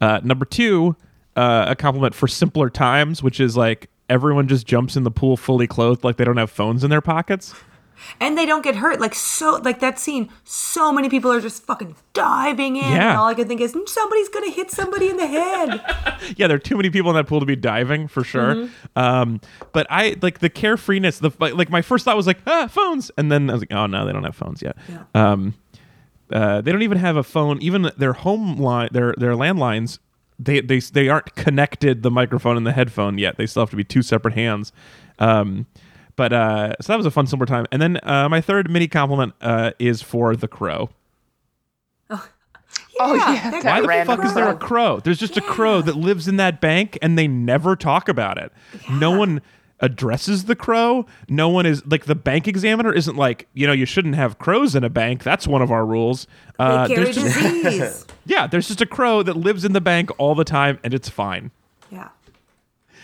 uh, 0.01 0.21
number 0.23 0.45
two, 0.45 0.97
uh, 1.37 1.67
a 1.69 1.77
compliment 1.77 2.15
for 2.15 2.29
simpler 2.29 2.69
times, 2.69 3.23
which 3.23 3.41
is 3.41 3.57
like 3.57 3.89
everyone 4.09 4.49
just 4.49 4.67
jumps 4.67 4.97
in 4.97 5.05
the 5.05 5.11
pool 5.11 5.37
fully 5.37 5.67
clothed, 5.67 6.05
like 6.05 6.17
they 6.17 6.25
don't 6.25 6.37
have 6.37 6.51
phones 6.51 6.85
in 6.85 6.91
their 6.91 7.01
pockets. 7.01 7.55
And 8.21 8.37
they 8.37 8.47
don't 8.47 8.63
get 8.63 8.77
hurt. 8.77 9.01
Like 9.01 9.15
so, 9.15 9.61
like 9.65 9.81
that 9.81 9.99
scene. 9.99 10.29
So 10.45 10.93
many 10.93 11.09
people 11.09 11.33
are 11.33 11.41
just 11.41 11.65
fucking 11.65 11.97
diving 12.13 12.77
in. 12.77 12.85
Yeah. 12.85 13.11
And 13.11 13.19
all 13.19 13.29
I 13.29 13.35
can 13.35 13.49
think 13.49 13.61
is 13.61 13.75
"Mm, 13.75 13.89
somebody's 13.89 14.29
gonna 14.29 14.51
hit 14.51 14.71
somebody 14.71 15.09
in 15.09 15.17
the 15.17 15.27
head. 15.27 15.81
yeah, 16.37 16.47
there 16.47 16.57
are 16.57 16.61
too 16.61 16.77
many 16.77 16.91
people 16.91 17.11
in 17.11 17.17
that 17.17 17.27
pool 17.27 17.41
to 17.41 17.47
be 17.47 17.57
diving 17.57 18.09
for 18.09 18.25
sure. 18.25 18.69
Um, 18.95 19.41
but 19.73 19.87
I 19.91 20.17
like 20.23 20.39
the 20.41 20.51
carefreeness. 20.51 21.21
The 21.21 21.55
like 21.55 21.71
my 21.71 21.83
first 21.83 22.05
thought 22.05 22.17
was 22.17 22.27
like 22.27 22.39
ah 22.47 22.67
phones, 22.67 23.11
and 23.17 23.31
then 23.31 23.51
I 23.51 23.55
was 23.55 23.63
like 23.63 23.73
oh 23.73 23.87
no, 23.87 24.07
they 24.07 24.13
don't 24.13 24.25
have 24.25 24.37
phones 24.37 24.63
yet. 24.63 24.77
Yeah. 24.89 25.05
Um, 25.15 25.55
uh, 26.33 26.61
they 26.61 26.73
don't 26.73 26.83
even 26.83 26.99
have 26.99 27.17
a 27.17 27.23
phone. 27.23 27.61
Even 27.63 27.91
their 27.97 28.13
home 28.13 28.57
line, 28.57 28.89
their 28.93 29.15
their 29.17 29.33
landlines, 29.33 29.99
they 30.39 30.61
they 30.61 30.81
they 30.81 31.09
aren't 31.09 31.35
connected 31.35 32.03
the 32.03 32.11
microphone 32.11 32.57
and 32.57 32.67
the 32.67 32.73
headphone 32.73 33.19
yet. 33.19 33.37
They 33.37 33.47
still 33.47 33.63
have 33.63 33.71
to 33.71 33.77
be 33.77 33.85
two 33.85 34.03
separate 34.03 34.35
hands. 34.35 34.73
Um, 35.19 35.67
but 36.17 36.33
uh, 36.33 36.75
so 36.81 36.93
that 36.93 36.97
was 36.97 37.07
a 37.07 37.11
fun 37.11 37.27
summer 37.27 37.47
time. 37.47 37.67
And 37.71 37.81
then 37.81 37.99
uh, 38.03 38.29
my 38.29 38.41
third 38.41 38.71
mini 38.71 38.89
compliment 38.89 39.35
uh, 39.41 39.73
is 39.79 40.03
for 40.03 40.35
the 40.35 40.49
crow. 40.49 40.91
Oh, 42.99 43.15
yeah, 43.15 43.51
that 43.51 43.63
that 43.63 43.65
Why 43.65 43.81
the 43.83 43.89
random 43.89 44.17
fuck 44.17 44.25
is 44.27 44.35
there 44.35 44.49
a 44.49 44.57
crow. 44.57 44.67
crow? 44.97 45.01
There's 45.01 45.19
just 45.19 45.37
a 45.37 45.43
crow 45.43 45.83
that 45.83 45.97
lives 45.97 46.29
in 46.29 46.37
that 46.39 46.61
bank 46.63 46.99
and 47.03 47.19
they 47.19 47.29
never 47.29 47.77
talk 47.77 48.09
about 48.09 48.39
it. 48.39 48.51
No 48.91 49.11
one 49.17 49.43
addresses 49.81 50.47
the 50.47 50.57
crow. 50.57 51.05
No 51.29 51.51
one 51.51 51.67
is 51.67 51.85
like 51.87 52.07
the 52.07 52.15
bank 52.15 52.49
examiner 52.49 52.91
isn't 52.93 53.17
like 53.17 53.49
you 53.53 53.67
know 53.67 53.75
you 53.75 53.85
shouldn't 53.85 54.15
have 54.15 54.39
crows 54.39 54.75
in 54.75 54.83
a 54.83 54.89
bank. 54.89 55.23
That's 55.23 55.47
one 55.47 55.61
of 55.61 55.71
our 55.71 55.85
rules. 55.85 56.27
Uh, 56.59 56.89
They 56.89 56.95
carry 56.95 57.05
there's 57.05 57.17
just, 57.17 57.35
disease. 57.39 58.07
yeah, 58.25 58.47
there's 58.47 58.67
just 58.69 58.81
a 58.81 58.87
crow 58.87 59.23
that 59.23 59.37
lives 59.37 59.67
in 59.67 59.73
the 59.75 59.81
bank 59.83 60.11
all 60.19 60.35
the 60.35 60.45
time 60.45 60.79
and 60.83 60.95
it's 60.95 61.11
fine. 61.11 61.51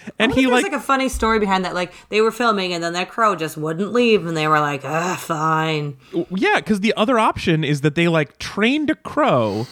Yeah. 0.05 0.11
And 0.19 0.33
I 0.33 0.35
he 0.35 0.43
think 0.43 0.53
like, 0.53 0.63
like 0.65 0.73
a 0.73 0.81
funny 0.81 1.09
story 1.09 1.39
behind 1.39 1.65
that. 1.65 1.75
Like 1.75 1.93
they 2.09 2.21
were 2.21 2.31
filming, 2.31 2.73
and 2.73 2.83
then 2.83 2.93
that 2.95 3.09
crow 3.11 3.35
just 3.37 3.57
wouldn't 3.57 3.93
leave, 3.93 4.27
and 4.27 4.37
they 4.37 4.49
were 4.49 4.61
like, 4.61 4.85
"Ah, 4.85 5.17
fine." 5.21 5.97
yeah, 6.31 6.57
because 6.57 6.81
the 6.81 6.95
other 6.97 7.19
option 7.19 7.65
is 7.65 7.81
that 7.83 7.95
they 7.95 8.09
like 8.09 8.39
trained 8.39 8.91
a 8.91 8.95
crow 8.95 9.67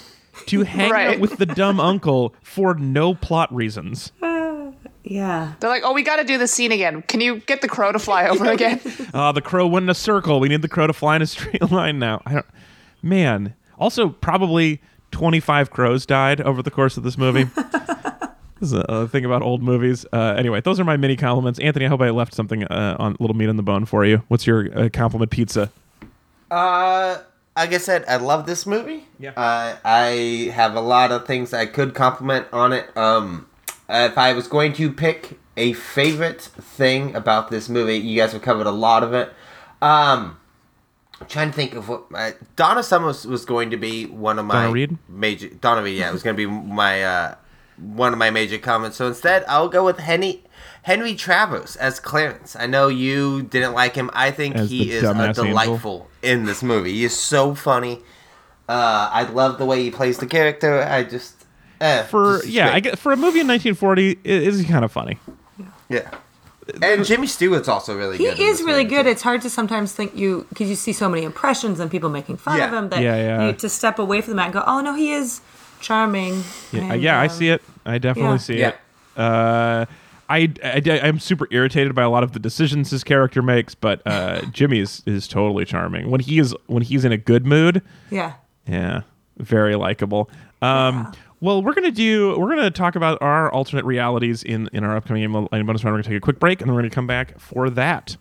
to 0.47 0.63
hang 0.65 0.91
Right. 0.91 1.09
out 1.15 1.21
with 1.21 1.37
the 1.39 1.47
dumb 1.47 1.79
uncle 1.93 2.35
for 2.43 2.75
no 2.75 3.15
plot 3.15 3.55
reasons. 3.55 4.13
Yeah. 5.03 5.55
They're 5.59 5.71
like, 5.71 5.83
oh, 5.85 5.95
we 5.95 6.03
got 6.03 6.17
to 6.17 6.25
do 6.25 6.37
the 6.37 6.47
scene 6.47 6.73
again. 6.73 7.03
Can 7.03 7.21
you 7.23 7.39
get 7.41 7.63
the 7.63 7.69
crow 7.69 7.91
to 7.91 7.99
fly 7.99 8.29
over 8.29 8.45
again? 8.53 8.81
Uh, 9.15 9.33
the 9.33 9.41
crow 9.41 9.67
went 9.67 9.85
in 9.85 9.91
a 9.91 9.95
circle. 9.95 10.39
We 10.41 10.49
need 10.49 10.61
the 10.63 10.69
crow 10.69 10.87
to 10.87 10.93
fly 10.93 11.17
in 11.17 11.23
a 11.23 11.27
straight 11.27 11.69
line 11.73 11.99
now. 11.99 12.21
I 12.27 12.35
don't, 12.35 12.47
man. 13.03 13.55
Also, 13.79 14.11
probably 14.11 14.81
25 15.11 15.71
crows 15.71 16.05
died 16.05 16.41
over 16.43 16.63
the 16.63 16.71
course 16.71 16.97
of 16.99 17.03
this 17.03 17.17
movie. 17.17 17.49
This 18.61 18.69
is 18.69 18.75
a, 18.75 18.85
a 18.89 19.09
thing 19.09 19.25
about 19.25 19.43
old 19.43 19.63
movies. 19.63 20.07
Uh, 20.13 20.35
anyway, 20.37 20.61
those 20.61 20.79
are 20.79 20.85
my 20.85 20.97
mini 20.97 21.17
compliments. 21.17 21.59
Anthony, 21.59 21.87
I 21.87 21.89
hope 21.89 22.03
I 22.03 22.11
left 22.11 22.35
something 22.35 22.65
uh, 22.65 22.97
on 22.99 23.17
little 23.19 23.35
meat 23.35 23.49
on 23.49 23.57
the 23.57 23.63
bone 23.63 23.87
for 23.87 24.05
you. 24.05 24.23
What's 24.29 24.47
your 24.47 24.69
uh, 24.79 24.89
compliment 24.93 25.31
pizza? 25.31 25.73
Uh, 26.51 27.19
like 27.57 27.73
I 27.73 27.79
said, 27.79 28.05
I 28.07 28.17
love 28.17 28.47
this 28.47 28.67
movie. 28.67 29.05
Yeah. 29.19 29.31
Uh, 29.31 29.77
I 29.85 30.51
have 30.55 30.75
a 30.75 30.81
lot 30.81 31.11
of 31.11 31.27
things 31.27 31.53
I 31.55 31.67
could 31.67 31.95
compliment 31.95 32.47
on 32.53 32.73
it. 32.73 32.95
Um, 32.97 33.47
if 33.89 34.17
I 34.19 34.35
was 34.35 34.47
going 34.47 34.73
to 34.75 34.93
pick 34.93 35.39
a 35.57 35.73
favorite 35.73 36.43
thing 36.43 37.15
about 37.15 37.51
this 37.51 37.69
movie, 37.69 37.97
you 37.97 38.17
guys 38.17 38.33
have 38.33 38.43
covered 38.43 38.67
a 38.67 38.73
lot 38.73 39.03
of 39.03 39.15
it. 39.15 39.33
Um, 39.83 40.37
I'm 41.21 41.27
trying 41.27 41.51
to 41.51 41.57
think 41.57 41.75
of 41.75 41.89
what 41.89 42.05
uh, 42.15 42.33
Donna 42.57 42.83
Summers 42.83 43.27
was 43.27 43.45
going 43.45 43.71
to 43.71 43.77
be 43.77 44.07
one 44.07 44.39
of 44.39 44.47
my 44.47 44.55
Donna 44.55 44.73
Reed? 44.73 44.99
major. 45.09 45.49
Donna 45.49 45.83
Reed, 45.83 45.99
yeah, 45.99 46.09
it 46.09 46.13
was 46.13 46.23
going 46.23 46.37
to 46.37 46.39
be 46.39 46.47
my 46.47 47.03
uh, 47.03 47.35
one 47.81 48.13
of 48.13 48.19
my 48.19 48.31
major 48.31 48.59
comments. 48.59 48.97
So 48.97 49.07
instead, 49.09 49.45
I'll 49.49 49.69
go 49.69 49.85
with 49.85 49.99
Henry 49.99 50.45
Henry 50.83 51.15
Travers 51.15 51.77
as 51.77 52.01
Clarence. 52.01 52.57
I 52.57 52.67
know 52.67 52.89
you 52.89 53.43
didn't 53.43 53.75
like 53.75 53.95
him. 53.95 54.11
I 54.15 54.31
think 54.31 54.57
As 54.57 54.71
he 54.71 54.91
is 54.93 55.03
a 55.03 55.07
dumbass 55.07 55.29
angel? 55.29 55.45
delightful 55.45 56.09
in 56.23 56.45
this 56.45 56.63
movie. 56.63 56.93
He 56.93 57.05
is 57.05 57.17
so 57.17 57.55
funny. 57.55 57.99
Uh, 58.69 59.09
I 59.13 59.25
love 59.25 59.59
the 59.59 59.67
way 59.67 59.83
he 59.83 59.91
plays 59.91 60.19
the 60.19 60.27
character. 60.27 60.81
I 60.83 61.03
just 61.05 61.45
eh, 61.81 62.03
For 62.05 62.39
just- 62.39 62.49
yeah. 62.49 62.73
I 62.73 62.81
get, 62.81 62.99
for 62.99 63.13
a 63.13 63.17
movie 63.17 63.41
in 63.41 63.47
1940, 63.49 64.11
it 64.11 64.19
is 64.25 64.65
kind 64.65 64.85
of 64.85 64.93
funny. 64.93 65.19
yeah. 65.89 66.11
And 66.81 67.05
Jimmy 67.05 67.27
Stewart's 67.27 67.67
also 67.69 67.97
really 67.99 68.17
He 68.17 68.25
good. 68.25 68.39
in 68.39 68.47
is 68.47 68.63
really 68.63 68.85
movie, 68.85 68.95
good. 68.95 69.03
too. 69.05 69.09
It's 69.11 69.23
hard 69.23 69.43
to 69.43 69.51
sometimes 69.51 69.93
think 69.93 70.15
you 70.17 70.47
because 70.51 70.69
you 70.69 70.77
see 70.77 70.93
so 70.93 71.09
many 71.09 71.25
impressions 71.25 71.81
and 71.81 71.91
people 71.91 72.11
making 72.11 72.37
fun 72.37 72.61
of 72.61 72.73
him 72.73 72.91
that 72.91 73.03
Yeah, 73.03 73.17
yeah. 73.17 73.47
you 73.49 73.53
to 73.55 73.69
step 73.69 73.99
away 73.99 74.21
from 74.21 74.37
that 74.37 74.45
and 74.45 74.53
go, 74.53 74.63
"Oh 74.65 74.81
no, 74.81 74.95
he 74.95 75.11
is 75.13 75.41
charming." 75.81 76.43
Yeah, 76.73 76.93
And, 76.93 77.03
yeah, 77.03 77.21
I 77.21 77.25
um, 77.25 77.31
see 77.31 77.49
it. 77.49 77.63
I 77.85 77.99
definitely 77.99 78.33
yeah. 78.33 78.37
see 78.39 78.59
Yeah. 78.59 78.69
it. 78.69 78.77
Uh, 79.17 79.87
I, 80.29 80.49
I, 80.63 81.01
I'm 81.03 81.19
super 81.19 81.49
irritated 81.51 81.95
by 81.95 82.03
a 82.03 82.09
lot 82.11 82.23
of 82.23 82.33
the 82.33 82.39
decisions 82.39 82.91
his 82.91 83.03
character 83.03 83.43
makes, 83.43 83.75
but 83.75 84.01
uh, 84.07 84.43
Jimmy 84.53 84.79
is, 84.79 85.03
is 85.05 85.27
totally 85.27 85.65
charming 85.65 86.09
when 86.09 86.21
he 86.21 86.39
is 86.39 86.55
when 86.67 86.83
he's 86.85 87.05
in 87.05 87.11
a 87.13 87.17
good 87.17 87.45
mood. 87.45 87.83
Yeah. 88.11 88.35
Yeah, 88.69 89.03
very 89.39 89.75
likable. 89.75 90.31
Um, 90.63 90.95
Yeah. 90.95 91.13
Well, 91.43 91.63
we're 91.63 91.73
gonna 91.73 91.91
do 91.91 92.39
we're 92.39 92.51
gonna 92.55 92.71
talk 92.71 92.97
about 92.97 93.17
our 93.23 93.51
alternate 93.51 93.87
realities 93.87 94.43
in 94.43 94.69
in 94.75 94.85
our 94.85 94.95
upcoming 94.95 95.23
Game 95.23 95.33
bonus 95.33 95.51
round. 95.51 95.79
We're 95.85 95.91
gonna 95.93 96.03
take 96.03 96.19
a 96.19 96.21
quick 96.21 96.39
break, 96.39 96.61
and 96.61 96.69
then 96.69 96.75
we're 96.75 96.83
gonna 96.83 96.91
come 96.91 97.07
back 97.07 97.41
for 97.41 97.71
that. 97.71 98.19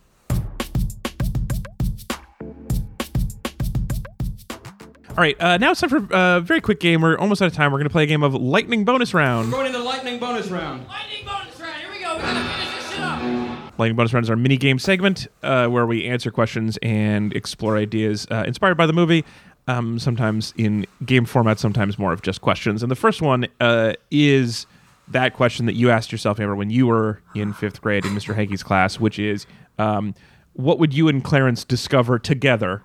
All 5.20 5.24
right, 5.24 5.36
uh, 5.42 5.58
now 5.58 5.72
it's 5.72 5.82
time 5.82 5.90
for 5.90 6.08
a 6.12 6.40
very 6.40 6.62
quick 6.62 6.80
game. 6.80 7.02
We're 7.02 7.18
almost 7.18 7.42
out 7.42 7.48
of 7.48 7.54
time. 7.54 7.74
We're 7.74 7.80
going 7.80 7.90
to 7.90 7.92
play 7.92 8.04
a 8.04 8.06
game 8.06 8.24
of 8.24 8.34
Lightning 8.36 8.86
Bonus 8.86 9.14
Round. 9.14 9.52
Going 9.52 9.66
into 9.66 9.78
the 9.78 9.84
lightning 9.84 10.18
bonus 10.18 10.48
round. 10.48 10.88
Lightning 10.88 11.26
bonus 11.26 11.60
round. 11.60 11.76
Here 11.76 11.92
we 11.92 12.00
go. 12.00 12.16
We 12.16 12.22
gotta 12.22 12.50
finish 12.54 12.74
this 12.74 12.90
shit 12.90 13.00
up. 13.02 13.78
Lightning 13.78 13.98
Bonus 13.98 14.14
Round 14.14 14.24
is 14.24 14.30
our 14.30 14.38
mini 14.38 14.56
game 14.56 14.80
segment 14.80 15.28
uh, 15.44 15.68
where 15.68 15.86
we 15.86 16.06
answer 16.06 16.32
questions 16.32 16.80
and 16.82 17.34
explore 17.34 17.76
ideas 17.76 18.28
uh, 18.32 18.46
inspired 18.48 18.76
by 18.76 18.86
the 18.86 18.94
movie. 18.94 19.26
Um, 19.68 20.00
sometimes 20.00 20.54
in 20.56 20.88
game 21.06 21.26
format, 21.26 21.60
sometimes 21.60 22.00
more 22.00 22.14
of 22.14 22.22
just 22.22 22.40
questions. 22.40 22.82
And 22.82 22.90
the 22.90 22.96
first 22.96 23.22
one 23.22 23.50
uh, 23.60 23.96
is 24.10 24.68
that 25.10 25.34
question 25.34 25.66
that 25.66 25.74
you 25.74 25.92
asked 25.92 26.14
yourself, 26.14 26.40
Amber, 26.40 26.56
when 26.56 26.70
you 26.70 26.88
were 26.88 27.22
in 27.36 27.52
fifth 27.52 27.82
grade 27.82 28.06
in 28.06 28.14
Mr. 28.14 28.34
Hankey's 28.34 28.64
class, 28.64 29.02
which 29.02 29.20
is 29.20 29.46
um, 29.80 30.16
what 30.54 30.80
would 30.80 30.94
you 30.94 31.10
and 31.10 31.22
Clarence 31.26 31.66
discover 31.66 32.20
together 32.20 32.84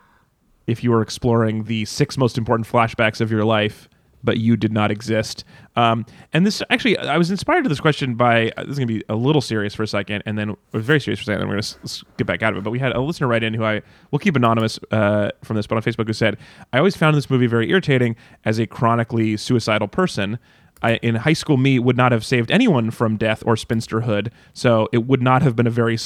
if 0.67 0.83
you 0.83 0.91
were 0.91 1.03
exploring 1.03 1.65
the 1.65 1.85
six 1.85 2.17
most 2.17 2.39
important 2.39 2.69
flashbacks 2.69 3.21
of 3.21 3.31
your 3.31 3.45
life, 3.45 3.89
but 4.25 4.39
you 4.39 4.57
did 4.57 4.73
not 4.73 4.91
exist. 4.91 5.45
Um, 5.77 6.07
and 6.33 6.47
this 6.47 6.63
actually, 6.71 6.97
I 6.99 7.19
was 7.19 7.31
inspired 7.31 7.63
to 7.65 7.69
this 7.69 7.81
question 7.81 8.15
by 8.15 8.51
uh, 8.57 8.63
this 8.63 8.73
is 8.73 8.79
going 8.79 8.89
to 8.89 8.95
be 8.95 9.05
a 9.09 9.15
little 9.15 9.43
serious 9.43 9.75
for 9.75 9.83
a 9.83 9.87
second, 9.87 10.23
and 10.25 10.39
then 10.39 10.51
or 10.51 10.81
very 10.81 10.99
serious 11.01 11.21
for 11.21 11.25
a 11.25 11.27
second. 11.27 11.43
And 11.43 11.51
we're 11.51 11.57
going 11.57 11.63
to 11.63 12.05
get 12.17 12.27
back 12.27 12.43
out 12.43 12.55
of 12.55 12.59
it. 12.59 12.65
But 12.65 12.71
we 12.71 12.79
had 12.79 12.93
a 12.93 13.01
listener 13.01 13.27
write 13.27 13.43
in 13.45 13.55
who 13.55 13.65
I 13.65 13.83
will 14.11 14.19
keep 14.19 14.35
anonymous 14.35 14.81
uh, 14.91 15.31
from 15.43 15.57
this, 15.57 15.67
but 15.67 15.77
on 15.77 15.83
Facebook 15.83 16.07
who 16.07 16.15
said, 16.15 16.39
"I 16.73 16.79
always 16.79 16.97
found 16.97 17.17
this 17.17 17.29
movie 17.29 17.47
very 17.47 17.71
irritating 17.71 18.17
as 18.45 18.59
a 18.59 18.67
chronically 18.67 19.37
suicidal 19.37 19.89
person." 19.89 20.39
I, 20.83 20.97
in 20.97 21.15
high 21.15 21.33
school, 21.33 21.57
me 21.57 21.79
would 21.79 21.97
not 21.97 22.13
have 22.13 22.27
saved 22.27 22.51
anyone 22.51 22.91
from 22.91 23.17
death 23.17 23.43
or 23.47 23.55
spinsterhood, 23.55 24.31
so 24.53 24.89
it 24.93 25.07
would 25.07 25.23
not 25.23 25.41
have 25.41 25.57
been 25.57 25.67
a 25.67 25.71
very 25.71 25.97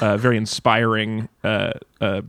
uh, 0.00 0.16
very 0.16 0.36
inspiring 0.36 1.28
uh, 1.42 1.72
uh, 2.00 2.22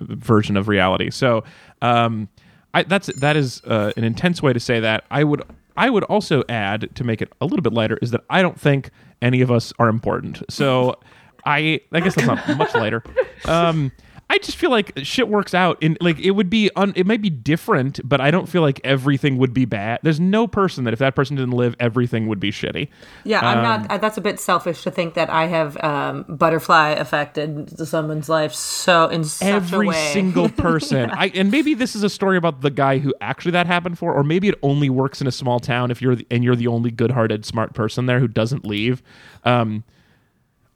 version 0.00 0.56
of 0.56 0.68
reality. 0.68 1.10
So 1.10 1.44
um, 1.82 2.28
I, 2.74 2.82
that's 2.84 3.06
that 3.20 3.36
is 3.36 3.62
uh, 3.64 3.92
an 3.96 4.04
intense 4.04 4.42
way 4.42 4.52
to 4.52 4.60
say 4.60 4.80
that. 4.80 5.04
I 5.10 5.24
would 5.24 5.42
I 5.76 5.90
would 5.90 6.04
also 6.04 6.42
add 6.48 6.94
to 6.94 7.04
make 7.04 7.22
it 7.22 7.32
a 7.40 7.46
little 7.46 7.62
bit 7.62 7.72
lighter 7.72 7.98
is 8.02 8.10
that 8.10 8.22
I 8.30 8.42
don't 8.42 8.60
think 8.60 8.90
any 9.22 9.40
of 9.40 9.50
us 9.50 9.72
are 9.78 9.88
important. 9.88 10.42
So 10.48 10.98
I 11.44 11.80
I 11.92 12.00
guess 12.00 12.14
that's 12.14 12.26
not 12.26 12.58
much 12.58 12.74
lighter. 12.74 13.02
Um, 13.46 13.92
I 14.32 14.38
just 14.38 14.56
feel 14.56 14.70
like 14.70 14.92
shit 15.02 15.28
works 15.28 15.54
out 15.54 15.76
in 15.82 15.96
like 16.00 16.18
it 16.20 16.30
would 16.30 16.48
be 16.48 16.70
un, 16.76 16.92
it 16.94 17.04
might 17.04 17.20
be 17.20 17.30
different, 17.30 17.98
but 18.08 18.20
I 18.20 18.30
don't 18.30 18.48
feel 18.48 18.62
like 18.62 18.80
everything 18.84 19.38
would 19.38 19.52
be 19.52 19.64
bad. 19.64 19.98
There's 20.04 20.20
no 20.20 20.46
person 20.46 20.84
that 20.84 20.92
if 20.92 21.00
that 21.00 21.16
person 21.16 21.34
didn't 21.36 21.50
live, 21.54 21.74
everything 21.80 22.28
would 22.28 22.38
be 22.38 22.52
shitty. 22.52 22.88
Yeah, 23.24 23.40
I'm 23.40 23.58
Um, 23.58 23.64
not. 23.64 23.90
uh, 23.90 23.98
That's 23.98 24.16
a 24.16 24.20
bit 24.20 24.38
selfish 24.38 24.82
to 24.84 24.90
think 24.92 25.14
that 25.14 25.28
I 25.30 25.46
have 25.46 25.76
um, 25.82 26.24
butterfly 26.28 26.90
affected 26.90 27.76
someone's 27.88 28.28
life 28.28 28.54
so 28.54 29.08
in 29.08 29.24
such 29.24 29.48
a 29.48 29.50
every 29.52 29.92
single 30.12 30.48
person. 30.48 31.10
I 31.10 31.32
and 31.34 31.50
maybe 31.50 31.74
this 31.74 31.96
is 31.96 32.04
a 32.04 32.08
story 32.08 32.36
about 32.36 32.60
the 32.60 32.70
guy 32.70 32.98
who 32.98 33.12
actually 33.20 33.50
that 33.52 33.66
happened 33.66 33.98
for, 33.98 34.14
or 34.14 34.22
maybe 34.22 34.48
it 34.48 34.54
only 34.62 34.90
works 34.90 35.20
in 35.20 35.26
a 35.26 35.32
small 35.32 35.58
town 35.58 35.90
if 35.90 36.00
you're 36.00 36.14
the, 36.14 36.26
and 36.30 36.44
you're 36.44 36.54
the 36.56 36.68
only 36.68 36.92
good-hearted, 36.92 37.44
smart 37.44 37.74
person 37.74 38.06
there 38.06 38.20
who 38.20 38.28
doesn't 38.28 38.64
leave. 38.64 39.02
Um, 39.44 39.82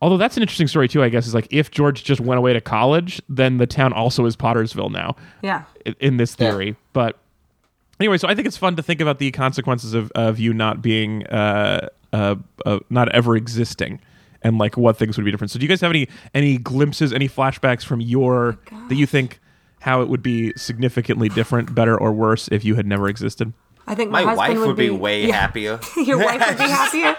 although 0.04 0.16
that's 0.18 0.36
an 0.36 0.42
interesting 0.42 0.68
story 0.68 0.86
too. 0.88 1.02
I 1.02 1.08
guess 1.08 1.26
is 1.26 1.34
like 1.34 1.48
if 1.50 1.70
George 1.70 2.04
just 2.04 2.20
went 2.20 2.38
away 2.38 2.52
to 2.52 2.60
college, 2.60 3.20
then 3.28 3.56
the 3.56 3.66
town 3.66 3.92
also 3.92 4.26
is 4.26 4.36
Pottersville 4.36 4.90
now. 4.90 5.16
yeah. 5.42 5.64
i- 5.86 5.94
In 6.00 6.18
this 6.18 6.34
theory, 6.34 6.76
but 6.92 7.18
anyway, 7.98 8.18
so 8.18 8.28
I 8.28 8.34
think 8.34 8.46
it's 8.46 8.56
fun 8.56 8.76
to 8.76 8.82
think 8.82 9.00
about 9.00 9.18
the 9.18 9.30
consequences 9.30 9.94
of, 9.94 10.10
of 10.14 10.38
you 10.38 10.52
not 10.52 10.82
being, 10.82 11.26
uh, 11.28 11.88
uh, 12.12 12.36
uh, 12.66 12.78
not 12.90 13.08
ever 13.10 13.36
existing, 13.36 14.00
and 14.42 14.58
like 14.58 14.76
what 14.76 14.96
things 14.98 15.16
would 15.16 15.24
be 15.24 15.30
different. 15.30 15.50
So, 15.50 15.58
do 15.58 15.64
you 15.64 15.68
guys 15.68 15.80
have 15.80 15.90
any 15.90 16.08
any 16.34 16.58
glimpses, 16.58 17.12
any 17.12 17.28
flashbacks 17.28 17.82
from 17.84 18.00
your 18.00 18.58
that 18.88 18.94
you 18.94 19.06
think 19.06 19.40
how 19.80 20.00
it 20.02 20.08
would 20.08 20.22
be 20.22 20.52
significantly 20.56 21.28
different, 21.28 21.74
better 21.74 21.98
or 21.98 22.12
worse 22.12 22.48
if 22.52 22.64
you 22.64 22.74
had 22.74 22.86
never 22.86 23.08
existed? 23.08 23.52
I 23.86 23.94
think 23.94 24.10
my, 24.10 24.24
My 24.24 24.34
husband 24.34 24.58
wife 24.60 24.66
would 24.68 24.76
be, 24.76 24.88
be 24.88 24.96
way 24.96 25.26
yeah. 25.28 25.34
happier. 25.40 25.78
Your 25.96 26.16
wife 26.18 26.40
would 26.48 26.56
be 26.58 26.64
happier. 26.70 27.16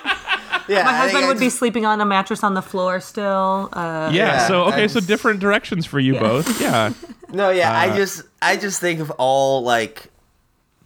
Yeah, 0.68 0.84
My 0.84 0.96
husband 0.96 1.26
I 1.26 1.28
would 1.28 1.40
be 1.40 1.50
sleeping 1.50 1.86
on 1.86 2.02
a 2.02 2.06
mattress 2.06 2.44
on 2.44 2.54
the 2.54 2.62
floor 2.62 3.00
still. 3.00 3.70
Uh, 3.74 4.10
Yeah. 4.14 4.26
Yeah, 4.26 4.48
so 4.48 4.64
okay, 4.66 4.84
I 4.84 4.88
so 4.88 5.00
different 5.00 5.40
directions 5.40 5.86
for 5.86 6.00
you 6.00 6.14
both. 6.16 6.60
Yeah. 6.66 6.94
No, 7.32 7.50
yeah, 7.50 7.72
Uh, 7.72 7.94
I 7.94 7.98
just 7.98 8.24
I 8.42 8.56
just 8.58 8.80
think 8.80 9.00
of 9.00 9.12
all 9.12 9.62
like 9.64 10.10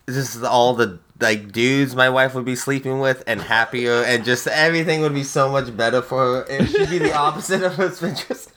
just 0.08 0.44
all 0.44 0.74
the 0.74 1.00
like 1.20 1.52
dudes 1.52 1.96
my 1.96 2.10
wife 2.10 2.34
would 2.34 2.46
be 2.46 2.56
sleeping 2.56 3.00
with 3.00 3.24
and 3.28 3.42
happier 3.42 4.04
and 4.04 4.24
just 4.24 4.48
everything 4.48 5.02
would 5.02 5.14
be 5.14 5.24
so 5.24 5.52
much 5.52 5.76
better 5.76 6.02
for 6.02 6.44
her. 6.44 6.46
It 6.50 6.68
should 6.68 6.90
be 6.90 6.98
the 6.98 7.14
opposite 7.28 7.62
of 7.62 7.78
what's 7.78 8.00
been 8.00 8.16
just 8.16 8.52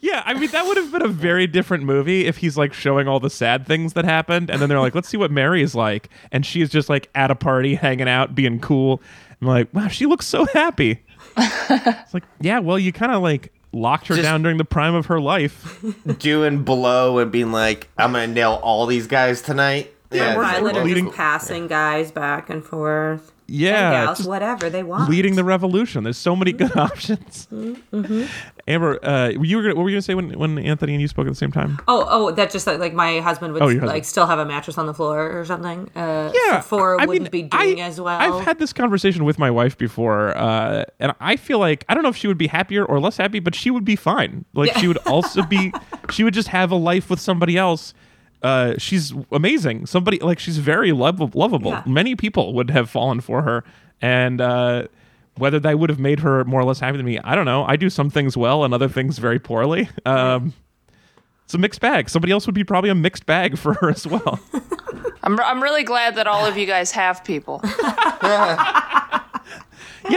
Yeah, 0.00 0.22
I 0.26 0.34
mean 0.34 0.50
that 0.50 0.66
would 0.66 0.76
have 0.76 0.90
been 0.90 1.02
a 1.02 1.08
very 1.08 1.46
different 1.46 1.84
movie 1.84 2.26
if 2.26 2.38
he's 2.38 2.56
like 2.56 2.72
showing 2.72 3.06
all 3.08 3.20
the 3.20 3.30
sad 3.30 3.66
things 3.66 3.92
that 3.94 4.04
happened, 4.04 4.50
and 4.50 4.60
then 4.60 4.68
they're 4.68 4.80
like, 4.80 4.94
"Let's 4.94 5.08
see 5.08 5.16
what 5.16 5.30
Mary 5.30 5.62
is 5.62 5.74
like," 5.74 6.08
and 6.32 6.44
she's 6.44 6.68
just 6.68 6.88
like 6.88 7.08
at 7.14 7.30
a 7.30 7.34
party, 7.34 7.74
hanging 7.76 8.08
out, 8.08 8.34
being 8.34 8.58
cool. 8.60 9.00
I'm 9.44 9.48
like, 9.48 9.74
"Wow, 9.74 9.88
she 9.88 10.06
looks 10.06 10.26
so 10.26 10.46
happy." 10.46 11.02
it's 11.36 12.14
like, 12.14 12.24
yeah, 12.40 12.60
well, 12.60 12.78
you 12.78 12.92
kind 12.92 13.12
of 13.12 13.22
like 13.22 13.52
locked 13.72 14.06
her 14.08 14.14
Just- 14.14 14.24
down 14.24 14.42
during 14.42 14.56
the 14.58 14.64
prime 14.64 14.94
of 14.94 15.06
her 15.06 15.20
life. 15.20 15.82
doing 16.18 16.62
blow 16.62 17.18
and 17.18 17.30
being 17.32 17.52
like, 17.52 17.88
I'm 17.98 18.12
gonna 18.12 18.26
nail 18.28 18.60
all 18.62 18.86
these 18.86 19.06
guys 19.06 19.42
tonight. 19.42 19.92
Yeah, 20.10 20.36
we're- 20.36 20.46
it's 20.46 20.52
like, 20.54 20.54
Violet 20.56 20.76
are 20.76 20.84
leading- 20.84 21.04
just 21.06 21.16
passing 21.16 21.66
guys 21.66 22.12
back 22.12 22.48
and 22.50 22.64
forth. 22.64 23.32
yeah, 23.48 24.04
gals, 24.04 24.18
just 24.18 24.28
whatever 24.28 24.70
they 24.70 24.82
want. 24.82 25.10
leading 25.10 25.34
the 25.34 25.44
revolution. 25.44 26.04
There's 26.04 26.16
so 26.18 26.34
many 26.36 26.52
good 26.52 26.76
options. 26.76 27.48
Mm-hmm. 27.52 28.00
Mm-hmm. 28.00 28.26
Amber, 28.66 28.98
uh, 29.04 29.28
you 29.28 29.56
were 29.58 29.62
gonna, 29.62 29.74
what 29.74 29.82
were 29.82 29.90
you 29.90 29.94
gonna 29.96 30.02
say 30.02 30.14
when, 30.14 30.38
when 30.38 30.58
Anthony 30.58 30.94
and 30.94 31.02
you 31.02 31.08
spoke 31.08 31.26
at 31.26 31.30
the 31.32 31.36
same 31.36 31.52
time? 31.52 31.78
Oh, 31.86 32.06
oh, 32.08 32.30
that 32.30 32.50
just 32.50 32.66
like, 32.66 32.78
like 32.78 32.94
my 32.94 33.20
husband 33.20 33.52
would 33.52 33.60
Oh, 33.62 33.66
husband. 33.66 33.86
like 33.88 34.04
still 34.06 34.26
have 34.26 34.38
a 34.38 34.44
mattress 34.46 34.78
on 34.78 34.86
the 34.86 34.94
floor 34.94 35.38
or 35.38 35.44
something. 35.44 35.90
Uh, 35.94 36.32
yeah, 36.34 36.60
Sephora 36.60 37.00
I 37.02 37.04
wouldn't 37.04 37.30
mean, 37.30 37.48
be 37.48 37.48
doing 37.48 37.80
I, 37.82 37.84
as 37.84 38.00
well. 38.00 38.18
I've 38.38 38.44
had 38.44 38.58
this 38.58 38.72
conversation 38.72 39.24
with 39.26 39.38
my 39.38 39.50
wife 39.50 39.76
before, 39.76 40.34
uh, 40.36 40.84
and 40.98 41.12
I 41.20 41.36
feel 41.36 41.58
like 41.58 41.84
I 41.90 41.94
don't 41.94 42.02
know 42.02 42.08
if 42.08 42.16
she 42.16 42.26
would 42.26 42.38
be 42.38 42.46
happier 42.46 42.84
or 42.86 42.98
less 43.00 43.18
happy, 43.18 43.38
but 43.38 43.54
she 43.54 43.70
would 43.70 43.84
be 43.84 43.96
fine. 43.96 44.46
Like 44.54 44.70
Yeah. 44.70 44.78
she 44.80 44.88
would 44.88 44.98
also 45.06 45.42
be, 45.42 45.70
she 46.10 46.24
would 46.24 46.34
just 46.34 46.48
have 46.48 46.70
a 46.70 46.76
life 46.76 47.10
with 47.10 47.20
somebody 47.20 47.58
else. 47.58 47.92
Uh, 48.42 48.74
she's 48.78 49.12
amazing. 49.30 49.84
Somebody 49.86 50.18
like 50.20 50.38
she's 50.38 50.56
very 50.58 50.92
lov- 50.92 51.34
lovable. 51.34 51.70
Yeah. 51.70 51.82
Many 51.86 52.14
people 52.14 52.54
would 52.54 52.70
have 52.70 52.88
fallen 52.88 53.20
for 53.20 53.42
her, 53.42 53.62
and 54.02 54.40
uh, 54.40 54.86
whether 55.36 55.58
that 55.60 55.78
would 55.78 55.90
have 55.90 55.98
made 55.98 56.20
her 56.20 56.44
more 56.44 56.60
or 56.60 56.64
less 56.64 56.80
happy 56.80 56.96
than 56.96 57.06
me, 57.06 57.18
I 57.18 57.34
don't 57.34 57.44
know. 57.44 57.64
I 57.64 57.76
do 57.76 57.90
some 57.90 58.10
things 58.10 58.36
well 58.36 58.64
and 58.64 58.72
other 58.72 58.88
things 58.88 59.18
very 59.18 59.38
poorly. 59.38 59.88
Um, 60.06 60.52
it's 61.44 61.54
a 61.54 61.58
mixed 61.58 61.80
bag. 61.80 62.08
Somebody 62.08 62.32
else 62.32 62.46
would 62.46 62.54
be 62.54 62.64
probably 62.64 62.88
a 62.90 62.94
mixed 62.94 63.26
bag 63.26 63.58
for 63.58 63.74
her 63.74 63.90
as 63.90 64.06
well. 64.06 64.40
I'm, 65.22 65.38
I'm 65.40 65.62
really 65.62 65.82
glad 65.82 66.14
that 66.16 66.26
all 66.26 66.46
of 66.46 66.56
you 66.56 66.66
guys 66.66 66.90
have 66.92 67.22
people. 67.22 67.60
yeah. 68.22 69.20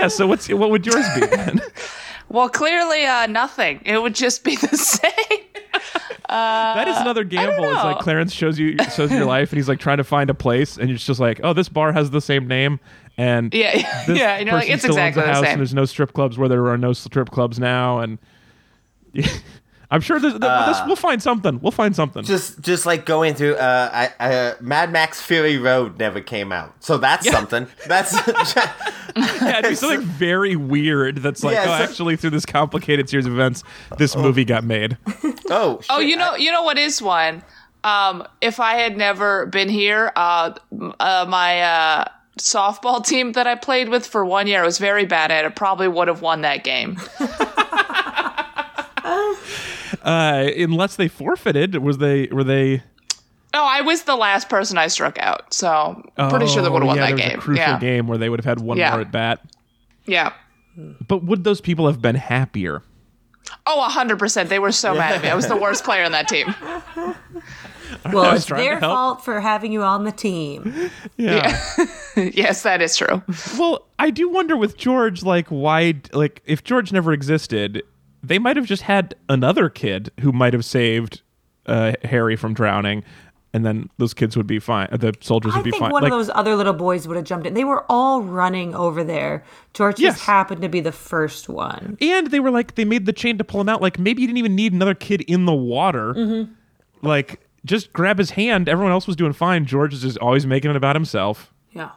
So 0.07 0.26
what's 0.26 0.47
what 0.49 0.70
would 0.70 0.86
yours 0.86 1.05
be 1.15 1.26
then? 1.26 1.61
Well, 2.30 2.49
clearly 2.49 3.05
uh, 3.05 3.28
nothing. 3.28 3.82
It 3.86 4.01
would 4.01 4.15
just 4.15 4.43
be 4.43 4.55
the 4.55 4.78
same. 4.78 5.11
That 6.30 6.88
is 6.88 6.97
another 6.97 7.24
gamble. 7.24 7.65
It's 7.65 7.84
like. 7.84 7.99
Clarence 7.99 8.34
shows 8.34 8.57
you 8.59 8.78
shows 8.95 9.11
your 9.11 9.26
life, 9.26 9.51
and 9.51 9.57
he's 9.57 9.70
like 9.70 9.80
trying 9.80 9.97
to 9.97 10.03
find 10.03 10.30
a 10.30 10.34
place, 10.34 10.78
and 10.78 10.89
you're 10.89 10.97
just 10.97 11.20
like, 11.20 11.39
oh, 11.43 11.53
this 11.53 11.70
bar 11.70 11.91
has 11.91 12.11
the 12.11 12.22
same 12.22 12.47
name, 12.47 12.80
and 13.18 13.53
Yeah, 13.53 14.05
this 14.05 14.18
yeah. 14.20 14.38
You 14.39 14.45
know, 14.45 14.53
like 14.53 14.61
person 14.63 14.74
it's 14.76 14.84
still 14.84 14.93
owns 14.99 15.07
exactly 15.09 15.24
a 15.24 15.26
the 15.26 15.34
house, 15.34 15.43
same. 15.43 15.51
And 15.53 15.59
there's 15.59 15.74
no 15.74 15.86
strip 15.86 16.13
clubs 16.13 16.38
where 16.38 16.49
there 16.49 16.68
are 16.68 16.78
no 16.78 16.93
strip 16.93 17.30
clubs 17.32 17.59
now, 17.59 17.99
and 17.99 18.20
I'm 19.89 20.01
sure 20.01 20.20
there's, 20.20 20.34
this, 20.34 20.78
we'll 20.86 20.97
find 20.97 21.24
something. 21.24 21.61
We'll 21.61 21.72
find 21.72 21.95
something. 21.95 22.24
Just 22.24 22.59
just 22.59 22.86
like 22.86 23.05
going 23.05 23.36
through 23.36 23.55
uh, 23.55 24.09
I, 24.20 24.26
uh 24.26 24.55
Mad 24.59 24.91
Max 24.91 25.22
Fury 25.22 25.57
Road 25.57 25.97
never 25.97 26.20
came 26.20 26.51
out. 26.51 26.76
So 26.84 26.97
that's 26.97 27.30
something. 27.30 27.68
That's 27.88 28.13
yeah, 29.15 29.59
it'd 29.59 29.70
be 29.70 29.76
something 29.76 30.01
very 30.01 30.57
weird. 30.57 31.18
That's 31.20 31.41
like, 31.41 31.53
Yeah, 31.55 31.63
oh, 31.63 31.65
so- 31.78 31.84
actually, 31.86 32.18
through 32.18 32.32
this 32.32 32.45
complicated 32.45 33.09
series 33.09 33.26
of 33.26 33.32
events, 33.34 33.63
this 33.97 34.15
movie 34.18 34.43
got 34.43 34.65
made. 34.65 34.97
oh 35.49 35.80
Oh, 35.89 35.99
you 35.99 36.18
know, 36.18 36.34
I- 36.34 36.38
you 36.38 36.51
know 36.51 36.63
what 36.63 36.78
is 36.78 37.01
one? 37.01 37.41
Um, 37.86 38.28
if 38.41 38.59
I 38.59 38.74
had 38.74 38.97
never 38.97 39.45
been 39.45 39.70
here, 39.70 40.11
uh, 40.18 40.53
uh, 40.99 41.26
my 41.30 41.61
uh, 41.61 42.05
softball 42.38 43.05
team 43.05 43.33
that 43.33 43.47
I 43.47 43.55
played 43.55 43.89
with 43.89 44.05
for 44.05 44.25
one 44.25 44.47
year 44.47 44.61
I 44.61 44.65
was 44.65 44.77
very 44.77 45.05
bad 45.05 45.31
at 45.31 45.45
it. 45.45 45.55
Probably 45.55 45.88
would 45.88 46.07
have 46.07 46.21
won 46.21 46.41
that 46.41 46.63
game. 46.63 46.99
Uh, 50.03 50.49
unless 50.57 50.95
they 50.95 51.07
forfeited, 51.07 51.75
was 51.77 51.97
they 51.97 52.27
were 52.27 52.43
they? 52.43 52.81
Oh, 53.53 53.65
I 53.65 53.81
was 53.81 54.03
the 54.03 54.15
last 54.15 54.47
person 54.49 54.77
I 54.77 54.88
struck 54.88 55.17
out, 55.19 55.53
so 55.53 56.01
I'm 56.17 56.29
pretty 56.29 56.47
sure 56.47 56.61
they 56.61 56.69
would 56.69 56.81
have 56.81 56.83
Oh, 56.83 56.88
won 56.88 56.97
yeah, 56.97 57.09
that 57.09 57.15
there 57.17 57.25
was 57.25 57.29
game. 57.31 57.39
A 57.39 57.41
crucial 57.41 57.63
yeah, 57.65 57.79
game 57.79 58.07
where 58.07 58.17
they 58.17 58.29
would 58.29 58.39
have 58.39 58.45
had 58.45 58.59
one 58.59 58.77
Yeah. 58.77 58.91
more 58.91 59.01
at 59.01 59.11
bat. 59.11 59.41
yeah. 60.05 60.33
But 61.07 61.23
would 61.23 61.43
those 61.43 61.59
people 61.59 61.88
have 61.88 62.01
been 62.01 62.15
happier? 62.15 62.83
Oh, 63.65 63.81
hundred 63.89 64.19
percent. 64.19 64.49
They 64.49 64.59
were 64.59 64.71
so 64.71 64.93
mad 64.93 65.15
at 65.15 65.21
me. 65.23 65.29
I 65.29 65.35
was 65.35 65.47
the 65.47 65.55
worst 65.57 65.83
player 65.83 66.03
on 66.03 66.11
that 66.11 66.27
team. 66.27 66.53
well, 68.14 68.36
it's 68.36 68.45
their 68.45 68.80
fault 68.80 69.24
for 69.24 69.39
having 69.39 69.72
you 69.72 69.82
on 69.84 70.03
the 70.03 70.12
team. 70.12 70.89
Yeah. 71.18 71.60
yes, 72.16 72.64
that 72.64 72.82
is 72.82 72.95
true. 72.95 73.22
Well, 73.58 73.86
I 73.99 74.10
do 74.12 74.30
wonder 74.30 74.55
with 74.58 74.78
George, 74.78 75.24
like, 75.24 75.47
why, 75.49 75.95
like, 76.14 76.41
if 76.45 76.64
George 76.64 76.91
never 76.91 77.14
existed, 77.14 77.84
they 78.24 78.39
might 78.39 78.58
have 78.58 78.66
just 78.66 78.84
had 78.84 79.16
another 79.30 79.70
kid 79.70 80.12
who 80.22 80.32
might 80.32 80.53
have 80.53 80.66
saved 80.66 81.22
uh, 81.66 81.93
Harry 82.03 82.36
from 82.36 82.53
drowning, 82.53 83.03
and 83.53 83.66
then 83.66 83.89
those 83.97 84.14
kids 84.14 84.36
would 84.38 84.45
be 84.47 84.60
fine. 84.60 84.88
The 84.91 85.14
soldiers 85.22 85.53
I 85.53 85.58
would 85.58 85.64
be 85.64 85.72
think 85.72 85.82
fine. 85.82 85.91
one 85.91 86.03
Like, 86.03 86.12
of 86.12 86.18
those 86.20 86.30
other 86.34 86.55
little 86.55 86.74
boys 86.74 87.08
would 87.08 87.16
have 87.18 87.26
jumped 87.26 87.47
in. 87.47 87.53
They 87.53 87.64
were 87.64 87.86
all 87.89 88.22
running 88.22 88.76
over 88.76 89.03
there. 89.03 89.43
George 89.74 89.99
Yes. 89.99 90.16
just 90.16 90.26
happened 90.26 90.62
to 90.62 90.70
be 90.70 90.80
the 90.80 90.91
first 90.91 91.49
one. 91.49 91.97
and 92.01 92.28
they 92.28 92.39
were 92.39 92.51
like, 92.51 92.76
they 92.76 92.86
made 92.86 93.05
the 93.05 93.14
chain 93.14 93.38
to 93.38 93.43
pull 93.43 93.62
him 93.62 93.70
out. 93.70 93.82
Like, 93.82 93.97
maybe 93.99 94.22
you 94.22 94.28
didn't 94.28 94.38
even 94.38 94.55
need 94.55 94.74
another 94.74 94.93
kid 94.93 95.22
in 95.22 95.45
the 95.45 95.53
water. 95.53 96.14
Mm-hmm. 96.14 96.51
Like, 97.08 97.39
just 97.68 97.93
grab 97.93 98.18
his 98.18 98.32
hand. 98.32 98.68
Everyone 98.70 98.91
else 98.91 99.05
was 99.07 99.15
doing 99.15 99.34
fine. 99.34 99.65
George 99.65 99.93
is 99.93 100.01
just 100.01 100.18
always 100.18 100.45
making 100.45 100.72
it 100.72 100.76
about 100.78 100.95
himself. 100.95 101.53
Yeah. 101.74 101.91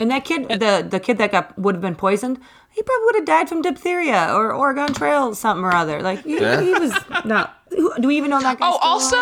And 0.00 0.10
that 0.10 0.24
kid, 0.24 0.48
the 0.48 0.86
the 0.88 0.98
kid 1.00 1.18
that 1.18 1.30
got 1.32 1.56
would 1.58 1.76
have 1.76 1.82
been 1.82 1.94
poisoned, 1.94 2.38
he 2.70 2.82
probably 2.82 3.04
would 3.04 3.14
have 3.16 3.24
died 3.24 3.48
from 3.48 3.62
diphtheria 3.62 4.34
or 4.34 4.52
Oregon 4.52 4.92
Trail 4.92 5.34
something 5.34 5.64
or 5.64 5.72
other. 5.72 6.02
Like 6.02 6.24
he, 6.24 6.38
he 6.38 6.72
was 6.74 6.92
not. 7.24 7.56
Do 7.70 8.08
we 8.08 8.16
even 8.16 8.30
know 8.30 8.40
that 8.40 8.58
guy? 8.58 8.68
Oh, 8.68 8.78
also, 8.82 9.16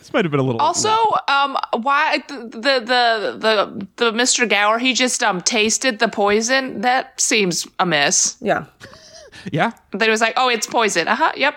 This 0.00 0.12
might 0.12 0.24
have 0.24 0.32
been 0.32 0.40
a 0.40 0.42
little. 0.42 0.60
also, 0.60 0.90
um, 1.28 1.56
why 1.80 2.18
the 2.28 2.38
the 2.50 2.80
the 2.80 3.36
the, 3.38 3.86
the 3.96 4.12
Mr. 4.12 4.48
Gower? 4.48 4.78
He 4.78 4.92
just 4.94 5.22
um 5.22 5.40
tasted 5.40 5.98
the 6.00 6.08
poison. 6.08 6.80
That 6.80 7.20
seems 7.20 7.66
amiss. 7.78 8.36
yeah. 8.40 8.64
yeah. 9.52 9.70
They 9.92 10.10
was 10.10 10.20
like, 10.20 10.34
oh, 10.36 10.48
it's 10.48 10.66
poison. 10.66 11.06
Uh 11.06 11.14
huh. 11.14 11.32
Yep. 11.36 11.54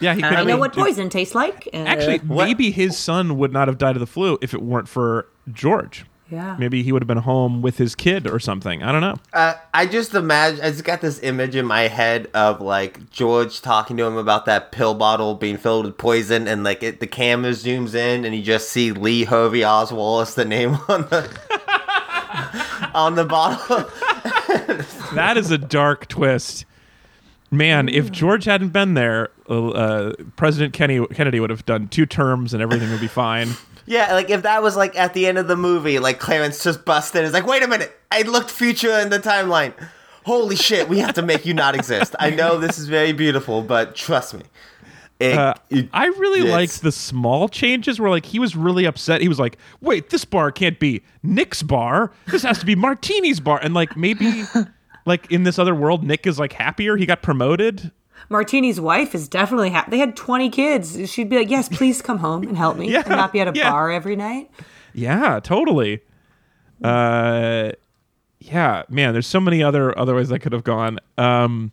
Yep. 0.00 0.02
Yeah. 0.02 0.14
He 0.14 0.22
I 0.24 0.28
could 0.28 0.38
I 0.38 0.44
know 0.44 0.56
what 0.58 0.72
poison 0.72 1.08
tastes 1.08 1.34
like. 1.34 1.68
Uh, 1.72 1.78
Actually, 1.78 2.18
What- 2.18 2.44
maybe 2.46 2.70
his 2.70 2.96
son 2.96 3.36
would 3.38 3.52
not 3.52 3.68
have 3.68 3.78
died 3.78 3.96
of 3.96 4.00
the 4.00 4.06
flu 4.06 4.38
if 4.40 4.54
it 4.54 4.62
weren't 4.62 4.88
for 4.88 5.26
George. 5.52 6.04
yeah. 6.30 6.56
Maybe 6.58 6.82
he 6.82 6.92
would 6.92 7.00
have 7.02 7.06
been 7.08 7.18
home 7.18 7.62
with 7.62 7.78
his 7.78 7.94
kid 7.94 8.26
or 8.28 8.38
something. 8.38 8.82
I 8.82 8.92
don't 8.92 9.00
know. 9.00 9.16
Uh, 9.32 9.54
I 9.72 9.86
just 9.86 10.14
imagine 10.14 10.60
I 10.62 10.70
just 10.70 10.84
got 10.84 11.00
this 11.00 11.18
image 11.22 11.56
in 11.56 11.64
my 11.66 11.82
head 11.88 12.28
of 12.34 12.60
like 12.60 13.10
George 13.10 13.60
talking 13.62 13.96
to 13.96 14.04
him 14.04 14.16
about 14.18 14.44
that 14.44 14.70
pill 14.70 14.92
bottle 14.94 15.34
being 15.34 15.56
filled 15.56 15.86
with 15.86 15.96
poison, 15.96 16.46
and 16.46 16.62
like 16.64 16.82
it, 16.82 17.00
the 17.00 17.06
camera 17.06 17.52
zooms 17.52 17.94
in, 17.94 18.24
and 18.26 18.34
you 18.36 18.42
just 18.42 18.68
see 18.68 18.92
Lee 18.92 19.24
Harvey 19.24 19.64
Oswald 19.64 20.22
as 20.22 20.34
the 20.34 20.44
name 20.44 20.74
on 20.88 21.02
the 21.08 21.30
on 22.94 23.14
the 23.14 23.24
bottle. 23.24 23.84
That 25.14 25.36
is 25.38 25.50
a 25.50 25.58
dark 25.58 26.08
twist. 26.08 26.64
Man, 27.50 27.88
if 27.88 28.12
George 28.12 28.44
hadn't 28.44 28.68
been 28.74 28.92
there, 28.94 29.30
uh, 29.48 29.68
uh, 29.68 30.12
President 30.36 30.72
Kenny, 30.74 31.04
Kennedy 31.08 31.40
would 31.40 31.50
have 31.50 31.64
done 31.66 31.88
two 31.88 32.06
terms 32.06 32.52
and 32.54 32.62
everything 32.62 32.90
would 32.90 33.00
be 33.00 33.06
fine. 33.08 33.50
yeah, 33.86 34.12
like 34.14 34.30
if 34.30 34.42
that 34.42 34.62
was 34.62 34.76
like 34.76 34.96
at 34.96 35.14
the 35.14 35.26
end 35.26 35.38
of 35.38 35.48
the 35.48 35.56
movie, 35.56 35.98
like 35.98 36.18
Clarence 36.18 36.62
just 36.62 36.84
busted, 36.84 37.24
is 37.24 37.32
like, 37.32 37.46
wait 37.46 37.62
a 37.62 37.68
minute, 37.68 37.98
I 38.10 38.22
looked 38.22 38.50
future 38.50 38.98
in 38.98 39.10
the 39.10 39.18
timeline. 39.18 39.72
Holy 40.24 40.56
shit, 40.56 40.88
we 40.88 40.98
have 40.98 41.14
to 41.14 41.22
make 41.22 41.46
you 41.46 41.54
not 41.54 41.74
exist. 41.74 42.14
I 42.18 42.30
know 42.30 42.58
this 42.58 42.78
is 42.78 42.86
very 42.86 43.12
beautiful, 43.12 43.62
but 43.62 43.94
trust 43.94 44.34
me. 44.34 44.42
It, 45.20 45.36
Uh, 45.36 45.54
it- 45.70 45.88
I 45.92 46.06
really 46.06 46.40
it's- 46.40 46.52
liked 46.52 46.82
the 46.82 46.92
small 46.92 47.48
changes 47.48 47.98
where 47.98 48.10
like 48.10 48.26
he 48.26 48.38
was 48.38 48.54
really 48.54 48.84
upset. 48.84 49.20
He 49.20 49.28
was 49.28 49.38
like, 49.40 49.56
"Wait, 49.80 50.10
this 50.10 50.24
bar 50.24 50.52
can't 50.52 50.78
be 50.78 51.02
Nick's 51.22 51.62
bar. 51.62 52.12
This 52.26 52.42
has 52.42 52.58
to 52.58 52.66
be 52.66 52.76
Martini's 52.76 53.40
bar." 53.40 53.58
And 53.62 53.74
like 53.74 53.96
maybe 53.96 54.44
like 55.06 55.32
in 55.32 55.42
this 55.44 55.58
other 55.58 55.74
world, 55.74 56.04
Nick 56.04 56.26
is 56.26 56.38
like 56.38 56.52
happier. 56.52 56.96
He 56.96 57.04
got 57.06 57.22
promoted. 57.22 57.90
Martini's 58.28 58.80
wife 58.80 59.14
is 59.14 59.28
definitely 59.28 59.70
happy. 59.70 59.92
They 59.92 59.98
had 59.98 60.16
20 60.16 60.50
kids. 60.50 61.10
She'd 61.10 61.28
be 61.28 61.36
like, 61.36 61.50
yes, 61.50 61.68
please 61.68 62.02
come 62.02 62.18
home 62.18 62.42
and 62.42 62.56
help 62.56 62.76
me 62.76 62.88
Yeah, 62.92 63.00
and 63.00 63.10
not 63.10 63.32
be 63.32 63.40
at 63.40 63.48
a 63.48 63.52
yeah. 63.54 63.70
bar 63.70 63.90
every 63.90 64.16
night. 64.16 64.50
Yeah, 64.92 65.40
totally. 65.40 66.00
Uh, 66.82 67.72
yeah, 68.40 68.82
man. 68.88 69.12
There's 69.12 69.26
so 69.26 69.40
many 69.40 69.62
other 69.62 69.96
other 69.98 70.14
ways 70.14 70.28
that 70.28 70.40
could 70.40 70.52
have 70.52 70.64
gone. 70.64 70.98
Um, 71.16 71.72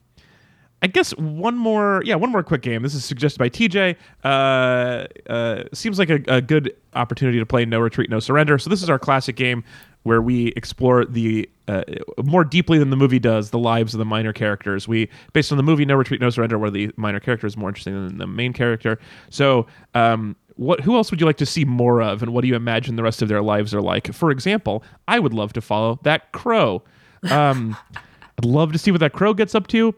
I 0.81 0.87
guess 0.87 1.11
one 1.17 1.57
more, 1.57 2.01
yeah, 2.05 2.15
one 2.15 2.31
more 2.31 2.43
quick 2.43 2.61
game. 2.61 2.83
This 2.83 2.93
is 2.93 3.03
suggested 3.03 3.39
by 3.39 3.49
TJ. 3.49 3.95
Uh, 4.23 5.05
uh, 5.31 5.63
seems 5.73 5.97
like 5.97 6.09
a, 6.09 6.19
a 6.27 6.41
good 6.41 6.75
opportunity 6.93 7.39
to 7.39 7.45
play 7.45 7.65
No 7.65 7.79
Retreat, 7.79 8.09
No 8.09 8.19
Surrender. 8.19 8.57
So 8.59 8.69
this 8.69 8.83
is 8.83 8.89
our 8.89 8.99
classic 8.99 9.35
game 9.35 9.63
where 10.03 10.21
we 10.21 10.47
explore 10.49 11.05
the 11.05 11.49
uh, 11.67 11.83
more 12.23 12.43
deeply 12.43 12.77
than 12.77 12.89
the 12.89 12.95
movie 12.95 13.19
does 13.19 13.49
the 13.49 13.59
lives 13.59 13.93
of 13.93 13.97
the 13.97 14.05
minor 14.05 14.33
characters. 14.33 14.87
We 14.87 15.09
based 15.33 15.51
on 15.51 15.57
the 15.57 15.63
movie 15.63 15.85
No 15.85 15.95
Retreat, 15.95 16.21
No 16.21 16.29
Surrender, 16.29 16.57
where 16.57 16.71
the 16.71 16.91
minor 16.95 17.19
character 17.19 17.47
is 17.47 17.57
more 17.57 17.69
interesting 17.69 17.93
than 17.93 18.17
the 18.17 18.27
main 18.27 18.53
character. 18.53 18.99
So. 19.29 19.67
Um, 19.93 20.35
what, 20.57 20.79
who 20.79 20.95
else 20.95 21.11
would 21.11 21.19
you 21.19 21.25
like 21.25 21.35
to 21.37 21.45
see 21.45 21.65
more 21.65 22.01
of, 22.01 22.23
and 22.23 22.33
what 22.33 22.41
do 22.41 22.47
you 22.47 22.55
imagine 22.55 22.95
the 22.95 23.03
rest 23.03 23.21
of 23.21 23.27
their 23.27 23.41
lives 23.41 23.73
are 23.73 23.81
like? 23.81 24.13
For 24.13 24.31
example, 24.31 24.83
I 25.05 25.19
would 25.19 25.33
love 25.33 25.51
to 25.51 25.61
follow 25.61 25.99
that 26.03 26.31
crow. 26.31 26.81
Um, 27.29 27.75
I'd 28.37 28.45
love 28.45 28.71
to 28.71 28.77
see 28.77 28.91
what 28.91 29.01
that 29.01 29.13
crow 29.13 29.33
gets 29.33 29.53
up 29.53 29.67
to. 29.67 29.93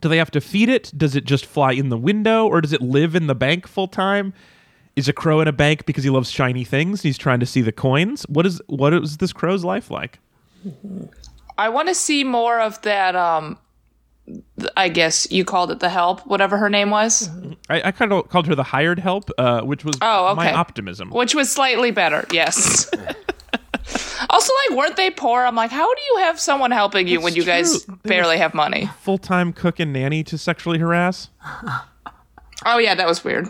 Do 0.00 0.08
they 0.08 0.18
have 0.18 0.30
to 0.32 0.40
feed 0.40 0.68
it? 0.68 0.92
Does 0.96 1.14
it 1.16 1.24
just 1.24 1.46
fly 1.46 1.72
in 1.72 1.88
the 1.88 1.96
window, 1.96 2.46
or 2.46 2.60
does 2.60 2.72
it 2.72 2.82
live 2.82 3.14
in 3.14 3.26
the 3.26 3.34
bank 3.34 3.66
full 3.66 3.88
time? 3.88 4.34
Is 4.96 5.08
a 5.08 5.12
crow 5.12 5.40
in 5.40 5.48
a 5.48 5.52
bank 5.52 5.86
because 5.86 6.04
he 6.04 6.10
loves 6.10 6.30
shiny 6.30 6.62
things 6.62 7.00
and 7.00 7.08
he's 7.08 7.18
trying 7.18 7.40
to 7.40 7.46
see 7.46 7.62
the 7.62 7.72
coins? 7.72 8.24
What 8.28 8.46
is 8.46 8.60
what 8.66 8.94
is 8.94 9.16
this 9.16 9.32
crow's 9.32 9.64
life 9.64 9.90
like? 9.90 10.20
I 11.58 11.68
want 11.68 11.88
to 11.88 11.94
see 11.94 12.24
more 12.24 12.60
of 12.60 12.80
that. 12.82 13.14
Um, 13.16 13.58
I 14.76 14.88
guess 14.88 15.30
you 15.30 15.44
called 15.44 15.70
it 15.70 15.80
the 15.80 15.90
help, 15.90 16.20
whatever 16.26 16.56
her 16.56 16.70
name 16.70 16.88
was, 16.88 17.28
I, 17.68 17.82
I 17.88 17.90
kind 17.92 18.10
of 18.10 18.26
called 18.30 18.46
her 18.46 18.54
the 18.54 18.62
hired 18.62 18.98
help, 18.98 19.28
uh, 19.36 19.60
which 19.60 19.84
was 19.84 19.96
Oh, 20.00 20.34
my 20.34 20.48
okay. 20.48 20.56
optimism. 20.56 21.10
which 21.10 21.34
was 21.34 21.52
slightly 21.52 21.90
better. 21.90 22.24
Yes. 22.32 22.88
also, 24.30 24.52
like, 24.70 24.78
weren't 24.78 24.96
they 24.96 25.10
poor? 25.10 25.44
I'm 25.44 25.54
like, 25.54 25.70
how 25.70 25.94
do 25.94 26.00
you 26.14 26.18
have 26.24 26.40
someone 26.40 26.70
helping 26.70 27.06
you 27.06 27.18
That's 27.18 27.24
when 27.24 27.34
you 27.34 27.44
guys 27.44 27.84
true. 27.84 27.98
They 28.02 28.08
barely 28.08 28.38
have 28.38 28.54
money? 28.54 28.88
Full 29.02 29.18
time 29.18 29.52
cook 29.52 29.78
and 29.78 29.92
nanny 29.92 30.24
to 30.24 30.38
sexually 30.38 30.78
harass. 30.78 31.28
Oh 32.64 32.78
yeah, 32.78 32.94
that 32.94 33.06
was 33.06 33.22
weird. 33.24 33.48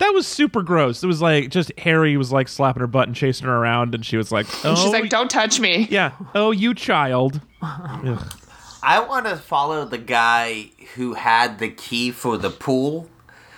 That 0.00 0.10
was 0.14 0.26
super 0.26 0.62
gross. 0.62 1.02
It 1.04 1.06
was 1.06 1.22
like 1.22 1.50
just 1.50 1.72
Harry 1.78 2.16
was 2.16 2.32
like 2.32 2.48
slapping 2.48 2.80
her 2.80 2.86
butt 2.88 3.06
and 3.08 3.14
chasing 3.16 3.46
her 3.46 3.54
around, 3.56 3.94
and 3.94 4.04
she 4.04 4.16
was 4.16 4.32
like, 4.32 4.46
"Oh, 4.64 4.74
She's 4.74 4.92
like, 4.92 5.04
oh, 5.04 5.08
don't 5.08 5.30
touch 5.30 5.60
me. 5.60 5.86
yeah, 5.90 6.12
oh, 6.34 6.50
you 6.50 6.74
child." 6.74 7.40
Ugh. 7.62 8.34
I 8.82 9.00
want 9.00 9.26
to 9.26 9.36
follow 9.36 9.84
the 9.84 9.98
guy 9.98 10.70
who 10.94 11.12
had 11.14 11.58
the 11.58 11.68
key 11.68 12.10
for 12.10 12.38
the 12.38 12.48
pool 12.50 13.08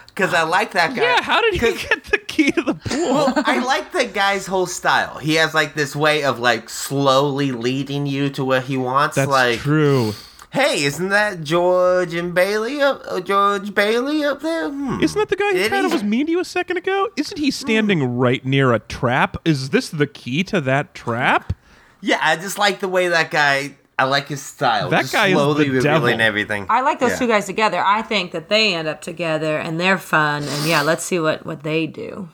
because 0.08 0.34
I 0.34 0.42
like 0.42 0.72
that 0.72 0.94
guy. 0.96 1.02
Yeah, 1.02 1.22
how 1.22 1.40
did 1.40 1.54
he 1.54 1.60
'Cause- 1.60 1.86
get 1.86 2.04
the 2.04 2.18
key 2.18 2.50
to 2.50 2.62
the 2.62 2.74
pool? 2.74 3.14
Well, 3.14 3.32
I 3.36 3.60
like 3.64 3.92
the 3.92 4.04
guy's 4.06 4.46
whole 4.46 4.66
style. 4.66 5.18
He 5.18 5.36
has 5.36 5.54
like 5.54 5.74
this 5.74 5.94
way 5.94 6.24
of 6.24 6.40
like 6.40 6.68
slowly 6.68 7.52
leading 7.52 8.04
you 8.06 8.28
to 8.30 8.44
where 8.44 8.60
he 8.60 8.76
wants. 8.76 9.14
That's 9.14 9.30
like, 9.30 9.60
true. 9.60 10.12
Hey, 10.52 10.84
isn't 10.84 11.08
that 11.08 11.42
George 11.42 12.14
and 12.14 12.34
Bailey 12.34 12.80
up? 12.80 13.02
Uh, 13.08 13.20
George 13.20 13.74
Bailey 13.74 14.24
up 14.24 14.40
there? 14.40 14.68
Hmm. 14.70 15.00
Isn't 15.02 15.18
that 15.18 15.28
the 15.28 15.36
guy 15.36 15.52
who 15.52 15.68
kind 15.68 15.86
of 15.86 15.92
was 15.92 16.04
mean 16.04 16.26
to 16.26 16.32
you 16.32 16.40
a 16.40 16.44
second 16.44 16.76
ago? 16.76 17.08
Isn't 17.16 17.38
he 17.38 17.50
standing 17.50 18.16
right 18.18 18.44
near 18.44 18.72
a 18.72 18.78
trap? 18.78 19.36
Is 19.44 19.70
this 19.70 19.88
the 19.88 20.06
key 20.06 20.44
to 20.44 20.60
that 20.60 20.94
trap? 20.94 21.52
Yeah, 22.00 22.18
I 22.20 22.36
just 22.36 22.58
like 22.58 22.80
the 22.80 22.88
way 22.88 23.08
that 23.08 23.30
guy. 23.30 23.76
I 23.98 24.04
like 24.04 24.28
his 24.28 24.42
style. 24.42 24.88
That 24.90 25.02
just 25.02 25.12
guy 25.12 25.28
is 25.28 25.34
slowly 25.34 25.64
the 25.68 25.70
revealing 25.76 26.02
devil. 26.16 26.20
everything. 26.20 26.66
I 26.68 26.80
like 26.80 26.98
those 26.98 27.10
Yeah. 27.12 27.18
two 27.18 27.26
guys 27.28 27.46
together. 27.46 27.80
I 27.84 28.02
think 28.02 28.32
that 28.32 28.48
they 28.48 28.74
end 28.74 28.88
up 28.88 29.00
together 29.00 29.58
and 29.58 29.78
they're 29.78 29.98
fun. 29.98 30.42
And 30.42 30.66
yeah, 30.66 30.82
let's 30.82 31.04
see 31.04 31.20
what 31.20 31.46
what 31.46 31.62
they 31.62 31.86
do. 31.86 32.28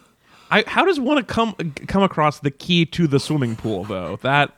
I, 0.50 0.64
how 0.66 0.84
does 0.86 0.98
one 0.98 1.22
come 1.24 1.54
come 1.86 2.02
across 2.02 2.40
the 2.40 2.50
key 2.50 2.86
to 2.86 3.06
the 3.06 3.20
swimming 3.20 3.54
pool 3.56 3.84
though? 3.84 4.18
That 4.22 4.52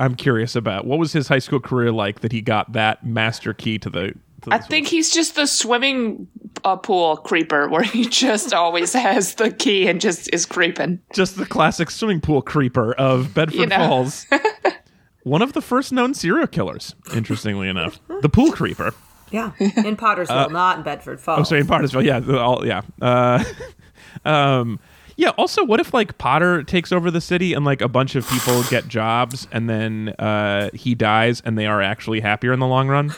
I'm 0.00 0.14
curious 0.14 0.56
about. 0.56 0.86
What 0.86 0.98
was 0.98 1.12
his 1.12 1.28
high 1.28 1.38
school 1.38 1.60
career 1.60 1.92
like 1.92 2.20
that 2.20 2.32
he 2.32 2.40
got 2.40 2.72
that 2.72 3.04
master 3.04 3.52
key 3.54 3.78
to 3.78 3.90
the? 3.90 4.14
To 4.42 4.48
the 4.48 4.54
I 4.54 4.58
think 4.58 4.86
he's 4.88 5.10
just 5.10 5.34
the 5.34 5.46
swimming 5.46 6.26
uh, 6.64 6.76
pool 6.76 7.18
creeper 7.18 7.68
where 7.68 7.82
he 7.82 8.06
just 8.06 8.54
always 8.54 8.92
has 8.94 9.34
the 9.34 9.50
key 9.50 9.86
and 9.86 10.00
just 10.00 10.32
is 10.32 10.46
creeping. 10.46 11.00
just 11.14 11.36
the 11.36 11.44
classic 11.46 11.90
swimming 11.90 12.20
pool 12.22 12.40
creeper 12.42 12.94
of 12.94 13.34
Bedford 13.34 13.56
You 13.58 13.66
know. 13.66 13.76
Falls. 13.76 14.26
One 15.24 15.42
of 15.42 15.52
the 15.52 15.60
first 15.60 15.92
known 15.92 16.14
serial 16.14 16.46
killers, 16.46 16.94
interestingly 17.14 17.68
enough, 17.68 18.00
the 18.22 18.30
pool 18.30 18.52
creeper. 18.52 18.94
Yeah, 19.30 19.52
in 19.60 19.96
Pottersville, 19.96 20.50
not 20.50 20.78
in 20.78 20.82
Bedford 20.82 21.20
Falls. 21.20 21.40
Oh, 21.40 21.42
sorry, 21.44 21.60
in 21.60 21.66
Pottersville. 21.66 22.04
Yeah, 22.04 22.38
all, 22.38 22.66
yeah. 22.66 22.80
Uh, 23.02 23.44
um, 24.24 24.80
yeah. 25.20 25.28
Also, 25.36 25.62
what 25.62 25.80
if 25.80 25.92
like 25.92 26.16
Potter 26.16 26.62
takes 26.62 26.92
over 26.92 27.10
the 27.10 27.20
city 27.20 27.52
and 27.52 27.62
like 27.62 27.82
a 27.82 27.88
bunch 27.88 28.14
of 28.14 28.26
people 28.26 28.62
get 28.70 28.88
jobs 28.88 29.46
and 29.52 29.68
then 29.68 30.14
uh, 30.18 30.70
he 30.72 30.94
dies 30.94 31.42
and 31.44 31.58
they 31.58 31.66
are 31.66 31.82
actually 31.82 32.20
happier 32.20 32.54
in 32.54 32.58
the 32.58 32.66
long 32.66 32.88
run? 32.88 33.12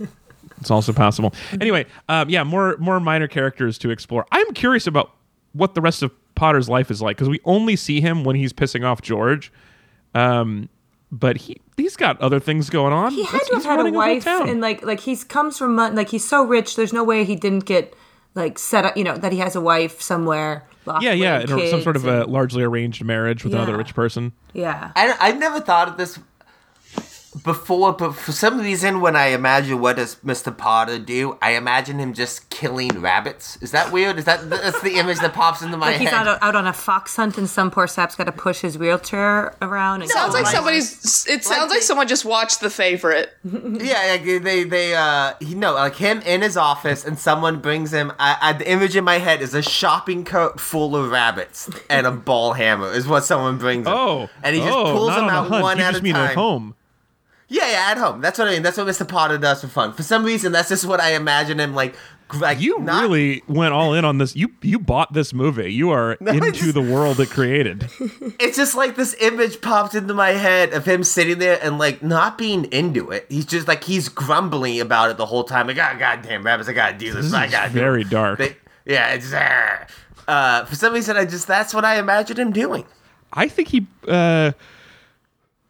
it's 0.60 0.70
also 0.70 0.94
possible. 0.94 1.34
Anyway, 1.60 1.84
um, 2.08 2.30
yeah, 2.30 2.42
more 2.42 2.78
more 2.78 2.98
minor 3.00 3.28
characters 3.28 3.76
to 3.78 3.90
explore. 3.90 4.26
I'm 4.32 4.50
curious 4.54 4.86
about 4.86 5.12
what 5.52 5.74
the 5.74 5.82
rest 5.82 6.02
of 6.02 6.10
Potter's 6.34 6.70
life 6.70 6.90
is 6.90 7.02
like 7.02 7.18
because 7.18 7.28
we 7.28 7.38
only 7.44 7.76
see 7.76 8.00
him 8.00 8.24
when 8.24 8.34
he's 8.34 8.54
pissing 8.54 8.82
off 8.86 9.02
George. 9.02 9.52
Um, 10.14 10.70
but 11.10 11.36
he 11.36 11.60
he's 11.76 11.96
got 11.96 12.18
other 12.22 12.40
things 12.40 12.70
going 12.70 12.94
on. 12.94 13.12
he 13.12 13.24
had 13.24 13.42
That's- 13.42 13.48
to 13.48 13.54
have 13.68 13.78
had 13.78 13.86
a 13.86 13.92
wife, 13.92 14.26
and 14.26 14.62
like 14.62 14.82
like 14.82 15.00
he's 15.00 15.22
comes 15.22 15.58
from 15.58 15.76
like 15.76 16.08
he's 16.08 16.26
so 16.26 16.42
rich. 16.42 16.76
There's 16.76 16.94
no 16.94 17.04
way 17.04 17.24
he 17.24 17.36
didn't 17.36 17.66
get 17.66 17.94
like 18.34 18.58
set 18.58 18.86
up. 18.86 18.96
You 18.96 19.04
know 19.04 19.18
that 19.18 19.32
he 19.32 19.38
has 19.40 19.54
a 19.54 19.60
wife 19.60 20.00
somewhere. 20.00 20.66
Locked 20.86 21.04
yeah, 21.04 21.12
yeah, 21.12 21.40
and 21.40 21.50
and 21.50 21.68
some 21.70 21.82
sort 21.82 21.96
kids 21.96 22.04
of 22.04 22.28
a 22.28 22.30
largely 22.30 22.62
arranged 22.62 23.04
marriage 23.04 23.44
with 23.44 23.54
another 23.54 23.76
rich 23.76 23.94
person. 23.94 24.32
yeah. 24.52 24.92
I, 24.96 25.16
I 25.20 25.32
never 25.32 25.60
thought 25.60 25.88
of 25.88 25.96
this 25.96 26.18
before, 27.44 27.92
but 27.92 28.12
for 28.12 28.32
some 28.32 28.60
reason, 28.60 29.00
when 29.00 29.16
I 29.16 29.26
imagine 29.28 29.80
what 29.80 29.96
does 29.96 30.16
Mr. 30.16 30.56
Potter 30.56 30.98
do, 30.98 31.38
I 31.40 31.52
imagine 31.52 31.98
him 31.98 32.12
just 32.12 32.50
killing 32.50 33.00
rabbits. 33.00 33.56
Is 33.62 33.70
that 33.70 33.90
weird? 33.92 34.18
Is 34.18 34.26
that 34.26 34.50
that's 34.50 34.80
the 34.82 34.96
image 34.98 35.18
that 35.20 35.32
pops 35.32 35.62
into 35.62 35.76
my 35.76 35.92
Like 35.92 36.00
he's 36.00 36.10
head? 36.10 36.26
out, 36.28 36.38
out 36.42 36.54
on 36.56 36.66
a 36.66 36.72
fox 36.72 37.16
hunt, 37.16 37.38
and 37.38 37.48
some 37.48 37.70
poor 37.70 37.86
sap's 37.86 38.14
got 38.14 38.24
to 38.24 38.32
push 38.32 38.60
his 38.60 38.76
wheelchair 38.76 39.54
around. 39.62 40.02
And 40.02 40.10
Sounds 40.10 40.34
like 40.34 40.44
like- 40.44 40.54
somebody's. 40.54 41.26
It 41.26 41.44
sounds 41.44 41.70
like 41.70 41.80
the- 41.80 41.86
someone 41.86 42.08
just 42.08 42.24
watched 42.24 42.60
The 42.60 42.70
Favorite. 42.70 43.32
Yeah, 43.82 43.98
like 44.10 44.24
they 44.44 44.64
they 44.64 44.94
uh 44.94 45.34
he 45.40 45.54
no 45.54 45.72
like 45.74 45.96
him 45.96 46.20
in 46.22 46.42
his 46.42 46.56
office 46.56 47.04
and 47.04 47.18
someone 47.18 47.60
brings 47.60 47.92
him. 47.92 48.12
I, 48.18 48.36
I 48.40 48.52
the 48.52 48.70
image 48.70 48.94
in 48.96 49.04
my 49.04 49.18
head 49.18 49.40
is 49.42 49.54
a 49.54 49.62
shopping 49.62 50.24
cart 50.24 50.60
full 50.60 50.94
of 50.96 51.10
rabbits 51.10 51.68
and 51.90 52.06
a 52.06 52.10
ball 52.10 52.52
hammer 52.52 52.92
is 52.92 53.06
what 53.06 53.24
someone 53.24 53.58
brings 53.58 53.86
him. 53.86 53.92
Oh, 53.94 54.28
and 54.42 54.54
he 54.54 54.62
just 54.62 54.76
oh, 54.76 54.92
pulls 54.92 55.08
not 55.08 55.16
them 55.20 55.28
out 55.30 55.48
hunt. 55.48 55.62
one 55.62 55.78
you 55.78 55.84
at 55.84 55.90
just 55.92 56.00
a 56.00 56.04
mean 56.04 56.14
time. 56.14 56.28
at 56.30 56.34
home. 56.36 56.74
Yeah, 57.52 57.70
yeah, 57.70 57.90
at 57.90 57.98
home. 57.98 58.20
That's 58.20 58.38
what 58.38 58.48
I 58.48 58.52
mean. 58.52 58.62
That's 58.62 58.76
what 58.78 58.86
Mr. 58.86 59.06
Potter 59.06 59.36
does 59.38 59.60
for 59.60 59.68
fun. 59.68 59.92
For 59.92 60.02
some 60.02 60.24
reason, 60.24 60.52
that's 60.52 60.68
just 60.70 60.86
what 60.86 61.00
I 61.00 61.14
imagine 61.14 61.60
him 61.60 61.74
like. 61.74 61.94
like 62.40 62.60
You 62.60 62.78
not- 62.78 63.02
really 63.02 63.42
went 63.46 63.74
all 63.74 63.92
in 63.92 64.04
on 64.06 64.16
this. 64.18 64.34
You 64.34 64.48
you 64.62 64.78
bought 64.78 65.12
this 65.12 65.34
movie. 65.34 65.70
You 65.72 65.90
are 65.90 66.12
into 66.20 66.46
it's- 66.46 66.72
the 66.72 66.80
world 66.80 67.20
it 67.20 67.28
created. 67.30 67.88
It's 68.40 68.56
just 68.56 68.74
like 68.74 68.96
this 68.96 69.14
image 69.20 69.60
popped 69.60 69.94
into 69.94 70.14
my 70.14 70.30
head 70.30 70.72
of 70.72 70.84
him 70.86 71.04
sitting 71.04 71.38
there 71.38 71.58
and 71.62 71.78
like 71.78 72.02
not 72.02 72.38
being 72.38 72.64
into 72.72 73.10
it. 73.10 73.26
He's 73.28 73.44
just 73.46 73.68
like 73.68 73.84
he's 73.84 74.08
grumbling 74.08 74.80
about 74.80 75.10
it 75.10 75.16
the 75.18 75.26
whole 75.26 75.44
time. 75.44 75.66
Like, 75.68 75.76
oh, 75.76 75.98
goddamn 75.98 76.42
rabbits, 76.44 76.68
I 76.68 76.72
gotta 76.72 76.96
do 76.98 77.12
this. 77.12 77.26
This 77.26 77.34
I 77.34 77.48
gotta 77.48 77.72
do 77.72 77.78
very 77.78 78.00
it." 78.02 78.10
dark. 78.10 78.38
They- 78.38 78.56
yeah, 78.86 79.12
it's 79.14 79.32
uh, 79.32 79.86
uh, 80.26 80.64
for 80.64 80.74
some 80.74 80.92
reason 80.94 81.16
I 81.16 81.24
just 81.26 81.46
that's 81.46 81.72
what 81.74 81.84
I 81.84 81.98
imagined 81.98 82.38
him 82.38 82.50
doing. 82.52 82.84
I 83.32 83.46
think 83.48 83.68
he. 83.68 83.86
Uh, 84.08 84.52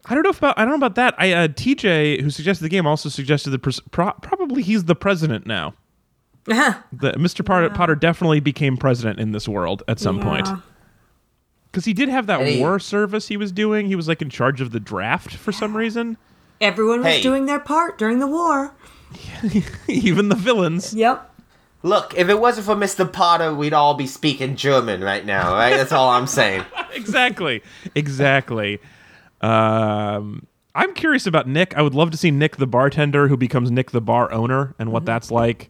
I 0.05 0.13
don't 0.15 0.23
know 0.23 0.29
if 0.31 0.37
about. 0.39 0.57
I 0.59 0.63
don't 0.63 0.71
know 0.71 0.85
about 0.85 0.95
that. 0.95 1.15
I 1.17 1.31
uh, 1.31 1.47
TJ, 1.47 2.21
who 2.21 2.29
suggested 2.29 2.63
the 2.65 2.69
game, 2.69 2.85
also 2.85 3.07
suggested 3.09 3.51
that 3.51 3.59
pres- 3.59 3.79
pro- 3.91 4.11
probably 4.21 4.61
he's 4.61 4.83
the 4.85 4.95
president 4.95 5.45
now. 5.47 5.73
The 6.45 7.13
Mr. 7.13 7.45
Potter, 7.45 7.69
Potter 7.69 7.95
definitely 7.95 8.41
became 8.41 8.75
president 8.75 9.19
in 9.19 9.31
this 9.31 9.47
world 9.47 9.81
at 9.87 9.99
some 9.99 10.19
point. 10.19 10.47
Because 11.71 11.85
he 11.85 11.93
did 11.93 12.09
have 12.09 12.27
that 12.27 12.41
And 12.41 12.49
he- 12.49 12.59
war 12.59 12.79
service 12.79 13.29
he 13.29 13.37
was 13.37 13.51
doing. 13.53 13.87
He 13.87 13.95
was 13.95 14.07
like 14.09 14.21
in 14.21 14.29
charge 14.29 14.59
of 14.59 14.71
the 14.71 14.79
draft 14.79 15.33
for 15.35 15.51
some 15.53 15.75
reason. 15.75 16.17
Everyone 16.59 16.99
was 16.99 17.07
Hey. 17.07 17.21
doing 17.21 17.45
their 17.45 17.59
part 17.59 17.97
during 17.97 18.19
the 18.19 18.27
war. 18.27 18.73
Even 19.87 20.29
the 20.29 20.35
villains. 20.35 20.93
Yep. 20.93 21.29
Look, 21.81 22.13
if 22.17 22.29
it 22.29 22.39
wasn't 22.39 22.65
for 22.65 22.75
Mr. 22.75 23.11
Potter, 23.11 23.53
we'd 23.53 23.73
all 23.73 23.93
be 23.95 24.07
speaking 24.07 24.55
German 24.55 25.01
right 25.01 25.25
now, 25.25 25.53
right? 25.53 25.75
That's 25.75 25.91
all 25.91 26.09
I'm 26.09 26.27
saying. 26.27 26.63
exactly. 26.93 27.61
Exactly. 27.95 28.79
Um, 29.43 30.47
I'm 30.73 30.93
curious 30.93 31.27
about 31.27 31.47
Nick. 31.47 31.75
I 31.77 31.81
would 31.81 31.93
love 31.93 32.11
to 32.11 32.17
see 32.17 32.31
Nick 32.31 32.57
the 32.57 32.67
bartender 32.67 33.27
who 33.27 33.37
becomes 33.37 33.69
Nick 33.69 33.91
the 33.91 34.01
bar 34.01 34.31
owner 34.31 34.73
and 34.79 34.91
what 34.91 35.05
that's 35.05 35.29
like. 35.29 35.69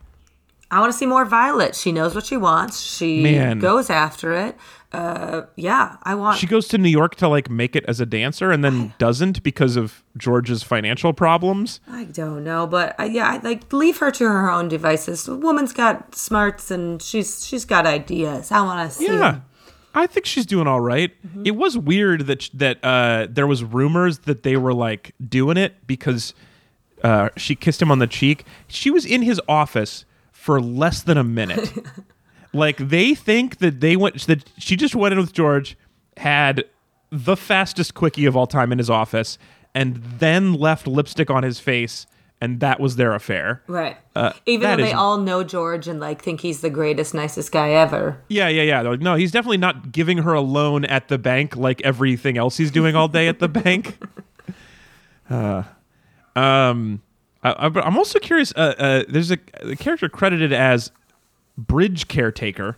I 0.71 0.80
want 0.80 0.91
to 0.91 0.97
see 0.97 1.05
more 1.05 1.26
Violet. 1.26 1.76
She 1.76 1.91
knows 1.91 2.15
what 2.15 2.26
she 2.26 2.36
wants. 2.36 2.80
She 2.82 3.21
Man. 3.21 3.59
goes 3.59 3.91
after 3.91 4.34
it. 4.34 4.57
Uh, 4.91 5.43
yeah, 5.55 5.97
I 6.03 6.15
want. 6.15 6.39
She 6.39 6.47
goes 6.47 6.67
to 6.69 6.78
New 6.78 6.89
York 6.89 7.15
to 7.15 7.28
like 7.28 7.49
make 7.49 7.76
it 7.76 7.84
as 7.88 7.99
a 7.99 8.05
dancer 8.05 8.51
and 8.51 8.63
then 8.63 8.93
doesn't 8.97 9.43
because 9.43 9.76
of 9.76 10.03
George's 10.17 10.63
financial 10.63 11.13
problems. 11.13 11.80
I 11.88 12.05
don't 12.05 12.43
know, 12.43 12.65
but 12.65 12.95
I, 12.99 13.05
yeah, 13.05 13.30
I, 13.32 13.38
like 13.38 13.71
leave 13.74 13.97
her 13.97 14.11
to 14.11 14.24
her 14.24 14.49
own 14.49 14.67
devices. 14.67 15.26
The 15.26 15.36
woman's 15.36 15.74
got 15.74 16.16
smarts 16.16 16.71
and 16.71 17.01
she's 17.01 17.45
she's 17.45 17.66
got 17.66 17.86
ideas. 17.86 18.51
I 18.51 18.62
want 18.62 18.89
to 18.89 18.95
see. 18.95 19.05
Yeah. 19.05 19.17
them. 19.17 19.45
I 19.93 20.07
think 20.07 20.25
she's 20.25 20.45
doing 20.45 20.67
all 20.67 20.82
right. 20.82 21.11
It 21.45 21.55
was 21.55 21.78
weird 21.78 22.25
that 22.28 22.49
that 22.53 22.83
uh, 22.83 23.28
there 23.29 23.47
was 23.47 23.63
rumors 23.63 24.20
that 24.20 24.43
they 24.43 24.57
were 24.57 24.74
like 24.74 25.13
doing 25.28 25.57
it 25.57 25.86
because 25.86 26.33
uh, 27.03 27.29
she 27.37 27.55
kissed 27.55 27.82
him 27.82 27.91
on 27.91 27.99
the 27.99 28.07
cheek. 28.07 28.45
She 28.67 28.89
was 28.89 29.05
in 29.05 29.21
his 29.21 29.39
office 29.47 30.05
for 30.32 30.59
less 30.59 31.03
than 31.03 31.17
a 31.17 31.24
minute. 31.24 31.71
like 32.53 32.78
they 32.78 33.13
think 33.13 33.57
that 33.59 33.82
they 33.82 33.95
went 33.95 34.25
that 34.28 34.49
she 34.57 34.75
just 34.75 34.95
went 34.95 35.13
in 35.13 35.20
with 35.20 35.33
George, 35.33 35.78
had 36.17 36.65
the 37.11 37.37
fastest 37.37 37.93
quickie 37.93 38.25
of 38.25 38.36
all 38.36 38.47
time 38.47 38.71
in 38.71 38.79
his 38.79 38.89
office, 38.89 39.37
and 39.75 39.97
then 40.20 40.53
left 40.53 40.87
lipstick 40.87 41.29
on 41.29 41.43
his 41.43 41.59
face, 41.59 42.07
and 42.43 42.59
that 42.59 42.79
was 42.79 42.97
their 42.97 43.13
affair. 43.15 43.61
Right. 43.67 43.95
Uh, 44.15 44.33
Even 44.45 44.63
that 44.63 44.75
though 44.75 44.83
they 44.83 44.89
is- 44.89 44.95
all 44.95 45.17
know 45.17 45.43
George 45.43 45.87
and 45.87 45.99
like 45.99 46.21
think 46.21 46.41
he's 46.41 46.59
the 46.61 46.70
greatest, 46.70 47.13
nicest 47.13 47.51
guy 47.51 47.70
ever. 47.71 48.21
Yeah, 48.28 48.49
yeah, 48.49 48.63
yeah. 48.63 48.83
They're 48.83 48.91
like, 48.91 49.01
no, 49.01 49.15
he's 49.15 49.32
definitely 49.32 49.57
not 49.57 49.91
giving 49.91 50.20
her 50.20 50.33
a 50.33 50.41
loan 50.41 50.83
at 50.86 51.07
the 51.07 51.17
bank 51.17 51.55
like 51.55 51.82
everything 51.83 52.37
else 52.37 52.57
he's 52.57 52.71
doing 52.71 52.95
all 52.95 53.07
day 53.07 53.28
at 53.28 53.39
the 53.39 53.47
bank. 53.63 53.97
Uh, 55.29 55.63
um, 56.36 57.01
I, 57.43 57.65
I, 57.65 57.70
but 57.70 57.86
I'm 57.86 57.97
also 57.97 58.20
curious. 58.20 58.51
Uh, 58.55 58.74
uh, 58.78 59.03
there's 59.07 59.32
a, 59.32 59.37
a 59.61 59.75
character 59.75 60.09
credited 60.09 60.51
as 60.53 60.91
Bridge 61.57 62.07
Caretaker, 62.07 62.78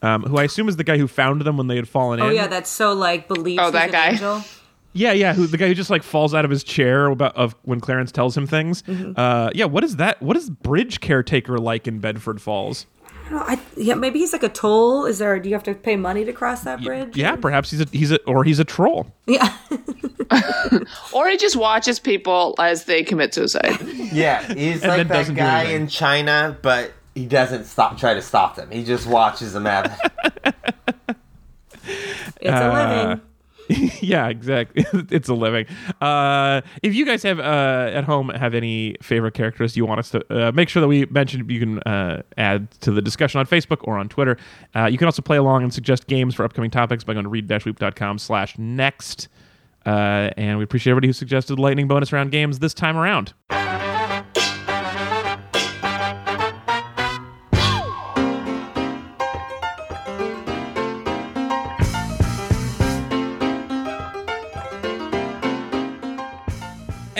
um, 0.00 0.22
who 0.22 0.38
I 0.38 0.44
assume 0.44 0.68
is 0.68 0.76
the 0.76 0.84
guy 0.84 0.98
who 0.98 1.06
found 1.08 1.42
them 1.42 1.56
when 1.56 1.66
they 1.66 1.76
had 1.76 1.88
fallen 1.88 2.20
Oh 2.20 2.24
in. 2.24 2.30
Oh 2.30 2.32
yeah, 2.34 2.46
that's 2.46 2.70
so 2.70 2.92
like 2.92 3.28
believes. 3.28 3.60
Oh, 3.60 3.64
he's 3.66 3.72
that 3.72 3.86
an 3.88 3.92
guy. 3.92 4.08
Angel. 4.10 4.42
yeah, 4.92 5.12
yeah. 5.12 5.34
Who 5.34 5.46
the 5.46 5.56
guy 5.56 5.68
who 5.68 5.74
just 5.74 5.90
like 5.90 6.02
falls 6.02 6.34
out 6.34 6.44
of 6.44 6.50
his 6.50 6.64
chair 6.64 7.06
about 7.06 7.36
of 7.36 7.54
when 7.62 7.80
Clarence 7.80 8.12
tells 8.12 8.36
him 8.36 8.46
things. 8.46 8.82
Mm-hmm. 8.82 9.12
Uh, 9.16 9.50
yeah. 9.54 9.64
What 9.64 9.84
is 9.84 9.96
that? 9.96 10.20
What 10.22 10.36
is 10.36 10.50
Bridge 10.50 11.00
Caretaker 11.00 11.58
like 11.58 11.86
in 11.86 11.98
Bedford 11.98 12.40
Falls? 12.40 12.86
No, 13.30 13.38
I, 13.38 13.58
yeah, 13.76 13.94
maybe 13.94 14.18
he's 14.18 14.32
like 14.32 14.42
a 14.42 14.48
toll. 14.48 15.06
Is 15.06 15.18
there? 15.18 15.38
Do 15.38 15.48
you 15.48 15.54
have 15.54 15.62
to 15.64 15.74
pay 15.74 15.96
money 15.96 16.24
to 16.24 16.32
cross 16.32 16.62
that 16.64 16.82
bridge? 16.82 17.16
Yeah, 17.16 17.36
perhaps 17.36 17.70
he's 17.70 17.80
a 17.80 17.86
he's 17.90 18.10
a 18.12 18.22
or 18.24 18.44
he's 18.44 18.58
a 18.58 18.64
troll. 18.64 19.06
Yeah. 19.26 19.56
Or 21.12 21.28
he 21.28 21.36
just 21.36 21.56
watches 21.56 22.00
people 22.00 22.54
as 22.58 22.84
they 22.84 23.02
commit 23.02 23.34
suicide. 23.34 23.78
Yeah, 24.12 24.42
he's 24.52 24.82
And 24.82 24.90
like 24.90 25.08
that 25.08 25.34
guy 25.34 25.64
in 25.64 25.88
China, 25.88 26.56
but 26.60 26.92
he 27.14 27.24
doesn't 27.24 27.64
stop 27.64 27.96
try 27.98 28.12
to 28.12 28.20
stop 28.20 28.56
them. 28.56 28.70
He 28.70 28.84
just 28.84 29.06
watches 29.06 29.54
them 29.54 29.64
have 29.64 29.98
It's 31.84 32.50
a 32.50 32.72
living. 32.72 33.20
yeah, 34.00 34.28
exactly. 34.28 34.84
it's 35.10 35.28
a 35.28 35.34
living. 35.34 35.66
Uh, 36.00 36.60
if 36.82 36.94
you 36.94 37.04
guys 37.04 37.22
have 37.22 37.38
uh, 37.38 37.90
at 37.92 38.04
home 38.04 38.28
have 38.30 38.54
any 38.54 38.96
favorite 39.02 39.34
characters 39.34 39.76
you 39.76 39.86
want 39.86 40.00
us 40.00 40.10
to 40.10 40.48
uh, 40.48 40.52
make 40.52 40.68
sure 40.68 40.80
that 40.80 40.88
we 40.88 41.06
mention, 41.06 41.48
you 41.48 41.60
can 41.60 41.78
uh, 41.80 42.22
add 42.36 42.70
to 42.80 42.90
the 42.90 43.02
discussion 43.02 43.38
on 43.38 43.46
Facebook 43.46 43.78
or 43.82 43.98
on 43.98 44.08
Twitter. 44.08 44.36
Uh, 44.74 44.86
you 44.86 44.98
can 44.98 45.06
also 45.06 45.22
play 45.22 45.36
along 45.36 45.62
and 45.62 45.72
suggest 45.72 46.06
games 46.06 46.34
for 46.34 46.44
upcoming 46.44 46.70
topics 46.70 47.04
by 47.04 47.12
going 47.12 47.24
to 47.24 47.30
readitandweep.com 47.30 48.18
slash 48.18 48.56
next. 48.58 49.28
Uh, 49.84 50.30
and 50.36 50.58
we 50.58 50.64
appreciate 50.64 50.92
everybody 50.92 51.08
who 51.08 51.12
suggested 51.12 51.58
lightning 51.58 51.88
bonus 51.88 52.12
round 52.12 52.30
games 52.30 52.58
this 52.60 52.74
time 52.74 52.96
around. 52.96 53.32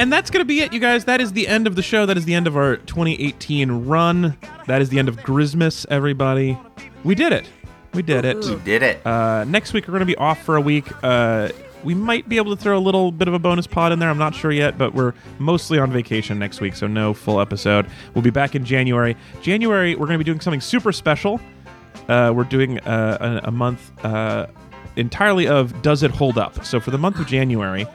And 0.02 0.12
that's 0.12 0.32
going 0.32 0.40
to 0.40 0.44
be 0.44 0.58
it, 0.58 0.72
you 0.72 0.80
guys. 0.80 1.04
That 1.04 1.20
is 1.20 1.32
the 1.32 1.46
end 1.46 1.68
of 1.68 1.76
the 1.76 1.82
show. 1.82 2.06
That 2.06 2.16
is 2.16 2.24
the 2.24 2.34
end 2.34 2.48
of 2.48 2.56
our 2.56 2.74
2018 2.76 3.86
run. 3.86 4.36
That 4.66 4.82
is 4.82 4.88
the 4.88 4.98
end 4.98 5.08
of 5.08 5.18
Grismas, 5.18 5.86
everybody. 5.90 6.58
We 7.04 7.14
did 7.14 7.32
it. 7.32 7.48
We 7.94 8.02
did 8.02 8.24
it. 8.24 8.36
We 8.38 8.56
did 8.56 8.82
it. 8.82 9.06
Uh, 9.06 9.44
next 9.44 9.72
week, 9.72 9.86
we're 9.86 9.92
going 9.92 10.00
to 10.00 10.06
be 10.06 10.16
off 10.16 10.42
for 10.42 10.56
a 10.56 10.60
week. 10.60 10.88
Uh, 11.04 11.50
we 11.84 11.94
might 11.94 12.28
be 12.28 12.36
able 12.36 12.56
to 12.56 12.60
throw 12.60 12.76
a 12.76 12.80
little 12.80 13.12
bit 13.12 13.28
of 13.28 13.34
a 13.34 13.38
bonus 13.38 13.68
pod 13.68 13.92
in 13.92 14.00
there. 14.00 14.10
I'm 14.10 14.18
not 14.18 14.34
sure 14.34 14.50
yet, 14.50 14.76
but 14.76 14.92
we're 14.92 15.14
mostly 15.38 15.78
on 15.78 15.92
vacation 15.92 16.36
next 16.36 16.60
week, 16.60 16.74
so 16.74 16.88
no 16.88 17.14
full 17.14 17.40
episode. 17.40 17.86
We'll 18.12 18.22
be 18.22 18.30
back 18.30 18.56
in 18.56 18.64
January. 18.64 19.16
January, 19.40 19.94
we're 19.94 20.06
going 20.06 20.18
to 20.18 20.24
be 20.24 20.28
doing 20.28 20.40
something 20.40 20.60
super 20.60 20.90
special. 20.90 21.40
Uh, 22.08 22.32
we're 22.34 22.42
doing 22.42 22.80
uh, 22.80 23.40
a, 23.44 23.50
a 23.50 23.50
month 23.52 23.92
uh, 24.04 24.48
entirely 24.96 25.46
of 25.46 25.80
Does 25.80 26.02
It 26.02 26.10
Hold 26.10 26.38
Up? 26.38 26.64
So 26.64 26.80
for 26.80 26.90
the 26.90 26.98
month 26.98 27.20
of 27.20 27.28
January, 27.28 27.86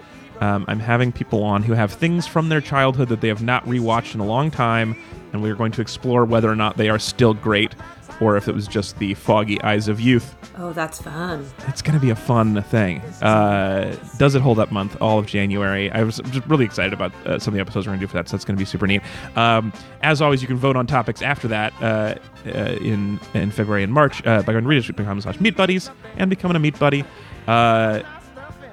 um, 0.41 0.65
I'm 0.67 0.79
having 0.79 1.11
people 1.11 1.43
on 1.43 1.63
who 1.63 1.73
have 1.73 1.91
things 1.91 2.27
from 2.27 2.49
their 2.49 2.61
childhood 2.61 3.09
that 3.09 3.21
they 3.21 3.27
have 3.27 3.41
not 3.41 3.65
rewatched 3.65 4.13
in 4.13 4.19
a 4.19 4.25
long 4.25 4.51
time, 4.51 4.95
and 5.33 5.41
we're 5.41 5.55
going 5.55 5.71
to 5.73 5.81
explore 5.81 6.25
whether 6.25 6.49
or 6.49 6.55
not 6.55 6.77
they 6.77 6.89
are 6.89 6.99
still 6.99 7.33
great 7.33 7.75
or 8.19 8.37
if 8.37 8.47
it 8.47 8.55
was 8.55 8.67
just 8.67 8.97
the 8.99 9.13
foggy 9.13 9.61
eyes 9.61 9.87
of 9.87 9.99
youth. 9.99 10.35
Oh, 10.57 10.73
that's 10.73 11.01
fun. 11.01 11.45
It's 11.67 11.81
going 11.81 11.93
to 11.93 11.99
be 11.99 12.09
a 12.09 12.15
fun 12.15 12.61
thing. 12.63 12.99
Uh, 13.21 13.95
Does 14.17 14.35
it 14.35 14.41
hold 14.41 14.59
up 14.59 14.71
month, 14.71 14.99
all 15.01 15.19
of 15.19 15.27
January? 15.27 15.91
I 15.91 16.03
was 16.03 16.17
just 16.31 16.45
really 16.47 16.65
excited 16.65 16.93
about 16.93 17.13
uh, 17.25 17.39
some 17.39 17.53
of 17.53 17.55
the 17.55 17.61
episodes 17.61 17.85
we're 17.85 17.91
going 17.91 17.99
to 17.99 18.05
do 18.05 18.09
for 18.09 18.17
that, 18.17 18.27
so 18.27 18.35
that's 18.35 18.45
going 18.45 18.55
to 18.55 18.59
be 18.59 18.65
super 18.65 18.87
neat. 18.87 19.01
Um, 19.35 19.71
as 20.01 20.21
always, 20.21 20.41
you 20.41 20.47
can 20.47 20.57
vote 20.57 20.75
on 20.75 20.87
topics 20.87 21.21
after 21.21 21.47
that 21.49 21.73
uh, 21.81 22.15
uh, 22.47 22.49
in 22.81 23.19
in 23.33 23.51
February 23.51 23.83
and 23.83 23.93
March 23.93 24.25
uh, 24.25 24.41
by 24.41 24.53
going 24.53 24.63
to 24.63 24.69
readitandweep.com 24.69 25.21
slash 25.21 25.39
meet 25.39 25.55
buddies 25.55 25.91
and 26.17 26.29
becoming 26.29 26.55
a 26.55 26.59
meet 26.59 26.77
buddy. 26.79 27.05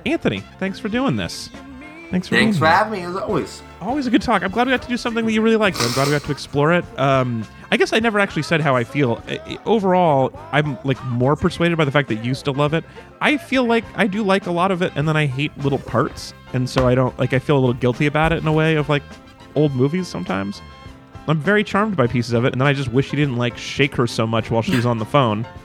Anthony, 0.07 0.41
thanks 0.59 0.79
for 0.79 0.89
doing 0.89 1.17
this. 1.17 1.51
Thanks 2.11 2.29
for 2.29 2.37
Thanks 2.37 2.59
for 2.59 2.67
here. 2.67 2.75
having 2.77 2.93
me 2.93 3.01
as 3.07 3.17
always. 3.17 3.63
Always 3.81 4.07
a 4.07 4.11
good 4.11 4.23
talk. 4.23 4.43
I'm 4.45 4.51
glad 4.53 4.67
we 4.67 4.73
got 4.73 4.83
to 4.83 4.89
do 4.89 4.97
something 4.97 5.25
that 5.27 5.33
you 5.33 5.43
really 5.43 5.57
liked. 5.57 5.81
I'm 5.81 5.91
glad 5.93 6.07
we 6.07 6.13
got 6.13 6.23
to 6.23 6.31
explore 6.33 6.73
it. 6.73 6.85
Um, 6.99 7.45
I 7.73 7.77
guess 7.77 7.93
I 7.93 7.99
never 7.99 8.21
actually 8.21 8.43
said 8.43 8.61
how 8.61 8.77
I 8.77 8.85
feel. 8.85 9.21
I- 9.27 9.41
I- 9.45 9.59
overall, 9.67 10.33
I'm 10.53 10.79
like 10.85 11.03
more 11.07 11.35
persuaded 11.35 11.77
by 11.77 11.85
the 11.85 11.91
fact 11.91 12.09
that 12.09 12.25
you 12.25 12.35
still 12.35 12.55
love 12.55 12.73
it. 12.73 12.85
I 13.21 13.37
feel 13.37 13.65
like 13.65 13.85
I 13.97 14.07
do 14.07 14.23
like 14.23 14.47
a 14.47 14.53
lot 14.53 14.71
of 14.71 14.81
it, 14.81 14.93
and 14.95 15.09
then 15.09 15.17
I 15.17 15.27
hate 15.27 15.57
little 15.59 15.79
parts, 15.79 16.35
and 16.53 16.71
so 16.71 16.87
I 16.87 16.95
don't 16.95 17.19
like. 17.19 17.33
I 17.33 17.39
feel 17.41 17.57
a 17.57 17.61
little 17.61 17.75
guilty 17.75 18.07
about 18.07 18.33
it 18.33 18.39
in 18.39 18.47
a 18.47 18.53
way 18.53 18.77
of 18.77 18.89
like 18.89 19.03
old 19.57 19.75
movies 19.75 20.07
sometimes. 20.07 20.63
I'm 21.27 21.41
very 21.41 21.65
charmed 21.65 21.97
by 21.97 22.07
pieces 22.07 22.33
of 22.35 22.45
it, 22.45 22.53
and 22.53 22.61
then 22.61 22.69
I 22.69 22.75
just 22.75 22.93
wish 22.93 23.13
you 23.13 23.17
didn't 23.17 23.37
like 23.39 23.57
shake 23.59 23.95
her 23.97 24.07
so 24.07 24.25
much 24.27 24.51
while 24.51 24.63
she 24.63 24.77
was 24.77 24.87
on 24.87 24.99
the 24.99 25.07
phone. 25.07 25.47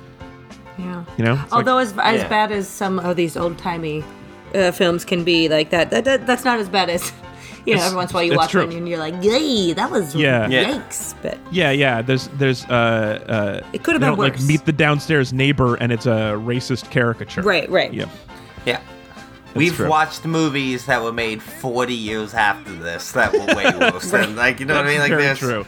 Yeah. 0.79 1.03
You 1.17 1.25
know, 1.25 1.33
It's 1.33 1.51
like- 1.51 1.53
Although 1.67 1.77
as 1.79 1.93
as 1.97 2.21
Yeah. 2.21 2.29
bad 2.29 2.53
as 2.53 2.65
some 2.65 2.99
of 2.99 3.17
these 3.17 3.35
old 3.35 3.57
timey 3.57 4.01
uh, 4.55 4.71
films 4.71 5.05
can 5.05 5.23
be, 5.23 5.49
like 5.49 5.69
that, 5.71 5.89
that, 5.91 6.05
that 6.05 6.25
that's 6.27 6.43
not 6.45 6.59
as 6.59 6.69
bad 6.69 6.89
as 6.89 7.11
you 7.65 7.73
know. 7.75 7.79
It's- 7.81 7.85
Every 7.87 7.97
once 7.97 8.11
in 8.11 8.15
a 8.15 8.17
while 8.17 8.23
you 8.23 8.35
watch 8.35 8.51
true. 8.51 8.65
one 8.65 8.75
and 8.75 8.87
you're 8.89 8.99
like, 8.99 9.15
"Yay, 9.23 9.73
that 9.73 9.89
was 9.91 10.15
Yeah. 10.15 10.47
Yeah. 10.47 10.73
yikes!" 10.79 11.13
But 11.21 11.37
Yeah, 11.51 11.71
yeah. 11.71 12.01
There's, 12.01 12.27
there's, 12.37 12.65
uh, 12.65 13.61
uh. 13.63 13.67
It 13.73 13.83
could 13.83 13.93
have 13.93 14.01
been 14.01 14.09
don't, 14.11 14.19
Like 14.19 14.33
worse. 14.33 14.47
meet 14.47 14.65
the 14.65 14.71
downstairs 14.73 15.33
neighbor, 15.33 15.75
and 15.75 15.91
it's 15.91 16.05
a 16.05 16.35
racist 16.39 16.89
caricature. 16.89 17.41
right, 17.41 17.69
right. 17.69 17.93
Yeah. 17.93 18.05
Yeah. 18.65 18.79
We've 19.55 19.73
true. 19.75 19.89
watched 19.89 20.25
movies 20.25 20.85
that 20.85 21.01
were 21.01 21.11
made 21.11 21.41
40 21.41 21.93
years 21.95 22.33
after 22.35 22.71
this 22.71 23.11
that 23.13 23.33
were 23.33 23.55
way 23.55 23.65
worse. 23.91 24.11
than, 24.11 24.35
like, 24.35 24.59
you 24.59 24.65
know 24.67 24.75
what 24.75 24.85
I 24.85 24.89
mean? 24.89 24.99
Like 24.99 25.09
Very 25.09 25.23
this. 25.23 25.39
true. 25.39 25.65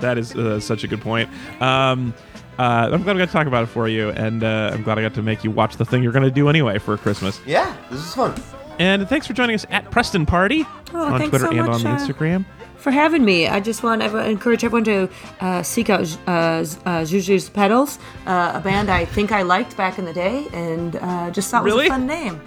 That 0.00 0.18
is 0.18 0.34
uh, 0.34 0.58
such 0.58 0.82
a 0.82 0.88
good 0.88 1.00
point. 1.00 1.28
Um, 1.62 2.12
uh, 2.60 2.90
I'm 2.92 3.02
glad 3.02 3.16
I 3.16 3.18
got 3.20 3.26
to 3.26 3.32
talk 3.32 3.46
about 3.46 3.62
it 3.64 3.66
for 3.68 3.88
you, 3.88 4.10
and 4.10 4.44
uh, 4.44 4.70
I'm 4.74 4.82
glad 4.82 4.98
I 4.98 5.02
got 5.02 5.14
to 5.14 5.22
make 5.22 5.42
you 5.44 5.50
watch 5.50 5.76
the 5.76 5.84
thing 5.84 6.02
you're 6.02 6.12
going 6.12 6.24
to 6.24 6.30
do 6.30 6.48
anyway 6.48 6.78
for 6.78 6.96
Christmas. 6.96 7.40
Yeah, 7.46 7.74
this 7.90 8.00
is 8.00 8.14
fun. 8.14 8.34
And 8.78 9.08
thanks 9.08 9.26
for 9.26 9.32
joining 9.32 9.54
us 9.54 9.66
at 9.70 9.90
Preston 9.90 10.24
Party 10.26 10.64
Oh, 10.94 11.14
on 11.14 11.20
Twitter 11.28 11.46
so 11.46 11.50
and 11.50 11.66
much, 11.66 11.84
on 11.84 11.86
uh, 11.86 11.98
Instagram. 11.98 12.44
For 12.76 12.90
having 12.90 13.24
me, 13.24 13.46
I 13.46 13.60
just 13.60 13.82
want 13.82 14.00
to 14.00 14.24
encourage 14.28 14.64
everyone 14.64 14.84
to 14.84 15.08
uh, 15.40 15.62
seek 15.62 15.90
out 15.90 16.00
uh, 16.26 16.64
Z- 16.64 16.78
uh, 16.86 17.04
Juju's 17.04 17.50
Petals, 17.50 17.98
uh, 18.26 18.52
a 18.54 18.60
band 18.60 18.90
I 18.90 19.04
think 19.04 19.32
I 19.32 19.42
liked 19.42 19.76
back 19.76 19.98
in 19.98 20.04
the 20.06 20.14
day, 20.14 20.46
and 20.54 20.96
uh, 20.96 21.30
just 21.30 21.50
thought 21.50 21.62
Really? 21.64 21.88
was 21.90 21.98
a 21.98 22.00
fun 22.00 22.06
name. 22.06 22.40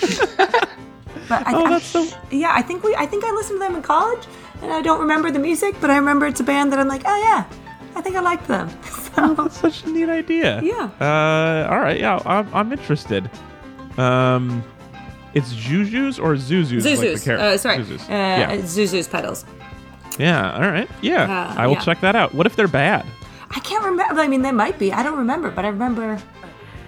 but 1.28 1.46
I, 1.46 1.52
Oh, 1.54 1.64
I- 1.66 1.70
that's 1.70 1.84
so. 1.86 2.06
yeah, 2.30 2.52
I 2.54 2.62
think 2.62 2.82
we 2.82 2.94
I 2.96 3.06
think 3.06 3.24
I 3.24 3.30
listened 3.32 3.60
to 3.60 3.64
them 3.66 3.76
in 3.76 3.82
college, 3.82 4.24
and 4.62 4.72
I 4.72 4.80
don't 4.82 5.00
remember 5.00 5.30
the 5.30 5.38
music, 5.38 5.74
but 5.80 5.90
I 5.90 5.96
remember 5.96 6.26
it's 6.26 6.40
a 6.40 6.44
band 6.44 6.72
that 6.72 6.78
I'm 6.80 6.88
like, 6.88 7.02
oh 7.06 7.16
yeah, 7.16 7.44
I 7.96 8.00
think 8.00 8.16
I 8.16 8.20
like 8.20 8.46
them. 8.46 8.68
So 9.14 9.32
That's 9.34 9.60
such 9.60 9.84
a 9.84 9.90
neat 9.90 10.08
idea. 10.08 10.60
Yeah. 10.60 10.90
Uh, 11.00 11.68
all 11.70 11.78
right. 11.78 12.00
Yeah, 12.00 12.20
I'm, 12.26 12.52
I'm 12.52 12.72
interested. 12.72 13.30
Um, 13.96 14.64
it's 15.34 15.52
Juju's 15.54 16.18
or 16.18 16.34
Zuzu's? 16.34 16.84
like 16.84 16.98
the 16.98 17.06
Zuzu's, 17.06 17.24
char- 17.24 17.38
uh, 17.38 17.56
sorry, 17.56 17.78
Zuzu's. 17.84 18.02
uh, 18.08 18.12
yeah. 18.12 18.56
Zuzu's 18.56 19.06
Petals. 19.06 19.44
yeah. 20.18 20.52
All 20.54 20.62
right. 20.62 20.90
Yeah. 21.00 21.22
Uh, 21.24 21.54
I 21.56 21.66
will 21.68 21.74
yeah. 21.74 21.80
check 21.82 22.00
that 22.00 22.16
out. 22.16 22.34
What 22.34 22.46
if 22.46 22.56
they're 22.56 22.66
bad? 22.66 23.06
I 23.50 23.60
can't 23.60 23.84
remember. 23.84 24.20
I 24.20 24.26
mean, 24.26 24.42
they 24.42 24.50
might 24.50 24.80
be. 24.80 24.92
I 24.92 25.04
don't 25.04 25.18
remember, 25.18 25.52
but 25.52 25.64
I 25.64 25.68
remember. 25.68 26.20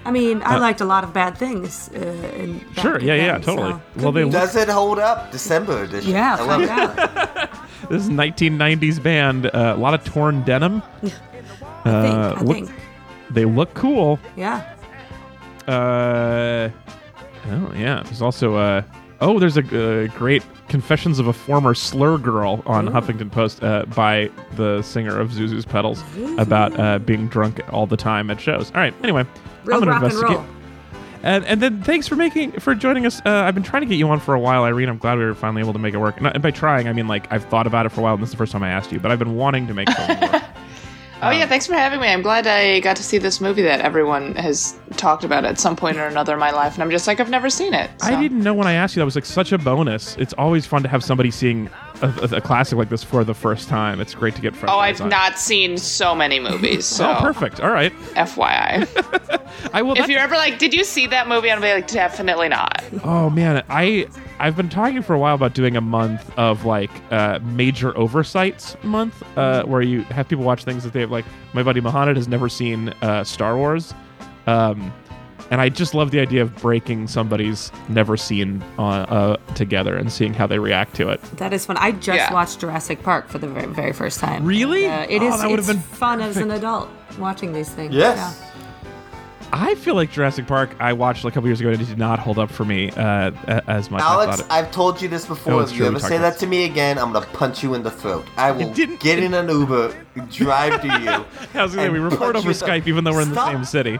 I 0.07 0.11
mean, 0.11 0.43
I 0.45 0.59
liked 0.59 0.81
a 0.81 0.85
lot 0.85 1.05
of 1.05 1.13
bad 1.13 1.37
things. 1.37 1.91
Uh, 1.95 1.99
in 2.43 2.61
Uh, 2.77 2.81
Sure, 2.83 3.01
yeah, 3.01 3.15
yeah, 3.15 3.33
then, 3.33 3.43
totally. 3.43 3.73
so 3.73 3.81
Well, 3.97 4.13
they 4.13 4.21
be. 4.21 4.25
look- 4.25 4.33
Does 4.33 4.57
it 4.57 4.69
hold 4.69 4.99
up? 4.99 5.31
December 5.33 5.83
edition. 5.83 6.13
Yeah, 6.13 6.37
I 6.39 6.45
love 6.45 6.63
it. 6.63 7.51
This 7.91 8.03
is 8.03 8.09
1990s 8.11 8.99
band. 9.03 9.47
Uh, 9.47 9.75
a 9.77 9.81
lot 9.81 9.95
of 9.95 10.03
torn 10.05 10.43
denim. 10.43 10.83
I 11.03 11.09
think. 11.09 11.15
Uh, 11.85 12.35
I 12.37 12.41
look- 12.43 12.57
think. 12.57 12.71
They 13.31 13.45
look 13.45 13.75
cool. 13.75 14.19
Yeah. 14.37 14.63
Uh, 15.69 16.71
oh 17.51 17.73
yeah. 17.75 18.03
There's 18.05 18.23
also 18.23 18.57
a. 18.57 18.85
oh 19.21 19.39
there's 19.39 19.57
a 19.57 19.61
uh, 19.63 20.07
great 20.19 20.43
Confessions 20.69 21.19
of 21.21 21.29
a 21.29 21.33
Former 21.33 21.75
Slur 21.75 22.19
Girl 22.19 22.63
on 22.67 22.89
Huffington 22.89 23.31
Post 23.31 23.63
uh, 23.63 23.85
by 23.95 24.31
the 24.57 24.83
singer 24.83 25.17
of 25.19 25.31
Zuzu's 25.31 25.65
Petals 25.65 26.03
about 26.39 26.79
uh, 26.79 26.99
being 26.99 27.29
drunk 27.29 27.61
all 27.73 27.87
the 27.87 27.97
time 27.97 28.31
at 28.31 28.41
shows. 28.41 28.71
All 28.73 28.81
right. 28.81 28.93
Anyway, 29.05 29.25
Real 29.67 29.77
I'm 29.77 29.85
gonna 29.85 29.93
rock 29.93 30.03
and 30.03 30.13
investigate. 30.13 30.37
roll. 30.39 30.47
And, 31.23 31.45
and 31.45 31.61
then 31.61 31.83
thanks 31.83 32.07
for 32.07 32.15
making 32.15 32.53
for 32.53 32.75
joining 32.75 33.05
us. 33.05 33.21
Uh, 33.27 33.31
I've 33.31 33.55
been 33.55 33.65
trying 33.65 33.83
to 33.83 33.87
get 33.87 33.97
you 33.97 34.09
on 34.11 34.21
for 34.21 34.35
a 34.35 34.41
while, 34.41 34.65
Irene. 34.65 34.89
I'm 34.89 34.99
glad 34.99 35.19
we 35.19 35.25
were 35.25 35.35
finally 35.35 35.61
able 35.61 35.73
to 35.73 35.79
make 35.79 35.95
it 35.95 35.99
work. 35.99 36.19
And, 36.19 36.27
and 36.29 36.43
by 36.43 36.51
trying, 36.53 36.89
I 36.89 36.93
mean 36.93 37.09
like 37.09 37.31
I've 37.33 37.45
thought 37.47 37.67
about 37.67 37.85
it 37.87 37.89
for 37.91 38.01
a 38.01 38.05
while, 38.05 38.15
and 38.15 38.23
this 38.23 38.29
is 38.29 38.33
the 38.33 38.39
first 38.39 38.53
time 38.53 38.63
I 38.63 38.71
asked 38.71 38.93
you. 38.93 39.01
But 39.01 39.11
I've 39.11 39.19
been 39.19 39.35
wanting 39.35 39.67
to 39.67 39.75
make 39.75 39.91
something 39.91 40.31
work. 40.31 40.43
Oh 41.23 41.31
yeah, 41.31 41.47
thanks 41.47 41.67
for 41.67 41.73
having 41.73 41.99
me. 41.99 42.09
I'm 42.09 42.21
glad 42.21 42.47
I 42.47 42.81
got 42.81 42.95
to 42.97 43.03
see 43.03 43.17
this 43.17 43.41
movie 43.41 43.63
that 43.63 43.81
everyone 43.81 44.35
has 44.35 44.79
talked 44.99 45.25
about 45.25 45.47
at 45.47 45.59
some 45.59 45.75
point 45.75 45.97
or 45.97 46.05
another 46.05 46.35
in 46.35 46.39
my 46.39 46.51
life, 46.51 46.75
and 46.75 46.83
I'm 46.83 46.91
just 46.91 47.07
like 47.07 47.21
I've 47.21 47.31
never 47.31 47.49
seen 47.49 47.73
it. 47.73 47.91
I 48.03 48.21
didn't 48.21 48.43
know 48.43 48.53
when 48.53 48.67
I 48.67 48.75
asked 48.75 48.95
you 48.95 49.01
that 49.01 49.07
was 49.07 49.15
like 49.15 49.25
such 49.25 49.51
a 49.51 49.57
bonus. 49.57 50.15
It's 50.19 50.35
always 50.35 50.67
fun 50.67 50.83
to 50.83 50.91
have 50.91 51.03
somebody 51.03 51.31
seeing 51.31 51.71
a, 52.03 52.07
a, 52.33 52.37
a 52.37 52.41
classic 52.41 52.79
like 52.79 52.89
this 52.89 53.03
for 53.03 53.25
the 53.25 53.35
first 53.35 53.69
time. 53.69 54.01
It's 54.01 54.15
great 54.15 54.35
to 54.37 54.41
get 54.43 54.55
fresh. 54.57 54.71
Oh, 54.73 54.79
eyes 54.79 55.01
I've 55.01 55.05
on 55.05 55.09
not 55.11 55.39
seen 55.39 55.77
so 55.79 56.15
many 56.15 56.41
movies. 56.41 56.85
So 56.85 57.11
Oh, 57.11 57.17
perfect. 57.21 57.61
All 57.61 57.71
right. 57.71 57.93
FYI, 58.15 58.87
I 59.73 59.83
will. 59.83 59.97
if 59.97 60.09
you're 60.09 60.21
ever 60.21 60.35
like, 60.35 60.59
"Did 60.59 60.75
you 60.75 60.85
see 60.85 61.07
that 61.09 61.29
movie?" 61.29 61.51
I'll 61.51 61.61
be 61.61 61.73
like, 61.73 61.87
"Definitely 61.89 62.49
not." 62.49 62.83
oh 63.05 63.31
man, 63.31 63.65
I 63.69 64.07
I've 64.39 64.57
been 64.57 64.69
talking 64.69 65.03
for 65.03 65.15
a 65.15 65.19
while 65.19 65.35
about 65.35 65.55
doing 65.55 65.77
a 65.77 65.81
month 65.81 66.31
of 66.39 66.65
like 66.65 66.91
uh, 67.11 67.39
major 67.43 67.97
oversights 67.97 68.77
month, 68.83 69.23
uh, 69.39 69.65
where 69.65 69.83
you 69.83 70.03
have 70.03 70.29
people 70.29 70.45
watch 70.45 70.65
things 70.65 70.85
that 70.85 70.93
they 70.93 71.01
have. 71.01 71.11
Like 71.11 71.25
my 71.55 71.63
buddy 71.63 71.81
Mohamed 71.81 72.17
has 72.17 72.29
never 72.29 72.49
seen 72.49 72.91
uh, 73.03 73.25
Star 73.25 73.57
Wars, 73.57 73.95
um, 74.47 74.93
and 75.51 75.61
I 75.61 75.69
just 75.69 75.95
love 75.95 76.11
the 76.11 76.21
idea 76.21 76.43
of 76.43 76.55
breaking 76.57 77.07
somebody's 77.09 77.71
never 77.89 78.17
seen 78.17 78.63
on 78.79 79.01
uh, 79.07 79.37
together 79.55 79.97
and 79.97 80.11
seeing 80.13 80.35
how 80.35 80.47
they 80.47 80.59
react 80.59 80.95
to 80.97 81.09
it. 81.09 81.23
That 81.37 81.53
is 81.53 81.65
fun. 81.67 81.77
I 81.79 81.93
just 81.93 82.17
Yeah. 82.17 82.33
watched 82.33 82.61
Jurassic 82.61 83.03
Park 83.03 83.29
for 83.29 83.39
the 83.39 83.47
very, 83.49 83.67
very 83.67 83.93
first 83.93 84.19
time. 84.21 84.45
Really? 84.45 84.87
Uh, 84.87 85.07
it 85.09 85.23
Oh, 85.23 85.29
is. 85.35 85.41
that 85.41 85.49
would've 85.51 85.67
been 85.67 85.79
fun 85.79 86.21
as 86.21 86.37
an 86.37 86.51
adult. 86.51 86.89
watching 87.19 87.53
these 87.53 87.71
things. 87.71 87.95
Yes. 87.95 88.43
I 89.53 89.77
feel 89.77 89.95
like 89.95 90.11
Jurassic 90.11 90.47
Park. 90.49 90.71
I 90.81 90.93
watched 90.93 91.25
a 91.25 91.31
couple 91.31 91.49
years 91.49 91.61
ago 91.61 91.71
and 91.71 91.81
it 91.81 91.85
did 91.87 91.97
not 91.97 92.19
hold 92.19 92.39
up 92.39 92.51
for 92.51 92.65
me 92.65 92.91
uh, 92.91 93.31
as 93.69 93.91
much. 93.91 94.03
as 94.03 94.07
Alex, 94.07 94.43
I 94.51 94.57
have 94.57 94.73
told 94.73 95.01
you 95.01 95.09
this 95.09 95.25
before. 95.25 95.53
Oh, 95.55 95.59
if 95.61 95.73
you 95.73 95.87
ever 95.87 96.01
say 96.01 96.19
that 96.19 96.37
to 96.41 96.47
me 96.49 96.65
again, 96.65 96.99
I'm 96.99 97.13
gonna 97.13 97.25
punch 97.27 97.63
you 97.63 97.73
in 97.75 97.83
the 97.85 97.91
throat. 97.91 98.27
I 98.37 98.51
will 98.51 98.73
didn't- 98.75 98.99
get 99.01 99.21
in 99.21 99.33
an 99.35 99.49
Uber, 99.49 99.95
drive 100.33 100.81
to 100.83 100.87
you. 100.89 101.09
I 101.61 101.63
was 101.63 101.75
gonna 101.75 101.87
say, 101.87 101.89
we 101.89 102.01
record 102.01 102.19
punch 102.35 102.37
over 102.39 102.49
you 102.49 102.55
the- 102.55 102.67
Skype 102.67 102.87
even 102.89 103.05
though 103.05 103.13
we're 103.13 103.23
in 103.23 103.33
the 103.33 103.47
same 103.47 103.65
city. 103.65 103.99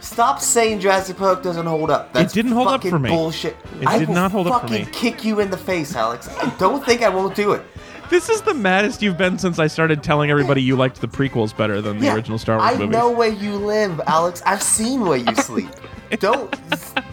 Stop 0.00 0.40
saying 0.40 0.80
Jurassic 0.80 1.16
Park 1.16 1.42
doesn't 1.42 1.66
hold 1.66 1.90
up. 1.90 2.12
That's 2.12 2.32
didn't 2.32 2.52
hold 2.52 2.68
up 2.68 2.82
for 2.84 2.98
me. 2.98 3.10
Bullshit. 3.10 3.56
It 3.80 3.86
I 3.88 3.98
did 3.98 4.08
not 4.08 4.30
hold 4.30 4.46
up 4.46 4.62
for 4.62 4.68
fucking 4.68 4.86
me. 4.86 4.92
Kick 4.92 5.24
you 5.24 5.40
in 5.40 5.50
the 5.50 5.56
face, 5.56 5.94
Alex. 5.94 6.28
I 6.28 6.50
don't 6.58 6.84
think 6.84 7.02
I 7.02 7.08
won't 7.08 7.34
do 7.34 7.52
it. 7.52 7.62
This 8.10 8.30
is 8.30 8.40
the 8.40 8.54
maddest 8.54 9.02
you've 9.02 9.18
been 9.18 9.38
since 9.38 9.58
I 9.58 9.66
started 9.66 10.02
telling 10.02 10.30
everybody 10.30 10.62
you 10.62 10.76
liked 10.76 11.00
the 11.00 11.08
prequels 11.08 11.54
better 11.54 11.82
than 11.82 11.98
the 11.98 12.06
Yeah, 12.06 12.14
original 12.14 12.38
Star 12.38 12.56
Wars 12.56 12.70
I 12.70 12.78
movies. 12.78 12.96
I 12.96 12.98
know 12.98 13.10
where 13.10 13.28
you 13.28 13.54
live, 13.56 14.00
Alex. 14.06 14.42
I've 14.46 14.62
seen 14.62 15.02
where 15.02 15.18
you 15.18 15.34
sleep. 15.34 15.68
Don't 16.18 16.50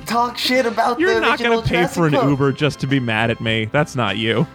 talk 0.06 0.38
shit 0.38 0.66
about 0.66 0.98
this. 0.98 1.02
You're 1.02 1.20
not 1.20 1.38
gonna 1.38 1.62
pay 1.62 1.70
Jurassic 1.80 1.96
for 1.96 2.08
an 2.08 2.14
Park. 2.14 2.30
Uber 2.30 2.54
just 2.54 2.80
to 2.80 2.88
be 2.88 3.02
mad 3.02 3.30
at 3.30 3.42
me. 3.42 3.66
That's 3.66 3.98
not 3.98 4.16
you. 4.18 4.48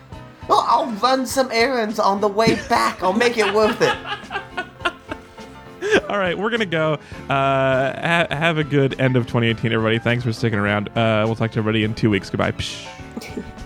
Well, 0.49 0.65
I'll 0.67 0.91
run 0.93 1.27
some 1.27 1.51
errands 1.53 1.99
on 1.99 2.23
the 2.23 2.29
way 2.29 2.55
back. 2.69 3.03
I'll 3.03 3.13
make 3.13 3.37
it 3.37 3.53
worth 3.55 3.83
it. 3.83 3.95
All 6.09 6.19
right, 6.19 6.37
we're 6.37 6.51
gonna 6.51 6.67
go. 6.67 6.95
Uh, 7.29 7.29
ha- 7.29 8.27
have 8.31 8.59
a 8.59 8.65
good 8.65 9.01
end 9.01 9.17
of 9.17 9.27
2018, 9.27 9.73
everybody. 9.73 9.99
Thanks 9.99 10.25
for 10.25 10.33
sticking 10.33 10.59
around. 10.59 10.89
Uh, 10.91 11.25
we'll 11.27 11.37
talk 11.37 11.51
to 11.53 11.59
everybody 11.59 11.85
in 11.85 11.95
two 11.95 12.11
weeks. 12.11 12.31
Goodbye. 12.31 12.53